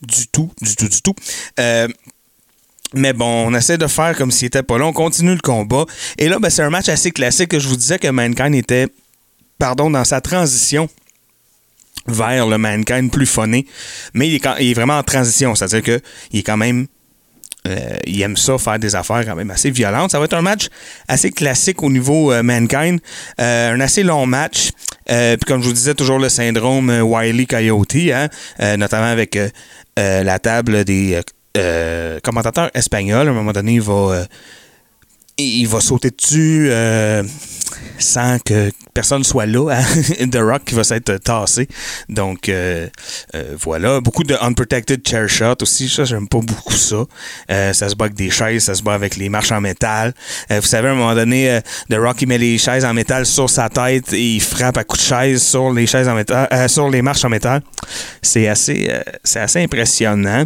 du 0.02 0.28
tout, 0.28 0.52
du 0.62 0.76
tout, 0.76 0.88
du 0.88 1.02
tout. 1.02 1.16
Euh, 1.60 1.88
mais 2.94 3.14
bon, 3.14 3.48
on 3.48 3.54
essaie 3.54 3.78
de 3.78 3.88
faire 3.88 4.16
comme 4.16 4.32
s'il 4.32 4.46
était 4.48 4.64
pas 4.64 4.78
là. 4.78 4.86
On 4.86 4.94
continue 4.94 5.34
le 5.34 5.40
combat. 5.42 5.86
Et 6.18 6.30
là, 6.30 6.40
ben, 6.40 6.50
c'est 6.50 6.62
un 6.64 6.70
match 6.70 6.88
assez 6.90 7.12
classique 7.12 7.50
que 7.50 7.60
je 7.60 7.68
vous 7.68 7.76
disais 7.76 8.00
que 8.00 8.08
Mankind 8.08 8.56
était, 8.56 8.88
pardon, 9.60 9.90
dans 9.90 10.04
sa 10.06 10.22
transition 10.22 10.88
vers 12.08 12.48
le 12.48 12.58
Mankind 12.58 13.12
plus 13.12 13.26
phoné. 13.26 13.66
Mais 14.14 14.28
il 14.30 14.36
est, 14.36 14.40
quand- 14.40 14.56
il 14.60 14.70
est 14.70 14.74
vraiment 14.74 14.98
en 14.98 15.04
transition. 15.04 15.54
C'est-à-dire 15.56 15.82
que 15.84 16.02
il 16.32 16.40
est 16.40 16.44
quand 16.44 16.58
même. 16.58 16.88
euh, 17.68 17.98
il 18.06 18.22
aime 18.22 18.38
ça, 18.38 18.58
faire 18.58 18.80
des 18.80 18.96
affaires 18.96 19.26
quand 19.26 19.36
même 19.36 19.52
assez 19.52 19.70
violentes. 19.72 20.12
Ça 20.12 20.20
va 20.20 20.26
être 20.26 20.36
un 20.36 20.42
match 20.42 20.68
assez 21.10 21.32
classique 21.32 21.84
au 21.84 21.90
niveau 21.92 22.32
euh, 22.32 22.42
Mankind. 22.44 23.02
Euh, 23.42 23.74
un 23.74 23.80
assez 23.82 24.04
long 24.04 24.26
match. 24.26 24.70
Euh, 25.10 25.38
Puis 25.38 25.46
comme 25.46 25.62
je 25.62 25.68
vous 25.68 25.74
disais, 25.74 25.94
toujours 25.94 26.20
le 26.20 26.30
syndrome 26.30 26.90
euh, 26.90 27.02
Wiley 27.02 27.46
Coyote, 27.46 27.96
hein, 27.96 28.28
euh, 28.60 28.78
notamment 28.78 29.08
avec 29.08 29.38
la 29.98 30.40
table 30.40 30.84
des 30.84 31.20
commentateurs 32.24 32.70
espagnols. 32.76 33.28
À 33.28 33.32
un 33.32 33.34
moment 33.34 33.52
donné, 33.52 33.74
il 33.74 33.82
va, 33.82 34.26
il 35.38 35.66
va 35.66 35.82
sauter 35.82 36.12
dessus 36.12 36.70
sans 37.98 38.40
que 38.40 38.72
personne 38.94 39.24
soit 39.24 39.46
là. 39.46 39.76
hein. 39.78 40.28
The 40.32 40.38
Rock 40.38 40.64
qui 40.66 40.76
va 40.76 40.84
s'être 40.84 41.18
tassé. 41.18 41.68
Donc 42.10 42.50
euh, 42.50 42.88
euh, 43.36 43.56
voilà. 43.62 44.02
Beaucoup 44.02 44.24
de 44.24 44.36
unprotected 44.42 45.08
chair 45.08 45.28
shot 45.30 45.56
aussi. 45.62 45.90
Ça, 45.90 46.04
j'aime 46.06 46.28
pas 46.28 46.40
beaucoup 46.40 46.74
ça. 46.74 47.04
Euh, 47.52 47.74
ça 47.74 47.90
se 47.90 47.96
bat 47.96 48.06
avec 48.06 48.18
des 48.18 48.30
chaises, 48.30 48.64
ça 48.64 48.76
se 48.76 48.84
bat 48.84 48.94
avec 48.94 49.18
les 49.18 49.30
marches 49.30 49.52
en 49.52 49.62
métal. 49.62 50.14
Euh, 50.52 50.60
vous 50.60 50.68
savez, 50.68 50.88
à 50.88 50.92
un 50.92 50.96
moment 50.96 51.16
donné, 51.16 51.52
euh, 51.52 51.62
The 51.90 51.96
Rock 51.96 52.22
il 52.22 52.28
met 52.28 52.38
les 52.38 52.58
chaises 52.58 52.86
en 52.86 52.94
métal 52.94 53.26
sur 53.26 53.50
sa 53.50 53.70
tête 53.70 54.14
et 54.14 54.36
il 54.36 54.42
frappe 54.42 54.78
à 54.78 54.84
coups 54.84 55.02
de 55.04 55.08
chaise 55.08 55.44
sur 55.44 55.72
les 55.72 55.88
chaises 55.88 56.08
en 56.08 56.16
métal, 56.16 56.48
euh, 56.52 56.68
sur 56.68 56.90
les 56.90 57.02
marches 57.02 57.26
en 57.26 57.30
métal. 57.30 57.62
C'est 58.22 58.48
assez, 58.48 58.92
c'est 59.24 59.40
assez 59.40 59.62
impressionnant. 59.62 60.46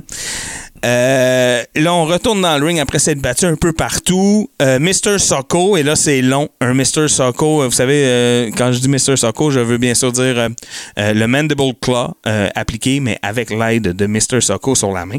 Euh, 0.84 1.64
là, 1.76 1.94
on 1.94 2.06
retourne 2.06 2.42
dans 2.42 2.58
le 2.58 2.66
ring 2.66 2.80
après 2.80 3.00
s'être 3.00 3.20
battu 3.20 3.46
un 3.46 3.56
peu 3.56 3.72
partout. 3.74 4.50
Euh, 4.62 4.80
Mr. 4.80 5.20
Socko, 5.20 5.78
et 5.78 5.84
là, 5.84 5.96
c'est 5.96 6.22
long. 6.22 6.50
Un 6.60 6.74
Mr. 6.74 7.08
Socko, 7.08 7.62
euh, 7.62 7.66
vous 7.66 7.72
savez, 7.72 8.04
euh, 8.06 8.50
quand 8.58 8.72
je 8.72 8.80
dis 8.80 8.90
Mr. 8.90 9.16
Socko, 9.16 9.52
je 9.52 9.60
veux 9.60 9.78
bien 9.78 9.94
sûr 9.94 10.12
dire 10.12 10.38
euh, 10.40 10.50
euh, 10.98 11.14
le 11.14 11.28
Mandible 11.28 11.74
Claw 11.82 12.16
appliqué, 12.56 13.00
mais 13.00 13.20
avec 13.22 13.50
l'aide 13.52 13.84
de 13.96 14.06
Mr. 14.08 14.42
Socko 14.42 14.74
sur 14.76 14.92
la 14.92 15.06
main. 15.06 15.18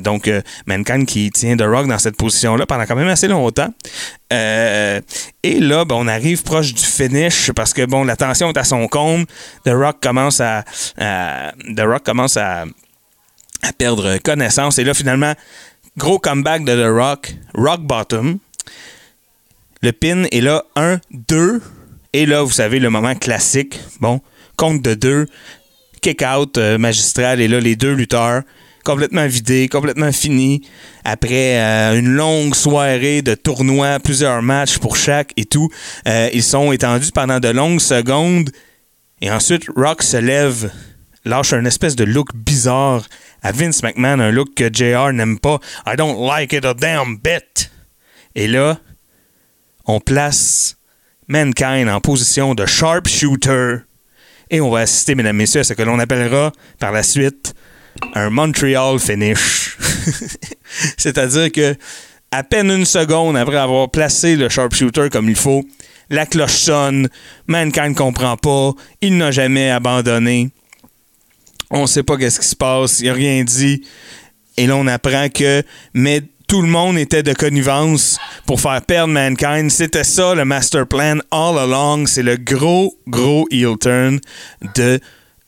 Donc, 0.00 0.30
Mankind 0.66 1.06
qui 1.06 1.30
tient 1.30 1.56
The 1.56 1.62
Rock 1.62 1.86
dans 1.88 1.98
cette 1.98 2.16
position-là 2.16 2.66
pendant 2.66 2.84
quand 2.86 2.96
même 2.96 3.08
assez 3.08 3.28
longtemps. 3.28 3.72
Euh, 4.32 5.00
et 5.42 5.60
là, 5.60 5.84
ben, 5.84 5.96
on 5.96 6.08
arrive 6.08 6.42
proche 6.42 6.72
du 6.74 6.82
finish 6.82 7.52
parce 7.52 7.72
que, 7.72 7.84
bon, 7.84 8.04
la 8.04 8.16
tension 8.16 8.50
est 8.50 8.56
à 8.58 8.64
son 8.64 8.86
comble. 8.88 9.26
The 9.64 9.70
Rock 9.70 9.96
commence 10.02 10.40
à, 10.40 10.64
à- 10.98 11.52
The 11.76 11.80
Rock 11.82 12.04
commence 12.04 12.36
à 12.36 12.64
à 13.64 13.72
perdre 13.72 14.18
connaissance. 14.18 14.78
Et 14.78 14.84
là, 14.84 14.94
finalement, 14.94 15.34
gros 15.96 16.18
comeback 16.18 16.64
de 16.64 16.74
The 16.74 16.94
Rock, 16.94 17.34
Rock 17.54 17.80
Bottom. 17.80 18.38
Le 19.82 19.92
pin 19.92 20.24
est 20.30 20.40
là, 20.40 20.64
1, 20.76 21.00
2. 21.10 21.60
Et 22.12 22.26
là, 22.26 22.42
vous 22.42 22.52
savez, 22.52 22.78
le 22.78 22.90
moment 22.90 23.14
classique. 23.14 23.80
Bon, 24.00 24.20
compte 24.56 24.82
de 24.82 24.94
2. 24.94 25.26
Kick 26.00 26.22
out 26.22 26.58
euh, 26.58 26.78
magistral. 26.78 27.40
Et 27.40 27.48
là, 27.48 27.60
les 27.60 27.76
deux 27.76 27.92
lutteurs, 27.92 28.42
complètement 28.84 29.26
vidés, 29.26 29.68
complètement 29.68 30.12
finis. 30.12 30.62
Après 31.04 31.58
euh, 31.58 31.98
une 31.98 32.08
longue 32.08 32.54
soirée 32.54 33.22
de 33.22 33.34
tournois, 33.34 33.98
plusieurs 33.98 34.42
matchs 34.42 34.78
pour 34.78 34.96
chaque 34.96 35.32
et 35.36 35.46
tout, 35.46 35.70
euh, 36.06 36.28
ils 36.32 36.42
sont 36.42 36.72
étendus 36.72 37.10
pendant 37.12 37.40
de 37.40 37.48
longues 37.48 37.80
secondes. 37.80 38.50
Et 39.20 39.30
ensuite, 39.30 39.64
Rock 39.74 40.02
se 40.02 40.18
lève, 40.18 40.70
lâche 41.24 41.52
un 41.52 41.64
espèce 41.64 41.96
de 41.96 42.04
look 42.04 42.34
bizarre 42.34 43.02
à 43.42 43.52
Vince 43.52 43.82
McMahon, 43.82 44.20
un 44.20 44.30
look 44.30 44.54
que 44.54 44.70
JR 44.72 45.12
n'aime 45.12 45.38
pas. 45.38 45.58
I 45.86 45.96
don't 45.96 46.26
like 46.26 46.52
it 46.52 46.64
a 46.64 46.74
damn 46.74 47.16
bit. 47.16 47.70
Et 48.34 48.46
là, 48.48 48.78
on 49.86 50.00
place 50.00 50.76
Mankind 51.28 51.88
en 51.88 52.00
position 52.00 52.54
de 52.54 52.66
sharpshooter. 52.66 53.78
Et 54.50 54.60
on 54.60 54.70
va 54.70 54.80
assister, 54.80 55.14
mesdames, 55.14 55.36
messieurs, 55.36 55.60
à 55.60 55.64
ce 55.64 55.72
que 55.72 55.82
l'on 55.82 55.98
appellera 55.98 56.52
par 56.78 56.92
la 56.92 57.02
suite 57.02 57.54
un 58.14 58.30
Montreal 58.30 58.98
finish. 58.98 59.76
C'est-à-dire 60.96 61.50
que 61.52 61.76
à 62.30 62.42
peine 62.42 62.70
une 62.70 62.84
seconde 62.84 63.36
après 63.36 63.56
avoir 63.56 63.90
placé 63.90 64.34
le 64.34 64.48
sharpshooter 64.48 65.08
comme 65.08 65.28
il 65.28 65.36
faut, 65.36 65.64
la 66.10 66.26
cloche 66.26 66.56
sonne, 66.56 67.08
Mankind 67.46 67.94
comprend 67.96 68.36
pas, 68.36 68.72
il 69.00 69.16
n'a 69.16 69.30
jamais 69.30 69.70
abandonné. 69.70 70.50
On 71.70 71.86
sait 71.86 72.02
pas 72.02 72.16
qu'est-ce 72.16 72.40
qui 72.40 72.46
se 72.46 72.56
passe, 72.56 73.00
il 73.00 73.08
a 73.08 73.12
rien 73.12 73.42
dit. 73.44 73.82
Et 74.56 74.66
là, 74.66 74.76
on 74.76 74.86
apprend 74.86 75.28
que 75.28 75.62
mais 75.92 76.22
tout 76.46 76.62
le 76.62 76.68
monde 76.68 76.98
était 76.98 77.22
de 77.22 77.32
connivence 77.32 78.18
pour 78.46 78.60
faire 78.60 78.82
perdre 78.82 79.12
Mankind. 79.12 79.70
C'était 79.70 80.04
ça 80.04 80.34
le 80.34 80.44
master 80.44 80.86
plan 80.86 81.18
all 81.30 81.58
along. 81.58 82.06
C'est 82.06 82.22
le 82.22 82.36
gros, 82.36 82.96
gros 83.08 83.46
heel 83.50 83.76
turn 83.78 84.20
de 84.74 85.00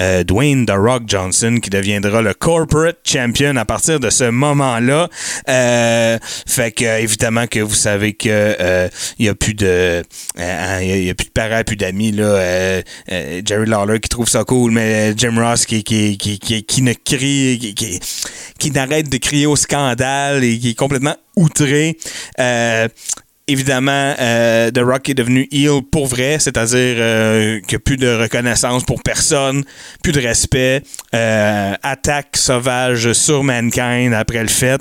euh, 0.02 0.24
Dwayne 0.24 0.66
The 0.66 0.72
Rock 0.76 1.04
Johnson 1.06 1.58
qui 1.62 1.70
deviendra 1.70 2.22
le 2.22 2.34
corporate 2.34 2.98
champion 3.04 3.56
à 3.56 3.64
partir 3.64 3.98
de 4.00 4.10
ce 4.10 4.24
moment-là. 4.30 5.08
Euh, 5.48 6.18
fait 6.46 6.72
que 6.72 6.84
euh, 6.84 6.98
évidemment 7.00 7.46
que 7.46 7.60
vous 7.60 7.74
savez 7.74 8.12
que 8.14 8.28
euh, 8.30 8.88
il 9.18 9.26
y 9.26 9.28
a 9.28 9.34
plus 9.34 9.54
de 9.54 9.66
euh, 9.66 10.02
hein, 10.38 10.80
il 10.82 11.04
y 11.04 11.08
a- 11.08 11.12
a 11.12 11.14
plus 11.14 11.26
de 11.26 11.30
parents, 11.32 11.62
plus 11.64 11.76
d'amis 11.76 12.12
là. 12.12 12.24
Euh, 12.24 12.82
euh, 13.12 13.40
Jerry 13.44 13.66
Lawler 13.66 14.00
qui 14.00 14.08
trouve 14.08 14.28
ça 14.28 14.44
cool, 14.44 14.72
mais 14.72 15.12
euh, 15.12 15.14
Jim 15.16 15.34
Ross 15.36 15.64
qui 15.66 15.82
qui, 15.84 16.18
qui, 16.18 16.38
qui, 16.38 16.64
qui 16.64 16.82
ne 16.82 16.92
crie 16.92 17.58
qui, 17.60 17.74
qui, 17.74 18.00
qui 18.58 18.70
n'arrête 18.70 19.08
de 19.08 19.16
crier 19.18 19.46
au 19.46 19.56
scandale 19.56 20.44
et 20.44 20.58
qui 20.58 20.70
est 20.70 20.74
complètement 20.78 21.16
outré. 21.36 21.96
Euh, 22.40 22.88
Évidemment, 23.48 24.12
euh, 24.18 24.72
The 24.72 24.80
Rock 24.80 25.08
est 25.08 25.14
devenu 25.14 25.46
heel 25.52 25.80
pour 25.92 26.08
vrai, 26.08 26.38
c'est-à-dire 26.40 26.96
euh, 26.98 27.60
qu'il 27.60 27.70
n'y 27.70 27.74
a 27.76 27.78
plus 27.78 27.96
de 27.96 28.08
reconnaissance 28.08 28.82
pour 28.82 29.04
personne, 29.04 29.62
plus 30.02 30.10
de 30.10 30.20
respect, 30.20 30.82
euh, 31.14 31.74
attaque 31.84 32.36
sauvage 32.36 33.12
sur 33.12 33.44
Mankind 33.44 34.12
après 34.14 34.42
le 34.42 34.48
fait. 34.48 34.80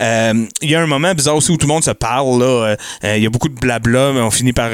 Euh, 0.00 0.32
Il 0.62 0.70
y 0.70 0.74
a 0.74 0.80
un 0.80 0.86
moment 0.86 1.12
bizarre 1.12 1.36
aussi 1.36 1.50
où 1.50 1.58
tout 1.58 1.66
le 1.66 1.74
monde 1.74 1.84
se 1.84 1.90
parle. 1.90 2.40
là. 2.40 2.46
Euh, 2.46 2.76
euh, 3.04 3.16
Il 3.18 3.22
y 3.22 3.26
a 3.26 3.28
beaucoup 3.28 3.50
de 3.50 3.60
blabla, 3.60 4.12
mais 4.14 4.20
on 4.20 4.30
finit 4.30 4.54
par... 4.54 4.70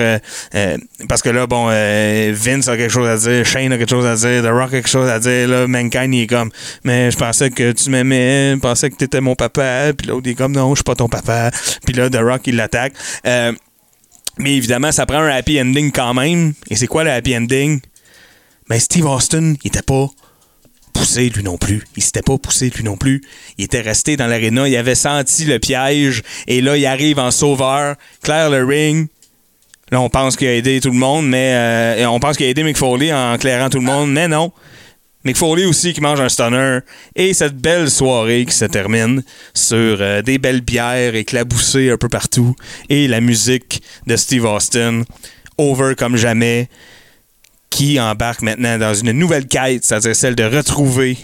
parce 1.09 1.23
que 1.23 1.31
là, 1.31 1.49
bon, 1.49 1.67
Vince 1.67 2.69
a 2.69 2.77
quelque 2.77 2.93
chose 2.93 3.09
à 3.09 3.17
dire, 3.17 3.45
Shane 3.45 3.73
a 3.73 3.77
quelque 3.77 3.91
chose 3.91 4.07
à 4.07 4.15
dire, 4.15 4.45
The 4.45 4.53
Rock 4.53 4.69
a 4.69 4.71
quelque 4.71 4.89
chose 4.89 5.09
à 5.09 5.19
dire, 5.19 5.49
là, 5.49 5.67
Mankind, 5.67 6.15
il 6.15 6.23
est 6.23 6.27
comme, 6.29 6.51
mais 6.85 7.11
je 7.11 7.17
pensais 7.17 7.51
que 7.51 7.73
tu 7.73 7.91
m'aimais, 7.91 8.53
je 8.55 8.61
pensais 8.61 8.89
que 8.89 8.95
tu 8.95 9.03
étais 9.03 9.21
mon 9.21 9.35
papa, 9.35 9.93
puis 9.99 10.07
l'autre, 10.07 10.23
il 10.27 10.31
est 10.31 10.35
comme, 10.37 10.53
non, 10.53 10.71
je 10.71 10.77
suis 10.77 10.85
pas 10.85 10.95
ton 10.95 11.09
papa. 11.09 11.51
Puis 11.85 11.93
là, 11.97 12.09
The 12.09 12.21
Rock, 12.23 12.43
il 12.47 12.55
l'attaque. 12.55 12.93
Euh, 13.33 13.53
mais 14.39 14.57
évidemment, 14.57 14.93
ça 14.93 15.07
prend 15.07 15.19
un 15.19 15.29
happy 15.29 15.61
ending 15.61 15.93
quand 15.93 16.15
même. 16.15 16.55
Et 16.71 16.77
c'est 16.77 16.87
quoi 16.87 17.05
le 17.05 17.11
happy 17.11 17.37
ending? 17.37 17.81
Ben, 18.69 18.79
Steve 18.79 19.07
Austin, 19.07 19.55
il 19.63 19.69
était 19.69 19.83
pas 19.83 20.09
poussé 20.93 21.29
lui 21.31 21.43
non 21.43 21.59
plus. 21.59 21.83
Il 21.97 22.03
s'était 22.03 22.23
pas 22.23 22.39
poussé 22.39 22.71
lui 22.71 22.85
non 22.85 22.97
plus. 22.97 23.23
Il 23.59 23.65
était 23.65 23.81
resté 23.81 24.17
dans 24.17 24.27
l'aréna, 24.27 24.69
il 24.69 24.77
avait 24.77 24.95
senti 24.95 25.45
le 25.45 25.59
piège. 25.59 26.23
Et 26.47 26.61
là, 26.61 26.77
il 26.77 26.87
arrive 26.87 27.19
en 27.19 27.31
sauveur, 27.31 27.97
claire 28.23 28.51
le 28.51 28.65
ring. 28.65 29.09
Là, 29.91 30.01
on 30.01 30.09
pense 30.09 30.37
qu'il 30.37 30.49
a 30.49 30.55
aidé 30.55 30.81
tout 30.81 30.91
le 30.91 30.97
monde, 30.97 31.29
mais 31.29 31.53
euh, 31.55 32.09
on 32.09 32.19
pense 32.19 32.37
qu'il 32.37 32.47
a 32.47 32.49
aidé 32.49 32.63
Mick 32.63 32.79
Foley 32.79 33.13
en 33.13 33.37
clairant 33.37 33.69
tout 33.69 33.79
le 33.79 33.85
monde, 33.85 34.11
mais 34.11 34.27
non. 34.27 34.51
Mick 35.25 35.37
Foley 35.37 35.67
aussi 35.67 35.93
qui 35.93 36.01
mange 36.01 36.21
un 36.21 36.29
stunner. 36.29 36.81
Et 37.15 37.33
cette 37.33 37.57
belle 37.57 37.91
soirée 37.91 38.45
qui 38.45 38.55
se 38.55 38.65
termine 38.65 39.23
sur 39.55 39.99
euh, 40.01 40.23
des 40.23 40.39
belles 40.39 40.63
bières 40.63 41.15
éclaboussées 41.15 41.91
un 41.91 41.97
peu 41.97 42.09
partout. 42.09 42.57
Et 42.89 43.07
la 43.07 43.21
musique 43.21 43.83
de 44.07 44.17
Steve 44.17 44.45
Austin, 44.45 45.03
over 45.59 45.95
comme 45.97 46.17
jamais, 46.17 46.69
qui 47.71 48.01
embarque 48.01 48.43
maintenant 48.43 48.79
dans 48.79 48.95
une 48.95 49.13
nouvelle 49.13 49.47
quête, 49.47 49.85
c'est-à-dire 49.85 50.17
celle 50.17 50.35
de 50.35 50.45
retrouver 50.45 51.19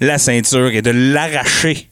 la 0.00 0.18
ceinture 0.18 0.70
et 0.70 0.82
de 0.82 0.90
l'arracher 0.90 1.88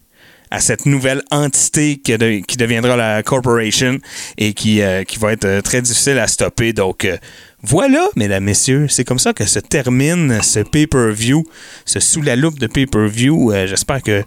à 0.53 0.61
cette 0.61 0.85
nouvelle 0.85 1.23
entité 1.31 1.97
qui, 1.97 2.17
de- 2.19 2.41
qui 2.47 2.59
deviendra 2.59 2.95
la 2.95 3.23
corporation 3.23 3.99
et 4.37 4.53
qui, 4.53 4.83
euh, 4.83 5.03
qui 5.03 5.19
va 5.19 5.33
être 5.33 5.47
euh, 5.47 5.61
très 5.63 5.81
difficile 5.81 6.19
à 6.19 6.27
stopper. 6.27 6.75
Donc 6.75 7.07
euh, 7.07 7.17
voilà, 7.63 8.07
mesdames, 8.17 8.45
messieurs, 8.45 8.87
c'est 8.89 9.05
comme 9.05 9.19
ça 9.19 9.33
que 9.33 9.47
se 9.47 9.59
termine 9.61 10.43
ce 10.43 10.61
pay-per-view, 10.61 11.45
ce 11.87 12.01
sous 12.01 12.21
la 12.21 12.37
loupe 12.37 12.59
de 12.59 12.67
pay-per-view. 12.67 13.53
J'espère 13.67 14.03
que 14.03 14.23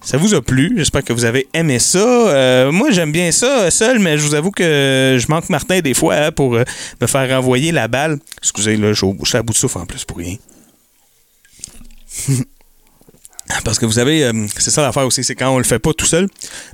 ça 0.00 0.16
vous 0.16 0.34
a 0.34 0.42
plu. 0.42 0.74
J'espère 0.76 1.02
que 1.02 1.12
vous 1.12 1.24
avez 1.24 1.48
aimé 1.54 1.78
ça. 1.80 2.68
Moi, 2.70 2.90
j'aime 2.92 3.10
bien 3.10 3.32
ça 3.32 3.70
seul, 3.70 3.98
mais 3.98 4.16
je 4.18 4.22
vous 4.22 4.34
avoue 4.34 4.50
que 4.52 5.16
je 5.18 5.26
manque 5.28 5.48
Martin 5.48 5.80
des 5.80 5.94
fois 5.94 6.14
hein, 6.14 6.30
pour 6.30 6.52
me 6.52 7.06
faire 7.06 7.28
renvoyer 7.36 7.72
la 7.72 7.88
balle. 7.88 8.18
Excusez, 8.38 8.76
là, 8.76 8.92
je 8.92 9.04
suis 9.24 9.36
à 9.38 9.42
bout 9.42 9.54
de 9.54 9.58
souffle 9.58 9.78
en 9.78 9.86
plus 9.86 10.04
pour 10.04 10.18
rien. 10.18 10.36
Parce 13.64 13.78
que 13.78 13.84
vous 13.86 13.92
savez, 13.92 14.24
euh, 14.24 14.46
c'est 14.56 14.70
ça 14.70 14.82
l'affaire 14.82 15.06
aussi, 15.06 15.22
c'est 15.22 15.34
quand 15.34 15.50
on 15.50 15.58
le 15.58 15.64
fait 15.64 15.78
pas 15.78 15.92
tout 15.92 16.06
seul, 16.06 16.28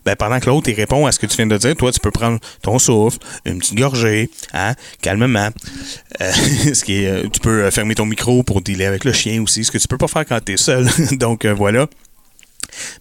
ben 0.05 0.15
pendant 0.15 0.39
que 0.39 0.47
l'autre 0.47 0.69
il 0.69 0.75
répond 0.75 1.07
à 1.07 1.13
ce 1.13 1.19
que 1.19 1.27
tu 1.27 1.37
viens 1.37 1.47
de 1.47 1.57
dire, 1.57 1.75
toi 1.77 1.91
tu 1.91 1.99
peux 1.99 2.13
prendre 2.13 2.39
ton 2.63 2.79
souffle, 2.79 3.19
une 3.45 3.59
petite 3.59 3.77
gorgée, 3.77 4.31
hein, 4.53 4.75
calmement. 5.03 5.51
Euh, 6.21 6.33
ce 6.75 6.85
qui 6.85 7.07
euh, 7.07 7.25
tu 7.33 7.41
peux 7.41 7.65
euh, 7.65 7.71
fermer 7.71 7.95
ton 7.95 8.07
micro 8.07 8.43
pour 8.43 8.61
dealer 8.61 8.87
avec 8.87 9.05
le 9.05 9.13
chien 9.13 9.43
aussi, 9.43 9.65
ce 9.65 9.71
que 9.71 9.79
tu 9.79 9.89
peux 9.89 9.99
pas 9.99 10.09
faire 10.09 10.25
quand 10.27 10.45
tu 10.45 10.57
seul. 10.57 10.89
Donc 11.13 11.45
voilà. 11.45 11.87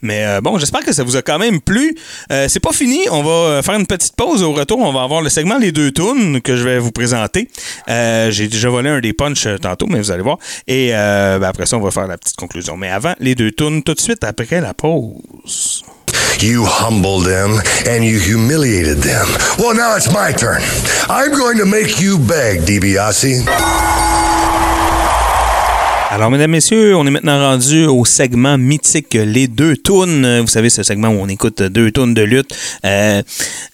Mais 0.01 0.26
euh, 0.26 0.41
bon, 0.41 0.57
j'espère 0.57 0.81
que 0.81 0.93
ça 0.93 1.03
vous 1.03 1.15
a 1.15 1.22
quand 1.22 1.39
même 1.39 1.61
plu. 1.61 1.95
Euh, 2.31 2.47
c'est 2.49 2.60
pas 2.60 2.72
fini. 2.72 2.99
On 3.11 3.23
va 3.23 3.30
euh, 3.31 3.61
faire 3.61 3.76
une 3.76 3.88
petite 3.88 4.15
pause. 4.15 4.43
Au 4.43 4.53
retour, 4.53 4.80
on 4.80 4.93
va 4.93 5.03
avoir 5.03 5.22
le 5.22 5.30
segment 5.30 5.57
Les 5.57 5.72
deux 5.72 5.91
tunes 5.91 6.41
que 6.41 6.56
je 6.56 6.64
vais 6.64 6.80
vous 6.80 6.91
présenter. 6.91 7.49
Euh, 7.89 8.31
J'ai 8.31 8.47
déjà 8.47 8.69
volé 8.69 8.89
un 8.89 8.99
des 8.99 9.14
punchs 9.14 9.47
tantôt, 9.61 9.88
mais 9.88 9.99
vous 9.99 10.11
allez 10.11 10.23
voir. 10.23 10.38
Et 10.68 10.89
ben, 10.89 11.43
après 11.43 11.65
ça, 11.65 11.77
on 11.77 11.81
va 11.81 11.91
faire 11.91 12.07
la 12.07 12.18
petite 12.18 12.35
conclusion. 12.35 12.77
Mais 12.77 12.89
avant, 12.89 13.14
les 13.19 13.35
deux 13.35 13.51
tunes, 13.51 13.84
tout 13.84 13.93
de 13.93 13.99
suite 13.99 14.23
après 14.23 14.61
la 14.61 14.73
pause. 14.73 15.84
You 16.41 16.65
humbled 16.65 17.26
them 17.26 17.61
and 17.85 18.03
you 18.03 18.18
humiliated 18.19 19.01
them. 19.01 19.27
Well, 19.57 19.76
now 19.76 19.95
it's 19.97 20.07
my 20.11 20.31
turn. 20.31 20.61
I'm 21.10 21.31
going 21.31 21.57
to 21.57 21.65
make 21.65 21.99
you 21.99 22.18
beg, 22.18 22.61
DiBiase. 22.61 24.19
Alors, 26.11 26.31
mesdames, 26.31 26.49
messieurs, 26.49 26.95
on 26.95 27.06
est 27.06 27.11
maintenant 27.11 27.38
rendu 27.38 27.86
au 27.86 28.03
segment 28.03 28.57
mythique 28.57 29.14
Les 29.14 29.48
deux 29.48 29.77
tunes. 29.77 30.40
Vous 30.40 30.48
savez, 30.48 30.72
ce 30.72 30.81
segment 30.81 31.10
où 31.10 31.19
on 31.19 31.27
écoute 31.27 31.61
deux 31.61 31.91
tunes 31.91 32.15
de 32.15 32.23
lutte. 32.23 32.52
Euh, 32.84 33.22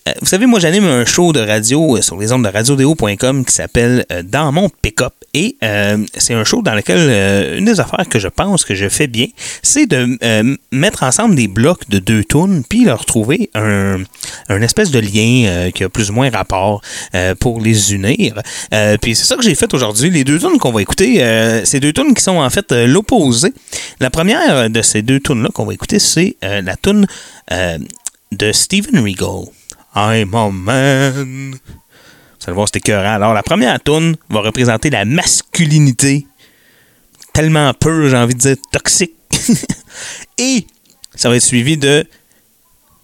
euh, 0.08 0.12
vous 0.20 0.28
savez, 0.28 0.46
moi, 0.46 0.60
j'anime 0.60 0.84
un 0.84 1.06
show 1.06 1.32
de 1.32 1.40
radio 1.40 1.96
euh, 1.96 2.02
sur 2.02 2.18
les 2.18 2.34
ondes 2.34 2.44
de 2.44 2.50
radiodéo.com 2.50 3.46
qui 3.46 3.54
s'appelle 3.54 4.06
Dans 4.26 4.52
mon 4.52 4.68
pick-up. 4.82 5.14
Et 5.34 5.58
c'est 6.18 6.34
un 6.34 6.46
show 6.46 6.62
dans 6.62 6.74
lequel 6.74 7.58
une 7.58 7.66
des 7.66 7.82
affaires 7.82 8.08
que 8.10 8.20
je 8.20 8.30
pense 8.30 8.64
que 8.64 8.74
je 8.74 8.88
fais 8.88 9.08
bien, 9.08 9.28
c'est 9.62 9.86
de 9.86 10.18
mettre 10.72 11.04
ensemble 11.04 11.36
des 11.36 11.50
blocs 11.50 11.90
de 11.90 12.00
deux 12.00 12.24
tunes 12.24 12.64
puis 12.64 12.86
leur 12.86 13.04
trouver 13.04 13.50
un, 13.54 14.06
espèce 14.62 14.92
de 14.92 15.00
lien 15.00 15.72
qui 15.72 15.84
a 15.84 15.90
plus 15.90 16.10
ou 16.10 16.14
moins 16.14 16.30
rapport 16.30 16.80
pour 17.42 17.60
les 17.60 17.94
unir. 17.94 18.42
Puis 19.02 19.14
c'est 19.16 19.26
ça 19.26 19.36
que 19.36 19.44
j'ai 19.44 19.56
fait 19.56 19.74
aujourd'hui. 19.74 20.10
Les 20.10 20.24
deux 20.24 20.40
tunes 20.40 20.58
qu'on 20.58 20.72
va 20.72 20.82
écouter, 20.82 21.18
c'est 21.66 21.82
deux 21.82 21.92
tunes 21.92 22.14
qui 22.14 22.24
sont 22.26 22.38
en 22.38 22.50
fait 22.50 22.72
euh, 22.72 22.88
l'opposé. 22.88 23.54
La 24.00 24.10
première 24.10 24.70
de 24.70 24.82
ces 24.82 25.02
deux 25.02 25.20
tunes 25.20 25.44
là 25.44 25.50
qu'on 25.54 25.66
va 25.66 25.74
écouter, 25.74 26.00
c'est 26.00 26.36
euh, 26.44 26.62
la 26.62 26.76
tune 26.76 27.08
euh, 27.52 27.78
de 28.32 28.52
Steven 28.52 29.00
Regal. 29.00 29.46
I'm 29.96 30.34
a 30.34 30.50
man. 30.50 31.52
Vous 31.54 32.46
allez 32.48 32.56
voir, 32.56 32.68
c'est 32.68 32.78
écœurant. 32.78 33.16
Alors, 33.16 33.34
la 33.34 33.44
première 33.44 33.82
tune 33.82 34.18
va 34.30 34.42
représenter 34.42 34.90
la 34.90 35.06
masculinité. 35.06 36.28
Tellement 37.34 37.74
peu, 37.74 38.10
j'ai 38.10 38.18
envie 38.18 38.36
de 38.36 38.40
dire, 38.40 38.56
toxique. 38.72 39.14
Et 40.38 40.68
ça 41.16 41.30
va 41.30 41.38
être 41.38 41.44
suivi 41.44 41.78
de. 41.78 42.06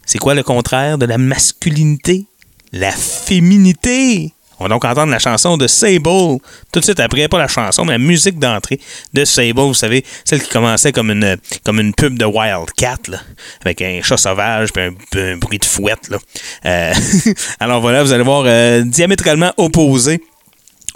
C'est 0.05 0.17
quoi 0.17 0.35
le 0.35 0.43
contraire 0.43 0.97
de 0.97 1.05
la 1.05 1.17
masculinité? 1.17 2.25
La 2.73 2.91
féminité. 2.91 4.33
On 4.61 4.65
va 4.65 4.69
donc 4.69 4.85
entendre 4.85 5.11
la 5.11 5.17
chanson 5.17 5.57
de 5.57 5.65
Sable 5.65 6.37
tout 6.71 6.79
de 6.79 6.83
suite 6.83 6.99
après, 6.99 7.27
pas 7.27 7.39
la 7.39 7.47
chanson, 7.47 7.83
mais 7.83 7.93
la 7.93 7.97
musique 7.97 8.37
d'entrée 8.37 8.79
de 9.11 9.25
Sable, 9.25 9.59
vous 9.59 9.73
savez, 9.73 10.05
celle 10.23 10.43
qui 10.43 10.49
commençait 10.49 10.91
comme 10.91 11.09
une, 11.09 11.35
comme 11.65 11.91
pub 11.95 12.15
de 12.15 12.25
Wildcat, 12.25 13.17
avec 13.65 13.81
un 13.81 14.01
chat 14.03 14.17
sauvage 14.17 14.71
puis 14.71 14.83
un, 14.83 15.37
bruit 15.37 15.57
de 15.57 15.65
fouette. 15.65 16.09
Là. 16.09 16.19
Euh, 16.67 16.93
alors 17.59 17.81
voilà, 17.81 18.03
vous 18.03 18.13
allez 18.13 18.23
voir 18.23 18.43
euh, 18.45 18.83
diamétralement 18.83 19.51
opposé 19.57 20.21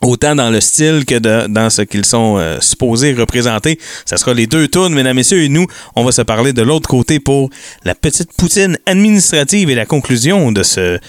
autant 0.03 0.35
dans 0.35 0.51
le 0.51 0.61
style 0.61 1.03
que 1.03 1.47
dans 1.47 1.71
ce 1.71 1.81
qu'ils 1.81 2.05
sont 2.05 2.37
euh, 2.37 2.59
supposés 2.61 3.13
représenter. 3.13 3.79
Ça 4.05 4.17
sera 4.17 4.35
les 4.35 4.45
deux 4.45 4.67
tours, 4.67 4.91
mesdames, 4.91 5.15
messieurs, 5.15 5.41
et 5.41 5.49
nous, 5.49 5.65
on 5.95 6.03
va 6.03 6.11
se 6.11 6.21
parler 6.21 6.53
de 6.53 6.61
l'autre 6.61 6.87
côté 6.87 7.19
pour 7.19 7.49
la 7.83 7.95
petite 7.95 8.31
poutine 8.33 8.77
administrative 8.85 9.71
et 9.71 9.75
la 9.75 9.87
conclusion 9.87 10.51
de 10.51 10.61
ce 10.61 10.99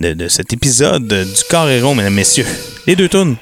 de, 0.00 0.28
cet 0.28 0.52
épisode 0.52 1.06
du 1.06 1.42
et 1.68 1.80
rond, 1.80 1.94
mesdames, 1.94 2.14
messieurs. 2.14 2.46
Les 2.86 2.96
deux 2.96 3.08
tunes. 3.08 3.36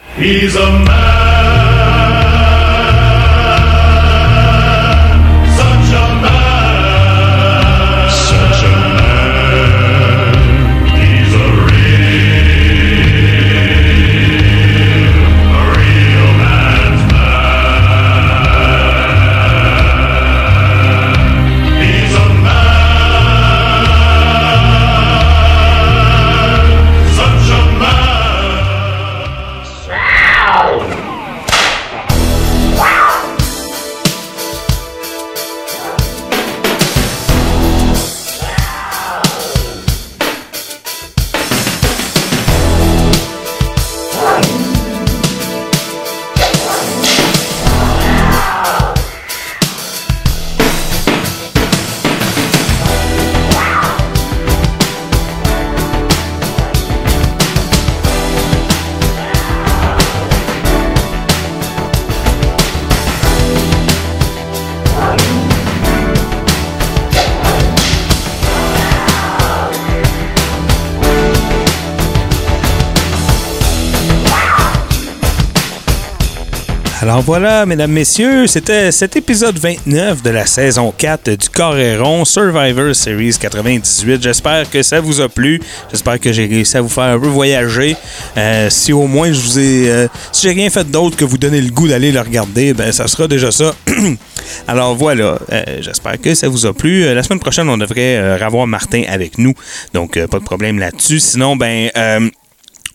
Alors 77.15 77.23
voilà, 77.23 77.65
mesdames, 77.65 77.93
messieurs, 77.93 78.49
c'était 78.49 78.91
cet 78.91 79.15
épisode 79.15 79.57
29 79.57 80.21
de 80.21 80.31
la 80.31 80.47
saison 80.47 80.93
4 80.99 81.31
du 81.31 81.49
Coréron 81.49 82.25
Survivor 82.25 82.93
Series 82.93 83.37
98. 83.41 84.21
J'espère 84.21 84.69
que 84.69 84.83
ça 84.83 85.01
vous 85.01 85.21
a 85.21 85.29
plu. 85.29 85.61
J'espère 85.93 86.19
que 86.19 86.33
j'ai 86.33 86.47
réussi 86.47 86.77
à 86.77 86.81
vous 86.81 86.89
faire 86.89 87.05
un 87.05 87.21
peu 87.21 87.29
voyager. 87.29 87.95
Euh, 88.37 88.69
si 88.69 88.93
au 88.93 89.07
moins 89.07 89.31
je 89.33 89.39
vous 89.39 89.59
ai. 89.61 89.91
euh, 89.93 90.09
si 90.33 90.49
j'ai 90.49 90.55
rien 90.55 90.69
fait 90.71 90.91
d'autre 90.91 91.17
que 91.17 91.25
vous 91.25 91.39
donner 91.39 91.61
le 91.61 91.71
goût 91.71 91.87
d'aller 91.87 92.11
le 92.11 92.19
regarder, 92.19 92.75
ben 92.75 92.91
ça 92.91 93.07
sera 93.07 93.29
déjà 93.29 93.53
ça. 93.53 93.77
Alors 94.67 94.97
voilà, 94.97 95.39
euh, 95.53 95.63
j'espère 95.83 96.21
que 96.21 96.35
ça 96.35 96.49
vous 96.49 96.67
a 96.67 96.75
plu. 96.75 97.15
La 97.15 97.23
semaine 97.23 97.39
prochaine, 97.39 97.69
on 97.69 97.79
devrait 97.79 98.45
revoir 98.45 98.67
Martin 98.67 99.05
avec 99.09 99.39
nous. 99.39 99.55
Donc, 99.93 100.19
pas 100.19 100.41
de 100.41 100.45
problème 100.45 100.81
là-dessus. 100.81 101.21
Sinon, 101.21 101.55
ben. 101.55 101.91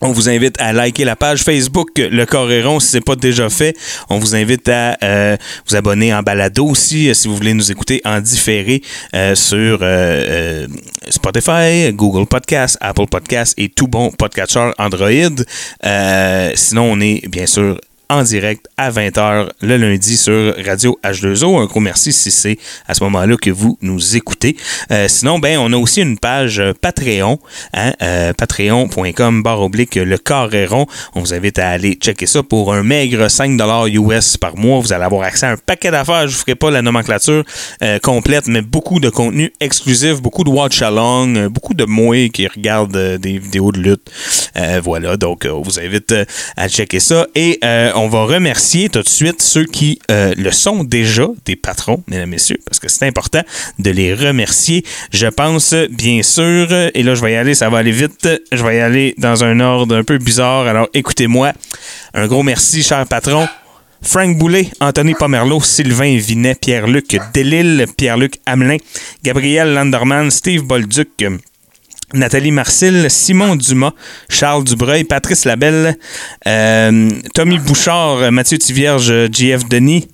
On 0.00 0.12
vous 0.12 0.28
invite 0.28 0.60
à 0.60 0.72
liker 0.72 1.04
la 1.04 1.16
page 1.16 1.42
Facebook 1.42 1.90
Le 1.96 2.24
Coréron 2.24 2.80
si 2.80 2.88
ce 2.88 2.96
n'est 2.96 3.00
pas 3.02 3.16
déjà 3.16 3.50
fait. 3.50 3.76
On 4.08 4.18
vous 4.18 4.34
invite 4.34 4.68
à 4.68 4.96
euh, 5.02 5.36
vous 5.68 5.76
abonner 5.76 6.14
en 6.14 6.22
balado 6.22 6.66
aussi 6.66 7.08
euh, 7.08 7.14
si 7.14 7.28
vous 7.28 7.36
voulez 7.36 7.54
nous 7.54 7.70
écouter 7.70 8.00
en 8.04 8.20
différé 8.20 8.82
euh, 9.14 9.34
sur 9.34 9.80
Spotify, 11.08 11.92
Google 11.92 12.26
Podcast, 12.26 12.78
Apple 12.80 13.06
Podcast 13.06 13.54
et 13.58 13.68
tout 13.68 13.88
bon 13.88 14.10
podcatcher 14.10 14.70
Android. 14.78 15.10
Sinon, 16.54 16.92
on 16.92 17.00
est 17.00 17.28
bien 17.28 17.46
sûr 17.46 17.78
en 18.10 18.24
direct 18.24 18.66
à 18.76 18.90
20h 18.90 19.50
le 19.62 19.76
lundi 19.76 20.16
sur 20.16 20.54
Radio 20.66 20.98
H2O. 21.04 21.62
Un 21.62 21.66
gros 21.66 21.78
merci 21.78 22.12
si 22.12 22.32
c'est 22.32 22.58
à 22.88 22.94
ce 22.94 23.04
moment-là 23.04 23.36
que 23.36 23.50
vous 23.50 23.78
nous 23.82 24.16
écoutez. 24.16 24.56
Euh, 24.90 25.06
sinon, 25.08 25.38
ben, 25.38 25.58
on 25.58 25.72
a 25.72 25.76
aussi 25.76 26.02
une 26.02 26.18
page 26.18 26.58
euh, 26.58 26.72
Patreon, 26.78 27.38
hein, 27.72 27.92
euh, 28.02 28.32
patreon.com 28.32 29.42
barre 29.44 29.62
oblique 29.62 29.94
le 29.94 30.18
Carréron. 30.18 30.86
On 31.14 31.20
vous 31.20 31.32
invite 31.32 31.60
à 31.60 31.68
aller 31.68 31.94
checker 31.94 32.26
ça 32.26 32.42
pour 32.42 32.74
un 32.74 32.82
maigre 32.82 33.28
5$ 33.28 33.88
US 33.88 34.36
par 34.36 34.56
mois. 34.56 34.80
Vous 34.80 34.92
allez 34.92 35.04
avoir 35.04 35.22
accès 35.22 35.46
à 35.46 35.50
un 35.50 35.56
paquet 35.56 35.92
d'affaires. 35.92 36.22
Je 36.22 36.32
ne 36.32 36.36
vous 36.36 36.38
ferai 36.38 36.56
pas 36.56 36.70
la 36.72 36.82
nomenclature 36.82 37.44
complète, 38.02 38.48
mais 38.48 38.62
beaucoup 38.62 38.98
de 38.98 39.08
contenu 39.08 39.52
exclusif, 39.60 40.20
beaucoup 40.20 40.42
de 40.42 40.50
watch 40.50 40.82
along, 40.82 41.36
euh, 41.36 41.48
beaucoup 41.48 41.74
de 41.74 41.84
moi 41.84 42.28
qui 42.28 42.48
regardent 42.48 43.18
des 43.18 43.38
vidéos 43.38 43.70
de 43.70 43.78
lutte. 43.78 44.10
Voilà, 44.82 45.16
donc 45.16 45.46
on 45.50 45.62
vous 45.62 45.78
invite 45.78 46.14
à 46.56 46.68
checker 46.68 46.98
ça. 46.98 47.26
Et 47.34 47.60
on 48.00 48.08
va 48.08 48.24
remercier 48.24 48.88
tout 48.88 49.02
de 49.02 49.08
suite 49.08 49.42
ceux 49.42 49.64
qui 49.64 49.98
euh, 50.10 50.34
le 50.36 50.50
sont 50.50 50.84
déjà, 50.84 51.26
des 51.44 51.56
patrons, 51.56 52.02
mesdames 52.06 52.28
et 52.28 52.32
messieurs, 52.32 52.58
parce 52.64 52.78
que 52.78 52.88
c'est 52.88 53.06
important 53.06 53.42
de 53.78 53.90
les 53.90 54.14
remercier. 54.14 54.84
Je 55.12 55.26
pense, 55.26 55.74
bien 55.90 56.22
sûr, 56.22 56.72
et 56.72 57.02
là 57.02 57.14
je 57.14 57.20
vais 57.20 57.32
y 57.32 57.36
aller, 57.36 57.54
ça 57.54 57.68
va 57.68 57.78
aller 57.78 57.92
vite, 57.92 58.28
je 58.52 58.64
vais 58.64 58.78
y 58.78 58.80
aller 58.80 59.14
dans 59.18 59.44
un 59.44 59.60
ordre 59.60 59.96
un 59.96 60.04
peu 60.04 60.18
bizarre, 60.18 60.66
alors 60.66 60.88
écoutez-moi. 60.94 61.52
Un 62.14 62.26
gros 62.26 62.42
merci, 62.42 62.82
cher 62.82 63.06
patron. 63.06 63.46
Frank 64.02 64.38
Boulet, 64.38 64.70
Anthony 64.80 65.12
Pomerleau, 65.12 65.60
Sylvain 65.60 66.16
Vinet, 66.16 66.54
Pierre-Luc 66.54 67.18
Delille, 67.34 67.84
Pierre-Luc 67.98 68.36
Hamelin, 68.46 68.78
Gabriel 69.22 69.74
Landerman, 69.74 70.30
Steve 70.30 70.62
Bolduc, 70.62 71.22
Nathalie 72.14 72.50
Marcil, 72.50 73.06
Simon 73.08 73.56
Dumas, 73.56 73.92
Charles 74.28 74.64
Dubreuil, 74.64 75.04
Patrice 75.04 75.44
Labelle, 75.44 75.96
euh, 76.46 77.10
Tommy 77.34 77.58
Bouchard, 77.58 78.32
Mathieu 78.32 78.58
Tivierge, 78.58 79.28
JF 79.32 79.68
Denis, 79.68 80.08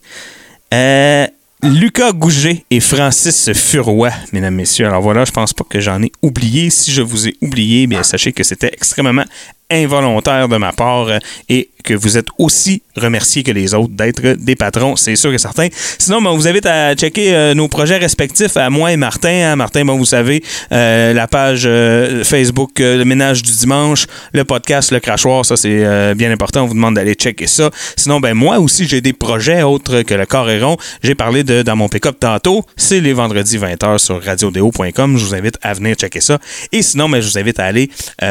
euh, 0.75 1.27
Lucas 1.63 2.13
Gouget 2.13 2.65
et 2.71 2.81
Francis 2.81 3.53
Furoy, 3.53 4.11
mesdames, 4.33 4.55
messieurs. 4.55 4.87
Alors 4.87 5.01
voilà, 5.01 5.25
je 5.25 5.33
pense 5.33 5.55
pas 5.55 5.65
que 5.69 5.81
j'en 5.81 6.03
ai 6.03 6.13
oublié. 6.23 6.69
Si 6.71 6.93
je 6.93 7.01
vous 7.03 7.29
ai 7.29 7.37
oublié, 7.41 7.87
bien 7.87 8.03
sachez 8.03 8.33
que 8.33 8.45
c'était 8.45 8.71
extrêmement 8.73 9.25
involontaire 9.71 10.49
de 10.49 10.57
ma 10.57 10.73
part 10.73 11.09
et 11.49 11.71
que 11.87 11.95
vous 11.95 12.19
êtes 12.19 12.27
aussi 12.39 12.83
remerciés 12.97 13.43
que 13.45 13.53
les 13.53 13.73
autres 13.73 13.95
d'être 13.95 14.21
des 14.21 14.57
patrons, 14.57 14.97
c'est 14.97 15.15
sûr 15.17 15.33
et 15.33 15.39
certain. 15.39 15.69
Sinon, 15.99 16.21
ben, 16.21 16.31
on 16.31 16.37
vous 16.37 16.49
invite 16.49 16.67
à 16.67 16.95
checker 16.95 17.35
euh, 17.35 17.55
nos 17.55 17.69
projets 17.69 17.97
respectifs 17.97 18.57
à 18.57 18.69
moi 18.71 18.93
et 18.93 18.97
Martin. 18.97 19.53
hein. 19.53 19.57
Martin, 19.57 19.85
vous 19.85 20.05
savez, 20.05 20.43
euh, 20.73 21.13
la 21.13 21.29
page 21.29 21.63
euh, 21.65 22.25
Facebook 22.25 22.73
Le 22.79 23.05
Ménage 23.05 23.43
du 23.43 23.53
Dimanche, 23.53 24.07
le 24.33 24.45
podcast 24.45 24.91
Le 24.91 24.99
Crachoir, 25.01 25.47
ça 25.47 25.57
c'est 25.57 26.15
bien 26.15 26.33
important. 26.33 26.65
On 26.65 26.67
vous 26.67 26.75
demande 26.75 26.95
d'aller 26.97 27.15
checker 27.15 27.47
ça. 27.47 27.71
Sinon, 27.97 28.19
ben 28.21 28.35
moi 28.35 28.59
aussi, 28.59 28.87
j'ai 28.87 29.01
des 29.01 29.13
projets 29.13 29.63
autres 29.63 30.03
que 30.03 30.15
le 30.15 30.27
corps 30.27 30.49
rond. 30.61 30.77
J'ai 31.03 31.15
parlé 31.15 31.45
de 31.45 31.63
dans 31.63 31.77
mon 31.77 31.89
pick-up 31.89 32.17
tantôt. 32.19 32.65
C'est 32.77 33.01
les 33.01 33.13
vendredis 33.13 33.59
20h 33.59 33.99
sur 33.99 34.23
radiodéo.com. 34.23 35.17
Je 35.17 35.25
vous 35.25 35.35
invite 35.35 35.59
à 35.63 35.73
venir 35.75 35.95
checker 35.95 36.21
ça. 36.21 36.39
Et 36.73 36.83
sinon, 36.83 37.09
ben, 37.09 37.21
je 37.21 37.29
vous 37.29 37.39
invite 37.39 37.61
à 37.61 37.67
aller 37.67 37.91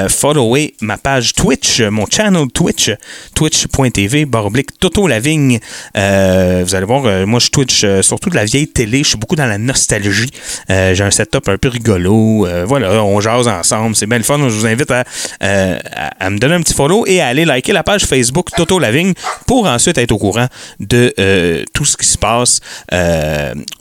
follower 0.09 0.73
ma 0.81 0.97
page 0.97 1.24
Twitch, 1.34 1.80
euh, 1.80 1.89
mon 1.89 2.06
channel 2.06 2.47
Twitch, 2.53 2.91
twitch.tv, 3.34 4.26
baroblique 4.26 4.77
Toto 4.80 5.07
Lavigne. 5.07 5.60
Euh, 5.97 6.64
vous 6.65 6.76
allez 6.76 6.85
voir, 6.85 7.06
euh, 7.06 7.26
moi 7.26 7.39
je 7.39 7.49
Twitch 7.49 7.85
surtout 8.02 8.30
de 8.30 8.35
la 8.35 8.45
vieille 8.45 8.68
télé. 8.68 8.99
Je 8.99 9.10
suis 9.10 9.18
beaucoup 9.18 9.35
dans 9.35 9.45
la 9.45 9.57
nostalgie. 9.57 10.30
J'ai 10.69 11.02
un 11.02 11.11
setup 11.11 11.47
un 11.47 11.57
peu 11.57 11.69
rigolo. 11.69 12.47
Voilà, 12.65 13.03
on 13.03 13.19
jase 13.19 13.47
ensemble. 13.47 13.95
C'est 13.95 14.07
bien 14.07 14.18
le 14.18 14.23
fun. 14.23 14.38
Je 14.38 14.53
vous 14.53 14.65
invite 14.65 14.91
à, 14.91 15.03
à, 15.39 16.30
me 16.30 16.38
donner 16.38 16.56
un 16.56 16.61
petit 16.61 16.73
follow 16.73 17.06
et 17.06 17.22
à 17.22 17.27
aller 17.27 17.45
liker 17.45 17.73
la 17.73 17.84
page 17.84 18.06
Facebook 18.06 18.49
Toto 18.56 18.80
Lavigne 18.80 19.14
pour 19.47 19.68
ensuite 19.68 19.97
être 19.97 20.11
au 20.11 20.18
courant 20.18 20.47
de 20.80 21.14
tout 21.73 21.85
ce 21.85 21.97
qui 21.97 22.07
se 22.07 22.18
passe 22.18 22.60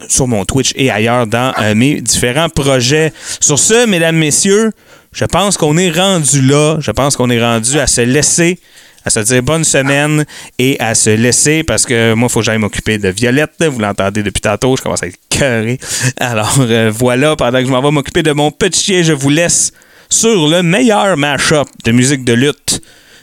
sur 0.09 0.27
mon 0.27 0.45
Twitch 0.45 0.73
et 0.77 0.91
ailleurs 0.91 1.27
dans 1.27 1.53
mes 1.75 2.01
différents 2.01 2.49
projets. 2.49 3.12
Sur 3.41 3.59
ce, 3.59 3.87
mesdames, 3.87 4.16
messieurs, 4.16 4.73
je 5.15 5.24
pense 5.24 5.57
qu'on 5.57 5.77
est 5.78 5.91
rendu 5.91 6.43
là. 6.43 6.77
Je 6.81 6.91
pense 6.91 7.16
qu'on 7.16 7.31
est 7.31 7.41
rendu 7.41 7.78
à 7.78 7.86
se 7.86 8.01
laisser, 8.01 8.59
à 9.05 9.11
se 9.11 9.20
dire 9.20 9.43
bonne 9.43 9.65
semaine 9.65 10.24
et 10.59 10.78
à 10.81 10.95
se 10.95 11.11
laisser 11.11 11.62
parce 11.62 11.86
que 11.86 12.15
moi, 12.15 12.28
il 12.28 12.32
faut 12.32 12.41
que 12.41 12.47
j'aille 12.47 12.59
m'occuper 12.59 12.99
de 12.99 13.09
Violette. 13.09 13.65
Vous 13.65 13.78
l'entendez 13.78 14.24
depuis 14.24 14.41
tantôt, 14.41 14.77
je 14.77 14.82
commence 14.82 15.05
à 15.05 15.07
être 15.07 15.19
cœuré. 15.31 15.78
Alors 16.19 16.57
euh, 16.59 16.91
voilà, 16.93 17.36
pendant 17.36 17.61
que 17.61 17.66
je 17.66 17.70
m'en 17.70 17.81
vais 17.81 17.93
m'occuper 17.93 18.24
de 18.24 18.32
mon 18.32 18.51
petit 18.51 18.82
chien, 18.82 19.03
je 19.03 19.12
vous 19.12 19.31
laisse 19.31 19.73
sur 20.11 20.49
le 20.49 20.62
meilleur 20.62 21.16
mash-up 21.16 21.69
de 21.85 21.93
musique 21.93 22.24
de 22.24 22.32
lutte 22.32 22.82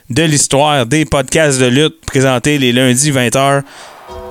de 0.09 0.23
l'histoire 0.23 0.85
des 0.85 1.05
podcasts 1.05 1.59
de 1.59 1.67
lutte 1.67 2.01
présentés 2.05 2.57
les 2.57 2.73
lundis 2.73 3.11
20h 3.11 3.61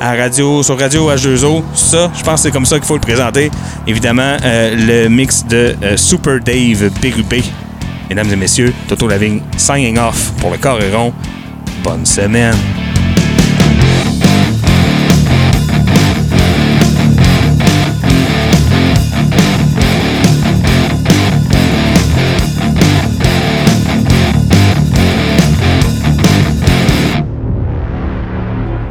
à 0.01 0.15
radio, 0.17 0.63
sur 0.63 0.79
Radio 0.79 1.11
H2O. 1.11 1.63
Ça, 1.75 2.11
je 2.17 2.23
pense 2.23 2.37
que 2.37 2.41
c'est 2.41 2.51
comme 2.51 2.65
ça 2.65 2.79
qu'il 2.79 2.87
faut 2.87 2.95
le 2.95 3.01
présenter. 3.01 3.51
Évidemment, 3.87 4.37
euh, 4.43 5.05
le 5.05 5.09
mix 5.09 5.45
de 5.45 5.77
euh, 5.83 5.97
Super 5.97 6.41
Dave 6.41 6.91
Bérubé. 7.01 7.45
Mesdames 8.09 8.33
et 8.33 8.37
messieurs, 8.37 8.73
Toto 8.89 9.07
Lavigne 9.07 9.41
signing 9.57 9.99
off 9.99 10.33
pour 10.41 10.51
le 10.51 10.97
rond. 10.97 11.13
Bonne 11.85 12.07
semaine. 12.07 12.57